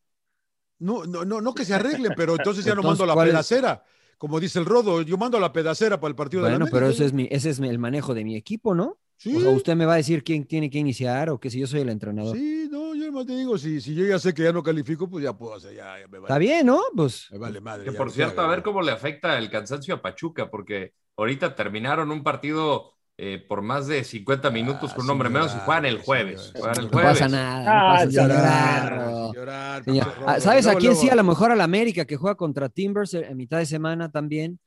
No, 0.79 1.05
no, 1.05 1.25
no, 1.25 1.41
no 1.41 1.53
que 1.53 1.63
se 1.65 1.73
arreglen, 1.73 2.13
pero 2.15 2.35
entonces 2.35 2.65
ya 2.65 2.73
no 2.73 2.81
mando 2.83 3.05
la 3.05 3.15
pedacera. 3.15 3.83
Como 4.17 4.39
dice 4.39 4.59
el 4.59 4.65
Rodo, 4.65 5.01
yo 5.01 5.17
mando 5.17 5.39
la 5.39 5.53
pedacera 5.53 5.99
para 5.99 6.09
el 6.09 6.15
partido 6.15 6.43
de 6.43 6.49
la 6.51 6.57
Bueno, 6.57 6.71
pero 6.71 6.87
ese 6.89 7.05
es 7.05 7.13
mi, 7.13 7.27
ese 7.31 7.51
es 7.51 7.59
el 7.59 7.79
manejo 7.79 8.13
de 8.13 8.23
mi 8.25 8.35
equipo, 8.35 8.73
¿no? 8.75 8.97
Sí. 9.19 9.35
O 9.35 9.41
sea, 9.41 9.49
usted 9.49 9.75
me 9.75 9.85
va 9.85 9.93
a 9.93 9.97
decir 9.97 10.23
quién 10.23 10.45
tiene 10.45 10.69
que 10.69 10.77
iniciar 10.79 11.29
o 11.29 11.37
que 11.39 11.49
si 11.49 11.59
yo 11.59 11.67
soy 11.67 11.81
el 11.81 11.89
entrenador. 11.89 12.37
Sí, 12.37 12.69
no, 12.71 12.95
yo 12.95 13.11
más 13.11 13.25
te 13.25 13.35
digo, 13.35 13.57
si, 13.57 13.81
si 13.81 13.93
yo 13.93 14.05
ya 14.05 14.17
sé 14.17 14.33
que 14.33 14.43
ya 14.43 14.53
no 14.53 14.63
califico, 14.63 15.09
pues 15.09 15.25
ya 15.25 15.33
puedo 15.37 15.55
hacer, 15.55 15.75
ya, 15.75 15.99
ya 15.99 16.07
me 16.07 16.19
vale. 16.19 16.23
Está 16.27 16.37
bien, 16.37 16.65
¿no? 16.65 16.79
Pues 16.95 17.27
Me 17.31 17.37
vale 17.37 17.59
madre. 17.59 17.83
Que 17.83 17.91
por 17.91 18.11
cierto, 18.11 18.39
a 18.41 18.47
ver 18.47 18.63
cómo 18.63 18.81
le 18.81 18.93
afecta 18.93 19.37
el 19.37 19.49
cansancio 19.49 19.93
a 19.95 20.01
Pachuca, 20.01 20.49
porque 20.49 20.93
ahorita 21.17 21.53
terminaron 21.53 22.11
un 22.11 22.23
partido 22.23 22.93
eh, 23.17 23.43
por 23.45 23.61
más 23.61 23.87
de 23.87 24.05
50 24.05 24.49
minutos 24.51 24.93
con 24.93 25.03
un 25.03 25.11
hombre 25.11 25.27
menos 25.27 25.47
y 25.47 25.55
llorar, 25.55 25.65
juegan 25.65 25.85
el 25.85 25.97
jueves. 25.99 26.53
llorar, 26.55 26.61
Juegan 26.61 26.77
el 26.77 26.85
no 26.85 26.91
pasa 27.09 27.27
nada. 27.27 27.65
Ah, 27.67 28.05
no 28.05 28.05
pasa 28.05 28.05
llorar, 28.05 29.33
llorar, 29.33 29.83
llorar, 29.83 29.83
Ah, 30.25 30.31
Rodo. 30.31 30.39
¿Sabes 30.39 30.65
a 30.65 30.69
Luego, 30.69 30.79
quién 30.79 30.95
sí? 30.95 31.09
A 31.09 31.15
lo 31.15 31.25
mejor 31.25 31.51
a 31.51 31.57
la 31.57 31.65
América 31.65 32.05
que 32.05 32.15
juega 32.15 32.35
contra 32.35 32.69
Timbers 32.69 33.13
eh, 33.15 33.25
en 33.29 33.35
mitad 33.35 33.57
de 33.57 33.65
semana 33.65 34.09
también. 34.09 34.61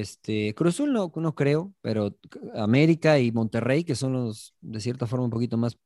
Este, 0.00 0.54
Cruz 0.54 0.74
Azul 0.74 0.92
no, 0.92 1.12
no 1.14 1.34
creo, 1.34 1.72
pero 1.80 2.16
América 2.54 3.18
y 3.18 3.30
Monterrey, 3.32 3.84
que 3.84 3.94
son 3.94 4.12
los 4.12 4.54
de 4.60 4.80
cierta 4.80 5.06
forma 5.06 5.24
un 5.24 5.30
poquito 5.30 5.56
más 5.56 5.78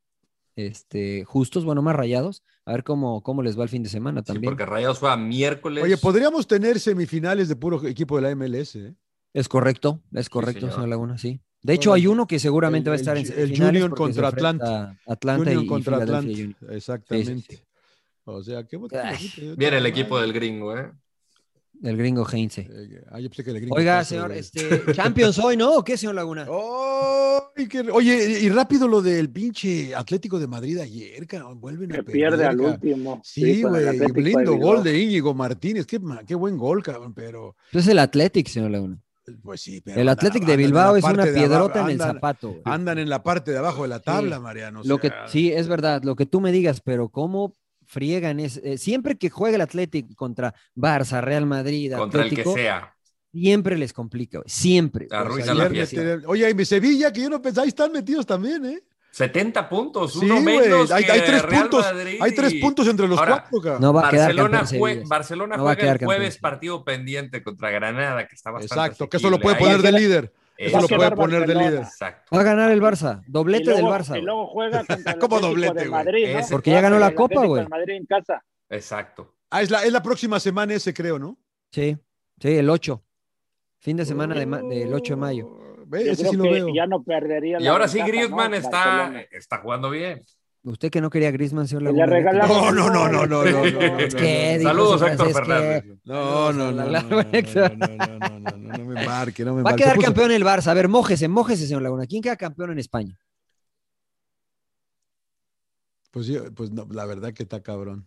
este, 0.56 1.24
justos, 1.24 1.64
bueno, 1.64 1.82
más 1.82 1.94
rayados. 1.94 2.42
A 2.64 2.72
ver 2.72 2.84
cómo, 2.84 3.22
cómo 3.22 3.42
les 3.42 3.58
va 3.58 3.62
el 3.62 3.68
fin 3.68 3.82
de 3.82 3.88
semana 3.88 4.20
Sí, 4.20 4.26
también. 4.26 4.50
porque 4.50 4.66
Rayados 4.66 4.98
juega 4.98 5.16
miércoles. 5.16 5.84
Oye, 5.84 5.96
podríamos 5.96 6.46
tener 6.46 6.80
semifinales 6.80 7.48
de 7.48 7.56
puro 7.56 7.86
equipo 7.86 8.16
de 8.16 8.22
la 8.22 8.30
MLS, 8.34 8.76
¿eh? 8.76 8.94
Es 9.34 9.48
correcto, 9.48 10.02
es 10.12 10.28
correcto, 10.28 10.60
señor. 10.62 10.74
señor 10.74 10.88
Laguna, 10.88 11.18
sí. 11.18 11.40
De 11.62 11.74
hecho, 11.74 11.92
hay 11.92 12.06
uno 12.06 12.26
que 12.26 12.38
seguramente 12.38 12.88
El- 12.88 12.92
va 12.92 12.94
a 12.94 13.00
estar 13.00 13.16
en 13.18 13.26
el- 13.26 13.32
el 13.52 13.62
Union 13.62 13.90
porque 13.90 14.14
se 14.14 14.20
contra 14.20 14.28
Atlanta. 14.28 14.98
Atlanta 15.06 15.42
Union 15.42 15.64
y, 15.64 15.66
contra 15.66 15.98
y 15.98 16.00
Atlanta. 16.02 16.32
Exactamente. 16.70 17.56
Sí, 17.56 17.56
sí, 17.56 17.62
O 18.24 18.42
sea, 18.42 18.64
qué 18.64 18.78
Ay, 19.02 19.54
Viene 19.56 19.78
el 19.78 19.86
equipo 19.86 20.20
del 20.20 20.32
gringo, 20.32 20.76
¿eh? 20.76 20.90
El 21.82 21.96
gringo 21.96 22.26
Heinze. 22.28 22.62
Eh, 22.70 23.04
ah, 23.10 23.20
yo 23.20 23.28
pensé 23.28 23.44
que 23.44 23.50
el 23.50 23.56
gringo 23.60 23.76
Oiga, 23.76 23.98
Castro, 23.98 24.16
señor, 24.28 24.32
este, 24.32 24.92
Champions 24.94 25.38
hoy, 25.38 25.56
¿no? 25.56 25.74
¿O 25.76 25.84
qué, 25.84 25.96
señor 25.96 26.14
Laguna? 26.16 26.46
Ay, 27.56 27.66
qué- 27.68 27.88
Oye, 27.92 28.40
y 28.40 28.48
rápido 28.48 28.88
lo 28.88 29.00
del 29.02 29.30
pinche 29.30 29.94
Atlético 29.94 30.38
de 30.38 30.46
Madrid 30.46 30.78
ayer, 30.78 31.26
cabrón, 31.26 31.60
vuelven 31.60 31.92
a 31.92 31.96
Que 31.96 32.02
perder. 32.02 32.12
pierde 32.20 32.44
al 32.46 32.60
último. 32.60 33.20
Sí, 33.24 33.62
güey, 33.62 33.86
Atlético 33.86 34.12
de 34.14 34.22
lindo 34.22 34.54
gol 34.56 34.82
de 34.82 34.98
Íñigo 34.98 35.34
Martínez, 35.34 35.86
qué, 35.86 36.00
qué 36.26 36.34
buen 36.34 36.56
gol, 36.56 36.82
cabrón, 36.82 37.14
pero 37.14 37.56
Es 37.72 37.86
el 37.88 37.98
Athletic, 37.98 38.48
señor 38.48 38.70
Laguna. 38.70 38.98
pues 39.42 39.60
sí. 39.60 39.80
pero 39.80 40.00
El 40.00 40.08
Athletic 40.08 40.44
de 40.44 40.52
andan 40.54 40.66
Bilbao 40.66 40.96
es 40.96 41.04
una 41.04 41.12
de 41.24 41.30
abajo, 41.30 41.34
piedrota 41.46 41.80
en 41.82 41.90
el 41.90 41.98
zapato. 41.98 42.48
güey. 42.48 42.62
Andan 42.64 42.98
en 42.98 43.08
la 43.08 43.22
parte 43.22 43.50
de 43.52 43.58
abajo 43.58 43.82
de 43.82 43.88
la 43.88 44.00
tabla, 44.00 44.36
Sí. 44.36 44.42
Mariano. 44.42 44.80
o 44.80 44.84
Lo 44.84 44.98
que, 44.98 45.12
sí, 45.28 45.52
es 45.52 45.68
verdad, 45.68 46.02
lo 46.02 46.16
que 46.16 46.26
tú 46.26 46.40
me 46.40 46.50
digas, 46.50 46.80
pero 46.80 47.08
cómo 47.08 47.52
friegan 47.88 48.38
es 48.38 48.58
eh, 48.62 48.78
siempre 48.78 49.16
que 49.16 49.30
juega 49.30 49.56
el 49.56 49.62
Athletic 49.62 50.14
contra 50.14 50.54
Barça, 50.76 51.20
Real 51.20 51.46
Madrid, 51.46 51.92
Contra 51.96 52.22
el 52.22 52.28
que 52.28 52.42
Atlético, 52.42 52.54
sea. 52.54 52.94
siempre 53.32 53.76
les 53.76 53.92
complica, 53.92 54.38
güey, 54.38 54.48
siempre. 54.48 55.08
la 55.10 55.68
fiesta. 55.68 56.18
Oye, 56.26 56.48
y 56.48 56.54
mi 56.54 56.64
Sevilla, 56.64 57.12
que 57.12 57.22
yo 57.22 57.30
no 57.30 57.42
pensaba, 57.42 57.64
ahí 57.64 57.68
están 57.70 57.90
metidos 57.90 58.24
también, 58.26 58.64
¿eh? 58.66 58.80
70 59.10 59.68
puntos, 59.68 60.14
uno 60.16 60.40
menos. 60.40 60.92
hay, 60.92 61.02
que 61.04 61.10
hay 61.10 61.20
tres 61.22 61.42
Real 61.42 61.62
puntos, 61.62 61.84
Madrid 61.92 62.18
hay 62.20 62.34
tres 62.34 62.54
puntos 62.60 62.86
entre 62.86 63.08
los 63.08 63.18
Ahora, 63.18 63.46
cuatro. 63.50 63.80
No 63.80 63.92
va 63.92 64.06
a 64.06 64.10
quedar 64.10 64.26
Barcelona, 64.28 64.58
campeón 64.60 64.80
jue- 64.80 64.88
Sevilla. 64.92 65.08
Barcelona 65.08 65.56
No 65.56 65.64
va 65.64 65.70
a 65.70 65.74
juega 65.74 65.80
quedar 65.82 65.96
el 66.02 66.04
jueves 66.06 66.38
partido 66.38 66.84
pendiente 66.84 67.42
contra 67.42 67.70
Granada, 67.70 68.28
que 68.28 68.34
está 68.34 68.50
bastante 68.50 68.74
Exacto, 68.84 69.08
que 69.08 69.16
eso 69.16 69.30
lo 69.30 69.40
puede 69.40 69.56
Ahí- 69.56 69.62
poner 69.62 69.82
de 69.82 69.92
líder. 69.92 70.32
Eso 70.58 70.72
Va 70.72 70.78
a 70.78 70.82
lo 70.82 70.88
puede 70.88 71.10
poner 71.12 71.40
de 71.40 71.54
Barcelona. 71.54 71.70
líder. 71.70 71.82
Exacto. 71.84 72.36
Va 72.36 72.40
a 72.40 72.44
ganar 72.44 72.70
el 72.72 72.82
Barça, 72.82 73.22
doblete 73.28 73.64
luego, 73.70 73.76
del 73.78 73.86
Barça. 74.00 74.06
y 74.06 74.10
güey. 74.10 74.22
luego 74.22 74.46
juega 74.48 74.78
contra 74.86 75.12
el 75.12 75.18
¿Cómo 75.18 75.36
Atlético 75.36 75.40
doblete, 75.48 75.74
de 75.74 75.88
güey? 75.88 75.90
Madrid, 76.04 76.32
¿no? 76.32 76.38
Ese- 76.40 76.52
Porque 76.52 76.70
ya 76.72 76.80
ganó 76.80 76.98
la 76.98 77.14
Copa, 77.14 77.44
güey. 77.46 77.62
de 77.62 77.68
Madrid 77.68 77.94
en 77.94 78.06
casa. 78.06 78.44
Exacto. 78.68 79.34
Ah, 79.50 79.62
es 79.62 79.70
la, 79.70 79.84
es 79.84 79.92
la 79.92 80.02
próxima 80.02 80.40
semana 80.40 80.74
ese, 80.74 80.92
creo, 80.92 81.18
¿no? 81.18 81.38
Sí, 81.70 81.96
sí, 82.40 82.48
el 82.56 82.68
8. 82.68 83.02
Fin 83.78 83.96
de 83.96 84.04
semana 84.04 84.34
de 84.34 84.44
ma- 84.46 84.60
del 84.60 84.92
8 84.92 85.12
de 85.14 85.16
mayo. 85.16 85.48
Yo 85.90 85.96
ese 85.96 86.16
creo 86.22 86.30
sí 86.32 86.36
lo 86.36 86.42
que 86.44 86.50
veo. 86.50 86.68
ya 86.74 86.86
no 86.86 87.02
perdería 87.02 87.58
Y 87.60 87.62
la 87.62 87.70
ahora 87.70 87.86
sí, 87.88 88.00
Griezmann 88.02 88.50
¿no? 88.50 88.56
está, 88.58 88.84
Barcelona. 88.84 89.20
está 89.30 89.58
jugando 89.58 89.88
bien. 89.90 90.22
Usted 90.64 90.90
que 90.90 91.00
no 91.00 91.08
quería 91.08 91.28
a 91.28 91.30
Griezmann, 91.30 91.68
señor 91.68 91.82
Laguna. 91.84 92.06
No, 92.46 92.72
no, 92.72 92.90
no, 92.90 93.08
no, 93.08 93.26
no, 93.26 93.44
no, 93.44 94.60
Saludos, 94.62 95.02
Héctor 95.02 95.32
Fernández. 95.32 95.84
No, 96.04 96.52
no, 96.52 96.72
no, 96.72 96.84
no, 96.84 96.90
no, 96.90 97.00
no, 97.02 97.22
no, 97.22 97.22
no, 97.22 97.28
no, 97.28 98.38
no, 98.40 98.50
no, 98.50 98.78
no 98.78 98.84
me 98.84 99.06
marque, 99.06 99.44
no 99.44 99.54
me 99.54 99.62
Va 99.62 99.70
a 99.70 99.76
quedar 99.76 99.98
campeón 99.98 100.32
el 100.32 100.44
Barça. 100.44 100.68
A 100.68 100.74
ver, 100.74 100.88
mójese, 100.88 101.28
mójese, 101.28 101.66
señor 101.66 101.82
Laguna. 101.82 102.06
¿Quién 102.06 102.22
queda 102.22 102.36
campeón 102.36 102.72
en 102.72 102.78
España? 102.80 103.18
Pues, 106.10 106.26
yo- 106.26 106.52
pues 106.54 106.70
no, 106.70 106.86
la 106.90 107.06
verdad 107.06 107.32
que 107.32 107.44
está 107.44 107.62
cabrón. 107.62 108.06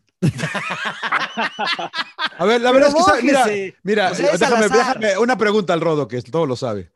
A 2.37 2.45
ver, 2.45 2.61
la 2.61 2.71
Pero 2.71 2.85
verdad 2.91 2.93
es 2.97 3.05
que, 3.15 3.23
mira, 3.23 3.45
mira, 3.83 4.11
déjame, 4.11 5.17
una 5.17 5.37
pregunta 5.37 5.73
al 5.73 5.81
Rodo, 5.81 6.07
que 6.07 6.21
todo 6.21 6.45
lo 6.45 6.55
sabe. 6.55 6.91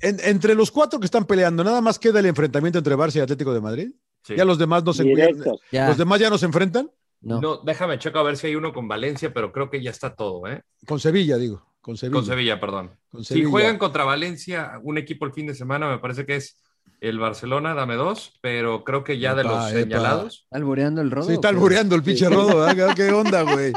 En- 0.00 0.20
entre 0.22 0.54
los 0.54 0.70
cuatro 0.70 1.00
que 1.00 1.06
están 1.06 1.24
peleando, 1.24 1.64
nada 1.64 1.80
más 1.80 1.98
queda 1.98 2.20
el 2.20 2.26
enfrentamiento 2.26 2.78
entre 2.78 2.94
Barça 2.96 3.16
y 3.16 3.20
Atlético 3.20 3.52
de 3.52 3.60
Madrid. 3.60 3.90
Sí. 4.28 4.36
Ya 4.36 4.44
los 4.44 4.58
demás 4.58 4.84
no 4.84 4.92
se. 4.92 5.04
Los 5.04 5.96
demás 5.96 6.20
ya 6.20 6.28
no 6.28 6.36
se 6.36 6.44
enfrentan. 6.44 6.90
No. 7.22 7.40
No, 7.40 7.56
déjame 7.64 7.98
checo 7.98 8.18
a 8.18 8.22
ver 8.22 8.36
si 8.36 8.48
hay 8.48 8.56
uno 8.56 8.74
con 8.74 8.86
Valencia, 8.86 9.32
pero 9.32 9.52
creo 9.52 9.70
que 9.70 9.82
ya 9.82 9.90
está 9.90 10.14
todo, 10.14 10.46
¿eh? 10.46 10.62
Con 10.86 11.00
Sevilla, 11.00 11.38
digo. 11.38 11.66
Con 11.80 11.96
Sevilla. 11.96 12.12
Con 12.12 12.26
Sevilla, 12.26 12.60
perdón. 12.60 12.90
Con 13.08 13.24
Si 13.24 13.42
juegan 13.42 13.78
contra 13.78 14.04
Valencia, 14.04 14.78
un 14.82 14.98
equipo 14.98 15.24
el 15.24 15.32
fin 15.32 15.46
de 15.46 15.54
semana, 15.54 15.88
me 15.88 15.98
parece 15.98 16.26
que 16.26 16.36
es 16.36 16.60
el 17.00 17.18
Barcelona, 17.18 17.74
dame 17.74 17.94
dos, 17.96 18.38
pero 18.40 18.84
creo 18.84 19.04
que 19.04 19.18
ya 19.18 19.34
de 19.34 19.44
los 19.44 19.70
epa. 19.70 19.80
señalados. 19.80 20.42
¿Está 20.44 20.56
albureando 20.56 21.00
el 21.00 21.10
rodo? 21.10 21.26
Sí, 21.28 21.34
está 21.34 21.48
albureando 21.48 21.94
el 21.94 22.02
pinche 22.02 22.28
Rodo. 22.28 22.58
¿verdad? 22.58 22.94
¿Qué 22.96 23.10
onda, 23.12 23.42
güey? 23.42 23.72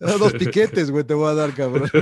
Dos 0.00 0.32
piquetes, 0.34 0.90
güey, 0.90 1.04
te 1.04 1.14
voy 1.14 1.30
a 1.30 1.34
dar, 1.34 1.52
cabrón. 1.54 1.88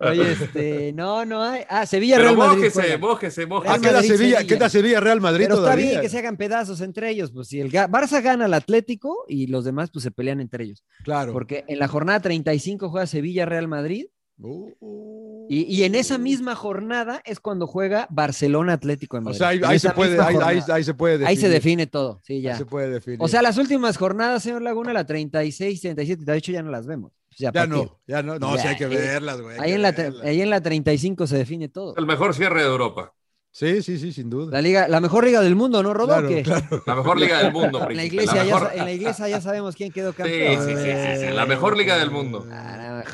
Oye, 0.00 0.32
este, 0.32 0.92
no, 0.92 1.24
no 1.24 1.42
hay. 1.42 1.62
Ah, 1.68 1.86
Sevilla 1.86 2.16
Pero 2.16 2.28
Real 2.30 2.38
Madrid. 2.38 2.64
mójese, 2.72 2.98
mójese, 2.98 3.46
mójese. 3.46 3.74
Ah, 3.74 3.78
queda 3.78 4.02
Sevilla, 4.02 4.38
Sevilla. 4.38 4.46
queda 4.46 4.68
Sevilla 4.68 5.00
Real 5.00 5.20
Madrid 5.20 5.44
Pero 5.44 5.54
está 5.54 5.64
todavía. 5.64 5.90
bien 5.90 6.00
que 6.00 6.08
se 6.08 6.18
hagan 6.18 6.36
pedazos 6.36 6.80
entre 6.80 7.10
ellos. 7.10 7.30
Pues 7.32 7.48
si 7.48 7.60
el 7.60 7.70
Barça 7.70 8.22
gana 8.22 8.46
al 8.46 8.54
Atlético 8.54 9.24
y 9.28 9.46
los 9.46 9.64
demás 9.64 9.90
pues 9.92 10.02
se 10.02 10.10
pelean 10.10 10.40
entre 10.40 10.64
ellos. 10.64 10.84
Claro. 11.04 11.32
Porque 11.32 11.64
en 11.68 11.78
la 11.78 11.88
jornada 11.88 12.20
35 12.20 12.88
juega 12.90 13.06
Sevilla 13.06 13.46
Real 13.46 13.68
Madrid 13.68 14.06
Uh, 14.36 14.72
uh. 14.80 15.46
y, 15.48 15.62
y 15.62 15.84
en 15.84 15.94
esa 15.94 16.18
misma 16.18 16.54
jornada 16.56 17.22
es 17.24 17.38
cuando 17.38 17.66
juega 17.68 18.08
Barcelona 18.10 18.72
Atlético 18.72 19.16
de 19.16 19.20
O 19.20 19.24
Madrid. 19.26 19.38
sea, 19.38 19.48
ahí, 19.48 19.78
se 19.78 19.90
puede, 19.90 20.14
ahí, 20.20 20.26
ahí- 20.28 20.34
jornada. 20.34 20.74
ahí 20.74 20.84
se 20.84 20.94
puede 20.94 21.12
definir. 21.14 21.28
Ahí 21.28 21.36
se 21.36 21.48
define 21.48 21.86
todo, 21.86 22.20
sí, 22.24 22.34
Ahí 22.34 22.42
ya. 22.42 22.56
se 22.56 22.66
puede 22.66 22.90
definir. 22.90 23.18
O 23.22 23.28
sea, 23.28 23.42
las 23.42 23.56
últimas 23.58 23.96
jornadas, 23.96 24.42
señor 24.42 24.62
Laguna, 24.62 24.92
la 24.92 25.06
36, 25.06 25.80
37 25.80 26.22
y 26.22 26.24
38 26.24 26.52
ya 26.52 26.62
no 26.62 26.70
las 26.70 26.86
vemos. 26.86 27.12
Ya, 27.38 27.50
no, 27.66 28.00
ya 28.06 28.22
no. 28.22 28.38
No, 28.38 28.54
Ya, 28.56 28.62
sí 28.62 28.68
hay 28.68 28.76
que 28.76 28.84
ahí- 28.86 28.94
verlas, 28.96 29.40
güey. 29.40 29.58
Ahí 29.60 29.72
en, 29.72 29.82
la, 29.82 29.94
ahí 30.24 30.40
en 30.40 30.50
la 30.50 30.60
35 30.60 31.26
se 31.26 31.36
define 31.36 31.68
todo. 31.68 31.94
El 31.96 32.06
mejor 32.06 32.34
cierre 32.34 32.60
de 32.62 32.68
Europa. 32.68 33.12
Sí, 33.50 33.82
sí, 33.82 33.98
sí, 33.98 34.12
sin 34.12 34.30
duda. 34.30 34.50
La 34.50 34.60
liga, 34.60 34.88
la 34.88 35.00
mejor 35.00 35.24
liga 35.24 35.40
del 35.40 35.54
mundo, 35.54 35.80
¿no, 35.82 35.94
Rodó? 35.94 36.14
Claro, 36.26 36.28
claro. 36.42 36.82
La 36.86 36.94
mejor 36.96 37.20
liga 37.20 37.40
del 37.40 37.52
mundo, 37.52 37.88
En 37.88 37.96
la, 37.96 38.04
iglesia 38.04 38.34
la 38.34 38.44
ya, 38.44 38.54
mejor- 38.56 38.70
en 38.74 38.84
la 38.84 38.92
iglesia 38.92 39.28
ya 39.28 39.40
sabemos 39.40 39.76
quién 39.76 39.92
quedó 39.92 40.10
Sí, 40.10 40.16
campeón. 40.16 40.64
sí, 40.66 40.70
sí, 40.74 40.82
sí, 40.82 41.26
sí, 41.28 41.32
la 41.32 41.46
mejor 41.46 41.76
liga 41.76 41.96
del 41.96 42.10
mundo. 42.10 42.44
Ah, 42.50 42.76
no 42.88 42.96
me 42.96 43.04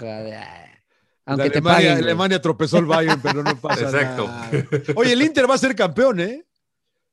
La 1.36 1.44
Aunque 1.44 1.50
te 1.50 1.58
Alemania, 1.58 1.90
paguen. 1.90 2.04
Alemania 2.04 2.42
tropezó 2.42 2.78
el 2.78 2.86
Bayern, 2.86 3.20
pero 3.22 3.42
no 3.42 3.56
pasa 3.60 3.82
Exacto. 3.84 4.26
nada. 4.26 4.50
Oye, 4.96 5.12
el 5.12 5.22
Inter 5.22 5.48
va 5.48 5.54
a 5.54 5.58
ser 5.58 5.74
campeón, 5.76 6.20
¿eh? 6.20 6.44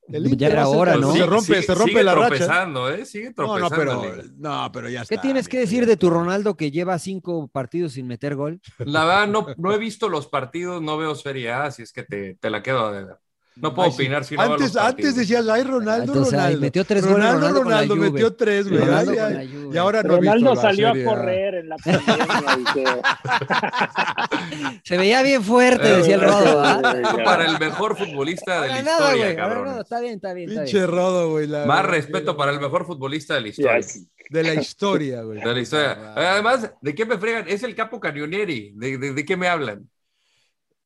El 0.09 0.23
Ya 0.23 0.29
Inter 0.29 0.51
era 0.53 0.61
va 0.61 0.67
a 0.67 0.71
ser 0.71 0.79
hora. 0.79 0.95
¿no? 0.95 1.13
Se 1.13 1.25
rompe, 1.25 1.45
Sigue- 1.55 1.61
se 1.63 1.75
rompe 1.75 1.91
sigue 1.91 2.03
la 2.03 2.15
racha. 2.15 2.27
tropezando, 2.29 2.89
¿eh? 2.89 3.05
Sigue 3.05 3.27
No, 3.29 3.33
tropezando. 3.35 3.69
no, 3.69 3.75
pero, 3.75 4.03
el 4.03 4.09
Inter. 4.19 4.31
no, 4.37 4.71
pero 4.71 4.89
ya 4.89 5.01
está. 5.01 5.15
¿Qué 5.15 5.21
tienes 5.21 5.47
que 5.49 5.59
decir 5.59 5.81
ya. 5.81 5.87
de 5.87 5.97
tu 5.97 6.09
Ronaldo 6.09 6.55
que 6.55 6.71
lleva 6.71 6.97
cinco 6.97 7.47
partidos 7.49 7.91
sin 7.93 8.07
meter 8.07 8.35
gol? 8.35 8.61
La 8.79 9.03
verdad, 9.05 9.27
no, 9.27 9.47
no 9.57 9.73
he 9.73 9.77
visto 9.77 10.07
los 10.09 10.27
partidos, 10.27 10.81
no 10.81 10.97
veo 10.97 11.13
Serie 11.13 11.51
A, 11.51 11.65
así 11.65 11.83
es 11.83 11.91
que 11.91 12.03
te, 12.03 12.35
te 12.35 12.49
la 12.49 12.63
quedo 12.63 12.85
a 12.87 12.91
deber. 12.93 13.17
No 13.59 13.73
puedo 13.73 13.89
Ay, 13.89 13.93
opinar 13.93 14.23
si 14.23 14.35
no 14.35 14.41
antes, 14.43 14.75
los 14.75 14.83
antes 14.83 15.15
decías, 15.15 15.47
ay, 15.49 15.63
Ronaldo, 15.63 16.13
Entonces, 16.13 16.59
metió 16.59 16.85
tres 16.85 17.03
Ronaldo, 17.03 17.63
Ronaldo 17.63 17.95
metió 17.95 18.35
tres, 18.35 18.69
güey. 18.69 18.81
Ronaldo 18.81 19.11
Ay, 19.11 19.17
ay. 19.19 19.69
Y 19.73 19.77
ahora 19.77 20.03
no 20.03 20.17
Ronaldo 20.17 20.51
visto 20.51 20.55
la 20.55 20.61
salió 20.61 20.87
Serie 20.89 21.03
a 21.03 21.05
correr 21.09 21.55
en 21.55 21.69
la 21.69 21.75
pandemia. 21.83 23.01
Se 24.83 24.97
veía 24.97 25.23
bien 25.23 25.43
fuerte, 25.43 25.97
decía 25.97 26.15
el 26.15 26.21
Rodo. 26.21 26.63
¿ah? 26.63 26.81
Para 27.25 27.45
el 27.45 27.59
mejor 27.59 27.97
futbolista 27.97 28.61
de 28.61 28.67
la 28.67 28.81
nada, 28.83 29.15
historia, 29.15 29.35
cabrón. 29.35 29.65
no, 29.65 29.81
está 29.81 29.99
bien, 30.01 30.15
está 30.15 30.33
bien. 30.33 30.49
está 30.49 30.63
Pinche 30.63 30.85
rodo, 30.87 31.31
güey. 31.31 31.47
Más 31.47 31.85
respeto 31.85 32.37
para 32.37 32.51
el 32.51 32.59
mejor 32.59 32.85
futbolista 32.85 33.35
de 33.35 33.41
la 33.41 33.47
historia. 33.47 33.79
De 34.29 34.43
la 34.43 34.53
historia, 34.53 35.21
güey. 35.23 35.41
De 35.41 35.53
la 35.53 35.59
historia. 35.59 36.13
Además, 36.15 36.71
¿de 36.81 36.95
qué 36.95 37.05
me 37.05 37.17
fregan? 37.17 37.45
Es 37.47 37.63
el 37.63 37.75
capo 37.75 37.99
Canionieri. 37.99 38.73
¿De, 38.75 38.97
de, 38.97 39.13
de 39.13 39.25
qué 39.25 39.35
me 39.35 39.47
hablan? 39.47 39.89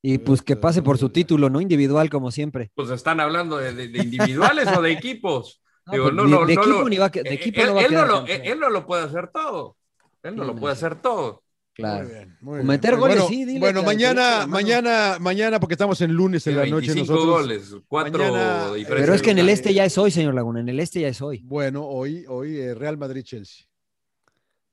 Y 0.04 0.18
pues 0.18 0.42
que 0.42 0.56
pase 0.56 0.82
por 0.82 0.98
su 0.98 1.10
título, 1.10 1.50
¿no? 1.50 1.62
Individual, 1.62 2.10
como 2.10 2.32
siempre. 2.32 2.72
Pues 2.74 2.90
están 2.90 3.20
hablando 3.20 3.58
de, 3.58 3.74
de- 3.74 3.88
de 3.88 4.00
individuales 4.04 4.68
o 4.76 4.82
de 4.82 4.92
equipos. 4.92 5.58
No, 5.88 5.94
Digo, 5.94 6.12
no, 6.12 6.24
de- 6.26 6.30
no, 6.30 6.46
de 6.46 6.56
no 6.56 6.62
equipo 6.62 6.80
lo- 6.84 6.90
ni 6.90 6.98
va 6.98 7.06
a 7.08 7.10
de 7.10 7.22
eh, 7.22 7.34
equipo 7.34 7.60
él, 7.62 7.68
no 7.68 7.74
va 7.76 7.82
a 7.82 7.86
él 7.86 7.94
no 7.94 8.06
lo, 8.06 8.26
él 8.28 8.60
no 8.60 8.70
lo 8.70 8.86
puede 8.86 9.04
hacer 9.04 9.30
todo. 9.34 9.78
Él 10.22 10.36
no 10.36 10.44
Sí, 10.44 10.48
lo 10.48 10.54
no, 10.54 10.60
puede 10.60 10.76
sí. 10.76 10.78
hacer 10.86 11.02
todo. 11.02 11.44
Claro. 11.74 12.08
Muy 12.42 12.56
bien. 12.58 12.68
Meter 12.68 12.98
goles, 12.98 13.16
bueno, 13.16 13.28
sí, 13.28 13.46
dile 13.46 13.60
Bueno, 13.60 13.82
mañana, 13.82 14.46
mañana, 14.46 15.18
mañana, 15.20 15.60
porque 15.60 15.74
estamos 15.74 16.00
en 16.02 16.14
lunes 16.14 16.46
en 16.46 16.56
la 16.58 16.66
noche 16.68 16.94
25 16.94 17.14
nosotros. 17.14 17.42
goles, 17.42 17.76
cuatro 17.88 18.20
mañana-. 18.20 18.68
Pero 18.88 19.14
es 19.16 19.22
que 19.24 19.32
en 19.32 19.40
el 19.40 19.50
este 19.50 19.74
ya 19.74 19.84
es 19.86 19.98
hoy, 19.98 20.12
señor 20.12 20.36
Laguna. 20.36 20.60
En 20.60 20.70
el 20.70 20.80
este 20.80 21.02
ya 21.02 21.08
es 21.08 21.20
hoy. 21.20 21.42
Bueno, 21.46 21.84
hoy, 21.84 22.26
hoy 22.28 22.60
eh, 22.60 22.76
Real 22.76 22.98
Madrid-Chelsea. 23.00 23.66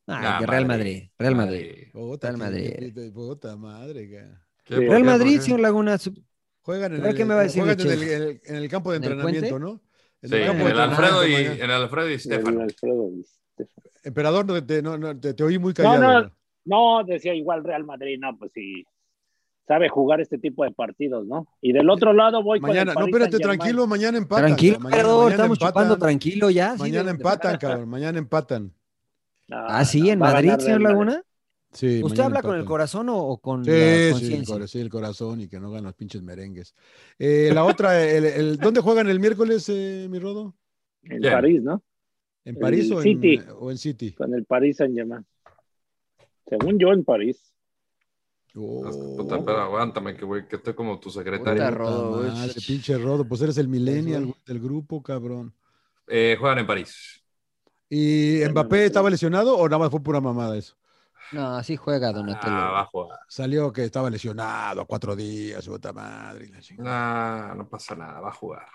Ah, 0.09 0.37
Ah, 0.37 0.41
que 0.41 0.47
Real 0.47 0.67
Madrid. 0.67 0.85
Madrid. 0.85 1.11
Real 1.19 1.35
Madrid. 1.37 1.89
Puta, 1.93 2.29
Real 2.29 2.39
que- 2.39 2.45
Madrid. 2.45 3.57
madre, 3.57 4.39
ca. 4.69 4.75
¿Qué? 4.75 4.81
Sí. 4.81 4.87
¿Por 4.87 4.95
Real? 4.97 5.05
Madrid, 5.05 5.41
señor 5.41 5.61
Laguna. 5.61 5.99
Juegan 6.63 6.95
en 6.95 7.07
el, 7.07 7.15
qué 7.15 7.25
me 7.25 7.35
va 7.35 7.41
a 7.41 7.43
decir 7.45 7.63
juegan 7.63 7.79
de 7.79 7.85
en 7.85 7.91
el, 7.91 8.03
en 8.09 8.23
el- 8.23 8.41
en 8.45 8.55
el 8.57 8.69
campo 8.69 8.91
de 8.91 8.99
¿En 8.99 9.05
entrenamiento, 9.05 9.49
Puente? 9.51 9.65
¿no? 9.67 9.81
En 10.21 10.29
Sí, 10.29 10.35
el 10.35 10.41
en 10.43 10.47
campo 10.49 10.65
de 10.67 10.71
el 10.73 10.81
Alfredo 10.81 11.27
y, 11.27 11.35
en 11.35 11.61
el 11.63 11.71
Alfredo 11.71 12.11
y 12.11 12.19
Stefano. 12.19 12.67
Emperador, 14.05 14.47
no 14.47 14.65
te, 14.65 14.83
no, 14.83 14.97
no, 14.99 15.19
te, 15.19 15.35
te 15.35 15.43
oí 15.43 15.59
muy 15.59 15.71
No, 15.71 15.75
callado. 15.75 16.23
no, 16.65 17.01
no, 17.01 17.05
decía 17.05 17.35
igual 17.35 17.65
Real 17.65 17.85
Madrid, 17.85 18.19
no, 18.21 18.37
pues 18.39 18.53
sí. 18.55 18.85
Sabe 19.67 19.89
jugar 19.91 20.21
este 20.21 20.39
tipo 20.39 20.65
de 20.65 20.71
partidos, 20.71 21.27
¿no? 21.27 21.47
Y 21.61 21.73
del 21.73 21.91
otro 21.91 22.13
lado 22.15 22.43
voy 22.43 22.59
con 22.61 22.71
el 22.71 22.77
Mañana, 22.77 22.95
no, 22.99 23.07
espérate, 23.07 23.39
tranquilo, 23.39 23.87
mañana 23.87 24.17
empatan. 24.17 24.47
Tranquilo, 24.47 24.79
mañana, 24.81 25.03
mañana 25.09 25.31
estamos 25.31 25.59
empatan, 25.59 25.69
chupando 25.73 25.99
tranquilo 25.99 26.51
ya. 26.51 26.73
sí, 26.73 26.79
Mañana 26.79 27.05
de- 27.05 27.11
empatan, 27.11 27.57
cabrón, 27.59 27.89
mañana 27.89 28.19
empatan. 28.19 28.73
No, 29.49 29.57
Ah, 29.69 29.85
sí, 29.85 30.09
en 30.09 30.19
Madrid, 30.19 30.53
señor. 30.59 30.81
Laguna. 30.81 31.23
Sí, 31.79 32.01
¿Usted 32.03 32.25
habla 32.25 32.43
con 32.43 32.57
el 32.57 32.65
corazón 32.65 33.09
o, 33.09 33.17
o 33.19 33.39
con 33.41 33.65
Sí, 33.65 33.71
la 33.71 33.77
sí, 33.77 33.85
el, 33.85 34.11
conciencia? 34.11 34.55
cora- 34.55 34.67
sí, 34.67 34.81
el 34.81 34.89
corazón 34.91 35.41
y 35.43 35.49
que 35.49 35.61
no 35.61 35.71
ganan 35.71 35.85
los 35.85 35.95
pinches 35.95 36.21
merengues. 36.23 36.75
Eh, 37.21 37.53
la 37.55 37.65
otra, 37.65 38.05
el, 38.05 38.25
el- 38.25 38.57
¿dónde 38.59 38.81
juegan 38.81 39.09
el 39.09 39.21
miércoles, 39.21 39.69
eh, 39.69 40.09
mi 40.11 40.19
Rodo? 40.19 40.57
En. 41.05 41.23
París, 41.23 41.63
¿no? 41.63 41.81
¿En 42.45 42.57
París 42.57 42.91
El 42.91 42.97
o, 42.97 43.03
City. 43.03 43.35
En, 43.35 43.45
o 43.61 43.71
en 43.71 43.79
City? 43.79 44.11
Con 44.11 44.35
el 44.35 44.45
París 44.45 44.79
Saint 44.79 44.93
Germain. 44.93 45.25
Según 46.49 46.81
yo, 46.81 46.93
en 46.93 47.05
París. 47.05 47.55
Oh, 48.57 49.15
Puta, 49.17 49.39
pero 49.45 49.59
aguántame, 49.61 50.17
que, 50.17 50.25
güey, 50.25 50.49
que 50.49 50.57
estoy 50.57 50.75
como 50.75 50.99
tu 50.99 51.11
secretario. 51.11 51.53
Puta, 51.63 51.71
puta 51.71 51.77
Rodo, 51.79 52.19
güey. 52.19 52.31
madre, 52.33 52.55
pinche 52.67 52.99
Rodo, 52.99 53.25
pues 53.25 53.41
eres 53.43 53.57
el 53.59 53.69
millennial 53.69 54.35
del 54.47 54.59
grupo, 54.59 55.01
cabrón. 55.01 55.55
Eh, 56.09 56.37
juegan 56.41 56.59
en 56.59 56.67
París. 56.67 57.23
¿Y 57.89 58.41
Mbappé 58.51 58.87
estaba 58.87 59.11
lesionado 59.11 59.57
o 59.57 59.65
nada 59.69 59.79
más 59.79 59.91
fue 59.91 60.03
pura 60.03 60.21
mamada 60.21 60.57
eso? 60.57 60.78
No, 61.33 61.57
así 61.57 61.77
juega 61.77 62.13
Donatello. 62.13 62.53
Ah, 62.55 62.71
va 62.71 62.81
a 62.81 62.87
jugar. 62.87 63.19
Salió 63.29 63.73
que 63.73 63.85
estaba 63.85 64.09
lesionado 64.11 64.81
a 64.81 64.87
cuatro 64.87 65.15
días, 65.15 65.63
su 65.65 65.73
puta 65.73 65.93
madre. 65.93 66.51
No, 66.79 67.55
no 67.55 67.69
pasa 67.69 67.95
nada, 67.95 68.21
va 68.21 68.29
a 68.29 68.33
jugar. 68.33 68.67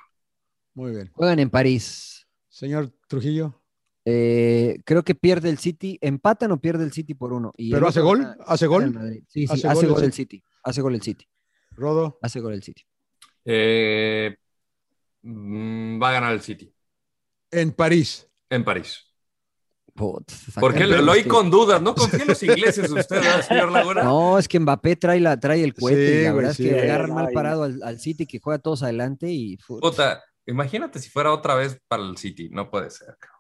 Muy 0.75 0.91
bien. 0.91 1.11
Juegan 1.13 1.39
en 1.39 1.49
París. 1.49 2.27
Señor 2.49 2.91
Trujillo, 3.07 3.59
Eh, 4.05 4.79
creo 4.85 5.03
que 5.03 5.15
pierde 5.15 5.49
el 5.49 5.57
City. 5.57 5.97
¿Empatan 6.01 6.51
o 6.51 6.57
pierde 6.59 6.83
el 6.83 6.91
City 6.91 7.13
por 7.13 7.31
uno? 7.33 7.53
Y 7.57 7.71
¿pero 7.71 7.87
hace 7.87 8.01
gol? 8.01 8.35
¿Hace 8.45 8.67
gol? 8.67 8.91
Madrid. 8.93 9.23
Sí, 9.27 9.47
sí, 9.47 9.53
¿Hace 9.53 9.67
hace, 9.67 9.85
gol 9.85 9.95
gol 9.95 10.03
el 10.03 10.05
el 10.07 10.13
City. 10.13 10.43
Hace 10.63 10.81
gol 10.81 10.95
el 10.95 11.01
City. 11.01 11.27
Rodo, 11.71 12.19
Hace 12.21 12.39
gol 12.39 12.53
el 12.53 12.61
City. 12.63 12.83
Eh, 13.45 14.35
mm, 15.21 16.01
va 16.01 16.09
a 16.09 16.13
ganar 16.13 16.33
el 16.33 16.41
City. 16.41 16.73
en 17.51 17.71
París. 17.71 18.27
En 18.49 18.63
París. 18.63 19.12
Porque 19.95 20.87
lo, 20.87 21.01
lo 21.01 21.11
oí 21.11 21.23
con 21.23 21.51
dudas. 21.51 21.81
No 21.81 21.93
confía 21.93 22.21
en 22.21 22.27
los 22.27 22.43
ingleses 22.43 22.91
usted, 22.91 23.21
¿verdad, 23.21 23.41
señor 23.41 23.71
Laguna? 23.71 24.03
No, 24.03 24.39
es 24.39 24.47
que 24.47 24.59
Mbappé 24.59 24.95
trae, 24.95 25.19
la, 25.19 25.39
trae 25.39 25.63
el 25.63 25.73
cohete 25.73 26.13
Sí, 26.13 26.21
y 26.21 26.23
la 26.23 26.33
verdad 26.33 26.53
sí. 26.53 26.67
es 26.67 26.73
que 26.73 26.81
agarran 26.81 27.13
mal 27.13 27.29
parado 27.33 27.63
al, 27.63 27.81
al 27.83 27.99
City 27.99 28.25
que 28.25 28.39
juega 28.39 28.59
todos 28.59 28.83
adelante 28.83 29.29
y. 29.29 29.57
Puta, 29.57 30.23
imagínate 30.45 30.99
si 30.99 31.09
fuera 31.09 31.31
otra 31.31 31.55
vez 31.55 31.79
para 31.87 32.03
el 32.03 32.17
City. 32.17 32.49
No 32.51 32.69
puede 32.69 32.89
ser. 32.89 33.15
cabrón. 33.19 33.33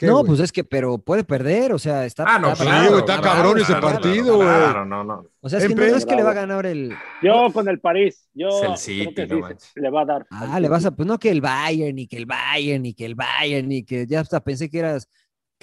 ¿Qué, 0.00 0.06
No, 0.06 0.24
pues 0.24 0.40
es 0.40 0.50
que, 0.50 0.64
pero 0.64 0.96
puede 0.96 1.24
perder, 1.24 1.74
o 1.74 1.78
sea, 1.78 2.06
está. 2.06 2.24
Ah, 2.26 2.38
no, 2.38 2.52
está 2.52 2.64
claro. 2.64 2.80
Bravo, 2.84 2.98
está 3.00 3.20
cabrón 3.20 3.58
ese 3.58 3.74
partido, 3.74 4.36
güey. 4.36 4.48
Claro, 4.48 4.86
no, 4.86 5.04
no. 5.04 5.26
O 5.42 5.48
sea, 5.50 5.58
es 5.58 5.68
que 5.68 5.74
no, 5.74 5.82
es 5.84 6.06
que 6.06 6.16
le 6.16 6.22
va 6.22 6.30
a 6.30 6.34
ganar 6.34 6.64
el. 6.64 6.94
Yo 7.22 7.52
con 7.52 7.68
el 7.68 7.80
París. 7.80 8.26
Yo 8.32 8.48
Es 8.48 8.54
el 8.54 8.60
creo 8.62 8.76
City, 8.78 9.14
que 9.14 9.26
no 9.26 9.48
sí, 9.48 9.54
le 9.74 9.90
va 9.90 10.00
a 10.00 10.04
dar. 10.06 10.26
Ah, 10.30 10.58
le 10.58 10.70
vas 10.70 10.86
a. 10.86 10.90
Pues 10.92 11.06
no 11.06 11.18
que 11.18 11.30
el 11.30 11.42
Bayern, 11.42 11.98
y 11.98 12.06
que 12.06 12.16
el 12.16 12.24
Bayern, 12.24 12.86
y 12.86 12.94
que 12.94 13.04
el 13.04 13.14
Bayern, 13.14 13.70
y 13.70 13.84
que 13.84 14.06
ya 14.06 14.20
hasta 14.20 14.40
pensé 14.40 14.70
que 14.70 14.78
eras 14.78 15.06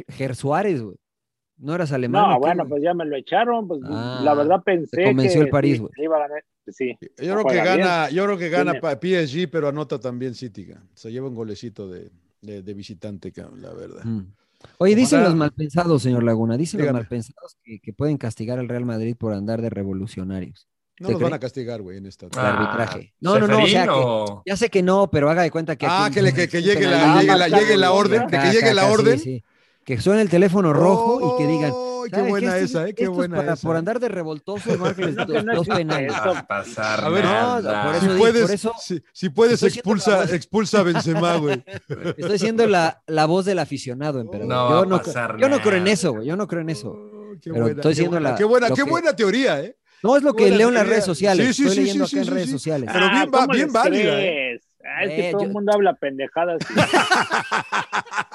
Ger 0.08 0.36
Suárez, 0.36 0.82
güey. 0.82 0.98
No 1.60 1.74
eras 1.74 1.92
alemán. 1.92 2.24
¿o 2.26 2.28
No, 2.34 2.40
bueno, 2.40 2.64
güey? 2.64 2.70
pues 2.70 2.84
ya 2.84 2.94
me 2.94 3.06
lo 3.06 3.16
echaron. 3.16 3.68
Pues 3.68 3.82
Ah, 3.86 4.22
la 4.24 4.34
verdad 4.36 4.62
pensé 4.64 5.04
convenció 5.06 5.40
que 5.42 5.46
el 5.46 5.50
París, 5.50 5.74
sí, 5.78 5.80
güey. 5.80 5.92
iba 5.98 6.18
a 6.18 6.20
ganar. 6.20 6.44
Sí. 6.68 6.98
Yo 7.18 7.34
creo 7.34 7.46
que 7.46 7.56
gana, 7.56 8.10
yo 8.10 8.26
creo 8.26 8.38
que 8.38 8.50
gana 8.50 8.74
PSG, 8.82 9.50
pero 9.50 9.70
anota 9.70 10.00
también 10.00 10.36
City. 10.36 10.68
Se 10.94 11.12
lleva 11.12 11.28
un 11.30 11.36
golecito 11.36 11.88
de, 11.90 12.12
de, 12.42 12.62
de 12.62 12.74
visitante, 12.74 13.32
la 13.62 13.74
verdad. 13.74 14.04
Mm. 14.04 14.34
Oye, 14.80 14.96
dicen 14.96 15.24
los 15.24 15.34
malpensados, 15.36 16.02
señor 16.04 16.24
Laguna, 16.24 16.58
dicen 16.58 16.80
Dígame. 16.80 17.00
los 17.00 17.04
malpensados 17.06 17.58
que, 17.64 17.80
que 17.80 17.94
pueden 17.94 18.18
castigar 18.18 18.60
al 18.60 18.68
Real 18.68 18.86
Madrid 18.86 19.16
por 19.18 19.34
andar 19.34 19.62
de 19.62 19.70
revolucionarios. 19.70 20.68
No 21.00 21.08
¿Te 21.08 21.14
nos 21.14 21.22
van 21.22 21.34
a 21.34 21.40
castigar, 21.40 21.82
güey, 21.84 21.98
en 21.98 22.08
esta. 22.08 22.28
De 22.28 22.40
arbitraje. 22.40 23.14
No, 23.20 23.38
no, 23.40 23.48
no, 23.48 23.58
o 23.64 23.68
sea 23.68 23.84
que- 23.84 23.90
Seferino. 23.92 24.44
Ya 24.48 24.58
sé 24.58 24.70
que 24.70 24.82
no, 24.82 25.10
pero 25.12 25.30
haga 25.30 25.44
de 25.44 25.52
cuenta 25.52 25.76
que. 25.76 25.86
Ah, 25.88 26.06
aquí- 26.06 26.16
que, 26.16 26.22
le- 26.24 26.34
que, 26.34 26.48
que 26.50 26.62
llegue, 26.64 26.82
la, 26.88 27.18
Ah, 27.18 27.22
llegue, 27.22 27.38
la, 27.38 27.48
llegue 27.48 27.88
orden, 27.88 28.28
que, 28.28 28.38
llegue 28.52 28.74
la 28.74 28.88
sí, 28.88 28.92
orden. 28.94 29.20
sí. 29.20 29.44
Que 29.88 30.02
suene 30.02 30.22
el 30.22 30.30
teléfono 30.30 30.74
rojo 30.74 31.34
y 31.36 31.42
que 31.42 31.48
digan. 31.50 31.72
Oh, 31.74 32.04
qué 32.04 32.10
"¿Sabe 32.18 32.30
buena 32.30 32.58
esa, 32.58 32.88
eh, 32.90 32.94
qué 32.94 33.08
buena 33.08 33.38
para- 33.38 33.54
esa. 33.54 33.66
Por 33.68 33.78
andar 33.78 34.00
de 34.02 34.10
revoltosos, 34.10 34.78
márquenles 34.80 35.16
No, 35.16 35.26
que 35.26 35.34
dos, 35.34 35.46
no 35.46 35.56
dos 35.56 35.68
penales. 35.68 36.14
a 36.14 36.46
pasar 36.46 37.06
A 37.06 37.10
ver, 37.10 37.24
nada. 37.24 37.84
no, 37.86 37.90
por 37.92 38.00
Si 38.00 38.06
eso 38.06 38.14
di- 38.14 38.20
puedes, 38.20 38.42
por 38.44 38.52
eso- 38.52 38.74
si, 38.82 39.02
si 39.14 39.30
puedes 39.30 39.64
expulsa, 39.64 40.26
la 40.26 40.36
expulsa 40.36 40.80
a 40.82 40.84
Benzema, 40.84 41.38
güey. 41.38 41.64
Estoy 42.18 42.38
siendo 42.38 42.68
la, 42.68 43.02
la 43.08 43.26
voz 43.28 43.46
del 43.46 43.60
aficionado, 43.60 44.20
emperador. 44.20 44.50
No 44.50 44.70
yo, 44.70 44.86
no, 44.86 44.98
pasar 45.02 45.38
yo 45.40 45.48
no 45.48 45.60
creo 45.62 45.78
en 45.78 45.88
eso, 45.88 46.12
güey. 46.14 46.28
Yo 46.28 46.36
no 46.36 46.48
creo 46.48 46.62
en 46.62 46.70
eso. 46.70 46.90
Oh, 46.90 47.32
qué 47.42 47.50
Pero 47.52 47.62
buena, 47.64 47.70
estoy 47.80 47.92
qué 47.92 47.96
siendo 47.96 48.12
buena, 48.12 48.30
la- 48.32 48.36
qué 48.36 48.44
buena, 48.44 48.68
qué 48.68 48.74
que- 48.76 48.84
buena 48.84 49.16
teoría, 49.16 49.62
¿eh? 49.62 49.78
No 50.04 50.18
es 50.18 50.22
lo 50.24 50.34
que 50.36 50.52
leo 50.52 50.68
en 50.68 50.74
las 50.76 50.86
redes 50.88 51.06
sociales. 51.06 51.48
Sí, 51.48 51.54
sí, 51.54 51.62
Estoy 51.64 51.76
sí, 51.76 51.82
leyendo 51.82 52.08
sí, 52.08 52.18
acá 52.18 52.24
sí, 52.26 52.30
en 52.30 52.36
redes 52.36 52.52
sociales. 52.52 52.90
Pero 52.92 53.10
bien 53.10 53.24
va- 53.34 53.40
¿cómo 53.40 53.54
bien 53.54 53.72
válida, 53.72 54.22
¿eh? 54.22 54.60
Ah, 54.84 55.04
es 55.04 55.10
que 55.10 55.30
Eh, 55.30 55.32
todo 55.32 55.42
yo- 55.42 55.48
el 55.48 55.54
mundo 55.54 55.72
habla 55.74 55.94
pendejadas. 55.96 56.60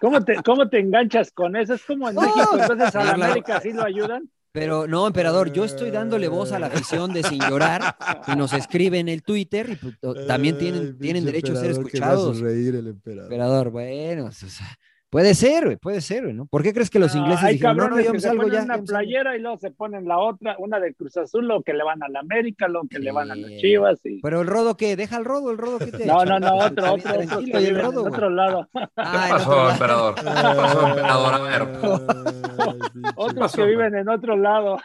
¿Cómo, 0.00 0.24
te, 0.24 0.36
¿Cómo 0.42 0.68
te 0.68 0.80
enganchas 0.80 1.30
con 1.32 1.56
eso? 1.56 1.74
Es 1.74 1.84
como 1.84 2.08
en 2.08 2.14
No, 2.16 2.22
México, 2.22 2.56
entonces 2.60 2.94
a 2.94 3.04
la 3.04 3.10
América 3.12 3.60
sí 3.60 3.72
lo 3.72 3.82
ayudan. 3.84 4.30
Pero 4.52 4.86
no, 4.86 5.06
emperador, 5.06 5.52
yo 5.52 5.64
estoy 5.64 5.90
dándole 5.90 6.28
voz 6.28 6.50
a 6.52 6.58
la 6.58 6.68
afición 6.68 7.12
de 7.12 7.22
Sin 7.22 7.40
Llorar 7.40 7.94
y 8.26 8.36
nos 8.36 8.54
escribe 8.54 8.98
en 8.98 9.10
el 9.10 9.22
Twitter 9.22 9.68
y 9.70 9.76
pues, 9.76 10.00
to- 10.00 10.14
también 10.26 10.56
tienen, 10.56 10.98
tienen 10.98 11.26
derecho 11.26 11.52
a 11.52 11.56
ser 11.56 11.72
escuchados. 11.72 12.40
el 12.40 12.86
emperador. 12.86 13.24
Emperador, 13.24 13.70
bueno, 13.70 14.24
o 14.26 14.32
sea, 14.32 14.66
puede 15.10 15.34
ser, 15.34 15.64
güey, 15.64 15.76
puede 15.76 16.00
ser, 16.00 16.22
güey, 16.24 16.34
¿no? 16.34 16.46
¿Por 16.46 16.62
qué 16.62 16.72
crees 16.74 16.90
que 16.90 16.98
los 16.98 17.14
ingleses 17.14 17.44
hay 17.44 17.54
dijeron, 17.54 17.76
no, 17.76 17.82
no, 17.84 17.88
cabrones 17.88 18.06
yo 18.06 18.10
que 18.12 18.16
me 18.16 18.20
se 18.20 18.26
salgo 18.28 18.42
ponen 18.42 18.58
ya? 18.58 18.64
una 18.64 18.74
yo 18.76 18.80
me 18.82 18.86
salgo"? 18.86 18.98
playera 19.00 19.36
y 19.36 19.40
luego 19.40 19.58
se 19.58 19.70
ponen 19.70 20.04
la 20.08 20.18
otra, 20.18 20.56
una 20.58 20.80
de 20.80 20.94
Cruz 20.94 21.16
Azul, 21.16 21.46
lo 21.46 21.62
que 21.62 21.72
le 21.74 21.84
van 21.84 22.02
a 22.02 22.08
la 22.08 22.20
América, 22.20 22.68
lo 22.68 22.82
que 22.90 22.98
le 22.98 23.12
van 23.12 23.30
a 23.30 23.36
las. 23.36 23.50
Chivas. 23.58 24.00
Y... 24.04 24.20
Pero 24.20 24.40
el 24.42 24.46
rodo, 24.48 24.76
¿qué? 24.76 24.96
Deja 24.96 25.16
el 25.16 25.24
rodo, 25.24 25.50
el 25.50 25.58
rodo, 25.58 25.78
¿qué 25.78 25.86
te 25.92 26.06
No, 26.06 26.24
no, 26.24 26.38
no, 26.40 26.54
otro, 26.56 26.66
otro, 26.66 26.94
otro 26.94 27.12
tranquilo, 27.12 27.58
que 27.58 27.64
y 27.64 27.66
el 27.66 27.74
viven 27.74 27.82
rodo, 27.84 27.92
en 27.92 28.00
güey. 28.00 28.12
otro 28.14 28.30
lado. 28.30 28.68
¿Qué 28.74 28.80
Ah, 28.96 29.28
otro 29.32 29.36
pasó, 29.38 29.70
emperador? 29.70 30.14
¿Qué 30.16 30.22
pasó, 30.24 30.88
emperador? 30.88 31.34
A 31.34 31.38
ver. 31.40 31.66
Pinche 31.72 33.12
Otros 33.16 33.52
que 33.54 33.64
viven 33.64 33.94
en 33.94 34.08
otro 34.08 34.36
lado. 34.36 34.78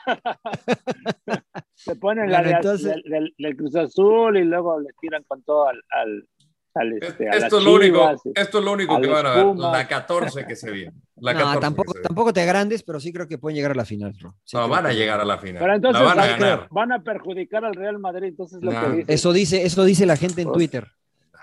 se 1.74 1.96
ponen 1.96 2.32
la 2.32 2.38
Bueno, 2.40 2.50
de- 2.50 2.56
entonces- 2.58 2.84
del, 2.86 3.04
del- 3.04 3.34
del 3.38 3.56
Cruz 3.58 3.76
Azul 3.76 4.38
y 4.38 4.44
luego 4.44 4.80
le 4.80 4.90
tiran 5.00 5.24
con 5.28 5.42
todo 5.44 5.68
al, 5.68 5.82
al, 5.90 6.28
al, 6.76 6.94
este, 7.02 7.28
a 7.28 7.32
Esto 7.34 7.58
es 7.60 7.64
lo 7.64 7.74
único, 7.74 7.98
Chivas 8.00 8.22
y- 8.26 8.32
esto 8.36 8.60
es 8.60 8.66
lo 8.66 8.72
único 8.74 9.00
que 9.02 9.08
van 9.08 9.26
a 9.26 9.32
ver. 9.36 9.44
Pumas. 9.46 9.72
La 9.72 9.88
14 9.88 10.46
que 10.46 10.56
se 10.56 10.72
viene. 10.72 10.94
La 11.18 11.34
No, 11.34 11.40
14 11.40 11.60
tampoco, 11.62 11.94
viene. 11.94 12.08
tampoco 12.08 12.34
te 12.34 12.42
agrandes, 12.42 12.84
pero 12.84 13.00
sí 13.00 13.12
creo 13.14 13.28
que 13.28 13.38
pueden 13.38 13.56
llegar 13.56 13.72
a 13.72 13.76
la 13.76 13.86
final, 13.86 14.14
Ro. 14.20 14.36
Sí 14.44 14.56
No, 14.58 14.68
van 14.68 14.86
a 14.86 14.94
llegar 14.94 15.20
a 15.20 15.26
la 15.26 15.38
final. 15.38 15.60
Pero 15.62 15.76
entonces 15.76 16.02
la 16.02 16.08
van 16.08 16.20
a 16.20 16.28
ganar. 16.28 16.68
van 16.72 16.92
a 16.92 17.04
perjudicar 17.04 17.66
al 17.66 17.74
Real 17.76 18.00
Madrid, 18.00 18.30
entonces 18.30 18.60
lo 18.62 18.72
No. 18.72 18.82
que 18.82 18.98
dice. 18.98 19.14
Eso 19.14 19.34
dice, 19.34 19.66
eso 19.66 19.84
dice 19.84 20.06
la 20.06 20.16
gente 20.18 20.42
en 20.42 20.48
Pues, 20.48 20.58
Twitter. 20.58 20.88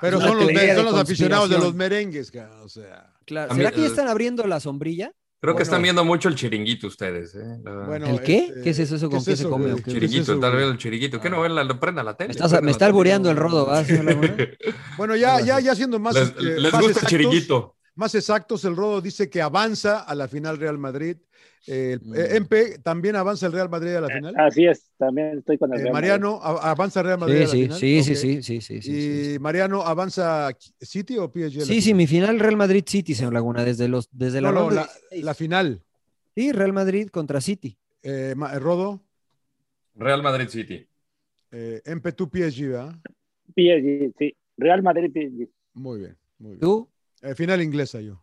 Pero 0.00 0.20
son 0.20 0.36
los, 0.38 0.46
son 0.46 0.84
los 0.84 0.94
aficionados 0.94 1.50
de 1.50 1.58
los 1.58 1.74
merengues, 1.74 2.32
o 2.62 2.68
sea. 2.68 3.12
Claro. 3.26 3.50
A 3.50 3.54
mí- 3.54 3.60
¿Será 3.60 3.72
que 3.72 3.80
ya 3.80 3.86
están 3.88 4.08
abriendo 4.08 4.46
la 4.46 4.60
sombrilla? 4.60 5.12
Creo 5.40 5.52
que 5.54 5.58
Bueno. 5.58 5.62
están 5.62 5.82
viendo 5.82 6.04
mucho 6.04 6.28
el 6.28 6.34
chiringuito 6.34 6.88
ustedes. 6.88 7.34
¿eh? 7.36 7.58
La- 7.62 7.86
Bueno, 7.86 8.06
¿El 8.08 8.20
qué? 8.22 8.38
este, 8.38 8.60
¿Qué 8.62 8.70
es 8.70 8.78
eso? 8.80 8.96
¿Eso 8.96 9.08
con 9.08 9.18
es 9.18 9.24
qué 9.24 9.36
se 9.36 9.44
come 9.48 9.64
güey? 9.66 9.72
o 9.72 9.76
¿Qué 9.76 9.82
qué? 9.84 9.90
es 9.90 9.94
Chiringuito, 9.94 10.22
eso, 10.22 10.32
güey? 10.50 10.56
viendo 10.58 10.72
el 10.72 10.78
chiringuito. 10.78 11.20
¿Qué 11.20 11.30
no 11.30 11.40
ven? 11.40 11.54
La, 11.54 11.62
lo 11.64 11.78
prenda 11.78 12.02
la 12.02 12.16
tele. 12.16 12.28
Me 12.28 12.32
estás, 12.32 12.50
prenda 12.50 12.64
me 12.66 12.70
está 12.72 12.86
albureando 12.86 13.30
el 13.30 13.36
rodo. 13.36 13.70
Bueno, 14.96 15.14
ya, 15.16 15.40
ya, 15.40 15.60
ya 15.60 15.74
siendo 15.76 15.98
más, 16.00 16.14
Les, 16.14 16.28
este, 16.28 16.42
les 16.60 16.72
más 16.72 16.82
gusta 16.82 17.00
el 17.00 17.06
chiringuito. 17.06 17.76
Más 17.98 18.14
exactos, 18.14 18.64
el 18.64 18.76
Rodo 18.76 19.00
dice 19.00 19.28
que 19.28 19.42
avanza 19.42 20.00
a 20.00 20.14
la 20.14 20.28
final 20.28 20.56
Real 20.58 20.78
Madrid. 20.78 21.16
Eh, 21.66 21.98
el- 22.00 22.08
Mm. 22.08 22.14
eh, 22.14 22.36
MP 22.36 22.78
también 22.78 23.16
avanza 23.16 23.46
el 23.46 23.52
Real 23.52 23.68
Madrid 23.68 23.94
a 23.96 24.00
la 24.00 24.08
final. 24.10 24.34
Así 24.36 24.64
es, 24.66 24.90
también 24.96 25.38
estoy 25.38 25.58
con 25.58 25.70
el 25.72 25.80
Eh, 25.80 25.82
Real 25.82 25.92
Madrid. 25.94 26.08
Mariano, 26.08 26.40
a- 26.42 26.70
¿avanza 26.70 27.02
Real 27.02 27.18
Madrid 27.18 27.36
Sí, 27.36 27.42
a 27.42 27.46
la 27.46 27.52
sí, 27.52 27.62
final? 27.64 27.80
sí, 27.80 28.02
sí, 28.02 28.14
sí, 28.14 28.42
sí, 28.42 28.60
sí, 28.60 28.82
sí, 28.82 28.92
Y 28.92 29.32
sí. 29.34 29.38
Mariano, 29.40 29.82
¿avanza 29.82 30.50
City 30.80 31.18
o 31.18 31.30
PSG? 31.30 31.64
Sí, 31.64 31.82
sí, 31.82 31.94
mi 31.94 32.06
final 32.06 32.38
Real 32.40 32.56
Madrid 32.56 32.84
City, 32.86 33.14
señor 33.14 33.34
Laguna, 33.34 33.64
desde 33.64 33.88
los 33.88 34.08
desde 34.12 34.40
la 34.40 34.52
No, 34.52 34.70
la, 34.70 34.82
16. 34.82 35.24
la 35.24 35.34
final. 35.34 35.82
Sí, 36.34 36.52
Real 36.52 36.72
Madrid 36.72 37.08
contra 37.08 37.40
City. 37.40 37.76
Eh, 38.02 38.34
eh, 38.38 38.58
Rodo, 38.58 39.02
Real 39.96 40.22
Madrid 40.22 40.48
City. 40.48 40.88
eh, 41.50 41.82
MP 41.84 42.12
tú 42.12 42.30
PSG, 42.30 42.68
¿verdad? 42.68 42.94
PSG, 43.56 44.14
sí. 44.18 44.36
Real 44.56 44.82
Madrid, 44.82 45.10
PSG. 45.12 45.48
Muy 45.74 46.00
bien, 46.00 46.16
muy 46.38 46.50
bien. 46.56 46.60
¿Tú? 46.60 46.88
Eh, 47.22 47.34
final 47.34 47.62
inglesa 47.62 48.00
yo. 48.00 48.22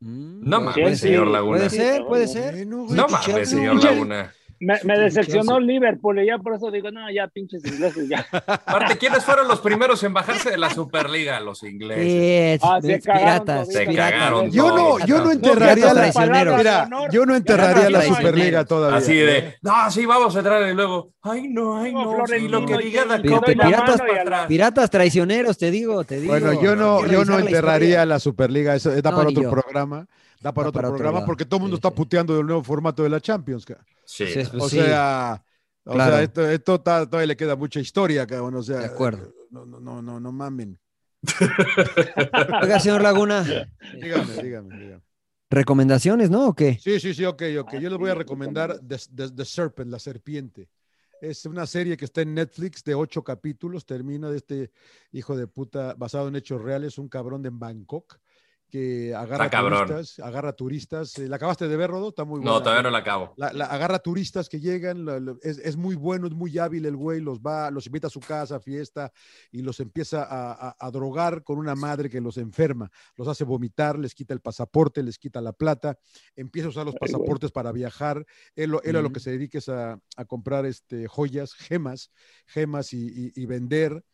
No 0.00 0.62
puede 0.62 0.82
mames, 0.82 1.00
señor 1.00 1.26
Laguna. 1.26 1.58
Puede 1.58 1.70
ser, 1.70 2.04
puede 2.06 2.26
ser. 2.26 2.66
Bueno, 2.66 2.86
No 2.90 3.08
mames, 3.08 3.50
señor 3.50 3.84
Laguna. 3.84 4.32
Me, 4.62 4.74
me 4.84 4.98
decepcionó. 4.98 5.58
Liverpool 5.58 6.20
y 6.22 6.26
ya 6.26 6.36
por 6.36 6.54
eso 6.54 6.70
digo, 6.70 6.90
no, 6.90 7.10
ya 7.10 7.26
pinches 7.28 7.64
ingleses, 7.64 8.06
ya. 8.10 8.26
Aparte, 8.46 8.98
¿quiénes 8.98 9.24
fueron 9.24 9.48
los 9.48 9.60
primeros 9.60 10.02
en 10.04 10.12
bajarse 10.12 10.50
de 10.50 10.58
la 10.58 10.68
Superliga? 10.68 11.40
Los 11.40 11.62
ingleses. 11.62 12.60
Ah, 12.62 12.78
se 12.82 12.98
piratas. 12.98 13.68
Se 13.72 13.86
piratas. 13.86 14.12
cagaron 14.12 14.50
Yo 14.50 14.68
no, 14.68 14.98
yo 15.06 15.24
no 15.24 15.32
enterraría 15.32 15.74
piratas 15.74 15.94
la 15.94 16.00
traicioneros. 16.12 16.56
Mira, 16.58 16.88
yo 17.10 17.24
no 17.26 17.34
enterraría 17.36 17.88
la 17.90 18.02
Superliga 18.02 18.64
todavía. 18.66 18.98
Así 18.98 19.14
de, 19.14 19.54
no, 19.62 19.90
sí, 19.90 20.04
vamos 20.04 20.36
a 20.36 20.38
entrar 20.40 20.68
y 20.70 20.74
luego, 20.74 21.14
ay, 21.22 21.48
no, 21.48 21.78
ay, 21.78 21.92
No, 21.94 22.12
Florentino, 22.16 22.60
lo 22.60 22.66
que 22.66 22.76
diga 22.84 23.04
y- 23.16 23.26
y 23.26 23.54
piratas, 23.54 24.00
y 24.44 24.48
piratas 24.48 24.90
traicioneros, 24.90 25.56
te 25.56 25.70
digo, 25.70 26.04
te 26.04 26.20
digo. 26.20 26.32
Bueno, 26.32 26.52
yo 26.60 26.76
no, 26.76 27.06
yo 27.06 27.24
no 27.24 27.38
enterraría 27.38 28.04
la 28.04 28.18
Superliga, 28.20 28.74
eso 28.74 28.90
da 28.90 29.10
No, 29.10 29.16
para 29.16 29.28
otro 29.30 29.42
yo. 29.42 29.50
programa, 29.50 30.06
da 30.40 30.52
para 30.52 30.64
Da 30.64 30.68
otro 30.70 30.72
para 30.82 30.88
programa, 30.88 31.24
porque 31.26 31.44
todo 31.44 31.56
el 31.56 31.62
mundo 31.62 31.76
Sí, 31.76 31.78
está 31.80 31.88
sí. 31.90 31.94
puteando 31.96 32.36
del 32.36 32.46
nuevo 32.46 32.62
formato 32.64 33.02
de 33.02 33.08
la 33.10 33.20
Champions. 33.20 33.64
Sí. 34.04 34.26
Sí, 34.26 34.40
pues 34.50 34.62
o 34.62 34.68
sea, 34.68 35.44
o 35.84 35.92
Claro. 35.92 36.12
sea, 36.12 36.22
esto, 36.22 36.48
esto 36.50 36.74
está- 36.76 37.06
todavía 37.06 37.26
le 37.28 37.36
queda 37.36 37.56
mucha 37.56 37.80
historia, 37.80 38.26
cabrón, 38.26 38.54
o 38.56 38.62
sea, 38.62 38.78
De 38.78 38.86
acuerdo. 38.86 39.32
No, 39.50 39.64
no, 39.66 39.80
no, 39.80 40.00
no, 40.02 40.18
no 40.20 40.32
mamen. 40.32 40.78
Oiga, 42.62 42.80
señor 42.80 43.02
Laguna, 43.02 43.42
Dígame, 44.00 44.42
dígame, 44.42 44.78
dígame. 44.78 45.02
recomendaciones, 45.50 46.30
¿no? 46.30 46.48
¿O 46.48 46.54
qué? 46.54 46.78
Sí, 46.80 47.00
sí, 47.00 47.12
sí, 47.14 47.24
ok, 47.24 47.42
ok. 47.60 47.74
Yo 47.74 47.90
les 47.90 47.98
voy 47.98 48.10
a 48.10 48.14
recomendar 48.14 48.78
The, 48.80 48.96
The- 49.14 49.30
The 49.30 49.44
Serpent, 49.44 49.90
la 49.90 49.98
serpiente. 49.98 50.68
Es 51.20 51.44
una 51.44 51.66
serie 51.66 51.96
que 51.98 52.06
está 52.06 52.22
en 52.22 52.32
Netflix 52.34 52.82
de 52.84 52.94
ocho 52.94 53.22
capítulos. 53.22 53.84
Termina 53.84 54.30
de 54.30 54.38
este 54.38 54.70
hijo 55.12 55.36
de 55.36 55.46
puta 55.46 55.94
basado 55.94 56.28
en 56.28 56.36
hechos 56.36 56.62
reales, 56.62 56.96
un 56.96 57.08
cabrón 57.08 57.42
de 57.42 57.50
Bangkok 57.52 58.18
que 58.70 59.14
agarra 59.14 59.44
Está 59.46 59.50
cabrón. 59.58 59.86
turistas, 59.88 60.18
agarra 60.24 60.52
turistas. 60.54 61.18
Eh, 61.18 61.28
¿La 61.28 61.36
acabaste 61.36 61.68
de 61.68 61.76
ver, 61.76 61.90
Rodo? 61.90 62.08
Está 62.10 62.24
muy 62.24 62.38
buena. 62.40 62.52
No, 62.52 62.62
todavía 62.62 62.82
no 62.82 62.90
la 62.90 62.98
acabo. 62.98 63.34
La, 63.36 63.52
la- 63.52 63.66
agarra 63.66 63.98
turistas 63.98 64.48
que 64.48 64.60
llegan, 64.60 65.04
la- 65.04 65.20
la- 65.20 65.34
es, 65.42 65.58
es 65.58 65.76
muy 65.76 65.96
bueno, 65.96 66.26
es 66.26 66.32
muy 66.32 66.56
hábil 66.58 66.86
el 66.86 66.96
güey, 66.96 67.20
los 67.20 67.40
va, 67.40 67.70
los 67.70 67.86
invita 67.86 68.06
a 68.06 68.10
su 68.10 68.20
casa, 68.20 68.56
a 68.56 68.60
fiesta, 68.60 69.12
y 69.50 69.62
los 69.62 69.80
empieza 69.80 70.22
a, 70.22 70.52
a- 70.70 70.76
a 70.78 70.90
drogar 70.90 71.42
con 71.44 71.58
una 71.58 71.74
madre 71.74 72.08
que 72.08 72.20
los 72.20 72.36
enferma, 72.38 72.90
los 73.16 73.28
hace 73.28 73.44
vomitar, 73.44 73.98
les 73.98 74.14
quita 74.14 74.32
el 74.32 74.40
pasaporte, 74.40 75.02
les 75.02 75.18
quita 75.18 75.40
la 75.40 75.52
plata, 75.52 75.98
empieza 76.36 76.66
a 76.68 76.70
usar 76.70 76.86
los 76.86 76.94
Ay, 76.94 77.00
pasaportes 77.00 77.50
para 77.50 77.72
viajar, 77.72 78.24
él, 78.54 78.74
él 78.84 78.96
a 78.96 79.02
lo 79.02 79.10
que 79.12 79.20
se 79.20 79.32
dedica 79.32 79.58
es 79.58 79.68
a, 79.68 80.00
a 80.16 80.24
comprar 80.24 80.64
este, 80.66 81.08
joyas, 81.08 81.54
gemas, 81.54 82.10
gemas 82.46 82.92
y, 82.92 83.06
y- 83.06 83.32
y 83.34 83.46
vender. 83.46 84.04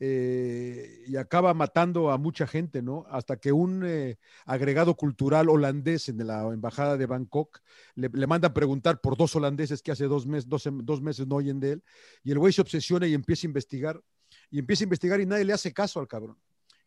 Eh, 0.00 1.02
y 1.06 1.16
acaba 1.16 1.54
matando 1.54 2.10
a 2.10 2.18
mucha 2.18 2.46
gente, 2.46 2.82
¿no? 2.82 3.04
Hasta 3.10 3.36
que 3.36 3.52
un 3.52 3.82
eh, 3.84 4.18
agregado 4.46 4.94
cultural 4.94 5.48
holandés 5.48 6.08
en 6.08 6.26
la 6.26 6.42
embajada 6.52 6.96
de 6.96 7.06
Bangkok 7.06 7.60
le, 7.94 8.08
le 8.12 8.26
mandan 8.26 8.52
preguntar 8.52 9.00
por 9.00 9.16
dos 9.16 9.34
holandeses 9.36 9.82
que 9.82 9.92
hace 9.92 10.04
dos, 10.04 10.26
mes, 10.26 10.48
dos, 10.48 10.68
dos 10.72 11.02
meses 11.02 11.26
no 11.26 11.36
oyen 11.36 11.60
de 11.60 11.72
él, 11.72 11.82
y 12.22 12.30
el 12.30 12.38
güey 12.38 12.52
se 12.52 12.60
obsesiona 12.60 13.06
y 13.06 13.14
empieza 13.14 13.46
a 13.46 13.50
investigar, 13.50 14.00
y 14.50 14.58
empieza 14.58 14.84
a 14.84 14.86
investigar 14.86 15.20
y 15.20 15.26
nadie 15.26 15.44
le 15.44 15.52
hace 15.52 15.72
caso 15.72 16.00
al 16.00 16.08
cabrón. 16.08 16.36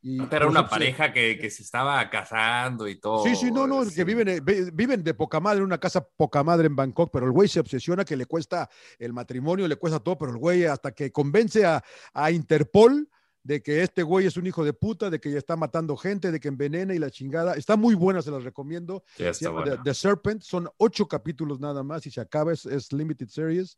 Y 0.04 0.20
Era 0.24 0.48
una 0.48 0.62
los 0.62 0.68
obse- 0.68 0.70
pareja 0.70 1.14
que, 1.14 1.38
que 1.38 1.50
se 1.52 1.62
estaba 1.62 2.10
casando 2.10 2.88
y 2.88 3.00
todo. 3.00 3.24
Sí, 3.24 3.36
sí, 3.36 3.52
no, 3.52 3.68
no, 3.68 3.86
sí. 3.86 3.94
que 3.96 4.04
viven, 4.04 4.28
eh, 4.30 4.40
vi- 4.42 4.72
viven 4.74 5.04
de 5.04 5.14
poca 5.14 5.40
madre 5.40 5.60
en 5.60 5.66
una 5.66 5.78
casa 5.80 6.02
poca 6.04 6.44
madre 6.44 6.68
en 6.68 6.76
Bangkok, 6.76 7.12
pero 7.14 7.26
el 7.28 7.32
güey 7.32 7.48
se 7.48 7.60
obsesiona 7.60 8.04
que 8.04 8.16
le 8.18 8.26
cuesta 8.26 8.68
el 8.98 9.14
matrimonio, 9.14 9.68
le 9.68 9.76
cuesta 9.76 10.00
todo, 10.00 10.18
pero 10.18 10.32
el 10.32 10.38
güey 10.38 10.66
hasta 10.66 10.92
que 10.92 11.12
convence 11.12 11.66
a, 11.66 11.84
a 12.14 12.32
Interpol 12.32 13.08
de 13.44 13.62
que 13.64 13.82
este 13.84 14.04
güey 14.04 14.28
es 14.28 14.38
un 14.38 14.46
hijo 14.46 14.64
de 14.64 14.74
puta, 14.74 15.10
de 15.10 15.20
que 15.20 15.32
ya 15.32 15.38
está 15.40 15.56
matando 15.56 15.96
gente, 15.98 16.32
de 16.32 16.40
que 16.40 16.48
envenena 16.48 16.94
y 16.94 17.00
la 17.00 17.10
chingada. 17.10 17.54
Está 17.56 17.76
muy 17.76 17.96
buena, 17.96 18.22
se 18.22 18.30
las 18.32 18.44
recomiendo. 18.44 19.04
Sí, 19.18 19.24
Se 19.34 19.46
llama. 19.46 19.64
The, 19.64 19.78
The 19.84 19.94
Serpent, 19.94 20.42
son 20.44 20.70
ocho 20.78 21.08
capítulos 21.08 21.60
nada 21.60 21.82
más 21.84 22.06
y 22.06 22.12
se 22.12 22.22
acaba, 22.22 22.54
es, 22.54 22.66
es 22.66 22.92
Limited 22.94 23.28
Series 23.30 23.78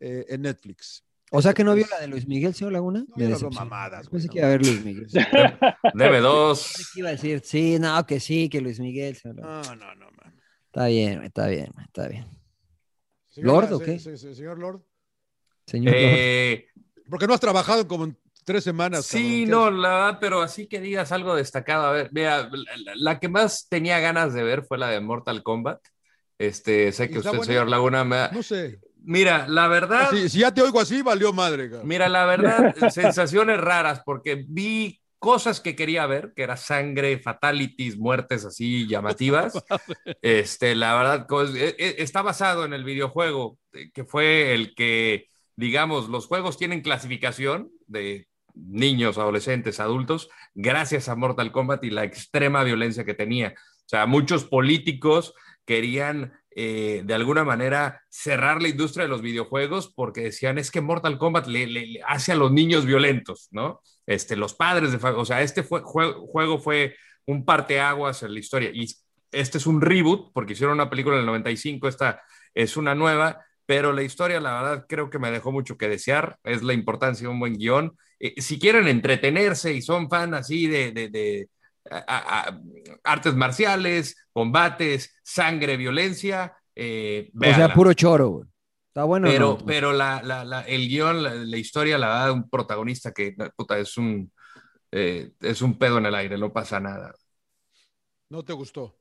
eh, 0.00 0.24
en 0.28 0.42
Netflix. 0.42 1.04
O 1.30 1.42
sea 1.42 1.52
que 1.52 1.62
no 1.64 1.74
vio 1.74 1.86
la 1.90 2.00
de 2.00 2.08
Luis 2.08 2.26
Miguel, 2.26 2.54
señor 2.54 2.72
Laguna. 2.72 3.00
No, 3.08 3.14
Me 3.16 3.28
no 3.28 3.50
mamadas, 3.50 4.08
Pensé 4.08 4.28
que 4.28 4.38
iba 4.38 4.46
a 4.46 4.50
ver 4.50 4.62
Luis 4.64 4.82
Miguel. 4.84 5.06
Debe 5.94 6.20
dos. 6.20 6.72
Pensé 6.76 6.90
que 6.94 7.00
iba 7.00 7.08
a 7.08 7.12
decir, 7.12 7.40
sí, 7.44 7.78
no, 7.78 8.06
que 8.06 8.18
sí, 8.20 8.48
que 8.48 8.60
Luis 8.60 8.80
Miguel. 8.80 9.14
señor 9.16 9.36
Laguna. 9.40 9.62
No, 9.62 9.76
no, 9.76 9.94
no, 9.94 10.10
man. 10.12 10.40
Está 10.66 10.86
bien, 10.86 11.16
güey, 11.16 11.26
está 11.26 11.46
bien, 11.48 11.70
güey, 11.74 11.84
está 11.86 12.08
bien. 12.08 12.26
Señora, 13.28 13.52
¿Lord 13.68 13.72
o 13.74 13.78
qué? 13.80 13.98
se- 13.98 14.16
se- 14.16 14.34
señor 14.34 14.58
Lord, 14.58 14.82
Señor 15.66 15.92
Lord. 15.94 16.02
Eh, 16.02 16.66
porque 17.10 17.26
no 17.26 17.34
has 17.34 17.40
trabajado 17.40 17.86
como 17.86 18.04
en 18.04 18.18
tres 18.44 18.64
semanas. 18.64 19.04
sí, 19.04 19.44
cabrón, 19.44 19.44
¿qué 19.44 19.50
no, 19.50 19.70
la 19.82 19.88
verdad, 19.90 20.18
pero 20.20 20.40
así 20.42 20.66
que 20.66 20.80
digas 20.80 21.12
algo 21.12 21.34
destacado. 21.36 21.86
A 21.86 21.92
ver, 21.92 22.08
vea, 22.10 22.50
la, 22.96 23.20
que 23.20 23.28
más 23.28 23.66
tenía 23.68 23.98
ganas 24.00 24.32
de 24.32 24.42
ver 24.42 24.64
fue 24.64 24.78
la 24.78 24.88
de 24.88 25.00
Mortal 25.00 25.42
Kombat. 25.42 25.80
Este, 26.38 26.90
sé 26.92 27.04
¿Y 27.04 27.08
que 27.10 27.18
usted, 27.18 27.30
buena? 27.30 27.44
señor 27.44 27.68
Laguna, 27.68 28.04
me 28.04 28.16
ha- 28.16 28.30
No 28.32 28.42
sé. 28.42 28.80
Mira, 29.04 29.46
la 29.48 29.68
verdad. 29.68 30.10
Si, 30.10 30.28
si 30.28 30.38
ya 30.40 30.52
te 30.52 30.62
oigo 30.62 30.80
así, 30.80 31.02
valió 31.02 31.32
madre. 31.32 31.70
Mira, 31.84 32.08
la 32.08 32.26
verdad, 32.26 32.74
sensaciones 32.90 33.60
raras, 33.60 34.02
porque 34.04 34.44
vi 34.46 35.00
cosas 35.18 35.60
que 35.60 35.74
quería 35.74 36.06
ver, 36.06 36.32
que 36.34 36.42
era 36.42 36.56
sangre, 36.56 37.18
fatalities, 37.18 37.98
muertes 37.98 38.44
así 38.44 38.86
llamativas. 38.86 39.54
Este, 40.22 40.74
la 40.74 40.94
verdad, 40.94 41.26
e- 41.56 41.76
e- 41.78 42.02
está 42.02 42.22
basado 42.22 42.64
en 42.64 42.72
el 42.72 42.84
videojuego, 42.84 43.58
eh, 43.72 43.90
que 43.92 44.04
fue 44.04 44.54
el 44.54 44.74
que, 44.74 45.28
digamos, 45.56 46.08
los 46.08 46.26
juegos 46.26 46.56
tienen 46.56 46.80
clasificación 46.80 47.70
de 47.86 48.26
niños, 48.54 49.18
adolescentes, 49.18 49.80
adultos, 49.80 50.28
gracias 50.54 51.08
a 51.08 51.14
Mortal 51.14 51.52
Kombat 51.52 51.84
y 51.84 51.90
la 51.90 52.04
extrema 52.04 52.64
violencia 52.64 53.04
que 53.04 53.14
tenía. 53.14 53.54
O 53.56 53.88
sea, 53.88 54.06
muchos 54.06 54.44
políticos 54.44 55.34
querían 55.64 56.32
eh, 56.60 57.02
de 57.04 57.14
alguna 57.14 57.44
manera 57.44 58.02
cerrar 58.08 58.60
la 58.60 58.68
industria 58.68 59.04
de 59.04 59.08
los 59.10 59.22
videojuegos 59.22 59.92
porque 59.94 60.22
decían 60.22 60.58
es 60.58 60.70
que 60.72 60.80
Mortal 60.80 61.16
Kombat 61.18 61.46
le, 61.46 62.00
hace 62.06 62.32
a 62.32 62.36
los 62.36 62.50
niños 62.52 62.84
violentos, 62.84 63.48
¿no? 63.52 63.80
Este, 64.06 64.34
los 64.36 64.54
padres 64.54 64.90
de, 64.92 64.98
o 65.08 65.24
sea, 65.24 65.42
este 65.42 65.62
fue, 65.62 65.82
jue- 65.82 66.14
juego 66.32 66.58
fue 66.58 66.96
un 67.26 67.44
parteaguas 67.44 68.22
en 68.24 68.32
la 68.34 68.40
historia 68.40 68.70
y 68.72 68.86
este 69.30 69.58
es 69.58 69.66
un 69.66 69.80
reboot 69.80 70.32
porque 70.32 70.54
hicieron 70.54 70.74
una 70.74 70.90
película 70.90 71.14
en 71.16 71.20
el 71.20 71.26
95, 71.26 71.86
esta 71.88 72.22
es 72.54 72.76
una 72.76 72.94
nueva, 72.94 73.44
pero 73.66 73.92
la 73.92 74.02
historia 74.02 74.40
la 74.40 74.60
verdad 74.62 74.86
creo 74.88 75.10
que 75.10 75.18
me 75.18 75.30
dejó 75.30 75.52
mucho 75.52 75.76
que 75.76 75.88
desear, 75.88 76.38
es 76.44 76.62
la 76.62 76.72
importancia 76.72 77.26
de 77.28 77.32
un 77.32 77.38
buen 77.40 77.56
guion. 77.56 77.96
Eh, 78.18 78.40
si 78.40 78.58
quieren 78.58 78.88
entretenerse 78.88 79.72
y 79.74 79.82
son 79.82 80.08
fan 80.10 80.34
así 80.34 80.66
de- 80.66 80.90
de, 80.92 81.48
a- 81.90 82.04
a- 82.06 82.48
a- 82.50 82.60
artes 83.04 83.34
marciales, 83.34 84.16
combates, 84.32 85.14
sangre, 85.22 85.76
violencia, 85.76 86.54
eh, 86.74 87.30
O 87.38 87.44
sea, 87.44 87.72
puro 87.74 87.92
choro, 87.94 88.28
güey. 88.28 88.48
Está 88.88 89.04
bueno. 89.04 89.28
Pero, 89.28 89.58
no? 89.58 89.66
pero 89.66 89.92
la, 89.92 90.22
la- 90.22 90.44
la- 90.44 90.62
el 90.62 90.88
guion, 90.88 91.22
la, 91.22 91.34
la 91.34 91.56
historia 91.56 91.98
la 91.98 92.08
da 92.08 92.32
un 92.32 92.48
protagonista 92.48 93.12
que 93.12 93.34
puta, 93.56 93.78
es 93.78 93.96
un 93.96 94.32
eh, 94.92 95.32
es 95.40 95.62
un 95.62 95.78
pedo 95.78 95.98
en 95.98 96.06
el 96.06 96.14
aire, 96.14 96.38
no 96.38 96.52
pasa 96.52 96.80
nada. 96.80 97.14
No 98.30 98.42
te 98.42 98.54
gustó. 98.54 98.98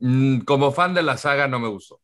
Mm, 0.00 0.40
como 0.40 0.72
fan 0.72 0.94
de 0.94 1.02
la 1.02 1.16
saga 1.16 1.46
no 1.48 1.58
me 1.60 1.68
gustó. 1.68 2.00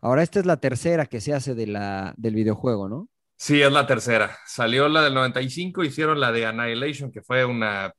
Ahora 0.00 0.22
esta 0.22 0.40
es 0.40 0.46
la 0.46 0.56
tercera 0.58 1.04
que 1.04 1.20
se 1.20 1.34
hace 1.34 1.54
de 1.54 1.66
la, 1.66 2.14
del 2.16 2.34
videojuego, 2.34 2.88
¿no? 2.88 3.08
Sí, 3.36 3.60
es 3.60 3.70
la 3.72 3.86
tercera. 3.86 4.36
Salió 4.46 4.88
la 4.88 5.02
del 5.02 5.14
95, 5.14 5.84
hicieron 5.84 6.20
la 6.20 6.32
de 6.32 6.46
Annihilation, 6.46 7.10
que 7.12 7.22
fue 7.22 7.44
una, 7.44 7.92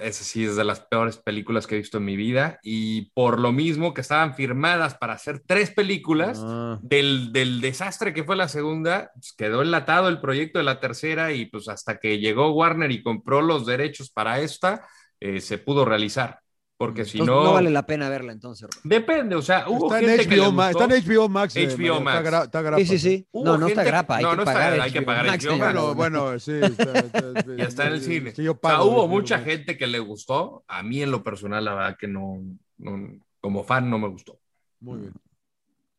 esa 0.00 0.24
sí 0.24 0.44
es 0.44 0.56
de 0.56 0.64
las 0.64 0.80
peores 0.80 1.16
películas 1.18 1.66
que 1.66 1.74
he 1.74 1.78
visto 1.78 1.98
en 1.98 2.04
mi 2.04 2.16
vida, 2.16 2.58
y 2.62 3.10
por 3.12 3.40
lo 3.40 3.52
mismo 3.52 3.94
que 3.94 4.00
estaban 4.00 4.34
firmadas 4.34 4.94
para 4.94 5.14
hacer 5.14 5.42
tres 5.46 5.70
películas, 5.70 6.40
Ah. 6.42 6.78
del, 6.82 7.32
del 7.32 7.60
desastre 7.60 8.12
que 8.12 8.24
fue 8.24 8.36
la 8.36 8.48
segunda, 8.48 9.10
pues, 9.14 9.32
quedó 9.36 9.62
enlatado 9.62 10.08
el 10.08 10.20
proyecto 10.20 10.58
de 10.58 10.64
la 10.64 10.80
tercera 10.80 11.32
y 11.32 11.46
pues 11.46 11.68
hasta 11.68 11.98
que 11.98 12.18
llegó 12.18 12.52
Warner 12.52 12.90
y 12.90 13.02
compró 13.02 13.40
los 13.42 13.66
derechos 13.66 14.10
para 14.10 14.40
esta, 14.40 14.86
eh, 15.20 15.40
se 15.40 15.58
pudo 15.58 15.84
realizar. 15.84 16.40
Porque 16.76 17.04
si 17.04 17.18
Entonces, 17.18 17.34
no. 17.36 17.44
no 17.50 17.52
vale 17.54 17.70
la 17.70 17.86
pena 17.86 18.08
verla 18.08 18.32
entonces. 18.32 18.68
Depende, 18.82 19.36
o 19.36 19.42
sea, 19.42 19.68
hubo 19.68 19.86
Está 19.86 20.00
en, 20.00 20.06
gente 20.08 20.28
que 20.28 20.36
le 20.36 20.42
HBO 20.42 20.52
Max, 20.52 20.72
gustó. 20.74 20.84
está 20.84 20.96
en 20.96 21.04
HBO 21.16 21.28
Max. 21.28 21.56
eh, 21.56 21.66
HBO 21.68 21.76
Mario, 21.76 22.00
Max. 22.00 22.16
Está, 22.24 22.30
gra- 22.30 22.44
está 22.44 22.62
grapa, 22.62 22.78
Sí, 22.78 22.86
sí, 22.86 22.98
sí. 22.98 23.26
Hubo 23.30 23.44
No, 23.44 23.58
no 23.58 23.66
está 23.68 23.84
grapa, 23.84 24.16
hay 24.16 24.22
no, 24.24 24.30
que 24.30 24.36
no 24.36 24.42
está 24.42 24.52
pagar. 24.54 24.70
grapa, 24.72 24.84
hay 24.84 24.92
que 24.92 24.98
HBO 25.00 25.06
pagar 25.06 25.26
Max, 25.26 25.44
HBO 25.44 25.50
señor. 25.52 25.72
Bueno, 25.74 25.94
bueno, 25.94 26.38
sí. 26.40 26.52
está- 26.60 26.98
está- 26.98 27.56
Ya 27.56 27.64
está 27.64 27.86
en 27.86 27.92
el 27.92 28.00
cine. 28.00 28.32
que 28.32 28.42
yo 28.42 28.50
o 28.50 28.54
sea, 28.54 28.60
pago 28.60 28.84
hubo 28.86 29.02
HBO 29.04 29.08
mucha 29.08 29.36
Max. 29.36 29.48
gente 29.48 29.78
que 29.78 29.86
le 29.86 29.98
gustó. 30.00 30.64
A 30.66 30.82
mí, 30.82 31.00
en 31.00 31.10
lo 31.12 31.22
personal, 31.22 31.64
la 31.64 31.74
verdad 31.74 31.96
que 31.98 32.08
no, 32.08 32.38
no- 32.78 33.18
como 33.40 33.62
fan, 33.62 33.88
no 33.88 33.98
me 34.00 34.08
gustó. 34.08 34.38
Muy 34.80 34.98
bien. 34.98 35.12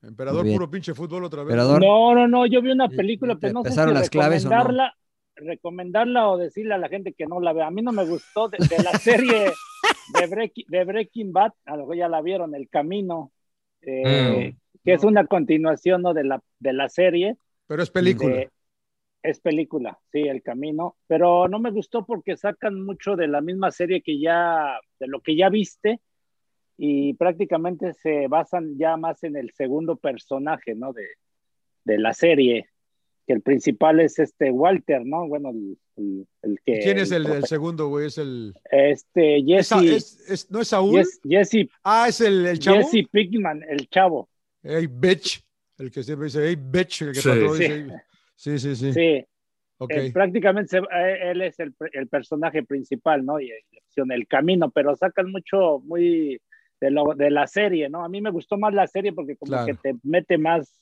Emperador, 0.04 0.42
Muy 0.42 0.50
bien. 0.50 0.58
puro 0.60 0.70
pinche 0.70 0.94
fútbol 0.94 1.24
otra 1.24 1.44
vez. 1.44 1.54
Emperador. 1.54 1.82
No, 1.82 2.14
no, 2.14 2.28
no, 2.28 2.46
yo 2.46 2.62
vi 2.62 2.72
una 2.72 2.86
¿Y- 2.92 2.96
película, 2.98 3.36
te 3.36 3.40
pero 3.48 3.54
no 3.54 3.64
sé 3.64 3.72
si 3.72 3.78
las 3.94 4.10
claves 4.10 4.46
o 4.46 4.50
no? 4.50 4.56
recomendarla, 4.56 4.94
recomendarla 5.38 6.28
o 6.30 6.38
decirle 6.38 6.74
a 6.76 6.78
la 6.78 6.90
gente 6.90 7.14
que 7.14 7.26
no 7.26 7.40
la 7.40 7.54
vea. 7.54 7.68
A 7.68 7.72
mí 7.72 7.82
no 7.82 7.92
me 7.92 8.06
gustó 8.06 8.50
de, 8.50 8.58
de 8.68 8.84
la 8.84 8.92
serie 9.00 9.52
de, 10.14 10.28
Breaking- 10.28 10.66
de 10.68 10.84
Breaking 10.84 11.32
Bad, 11.34 11.54
a 11.66 11.72
lo 11.76 11.84
mejor 11.84 11.96
ya 11.98 12.08
la 12.10 12.22
vieron, 12.22 12.56
El 12.56 12.70
Camino, 12.70 13.32
eh, 13.82 14.54
Mm. 14.54 14.80
que 14.84 14.94
es 14.94 15.04
una 15.04 15.26
continuación 15.26 16.02
¿no? 16.02 16.14
de, 16.14 16.24
la, 16.24 16.42
de 16.60 16.74
la 16.74 16.90
serie. 16.90 17.38
Pero 17.68 17.82
es 17.84 17.90
película. 17.92 18.36
de- 18.36 18.50
es 19.24 19.40
película, 19.40 19.98
sí, 20.12 20.20
El 20.22 20.44
Camino, 20.44 20.98
pero 21.08 21.48
no 21.48 21.58
me 21.58 21.72
gustó 21.72 22.06
porque 22.06 22.38
sacan 22.38 22.84
mucho 22.86 23.16
de 23.16 23.28
la 23.28 23.42
misma 23.42 23.72
serie 23.72 24.04
que 24.04 24.20
ya, 24.20 24.80
de 25.00 25.08
lo 25.08 25.20
que 25.22 25.36
ya 25.36 25.50
viste, 25.50 26.00
y 26.78 27.14
prácticamente 27.16 27.94
se 27.94 28.28
basan 28.28 28.78
ya 28.78 28.98
más 28.98 29.24
en 29.24 29.36
el 29.36 29.50
segundo 29.54 29.96
personaje, 29.96 30.76
¿no? 30.76 30.94
De, 30.94 31.08
de 31.86 31.98
la 31.98 32.14
serie, 32.14 32.70
que 33.26 33.34
el 33.34 33.42
principal 33.42 34.00
es 34.00 34.20
este 34.20 34.52
Walter, 34.52 35.06
¿no? 35.06 35.28
Bueno, 35.28 35.50
el, 35.50 35.78
el- 35.98 36.28
el 36.44 36.60
que... 36.66 36.80
¿Quién 36.80 37.00
es 37.00 37.12
el, 37.12 37.26
el 37.26 37.46
segundo, 37.46 37.88
güey? 37.88 38.08
Es 38.08 38.18
el. 38.18 38.54
Este, 38.72 39.38
¿Es, 39.40 39.70
Jesse, 39.70 39.84
es- 39.84 40.30
es- 40.30 40.52
¿No 40.52 40.62
es 40.62 40.68
Saúl? 40.68 41.00
Yes- 41.00 41.20
Jesse, 41.28 41.70
Ah, 41.84 42.06
es 42.08 42.22
el, 42.22 42.46
el 42.46 42.60
chavo. 42.60 42.78
Jesse 42.82 43.08
Pinkman, 43.12 43.64
el 43.70 43.88
chavo, 43.90 44.30
Hey, 44.64 44.88
bitch. 44.90 45.44
El 45.78 45.92
que 45.92 46.04
siempre 46.04 46.26
dice, 46.26 46.40
hey, 46.48 46.56
bitch. 46.58 47.02
El 47.02 47.12
que 47.14 47.22
Sí. 47.22 47.30
Sí. 47.32 47.40
decir- 47.40 47.94
sí, 48.36 48.60
sí, 48.60 48.76
sí. 48.76 48.94
sí, 48.94 49.26
Ok. 49.78 49.92
Eh, 49.92 50.12
prácticamente 50.14 50.70
se- 50.70 50.78
eh, 50.78 51.32
él 51.32 51.42
es 51.42 51.60
el, 51.60 51.74
el 51.94 52.08
personaje 52.08 52.64
principal, 52.64 53.26
¿no? 53.26 53.40
Y 53.40 53.52
el, 53.52 54.12
el 54.12 54.28
camino, 54.28 54.70
pero 54.72 54.96
sacan 54.96 55.32
mucho, 55.32 55.80
muy 55.80 56.40
de, 56.80 56.92
lo, 56.92 57.14
de 57.16 57.30
la 57.32 57.46
serie, 57.48 57.90
¿no? 57.90 58.04
A 58.06 58.10
mí 58.10 58.22
me 58.22 58.30
gustó 58.32 58.58
más 58.58 58.74
la 58.74 58.88
serie 58.88 59.12
porque 59.14 59.36
como 59.36 59.50
Claro. 59.52 59.66
que 59.66 59.74
te 59.76 59.96
mete 60.04 60.38
más, 60.38 60.82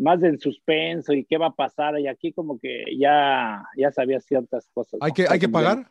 más 0.00 0.22
en 0.22 0.38
suspenso 0.38 1.12
y 1.12 1.24
qué 1.24 1.36
va 1.38 1.48
a 1.48 1.54
pasar, 1.54 1.98
y 2.00 2.08
aquí 2.08 2.32
como 2.32 2.58
que 2.58 2.84
ya, 2.98 3.62
ya 3.76 3.92
sabía 3.92 4.20
ciertas 4.20 4.68
cosas. 4.72 4.98
¿Hay 5.02 5.10
¿no? 5.10 5.14
que, 5.14 5.26
hay 5.28 5.38
que 5.38 5.48
pagar? 5.48 5.90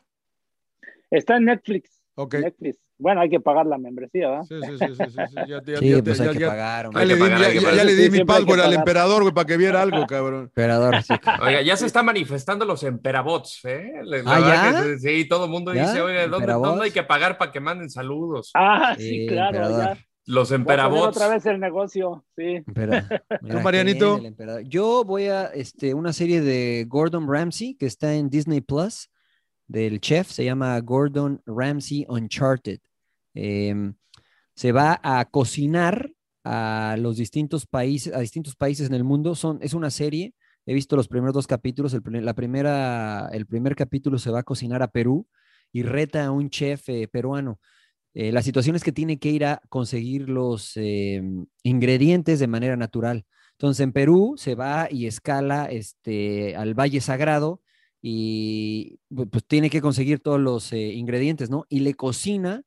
Está 1.12 1.38
en 1.38 1.46
Netflix. 1.46 2.02
Ok. 2.16 2.36
Netflix. 2.36 2.78
Bueno, 2.98 3.22
hay 3.22 3.30
que 3.30 3.40
pagar 3.40 3.66
la 3.66 3.78
membresía, 3.78 4.30
¿verdad? 4.30 4.44
Sí, 4.44 4.56
sí, 4.62 4.78
sí, 4.78 5.04
sí, 5.10 5.36
Ya, 5.48 5.62
ya- 5.64 5.78
Sí, 5.78 5.90
ya- 5.90 6.04
pues 6.04 6.18
ya- 6.18 6.30
hay 6.32 6.38
que 6.38 6.46
pagar. 6.46 6.90
ya 6.92 7.06
le 7.06 7.16
di, 7.16 7.22
ya- 7.30 7.84
le 7.86 8.10
mi 8.10 8.26
password 8.26 8.60
al 8.60 8.74
emperador, 8.74 9.22
güey, 9.22 9.34
para 9.34 9.46
que 9.48 9.56
viera 9.58 9.82
algo, 9.82 10.06
cabrón. 10.08 10.44
Emperador, 10.44 11.02
sí. 11.04 11.14
Oiga, 11.42 11.62
ya 11.62 11.78
se 11.78 11.86
están 11.86 12.06
manifestando 12.06 12.66
los 12.66 12.84
emperabots, 12.84 13.64
¿eh? 13.64 13.92
La 14.04 14.18
¿Ah, 14.26 14.40
ya? 14.74 14.84
que 14.84 14.98
sí, 15.00 15.28
todo 15.30 15.46
el 15.46 15.52
mundo 15.52 15.74
¿Ya? 15.74 15.84
dice, 15.88 16.02
oiga, 16.02 16.28
¿dónde, 16.28 16.52
dónde 16.52 16.86
hay 16.86 16.92
que 16.92 17.04
pagar 17.04 17.38
para 17.38 17.52
que 17.54 17.62
manden 17.62 17.90
saludos? 17.90 18.52
Ah, 18.54 18.96
Sí, 18.98 19.04
sí, 19.22 19.28
claro, 19.28 19.56
emperador. 19.58 19.96
ya. 19.98 20.06
Los 20.32 20.50
Voy 20.50 20.56
a 20.56 20.64
poner 20.64 20.80
emperabots. 20.80 21.18
otra 21.18 21.28
vez 21.28 21.46
el 21.48 21.60
negocio, 21.60 22.24
sí. 22.36 22.62
Espera. 22.68 23.08
Mira, 23.42 23.56
¿Tú, 23.58 23.62
Marianito? 23.62 24.20
Yo 24.62 25.04
voy 25.04 25.24
a 25.26 25.46
este, 25.48 25.94
una 25.96 26.14
serie 26.14 26.42
de 26.42 26.86
Gordon 26.88 27.28
Ramsay 27.28 27.74
que 27.76 27.88
está 27.88 28.14
en 28.14 28.30
Disney 28.30 28.62
Plus 28.62 29.10
del 29.68 30.00
chef, 30.00 30.30
se 30.30 30.46
llama 30.46 30.80
Gordon 30.82 31.42
Ramsay 31.48 32.06
Uncharted. 32.08 32.80
Em, 33.34 33.96
se 34.56 34.72
va 34.72 35.00
a 35.04 35.26
cocinar 35.26 36.12
a 36.44 36.96
los 37.00 37.18
distintos 37.18 37.66
países, 37.66 38.14
a 38.14 38.20
distintos 38.20 38.56
países 38.56 38.88
en 38.88 38.94
el 38.94 39.04
mundo. 39.04 39.34
Son, 39.36 39.58
es 39.62 39.74
una 39.74 39.90
serie. 39.90 40.34
He 40.66 40.74
visto 40.76 40.96
los 40.96 41.08
primeros 41.08 41.34
dos 41.34 41.48
capítulos. 41.48 41.94
El, 41.96 42.04
primer- 42.04 42.24
la 42.24 42.34
primera, 42.36 43.30
el 43.32 43.46
primer 43.48 43.76
capítulo 43.76 44.20
se 44.20 44.30
va 44.30 44.40
a 44.40 44.44
cocinar 44.44 44.84
a 44.84 44.90
Perú 44.90 45.28
y 45.72 45.82
reta 45.84 46.26
a 46.26 46.32
un 46.32 46.50
chef 46.50 46.88
eh, 46.90 47.08
peruano. 47.08 47.60
Eh, 48.22 48.34
la 48.34 48.42
situación 48.42 48.76
es 48.76 48.84
que 48.84 48.92
tiene 48.92 49.18
que 49.18 49.30
ir 49.30 49.46
a 49.46 49.62
conseguir 49.70 50.28
los 50.28 50.74
eh, 50.76 51.24
ingredientes 51.64 52.40
de 52.40 52.48
manera 52.48 52.76
natural. 52.76 53.26
Entonces, 53.54 53.82
en 53.82 53.94
Perú 53.94 54.36
se 54.38 54.56
va 54.56 54.90
y 54.92 55.06
escala 55.08 55.68
este, 55.68 56.54
al 56.58 56.74
Valle 56.74 57.00
Sagrado 57.00 57.62
y 58.02 59.00
pu- 59.10 59.30
pues 59.30 59.46
tiene 59.46 59.70
que 59.70 59.80
conseguir 59.82 60.20
todos 60.20 60.40
los 60.40 60.74
eh, 60.74 60.92
ingredientes, 60.96 61.50
¿no? 61.50 61.66
Y 61.70 61.80
le 61.80 61.94
cocina 61.94 62.64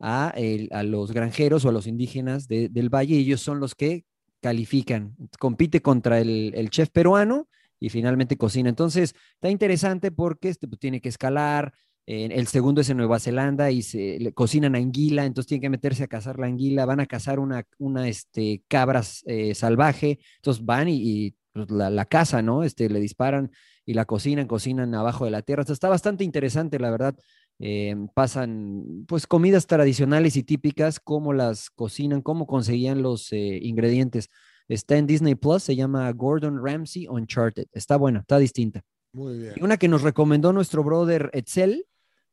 a, 0.00 0.32
el- 0.36 0.68
a 0.72 0.82
los 0.82 1.12
granjeros 1.12 1.64
o 1.64 1.68
a 1.68 1.72
los 1.72 1.86
indígenas 1.86 2.48
de- 2.48 2.68
del 2.68 2.88
valle 2.92 3.14
y 3.14 3.20
ellos 3.20 3.40
son 3.40 3.60
los 3.60 3.76
que 3.76 4.04
califican. 4.40 5.14
Compite 5.38 5.82
contra 5.82 6.18
el, 6.20 6.52
el 6.56 6.68
chef 6.70 6.90
peruano 6.90 7.48
y 7.78 7.90
finalmente 7.90 8.36
cocina. 8.36 8.68
Entonces, 8.70 9.14
está 9.34 9.50
interesante 9.50 10.10
porque 10.10 10.48
este, 10.48 10.66
pues, 10.66 10.80
tiene 10.80 11.00
que 11.00 11.08
escalar. 11.10 11.72
El 12.06 12.46
segundo 12.46 12.80
es 12.80 12.90
en 12.90 12.98
Nueva 12.98 13.18
Zelanda 13.18 13.70
y 13.70 13.82
se 13.82 14.18
le 14.20 14.32
cocinan 14.32 14.76
anguila, 14.76 15.24
entonces 15.24 15.48
tienen 15.48 15.62
que 15.62 15.70
meterse 15.70 16.04
a 16.04 16.08
cazar 16.08 16.38
la 16.38 16.46
anguila, 16.46 16.86
van 16.86 17.00
a 17.00 17.06
cazar 17.06 17.40
una, 17.40 17.66
una 17.78 18.08
este, 18.08 18.62
cabra 18.68 19.02
eh, 19.24 19.54
salvaje, 19.54 20.20
entonces 20.36 20.64
van 20.64 20.88
y, 20.88 20.96
y, 20.96 21.34
pues, 21.52 21.70
la, 21.70 21.90
la 21.90 22.04
cazan, 22.04 22.46
¿no? 22.46 22.62
Este, 22.62 22.88
le 22.88 23.00
disparan 23.00 23.50
y 23.84 23.94
la 23.94 24.04
cocinan, 24.04 24.46
cocinan 24.46 24.94
abajo 24.94 25.24
de 25.24 25.30
la 25.30 25.42
tierra. 25.42 25.62
Entonces, 25.62 25.76
está 25.76 25.88
bastante 25.88 26.22
interesante, 26.24 26.78
la 26.78 26.90
verdad. 26.90 27.16
Eh, 27.58 27.96
pasan 28.12 29.06
pues 29.08 29.26
comidas 29.26 29.66
tradicionales 29.66 30.36
y 30.36 30.42
típicas, 30.42 31.00
cómo 31.00 31.32
las 31.32 31.70
cocinan, 31.70 32.20
cómo 32.20 32.46
conseguían 32.46 33.00
los 33.00 33.32
eh, 33.32 33.58
ingredientes. 33.62 34.28
Está 34.68 34.96
en 34.98 35.06
Disney 35.06 35.36
Plus, 35.36 35.62
se 35.62 35.76
llama 35.76 36.10
Gordon 36.12 36.62
Ramsay 36.62 37.06
Uncharted. 37.08 37.66
Está 37.72 37.96
buena, 37.96 38.20
está 38.20 38.38
distinta. 38.38 38.82
Muy 39.12 39.38
bien. 39.38 39.54
Y 39.56 39.62
una 39.62 39.78
que 39.78 39.88
nos 39.88 40.02
recomendó 40.02 40.52
nuestro 40.52 40.84
brother 40.84 41.30
Etzel, 41.32 41.86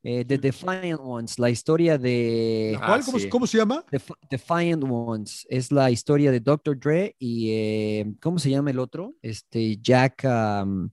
eh, 0.03 0.25
The 0.25 0.37
Defiant 0.37 0.99
Ones, 1.01 1.39
la 1.39 1.49
historia 1.49 1.97
de 1.97 2.77
Ah, 2.79 2.87
¿Cuál? 2.87 3.03
¿Cómo, 3.05 3.19
sí. 3.19 3.29
cómo 3.29 3.47
se 3.47 3.57
llama? 3.57 3.85
Def- 3.91 4.11
Defiant 4.29 4.83
Ones. 4.85 5.47
Es 5.49 5.71
la 5.71 5.89
historia 5.91 6.31
de 6.31 6.39
Dr. 6.41 6.77
Dre 6.79 7.15
y 7.19 7.51
eh, 7.51 8.13
¿cómo 8.21 8.37
se 8.39 8.49
llama 8.49 8.69
el 8.71 8.79
otro? 8.79 9.15
Este 9.21 9.77
Jack, 9.77 10.25
um, 10.25 10.89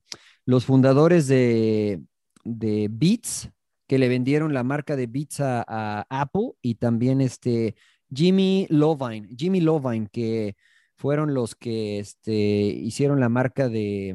los 0.47 0.65
fundadores 0.65 1.27
de, 1.27 2.01
de 2.45 2.89
Beats, 2.91 3.51
que 3.89 3.99
le 3.99 4.09
vendieron 4.09 4.55
la 4.55 4.62
marca 4.62 4.95
de 4.95 5.07
Beats 5.09 5.41
a, 5.41 5.65
a 5.66 6.07
Apple 6.09 6.53
y 6.62 6.77
también 6.77 7.20
este 7.20 7.74
Jimmy 8.15 8.66
Lovine, 8.70 9.28
Jimmy 9.37 9.61
Lovine, 9.61 10.07
que 10.12 10.55
fueron 10.97 11.35
los 11.35 11.55
que 11.57 11.99
este, 11.99 12.32
hicieron 12.32 13.19
la 13.20 13.28
marca 13.28 13.69
de, 13.69 14.15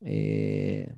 eh, 0.00 0.94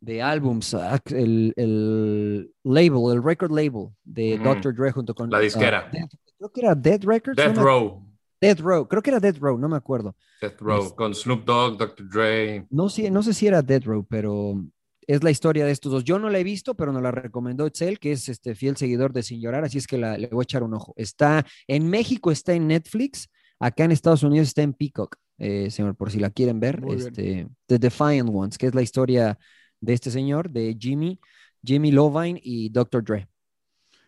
de 0.00 0.22
álbums, 0.22 0.74
ah, 0.74 0.98
el, 1.06 1.52
el 1.56 2.52
label, 2.64 3.12
el 3.16 3.22
record 3.22 3.50
label 3.52 3.88
de. 4.04 4.38
Dr. 4.38 4.74
Dre 4.74 4.92
junto 4.92 5.14
con 5.14 5.30
La 5.30 5.40
disquera. 5.40 5.84
ah, 5.86 5.90
Death- 5.92 6.18
creo 6.38 6.52
que 6.52 6.60
era 6.60 6.74
Dead 6.74 7.00
Records. 7.04 7.36
Death 7.36 7.54
no 7.54 7.60
me- 7.60 7.62
Row. 7.62 8.04
Death 8.40 8.60
Row, 8.60 8.86
creo 8.86 9.02
que 9.02 9.10
era 9.10 9.18
Death 9.18 9.38
Row, 9.38 9.58
no 9.58 9.68
me 9.68 9.76
acuerdo. 9.76 10.14
Death 10.40 10.60
Row, 10.60 10.84
Es- 10.86 10.92
con 10.92 11.14
Snoop 11.14 11.44
Dogg, 11.44 11.76
Dr. 11.78 12.08
Dre. 12.08 12.66
No 12.70 12.88
sé, 12.88 13.10
no 13.10 13.22
sé 13.24 13.34
si 13.34 13.48
era 13.48 13.62
Death 13.62 13.84
Row, 13.84 14.06
pero 14.08 14.64
es 15.08 15.24
la 15.24 15.32
historia 15.32 15.64
de 15.64 15.72
estos 15.72 15.90
dos. 15.90 16.04
Yo 16.04 16.20
no 16.20 16.30
la 16.30 16.38
he 16.38 16.44
visto, 16.44 16.76
pero 16.76 16.92
nos 16.92 17.02
la 17.02 17.10
recomendó 17.10 17.66
Excel, 17.66 17.98
que 17.98 18.12
es 18.12 18.28
este 18.28 18.54
fiel 18.54 18.76
seguidor 18.76 19.12
de 19.12 19.24
Sin 19.24 19.40
Llorar, 19.40 19.64
así 19.64 19.78
es 19.78 19.88
que 19.88 19.98
la- 19.98 20.16
le 20.16 20.28
voy 20.28 20.42
a 20.42 20.44
echar 20.44 20.62
un 20.62 20.74
ojo. 20.74 20.94
Está 20.96 21.44
en 21.66 21.90
México, 21.90 22.30
está 22.30 22.52
en 22.54 22.68
Netflix, 22.68 23.28
acá 23.58 23.82
en 23.82 23.90
Estados 23.90 24.22
Unidos 24.22 24.46
está 24.48 24.62
en 24.62 24.74
Peacock, 24.74 25.16
eh, 25.38 25.70
señor, 25.72 25.96
por 25.96 26.12
si 26.12 26.20
la 26.20 26.30
quieren 26.30 26.60
ver. 26.60 26.80
Muy 26.80 26.94
bien. 26.94 27.08
Este, 27.08 27.48
The 27.66 27.78
Defiant 27.80 28.30
Ones, 28.32 28.56
que 28.58 28.68
es 28.68 28.74
la 28.76 28.82
historia 28.82 29.36
de 29.80 29.92
este 29.92 30.10
señor, 30.10 30.50
de 30.50 30.76
Jimmy, 30.78 31.20
Jimmy 31.62 31.90
Lovine 31.92 32.40
y 32.42 32.68
Dr. 32.70 33.02
Dre. 33.04 33.28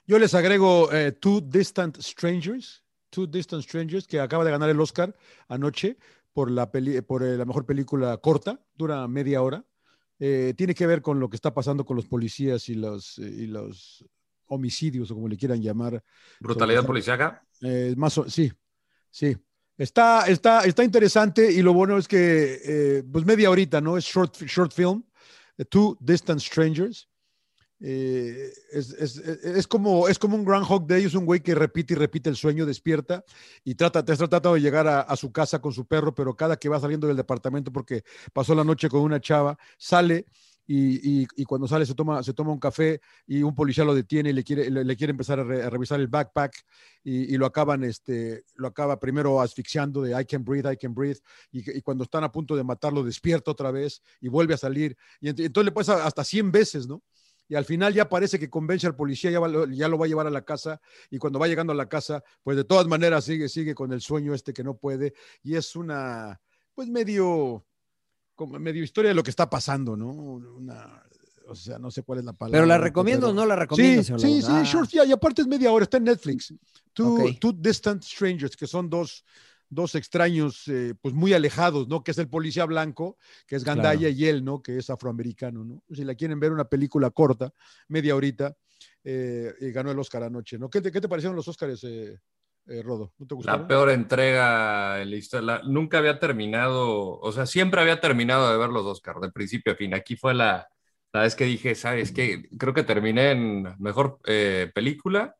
Yo 0.06 0.18
les 0.18 0.34
agrego 0.34 0.92
eh, 0.92 1.12
Two 1.12 1.40
Distant 1.40 1.98
Strangers, 2.00 2.82
Two 3.10 3.26
Distant 3.26 3.62
Strangers, 3.62 4.06
que 4.06 4.20
acaba 4.20 4.44
de 4.44 4.50
ganar 4.50 4.68
el 4.70 4.80
Oscar 4.80 5.14
anoche 5.48 5.96
por 6.32 6.50
la, 6.50 6.70
peli- 6.70 7.00
por 7.02 7.22
eh, 7.22 7.36
la 7.36 7.44
mejor 7.44 7.64
película 7.66 8.16
corta, 8.18 8.60
dura 8.74 9.06
media 9.08 9.42
hora. 9.42 9.64
Eh, 10.18 10.54
tiene 10.56 10.74
que 10.74 10.86
ver 10.86 11.00
con 11.00 11.18
lo 11.18 11.28
que 11.30 11.36
está 11.36 11.54
pasando 11.54 11.84
con 11.84 11.96
los 11.96 12.06
policías 12.06 12.68
y 12.68 12.74
los, 12.74 13.18
eh, 13.18 13.22
y 13.22 13.46
los 13.46 14.04
homicidios, 14.46 15.10
o 15.10 15.14
como 15.14 15.28
le 15.28 15.36
quieran 15.36 15.62
llamar. 15.62 16.02
Brutalidad. 16.40 16.84
Eh, 17.62 17.94
más 17.96 18.18
o- 18.18 18.28
sí, 18.28 18.52
sí. 19.10 19.36
Está, 19.78 20.26
está, 20.26 20.64
está 20.64 20.84
interesante 20.84 21.50
y 21.50 21.62
lo 21.62 21.72
bueno 21.72 21.96
es 21.96 22.06
que, 22.06 22.60
eh, 22.64 23.02
pues 23.10 23.24
media 23.24 23.50
horita, 23.50 23.80
¿no? 23.80 23.96
Es 23.96 24.04
short, 24.04 24.36
short 24.42 24.72
film, 24.74 25.02
eh, 25.02 25.09
Two 25.68 25.96
Distant 26.00 26.40
Strangers. 26.40 27.08
Eh, 27.82 28.50
es, 28.72 28.90
es- 28.92 29.16
es- 29.16 29.66
como, 29.66 30.06
es 30.06 30.18
como 30.18 30.36
un 30.36 30.44
Groundhog 30.44 30.86
Day, 30.86 31.04
es 31.04 31.14
un 31.14 31.24
güey 31.24 31.40
que 31.40 31.54
repite 31.54 31.94
y 31.94 31.96
repite 31.96 32.28
el 32.28 32.36
sueño, 32.36 32.66
despierta 32.66 33.24
y 33.64 33.74
trata, 33.74 34.04
te 34.04 34.14
tratando 34.14 34.52
de 34.52 34.60
llegar 34.60 34.86
a 35.00 35.16
su 35.16 35.32
casa 35.32 35.62
con 35.62 35.72
su 35.72 35.86
perro, 35.86 36.14
pero 36.14 36.36
cada 36.36 36.58
que 36.58 36.68
va 36.68 36.78
saliendo 36.78 37.06
del 37.06 37.16
departamento 37.16 37.72
porque 37.72 38.02
pasó 38.34 38.54
la 38.54 38.64
noche 38.64 38.90
con 38.90 39.00
una 39.00 39.18
chava, 39.18 39.56
sale 39.78 40.26
y, 40.72 41.44
cuando 41.46 41.66
sale 41.66 41.84
se 41.84 41.94
toma, 41.94 42.22
se 42.22 42.32
toma 42.32 42.52
un 42.52 42.60
café 42.60 43.00
y 43.26 43.42
un 43.42 43.54
policía 43.56 43.84
lo 43.84 43.92
detiene 43.92 44.30
y 44.30 44.32
le 44.32 44.44
quiere, 44.44 44.70
le, 44.70 44.96
quiere 44.96 45.10
empezar 45.10 45.40
a, 45.40 45.44
re- 45.44 45.64
a 45.64 45.70
revisar 45.70 45.98
el 45.98 46.06
backpack 46.06 46.54
y, 47.02 47.36
lo 47.36 47.46
acaban, 47.46 47.82
este, 47.82 48.44
lo 48.54 48.68
acaba 48.68 49.00
primero 49.00 49.40
asfixiando 49.40 50.00
de 50.02 50.20
I 50.20 50.24
can 50.24 50.44
breathe, 50.44 50.70
I 50.72 50.76
can 50.76 50.94
breathe, 50.94 51.18
y, 51.50 51.80
cuando 51.80 52.04
están 52.04 52.22
a 52.22 52.30
punto 52.30 52.54
de 52.54 52.62
matarlo 52.62 53.02
despierta 53.02 53.50
otra 53.50 53.72
vez 53.72 54.00
y 54.20 54.28
vuelve 54.28 54.54
a 54.54 54.58
salir, 54.58 54.96
y 55.20 55.28
ent- 55.28 55.44
entonces 55.44 55.64
le 55.64 55.72
pasa 55.72 56.06
hasta 56.06 56.22
100 56.22 56.52
veces, 56.52 56.86
¿no? 56.86 57.02
Y 57.48 57.56
al 57.56 57.64
final 57.64 57.92
ya 57.92 58.08
parece 58.08 58.38
que 58.38 58.48
convence 58.48 58.86
al 58.86 58.94
policía, 58.94 59.32
ya, 59.32 59.40
ya 59.72 59.88
lo 59.88 59.98
va 59.98 60.04
a 60.04 60.08
llevar 60.08 60.28
a 60.28 60.30
la 60.30 60.44
casa, 60.44 60.80
y 61.10 61.18
cuando 61.18 61.40
va 61.40 61.48
llegando 61.48 61.72
a 61.72 61.76
la 61.76 61.88
casa, 61.88 62.22
pues 62.44 62.56
de 62.56 62.62
todas 62.62 62.86
maneras 62.86 63.24
sigue, 63.24 63.48
sigue 63.48 63.74
con 63.74 63.92
el 63.92 64.00
sueño 64.00 64.34
este 64.34 64.52
que 64.52 64.62
no 64.62 64.76
puede, 64.76 65.14
y 65.42 65.56
es 65.56 65.74
una, 65.74 66.40
pues 66.74 66.86
medio, 66.88 67.66
como 68.40 68.58
medio 68.58 68.82
historia 68.82 69.10
de 69.10 69.14
lo 69.14 69.22
que 69.22 69.28
está 69.28 69.50
pasando, 69.50 69.98
¿no? 69.98 70.08
Una, 70.08 71.02
o 71.46 71.54
sea, 71.54 71.78
no 71.78 71.90
sé 71.90 72.02
cuál 72.02 72.20
es 72.20 72.24
la 72.24 72.32
palabra. 72.32 72.56
Pero 72.56 72.66
la 72.66 72.78
recomiendo 72.78 73.28
o 73.28 73.32
no 73.34 73.44
la 73.44 73.54
recomiendo, 73.54 74.02
Sí, 74.02 74.14
sí, 74.18 74.40
sí, 74.40 74.48
Ah. 74.50 74.62
short, 74.64 74.88
ya, 74.88 75.04
y 75.04 75.12
aparte 75.12 75.42
es 75.42 75.46
media 75.46 75.70
hora, 75.70 75.82
está 75.82 75.98
en 75.98 76.04
Netflix. 76.04 76.54
Two. 76.94 77.34
Two 77.38 77.52
Distant 77.52 78.02
Strangers, 78.02 78.56
que 78.56 78.66
son 78.66 78.88
dos, 78.88 79.26
dos 79.68 79.94
extraños, 79.94 80.66
eh, 80.68 80.94
pues 81.02 81.12
muy 81.14 81.34
alejados, 81.34 81.86
¿no? 81.86 82.02
Que 82.02 82.12
es 82.12 82.18
el 82.18 82.28
policía 82.30 82.64
blanco, 82.64 83.18
que 83.46 83.56
es 83.56 83.62
Gandaya, 83.64 84.08
Claro. 84.08 84.14
y 84.16 84.24
él, 84.26 84.42
¿no? 84.42 84.62
Que 84.62 84.78
es 84.78 84.88
afroamericano, 84.88 85.62
¿no? 85.62 85.82
Si 85.94 86.02
la 86.02 86.14
quieren 86.14 86.40
ver, 86.40 86.50
una 86.52 86.64
película 86.64 87.10
corta, 87.10 87.52
media 87.88 88.16
horita, 88.16 88.56
eh, 89.04 89.52
y 89.60 89.70
ganó 89.70 89.90
el 89.90 89.98
Oscar 89.98 90.22
anoche, 90.22 90.58
¿no? 90.58 90.70
¿Qué 90.70 90.80
te, 90.80 90.90
qué 90.90 90.98
te 91.02 91.08
parecieron 91.10 91.36
los 91.36 91.46
Oscars, 91.46 91.84
eh, 91.84 92.18
eh, 92.66 92.82
Rodo? 92.82 93.12
¿No 93.18 93.26
te 93.26 93.34
gustaron? 93.34 93.62
La 93.62 93.68
peor 93.68 93.90
entrega 93.90 95.00
en 95.02 95.10
la 95.10 95.16
historia. 95.16 95.60
nunca 95.64 95.98
había 95.98 96.18
terminado, 96.18 97.18
o 97.18 97.32
sea, 97.32 97.46
siempre 97.46 97.80
había 97.80 98.00
terminado 98.00 98.50
de 98.50 98.58
ver 98.58 98.70
los 98.70 98.86
Oscars, 98.86 99.20
de 99.20 99.30
principio 99.30 99.72
a 99.72 99.76
fin. 99.76 99.94
Aquí 99.94 100.16
fue 100.16 100.34
la, 100.34 100.68
la 101.12 101.22
vez 101.22 101.34
que 101.34 101.44
dije, 101.44 101.74
¿sabes 101.74 102.12
qué? 102.12 102.48
Creo 102.58 102.74
que 102.74 102.84
terminé 102.84 103.32
en 103.32 103.74
mejor 103.78 104.18
eh, 104.26 104.70
película. 104.74 105.34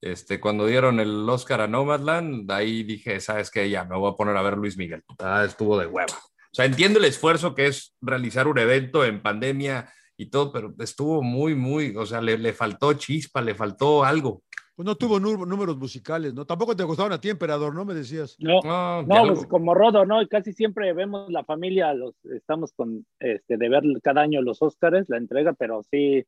Este, 0.00 0.40
cuando 0.40 0.66
dieron 0.66 0.98
el 0.98 1.28
Oscar 1.28 1.60
a 1.60 1.68
Nomadland, 1.68 2.50
ahí 2.50 2.82
dije, 2.82 3.20
¿sabes 3.20 3.50
qué? 3.52 3.70
Ya 3.70 3.84
me 3.84 3.96
voy 3.96 4.10
a 4.10 4.16
poner 4.16 4.36
a 4.36 4.42
ver 4.42 4.58
Luis 4.58 4.76
Miguel. 4.76 5.04
Ah, 5.20 5.44
estuvo 5.46 5.78
de 5.78 5.86
hueva. 5.86 6.14
O 6.14 6.54
sea, 6.54 6.64
entiendo 6.64 6.98
el 6.98 7.04
esfuerzo 7.04 7.54
que 7.54 7.66
es 7.66 7.94
realizar 8.00 8.48
un 8.48 8.58
evento 8.58 9.04
en 9.04 9.22
pandemia 9.22 9.92
y 10.16 10.26
todo, 10.26 10.52
pero 10.52 10.74
estuvo 10.80 11.22
muy, 11.22 11.54
muy, 11.54 11.94
o 11.96 12.04
sea, 12.04 12.20
le, 12.20 12.36
le 12.36 12.52
faltó 12.52 12.92
chispa, 12.94 13.40
le 13.40 13.54
faltó 13.54 14.04
algo. 14.04 14.42
Pues 14.74 14.86
no 14.86 14.94
tuvo 14.96 15.20
números 15.20 15.76
musicales, 15.76 16.32
¿no? 16.32 16.46
Tampoco 16.46 16.74
te 16.74 16.82
gustaban 16.84 17.12
a 17.12 17.20
ti, 17.20 17.28
Emperador, 17.28 17.74
¿no? 17.74 17.84
Me 17.84 17.92
decías. 17.92 18.36
No, 18.38 18.60
No, 19.02 19.26
pues 19.26 19.42
lo- 19.42 19.48
como 19.48 19.74
Rodo, 19.74 20.06
¿no? 20.06 20.22
Y 20.22 20.28
casi 20.28 20.52
siempre 20.54 20.92
vemos 20.94 21.30
la 21.30 21.44
familia, 21.44 21.92
los, 21.92 22.14
estamos 22.24 22.72
con, 22.72 23.04
este, 23.18 23.58
de 23.58 23.68
ver 23.68 23.82
cada 24.02 24.22
año 24.22 24.40
los 24.40 24.62
Óscares, 24.62 25.08
la 25.10 25.18
entrega, 25.18 25.52
pero 25.52 25.82
sí, 25.90 26.24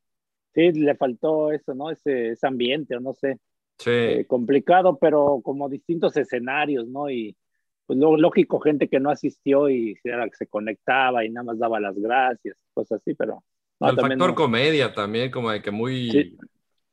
sí, 0.54 0.72
le 0.72 0.94
faltó 0.94 1.52
eso, 1.52 1.74
¿no? 1.74 1.90
Ese, 1.90 2.32
ese 2.32 2.46
ambiente, 2.46 2.96
o 2.96 3.00
no 3.00 3.14
sé, 3.14 3.38
Sí. 3.78 3.90
eh, 3.90 4.26
complicado, 4.28 4.98
pero 5.00 5.40
como 5.42 5.68
distintos 5.68 6.16
escenarios, 6.16 6.86
¿no? 6.86 7.10
Y 7.10 7.34
pues 7.86 7.98
lo 7.98 8.16
lógico, 8.16 8.60
gente 8.60 8.88
que 8.88 9.00
no 9.00 9.10
asistió 9.10 9.68
y 9.68 9.96
era 10.04 10.28
que 10.28 10.36
se 10.36 10.46
conectaba 10.46 11.24
y 11.24 11.30
nada 11.30 11.44
más 11.44 11.58
daba 11.58 11.80
las 11.80 11.98
gracias, 11.98 12.56
cosas 12.74 13.00
así, 13.00 13.14
pero... 13.14 13.42
no, 13.80 13.90
el 13.90 13.96
factor 13.96 14.28
no. 14.28 14.34
comedia 14.34 14.92
también, 14.94 15.30
como 15.30 15.50
de 15.50 15.60
que 15.62 15.70
muy. 15.70 16.10
Sí. 16.10 16.36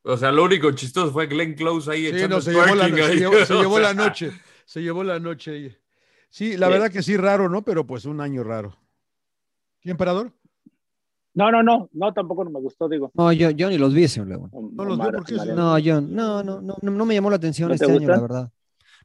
O 0.04 0.18
sea, 0.18 0.32
lo 0.32 0.44
único 0.44 0.72
chistoso 0.72 1.12
fue 1.12 1.28
Glenn 1.28 1.54
Close 1.54 1.92
ahí 1.92 2.02
Sí, 2.02 2.08
echando 2.16 2.38
no, 2.38 2.42
se 2.42 2.52
llevó, 2.52 2.76
la, 2.76 2.88
se 2.90 3.04
ahí. 3.04 3.18
llevó- 3.20 3.46
se 3.46 3.54
llevó 3.54 3.80
la 3.80 3.94
noche, 3.94 4.32
se 4.66 4.82
llevó 4.82 5.04
la 5.04 5.20
noche. 5.20 5.52
ahí. 5.52 5.78
Sí, 6.30 6.58
la 6.58 6.68
Sí. 6.68 6.74
verdad 6.74 6.92
que 6.92 7.04
sí, 7.04 7.18
raro, 7.18 7.50
¿no? 7.50 7.62
Pero 7.64 7.86
pues 7.86 8.06
un 8.06 8.22
año 8.22 8.44
raro. 8.44 8.78
¿Y 9.84 9.92
Emperador? 9.92 10.32
No, 11.34 11.50
no, 11.52 11.64
no, 11.64 11.90
no, 11.94 12.14
tampoco 12.14 12.44
no 12.44 12.50
me 12.50 12.60
gustó, 12.60 12.90
digo. 12.90 13.12
No, 13.14 13.32
yo, 13.32 13.52
yo 13.52 13.70
ni 13.70 13.78
los 13.78 13.94
vi, 13.94 14.08
señor 14.08 14.30
Laguna. 14.30 14.52
No 14.74 14.86
los 14.86 14.98
veo, 14.98 15.12
¿por 15.12 15.26
qué, 15.26 15.40
señor? 15.40 15.56
No, 15.56 15.80
yo, 15.80 16.02
no, 16.02 16.44
no, 16.44 16.62
no, 16.62 16.76
no, 16.82 16.92
no 16.92 17.06
me 17.06 17.14
llamó 17.14 17.30
la 17.30 17.38
atención 17.38 17.70
¿No 17.70 17.76
te 17.78 17.84
este 17.86 17.96
año, 17.98 18.08
la 18.08 18.20
verdad. 18.20 18.52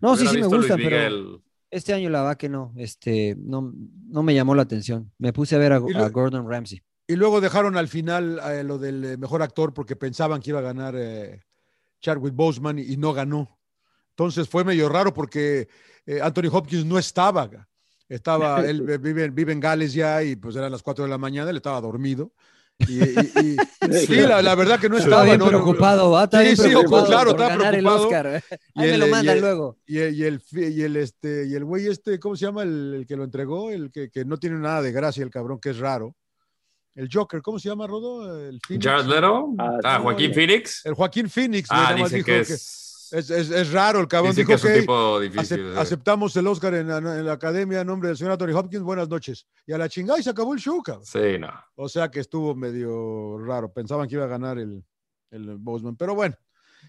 No, 0.01 0.17
sí, 0.17 0.27
sí 0.27 0.39
me 0.39 0.47
gusta, 0.47 0.77
pero 0.77 1.43
este 1.71 1.93
año 1.95 2.11
la 2.11 2.23
verdad 2.23 2.37
que 2.37 2.49
no, 2.49 2.73
este, 2.77 3.37
no, 3.39 3.73
no 4.09 4.23
me 4.23 4.35
llamó 4.35 4.55
la 4.55 4.63
atención. 4.63 5.13
Me 5.19 5.33
puse 5.33 5.55
a 5.57 5.59
ver 5.59 5.73
a, 5.73 5.79
Gordon 5.79 6.49
Ramsay. 6.49 6.83
Y 7.09 7.15
luego 7.17 7.41
dejaron 7.41 7.77
al 7.77 7.89
final 7.89 8.41
eh, 8.51 8.65
lo 8.65 8.79
del 8.79 9.05
eh, 9.05 9.17
mejor 9.17 9.43
actor 9.43 9.73
porque 9.73 9.95
pensaban 9.97 10.41
que 10.41 10.51
iba 10.51 10.59
a 10.59 10.63
ganar 10.63 10.95
eh, 10.99 11.41
Chadwick 12.01 12.35
Boseman 12.35 12.79
y, 12.79 12.83
y 12.83 12.97
no 12.97 13.13
ganó. 13.13 13.59
Entonces 14.11 14.49
fue 14.49 14.65
medio 14.65 14.89
raro 14.89 15.13
porque 15.15 15.69
eh, 16.07 16.21
Anthony 16.21 16.49
Hopkins 16.51 16.85
no 16.85 16.99
estaba. 16.99 17.49
Estaba, 18.09 18.61
él 18.69 18.83
vive, 18.99 19.29
vive 19.31 19.53
en 19.53 19.61
Gales 19.61 19.93
ya 19.93 20.23
y 20.23 20.37
pues 20.37 20.57
eran 20.57 20.73
las 20.73 20.83
4 20.83 21.05
de 21.05 21.11
la 21.11 21.19
mañana, 21.19 21.51
él 21.51 21.57
estaba 21.57 21.81
dormido. 21.81 22.33
Y, 22.79 23.03
y- 23.03 23.31
y- 23.41 23.57
sí, 24.07 24.17
la, 24.17 24.43
la 24.43 24.55
verdad 24.55 24.79
que 24.79 24.89
no 24.89 24.99
Estaba 24.99 25.23
estaba. 25.23 25.25
bien 25.25 25.39
no, 25.39 25.45
no, 25.47 25.51
preocupado, 25.51 26.11
¿va? 26.11 26.25
Estaba 26.25 26.43
Sí, 26.43 26.49
bien 26.49 26.57
sí, 26.57 26.63
preocupado 26.65 27.07
claro, 27.07 27.31
por 27.31 27.41
estaba 27.41 27.57
ganar 27.57 27.75
el 27.75 27.81
preocupado. 27.85 28.07
Oscar. 28.07 28.45
Y 28.75 28.81
Ahí 28.81 28.89
me 28.89 28.95
el, 28.95 29.01
lo 29.01 29.07
y 29.07 29.11
mandan 29.11 29.37
el- 29.37 29.41
luego. 29.43 29.79
Y 29.87 29.99
el, 29.99 30.23
el, 30.23 30.43
y 30.73 30.83
el, 30.83 30.97
este, 30.97 31.47
y 31.47 31.55
el 31.55 31.65
güey 31.65 31.87
este, 31.87 32.19
¿cómo 32.19 32.37
se 32.37 32.45
llama? 32.47 32.65
El, 32.65 32.95
el 32.97 33.07
que 33.07 33.17
lo 33.17 33.25
entregó, 33.25 33.71
el 33.71 33.91
que, 33.93 34.11
que 34.11 34.25
no 34.25 34.37
tiene 34.39 34.59
nada 34.59 34.83
de 34.83 34.93
gracia, 34.93 35.23
el 35.23 35.31
cabrón, 35.31 35.59
que 35.61 35.71
es 35.71 35.79
raro. 35.79 36.15
El 36.97 37.09
Joker, 37.13 37.41
¿cómo 37.43 37.59
se 37.61 37.69
llama, 37.69 37.87
Rodo? 37.87 38.49
El 38.49 38.59
Phoenix. 38.67 38.85
Jared 38.85 39.05
Leto. 39.07 39.55
Ah, 39.59 39.79
Ah, 39.85 39.99
Joaquín. 40.01 40.33
Phoenix. 40.35 40.85
El 40.85 40.95
Joaquín 40.95 41.29
Phoenix, 41.31 41.69
Ah, 41.71 41.93
dijo 41.95 42.09
que 42.09 42.25
que 42.25 42.39
es. 42.41 43.11
es, 43.13 43.31
es- 43.31 43.51
es 43.51 43.71
raro, 43.73 44.01
el 44.01 44.09
cabrón 44.09 44.33
Dicen 44.33 44.47
dijo 44.47 44.59
que 44.61 44.69
es 44.71 44.75
un 44.75 44.81
tipo 44.81 45.21
difícil. 45.21 45.61
eh. 45.61 45.75
aceptamos 45.79 46.35
el 46.37 46.47
Oscar 46.49 46.75
en 46.75 46.89
la, 46.89 46.97
en 46.99 47.25
la 47.27 47.33
academia 47.35 47.83
en 47.83 47.87
nombre 47.87 48.09
del 48.09 48.17
señor 48.17 48.33
Anthony 48.33 48.57
Hopkins, 48.57 48.83
buenas 48.83 49.09
noches. 49.09 49.47
Y 49.67 49.73
a 49.73 49.79
la 49.79 49.89
chingada 49.89 50.19
y 50.19 50.23
se 50.25 50.31
acabó 50.31 50.55
el 50.55 50.59
show, 50.61 50.83
cabrón. 50.83 51.05
Sí, 51.07 51.39
no. 51.39 51.51
O 51.77 51.89
sea 51.89 52.11
que 52.11 52.19
estuvo 52.21 52.55
medio 52.55 53.39
raro, 53.39 53.71
pensaban 53.73 54.09
que 54.09 54.15
iba 54.17 54.25
a 54.25 54.29
ganar 54.29 54.59
el, 54.59 54.83
el 55.31 55.57
Boseman, 55.59 55.97
pero 55.97 56.15
bueno, 56.15 56.35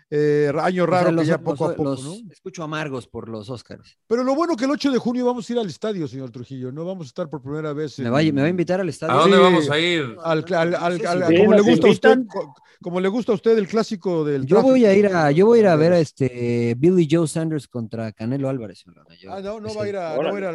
eh, 0.10 0.52
año 0.62 0.84
O 0.84 0.88
sea, 0.88 0.96
raro 1.00 1.12
los- 1.12 1.22
que 1.24 1.28
ya 1.28 1.34
los- 1.38 1.44
poco 1.44 1.66
a 1.66 1.70
poco, 1.76 1.84
los 1.84 2.04
¿no? 2.04 2.32
Escucho 2.32 2.64
amargos 2.64 3.08
por 3.08 3.28
los 3.28 3.50
Oscars. 3.50 3.98
Pero 4.08 4.24
lo 4.24 4.36
bueno 4.36 4.56
que 4.56 4.66
el 4.66 4.72
8 4.72 4.92
de 4.92 4.98
junio 5.00 5.26
vamos 5.26 5.50
a 5.50 5.54
ir 5.54 5.60
al 5.60 5.68
estadio, 5.68 6.08
señor 6.08 6.32
Trujillo, 6.32 6.72
no 6.72 6.86
vamos 6.86 7.08
a 7.08 7.10
estar 7.10 7.30
por 7.30 7.42
primera 7.42 7.74
vez. 7.74 8.00
¿Me 8.00 8.06
en- 8.08 8.14
va, 8.14 8.20
a- 8.20 8.24
me 8.24 8.42
va 8.42 8.48
a 8.48 8.50
invitar 8.50 8.80
al 8.80 8.88
estadio? 8.90 9.14
¿A 9.14 9.22
dónde 9.22 9.38
Sí. 9.38 9.44
vamos 9.44 9.70
a 9.70 9.80
ir? 9.80 10.16
al- 10.24 10.46
al- 10.54 10.76
al- 10.76 11.00
Sí, 11.00 11.06
al- 11.06 11.28
sí, 11.28 11.38
como, 11.38 11.54
le 11.54 11.62
gusta 11.62 11.88
a 11.88 11.92
usted, 11.92 12.10
invitan. 12.14 12.26
co- 12.28 12.54
como 12.82 13.00
le 13.02 13.08
gusta 13.10 13.32
a 13.32 13.36
usted 13.36 13.58
el 13.58 13.68
clásico 13.68 14.24
del 14.24 14.46
Yo 14.46 14.62
voy 14.62 14.86
a 14.86 14.94
ir 14.94 15.08
a, 15.08 15.32
yo 15.32 15.46
voy 15.48 15.60
a 15.60 15.62
ir 15.64 15.68
a 15.68 15.76
ver 15.76 15.94
a 15.94 16.00
este 16.00 16.76
Billy 16.78 17.08
Joe 17.10 17.28
Sanders 17.28 17.68
contra 17.68 18.12
Canelo 18.12 18.50
Álvarez. 18.50 18.84
Yo- 19.20 19.34
Ah, 19.34 19.42
no, 19.42 19.60
no 19.60 19.68
ese- 19.68 19.78
va 19.78 19.84
a 19.84 19.90
ir 19.90 19.98
a, 19.98 20.16
no 20.16 20.24
va 20.24 20.30
a 20.30 20.38
ir 20.38 20.46
a, 20.46 20.52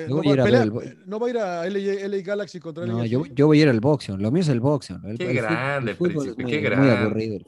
eh, 0.00 0.06
no 0.08 0.16
va 0.16 0.22
a 0.22 0.26
ir 0.34 0.40
a 0.40 0.64
no 1.06 1.18
va 1.18 1.26
a 1.62 1.66
LA, 1.66 2.06
LA 2.08 2.22
Galaxy 2.22 2.60
contra 2.60 2.84
No, 2.86 2.98
LAFC. 2.98 3.10
yo, 3.10 3.24
yo 3.26 3.46
voy 3.46 3.58
a 3.60 3.62
ir 3.62 3.68
al 3.68 3.80
boxeo. 3.80 4.16
Lo 4.16 4.30
mío 4.30 4.42
es 4.42 4.48
el 4.48 4.60
boxeo. 4.60 4.98
El, 5.04 5.16
Qué 5.18 5.30
el 5.30 5.36
grande, 5.36 5.90
el 5.92 5.96
fútbol 5.96 6.12
príncipe, 6.12 6.30
es 6.30 6.36
qué 6.36 6.42
muy, 6.44 6.52
muy 6.52 6.62
grande. 6.62 6.90
aburrido. 6.92 7.38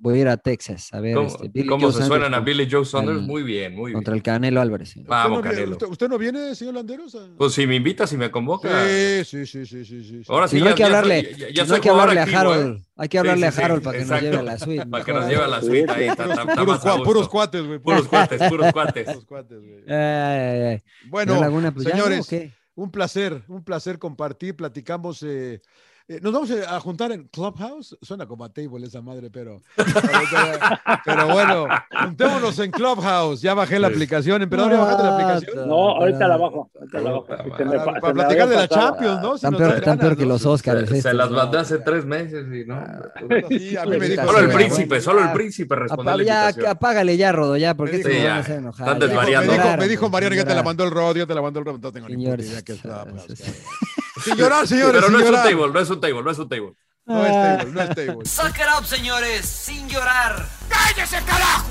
Voy 0.00 0.18
a 0.18 0.20
ir 0.22 0.28
a 0.28 0.36
Texas 0.36 0.92
a 0.98 1.00
ver 1.00 1.14
¿Cómo, 1.14 1.26
este, 1.28 1.48
Billy 1.48 1.66
cómo 1.66 1.82
Joe 1.86 1.92
se 1.92 1.98
Sanders 2.00 2.20
suenan 2.20 2.34
a 2.34 2.40
Billy 2.44 2.68
Joe 2.70 2.84
Saunders? 2.84 3.20
Muy 3.22 3.42
bien, 3.42 3.74
muy 3.74 3.86
bien. 3.90 3.94
contra 3.94 4.14
el 4.14 4.22
Canelo 4.22 4.60
Álvarez. 4.60 4.94
Vamos, 5.06 5.38
¿Usted 5.38 5.48
no, 5.50 5.54
Canelo. 5.54 5.72
usted, 5.72 5.86
usted 5.86 6.08
no 6.08 6.18
viene, 6.18 6.54
señor 6.54 6.74
Landeros? 6.74 7.14
A- 7.14 7.26
Pues 7.36 7.54
si 7.54 7.66
me 7.66 7.76
invitas 7.76 8.12
y 8.12 8.16
me 8.16 8.30
convoca. 8.30 8.68
Sí, 8.86 9.24
sí, 9.24 9.46
sí, 9.46 9.64
sí, 9.66 9.84
sí, 9.84 10.04
sí. 10.04 10.22
Ahora 10.28 10.46
sí, 10.48 10.56
Si 10.56 10.60
no 10.60 10.66
ya- 10.66 10.70
hay 10.70 10.76
que 10.76 10.84
hablarle, 10.84 11.22
soy- 11.24 11.34
ya- 11.40 11.48
ya 11.50 11.62
si 11.64 11.68
no 11.70 11.74
hay 11.76 11.80
que 11.80 11.88
hablarle 11.90 12.20
a 12.20 12.24
Harold, 12.40 12.76
¿eh? 12.76 12.82
hay 12.96 13.08
que 13.08 13.18
hablarle 13.18 13.42
Sí, 13.42 13.48
a 13.48 13.52
sí, 13.52 13.62
Harold 13.62 13.80
sí, 13.80 13.84
para 13.84 13.98
que 13.98 14.04
nos 14.04 14.20
lleve 14.22 14.36
a 14.38 14.42
la 14.42 14.58
suite. 14.58 14.86
Para 14.86 15.04
que 15.04 15.12
nos 15.12 15.28
lleve 15.28 15.42
a 15.44 15.48
la 15.48 15.60
suite 15.62 15.90
ahí. 15.92 16.08
está- 16.08 16.24
está- 16.24 16.42
está 16.42 16.54
Puros, 17.04 17.26
cua- 17.26 17.28
cuates, 17.30 17.66
güey. 17.66 17.78
Puros 17.78 18.08
cuates, 18.08 18.42
puros 18.48 18.72
cuates. 18.72 19.04
Puros 19.06 19.24
cuates, 19.24 19.58
güey. 19.60 20.82
Bueno, 21.08 21.34
pues, 21.74 21.86
¿ya 21.86 21.96
no, 21.96 22.04
señores, 22.04 22.28
un 22.74 22.90
placer, 22.90 23.42
un 23.48 23.64
placer 23.64 23.98
compartir, 23.98 24.54
platicamos. 24.56 25.24
Eh, 26.08 26.20
nos 26.22 26.32
vamos 26.32 26.50
a 26.50 26.80
juntar 26.80 27.12
en 27.12 27.24
Clubhouse. 27.28 27.96
Suena 28.02 28.26
como 28.26 28.44
a 28.44 28.48
table 28.52 28.86
esa 28.86 29.00
madre, 29.02 29.30
pero, 29.30 29.60
pero, 31.04 31.28
bueno, 31.28 31.66
juntémonos 32.02 32.58
en 32.60 32.70
Clubhouse. 32.70 33.40
Ya 33.42 33.54
bajé 33.54 33.78
la 33.78 33.88
Sí. 33.88 33.94
aplicación, 33.94 34.42
emperador, 34.42 34.72
ya 34.72 34.78
bajaste 34.78 35.02
la 35.02 35.14
aplicación. 35.14 35.68
No, 35.68 35.90
ahorita 35.96 36.28
la 36.28 36.36
bajo. 36.36 36.70
Ahorita 36.74 37.00
la 37.00 37.10
bajo. 37.12 37.26
Me 37.28 37.36
Para, 37.36 37.84
pa- 37.84 38.00
para 38.00 38.14
me 38.14 38.20
platicar 38.22 38.48
de 38.48 38.56
la. 38.56 38.68
Champions, 38.68 39.20
¿no? 39.22 39.36
Si 39.36 39.42
Tan 39.42 39.56
peor, 39.56 39.80
tan 39.80 39.98
peor 39.98 40.16
que 40.16 40.24
los 40.26 40.46
Oscars. 40.46 40.88
Se, 40.88 41.02
se 41.02 41.14
las 41.14 41.30
¿no? 41.30 41.36
mandé 41.36 41.58
hace 41.58 41.78
tres 41.78 42.04
meses 42.04 42.46
y 42.52 42.64
no. 42.66 42.82
Sí, 43.48 43.76
a 43.76 43.84
mí 43.84 43.98
me 43.98 44.08
dijo. 44.08 44.24
Solo 44.24 44.38
el 44.40 44.48
príncipe, 44.50 45.00
solo 45.00 45.22
el 45.22 45.32
príncipe 45.32 45.74
respondió 45.76 46.20
ya, 46.22 46.48
apágale 46.70 47.16
ya, 47.16 47.32
Rodo, 47.32 47.56
ya, 47.56 47.74
porque 47.74 48.02
Sí, 48.02 48.24
van 48.26 48.42
a 48.50 48.54
enojar. 48.54 48.88
Están 48.88 49.00
ya. 49.00 49.06
Me 49.06 49.06
dijo, 49.06 49.06
desvariando. 49.06 49.52
me 49.52 49.58
dijo, 49.58 49.76
me 49.78 49.88
dijo 49.88 50.10
Mariano, 50.10 50.36
ya 50.36 50.44
te 50.44 50.54
la 50.54 50.62
mandó 50.62 50.84
el 50.84 50.90
rod, 50.90 51.16
ya 51.16 51.26
te 51.26 51.34
la 51.34 51.42
mandó 51.42 51.60
el 51.60 51.66
rod, 51.66 51.80
no 51.80 51.92
tengo 51.92 52.08
ni 52.08 52.24
idea 52.24 52.62
qué 52.62 52.72
es 52.72 52.82
Sin 54.22 54.36
llorar, 54.36 54.66
señores, 54.66 55.00
Pero 55.00 55.10
no 55.10 55.18
es 55.18 55.28
un 55.28 55.34
table, 55.34 55.72
no 55.72 55.80
es 55.80 55.90
un 55.90 56.00
table, 56.00 56.22
no 56.22 56.30
es 56.30 56.38
un 56.38 56.48
table. 56.48 56.72
No 57.06 57.26
es 57.26 57.32
table, 57.32 57.72
no 57.72 57.80
es 57.80 57.88
table. 57.88 58.24
Suck 58.24 58.56
it 58.58 58.66
up, 58.78 58.84
señores, 58.84 59.46
sin 59.46 59.88
llorar. 59.88 60.46
¡Cállese, 60.68 61.22
carajo! 61.24 61.66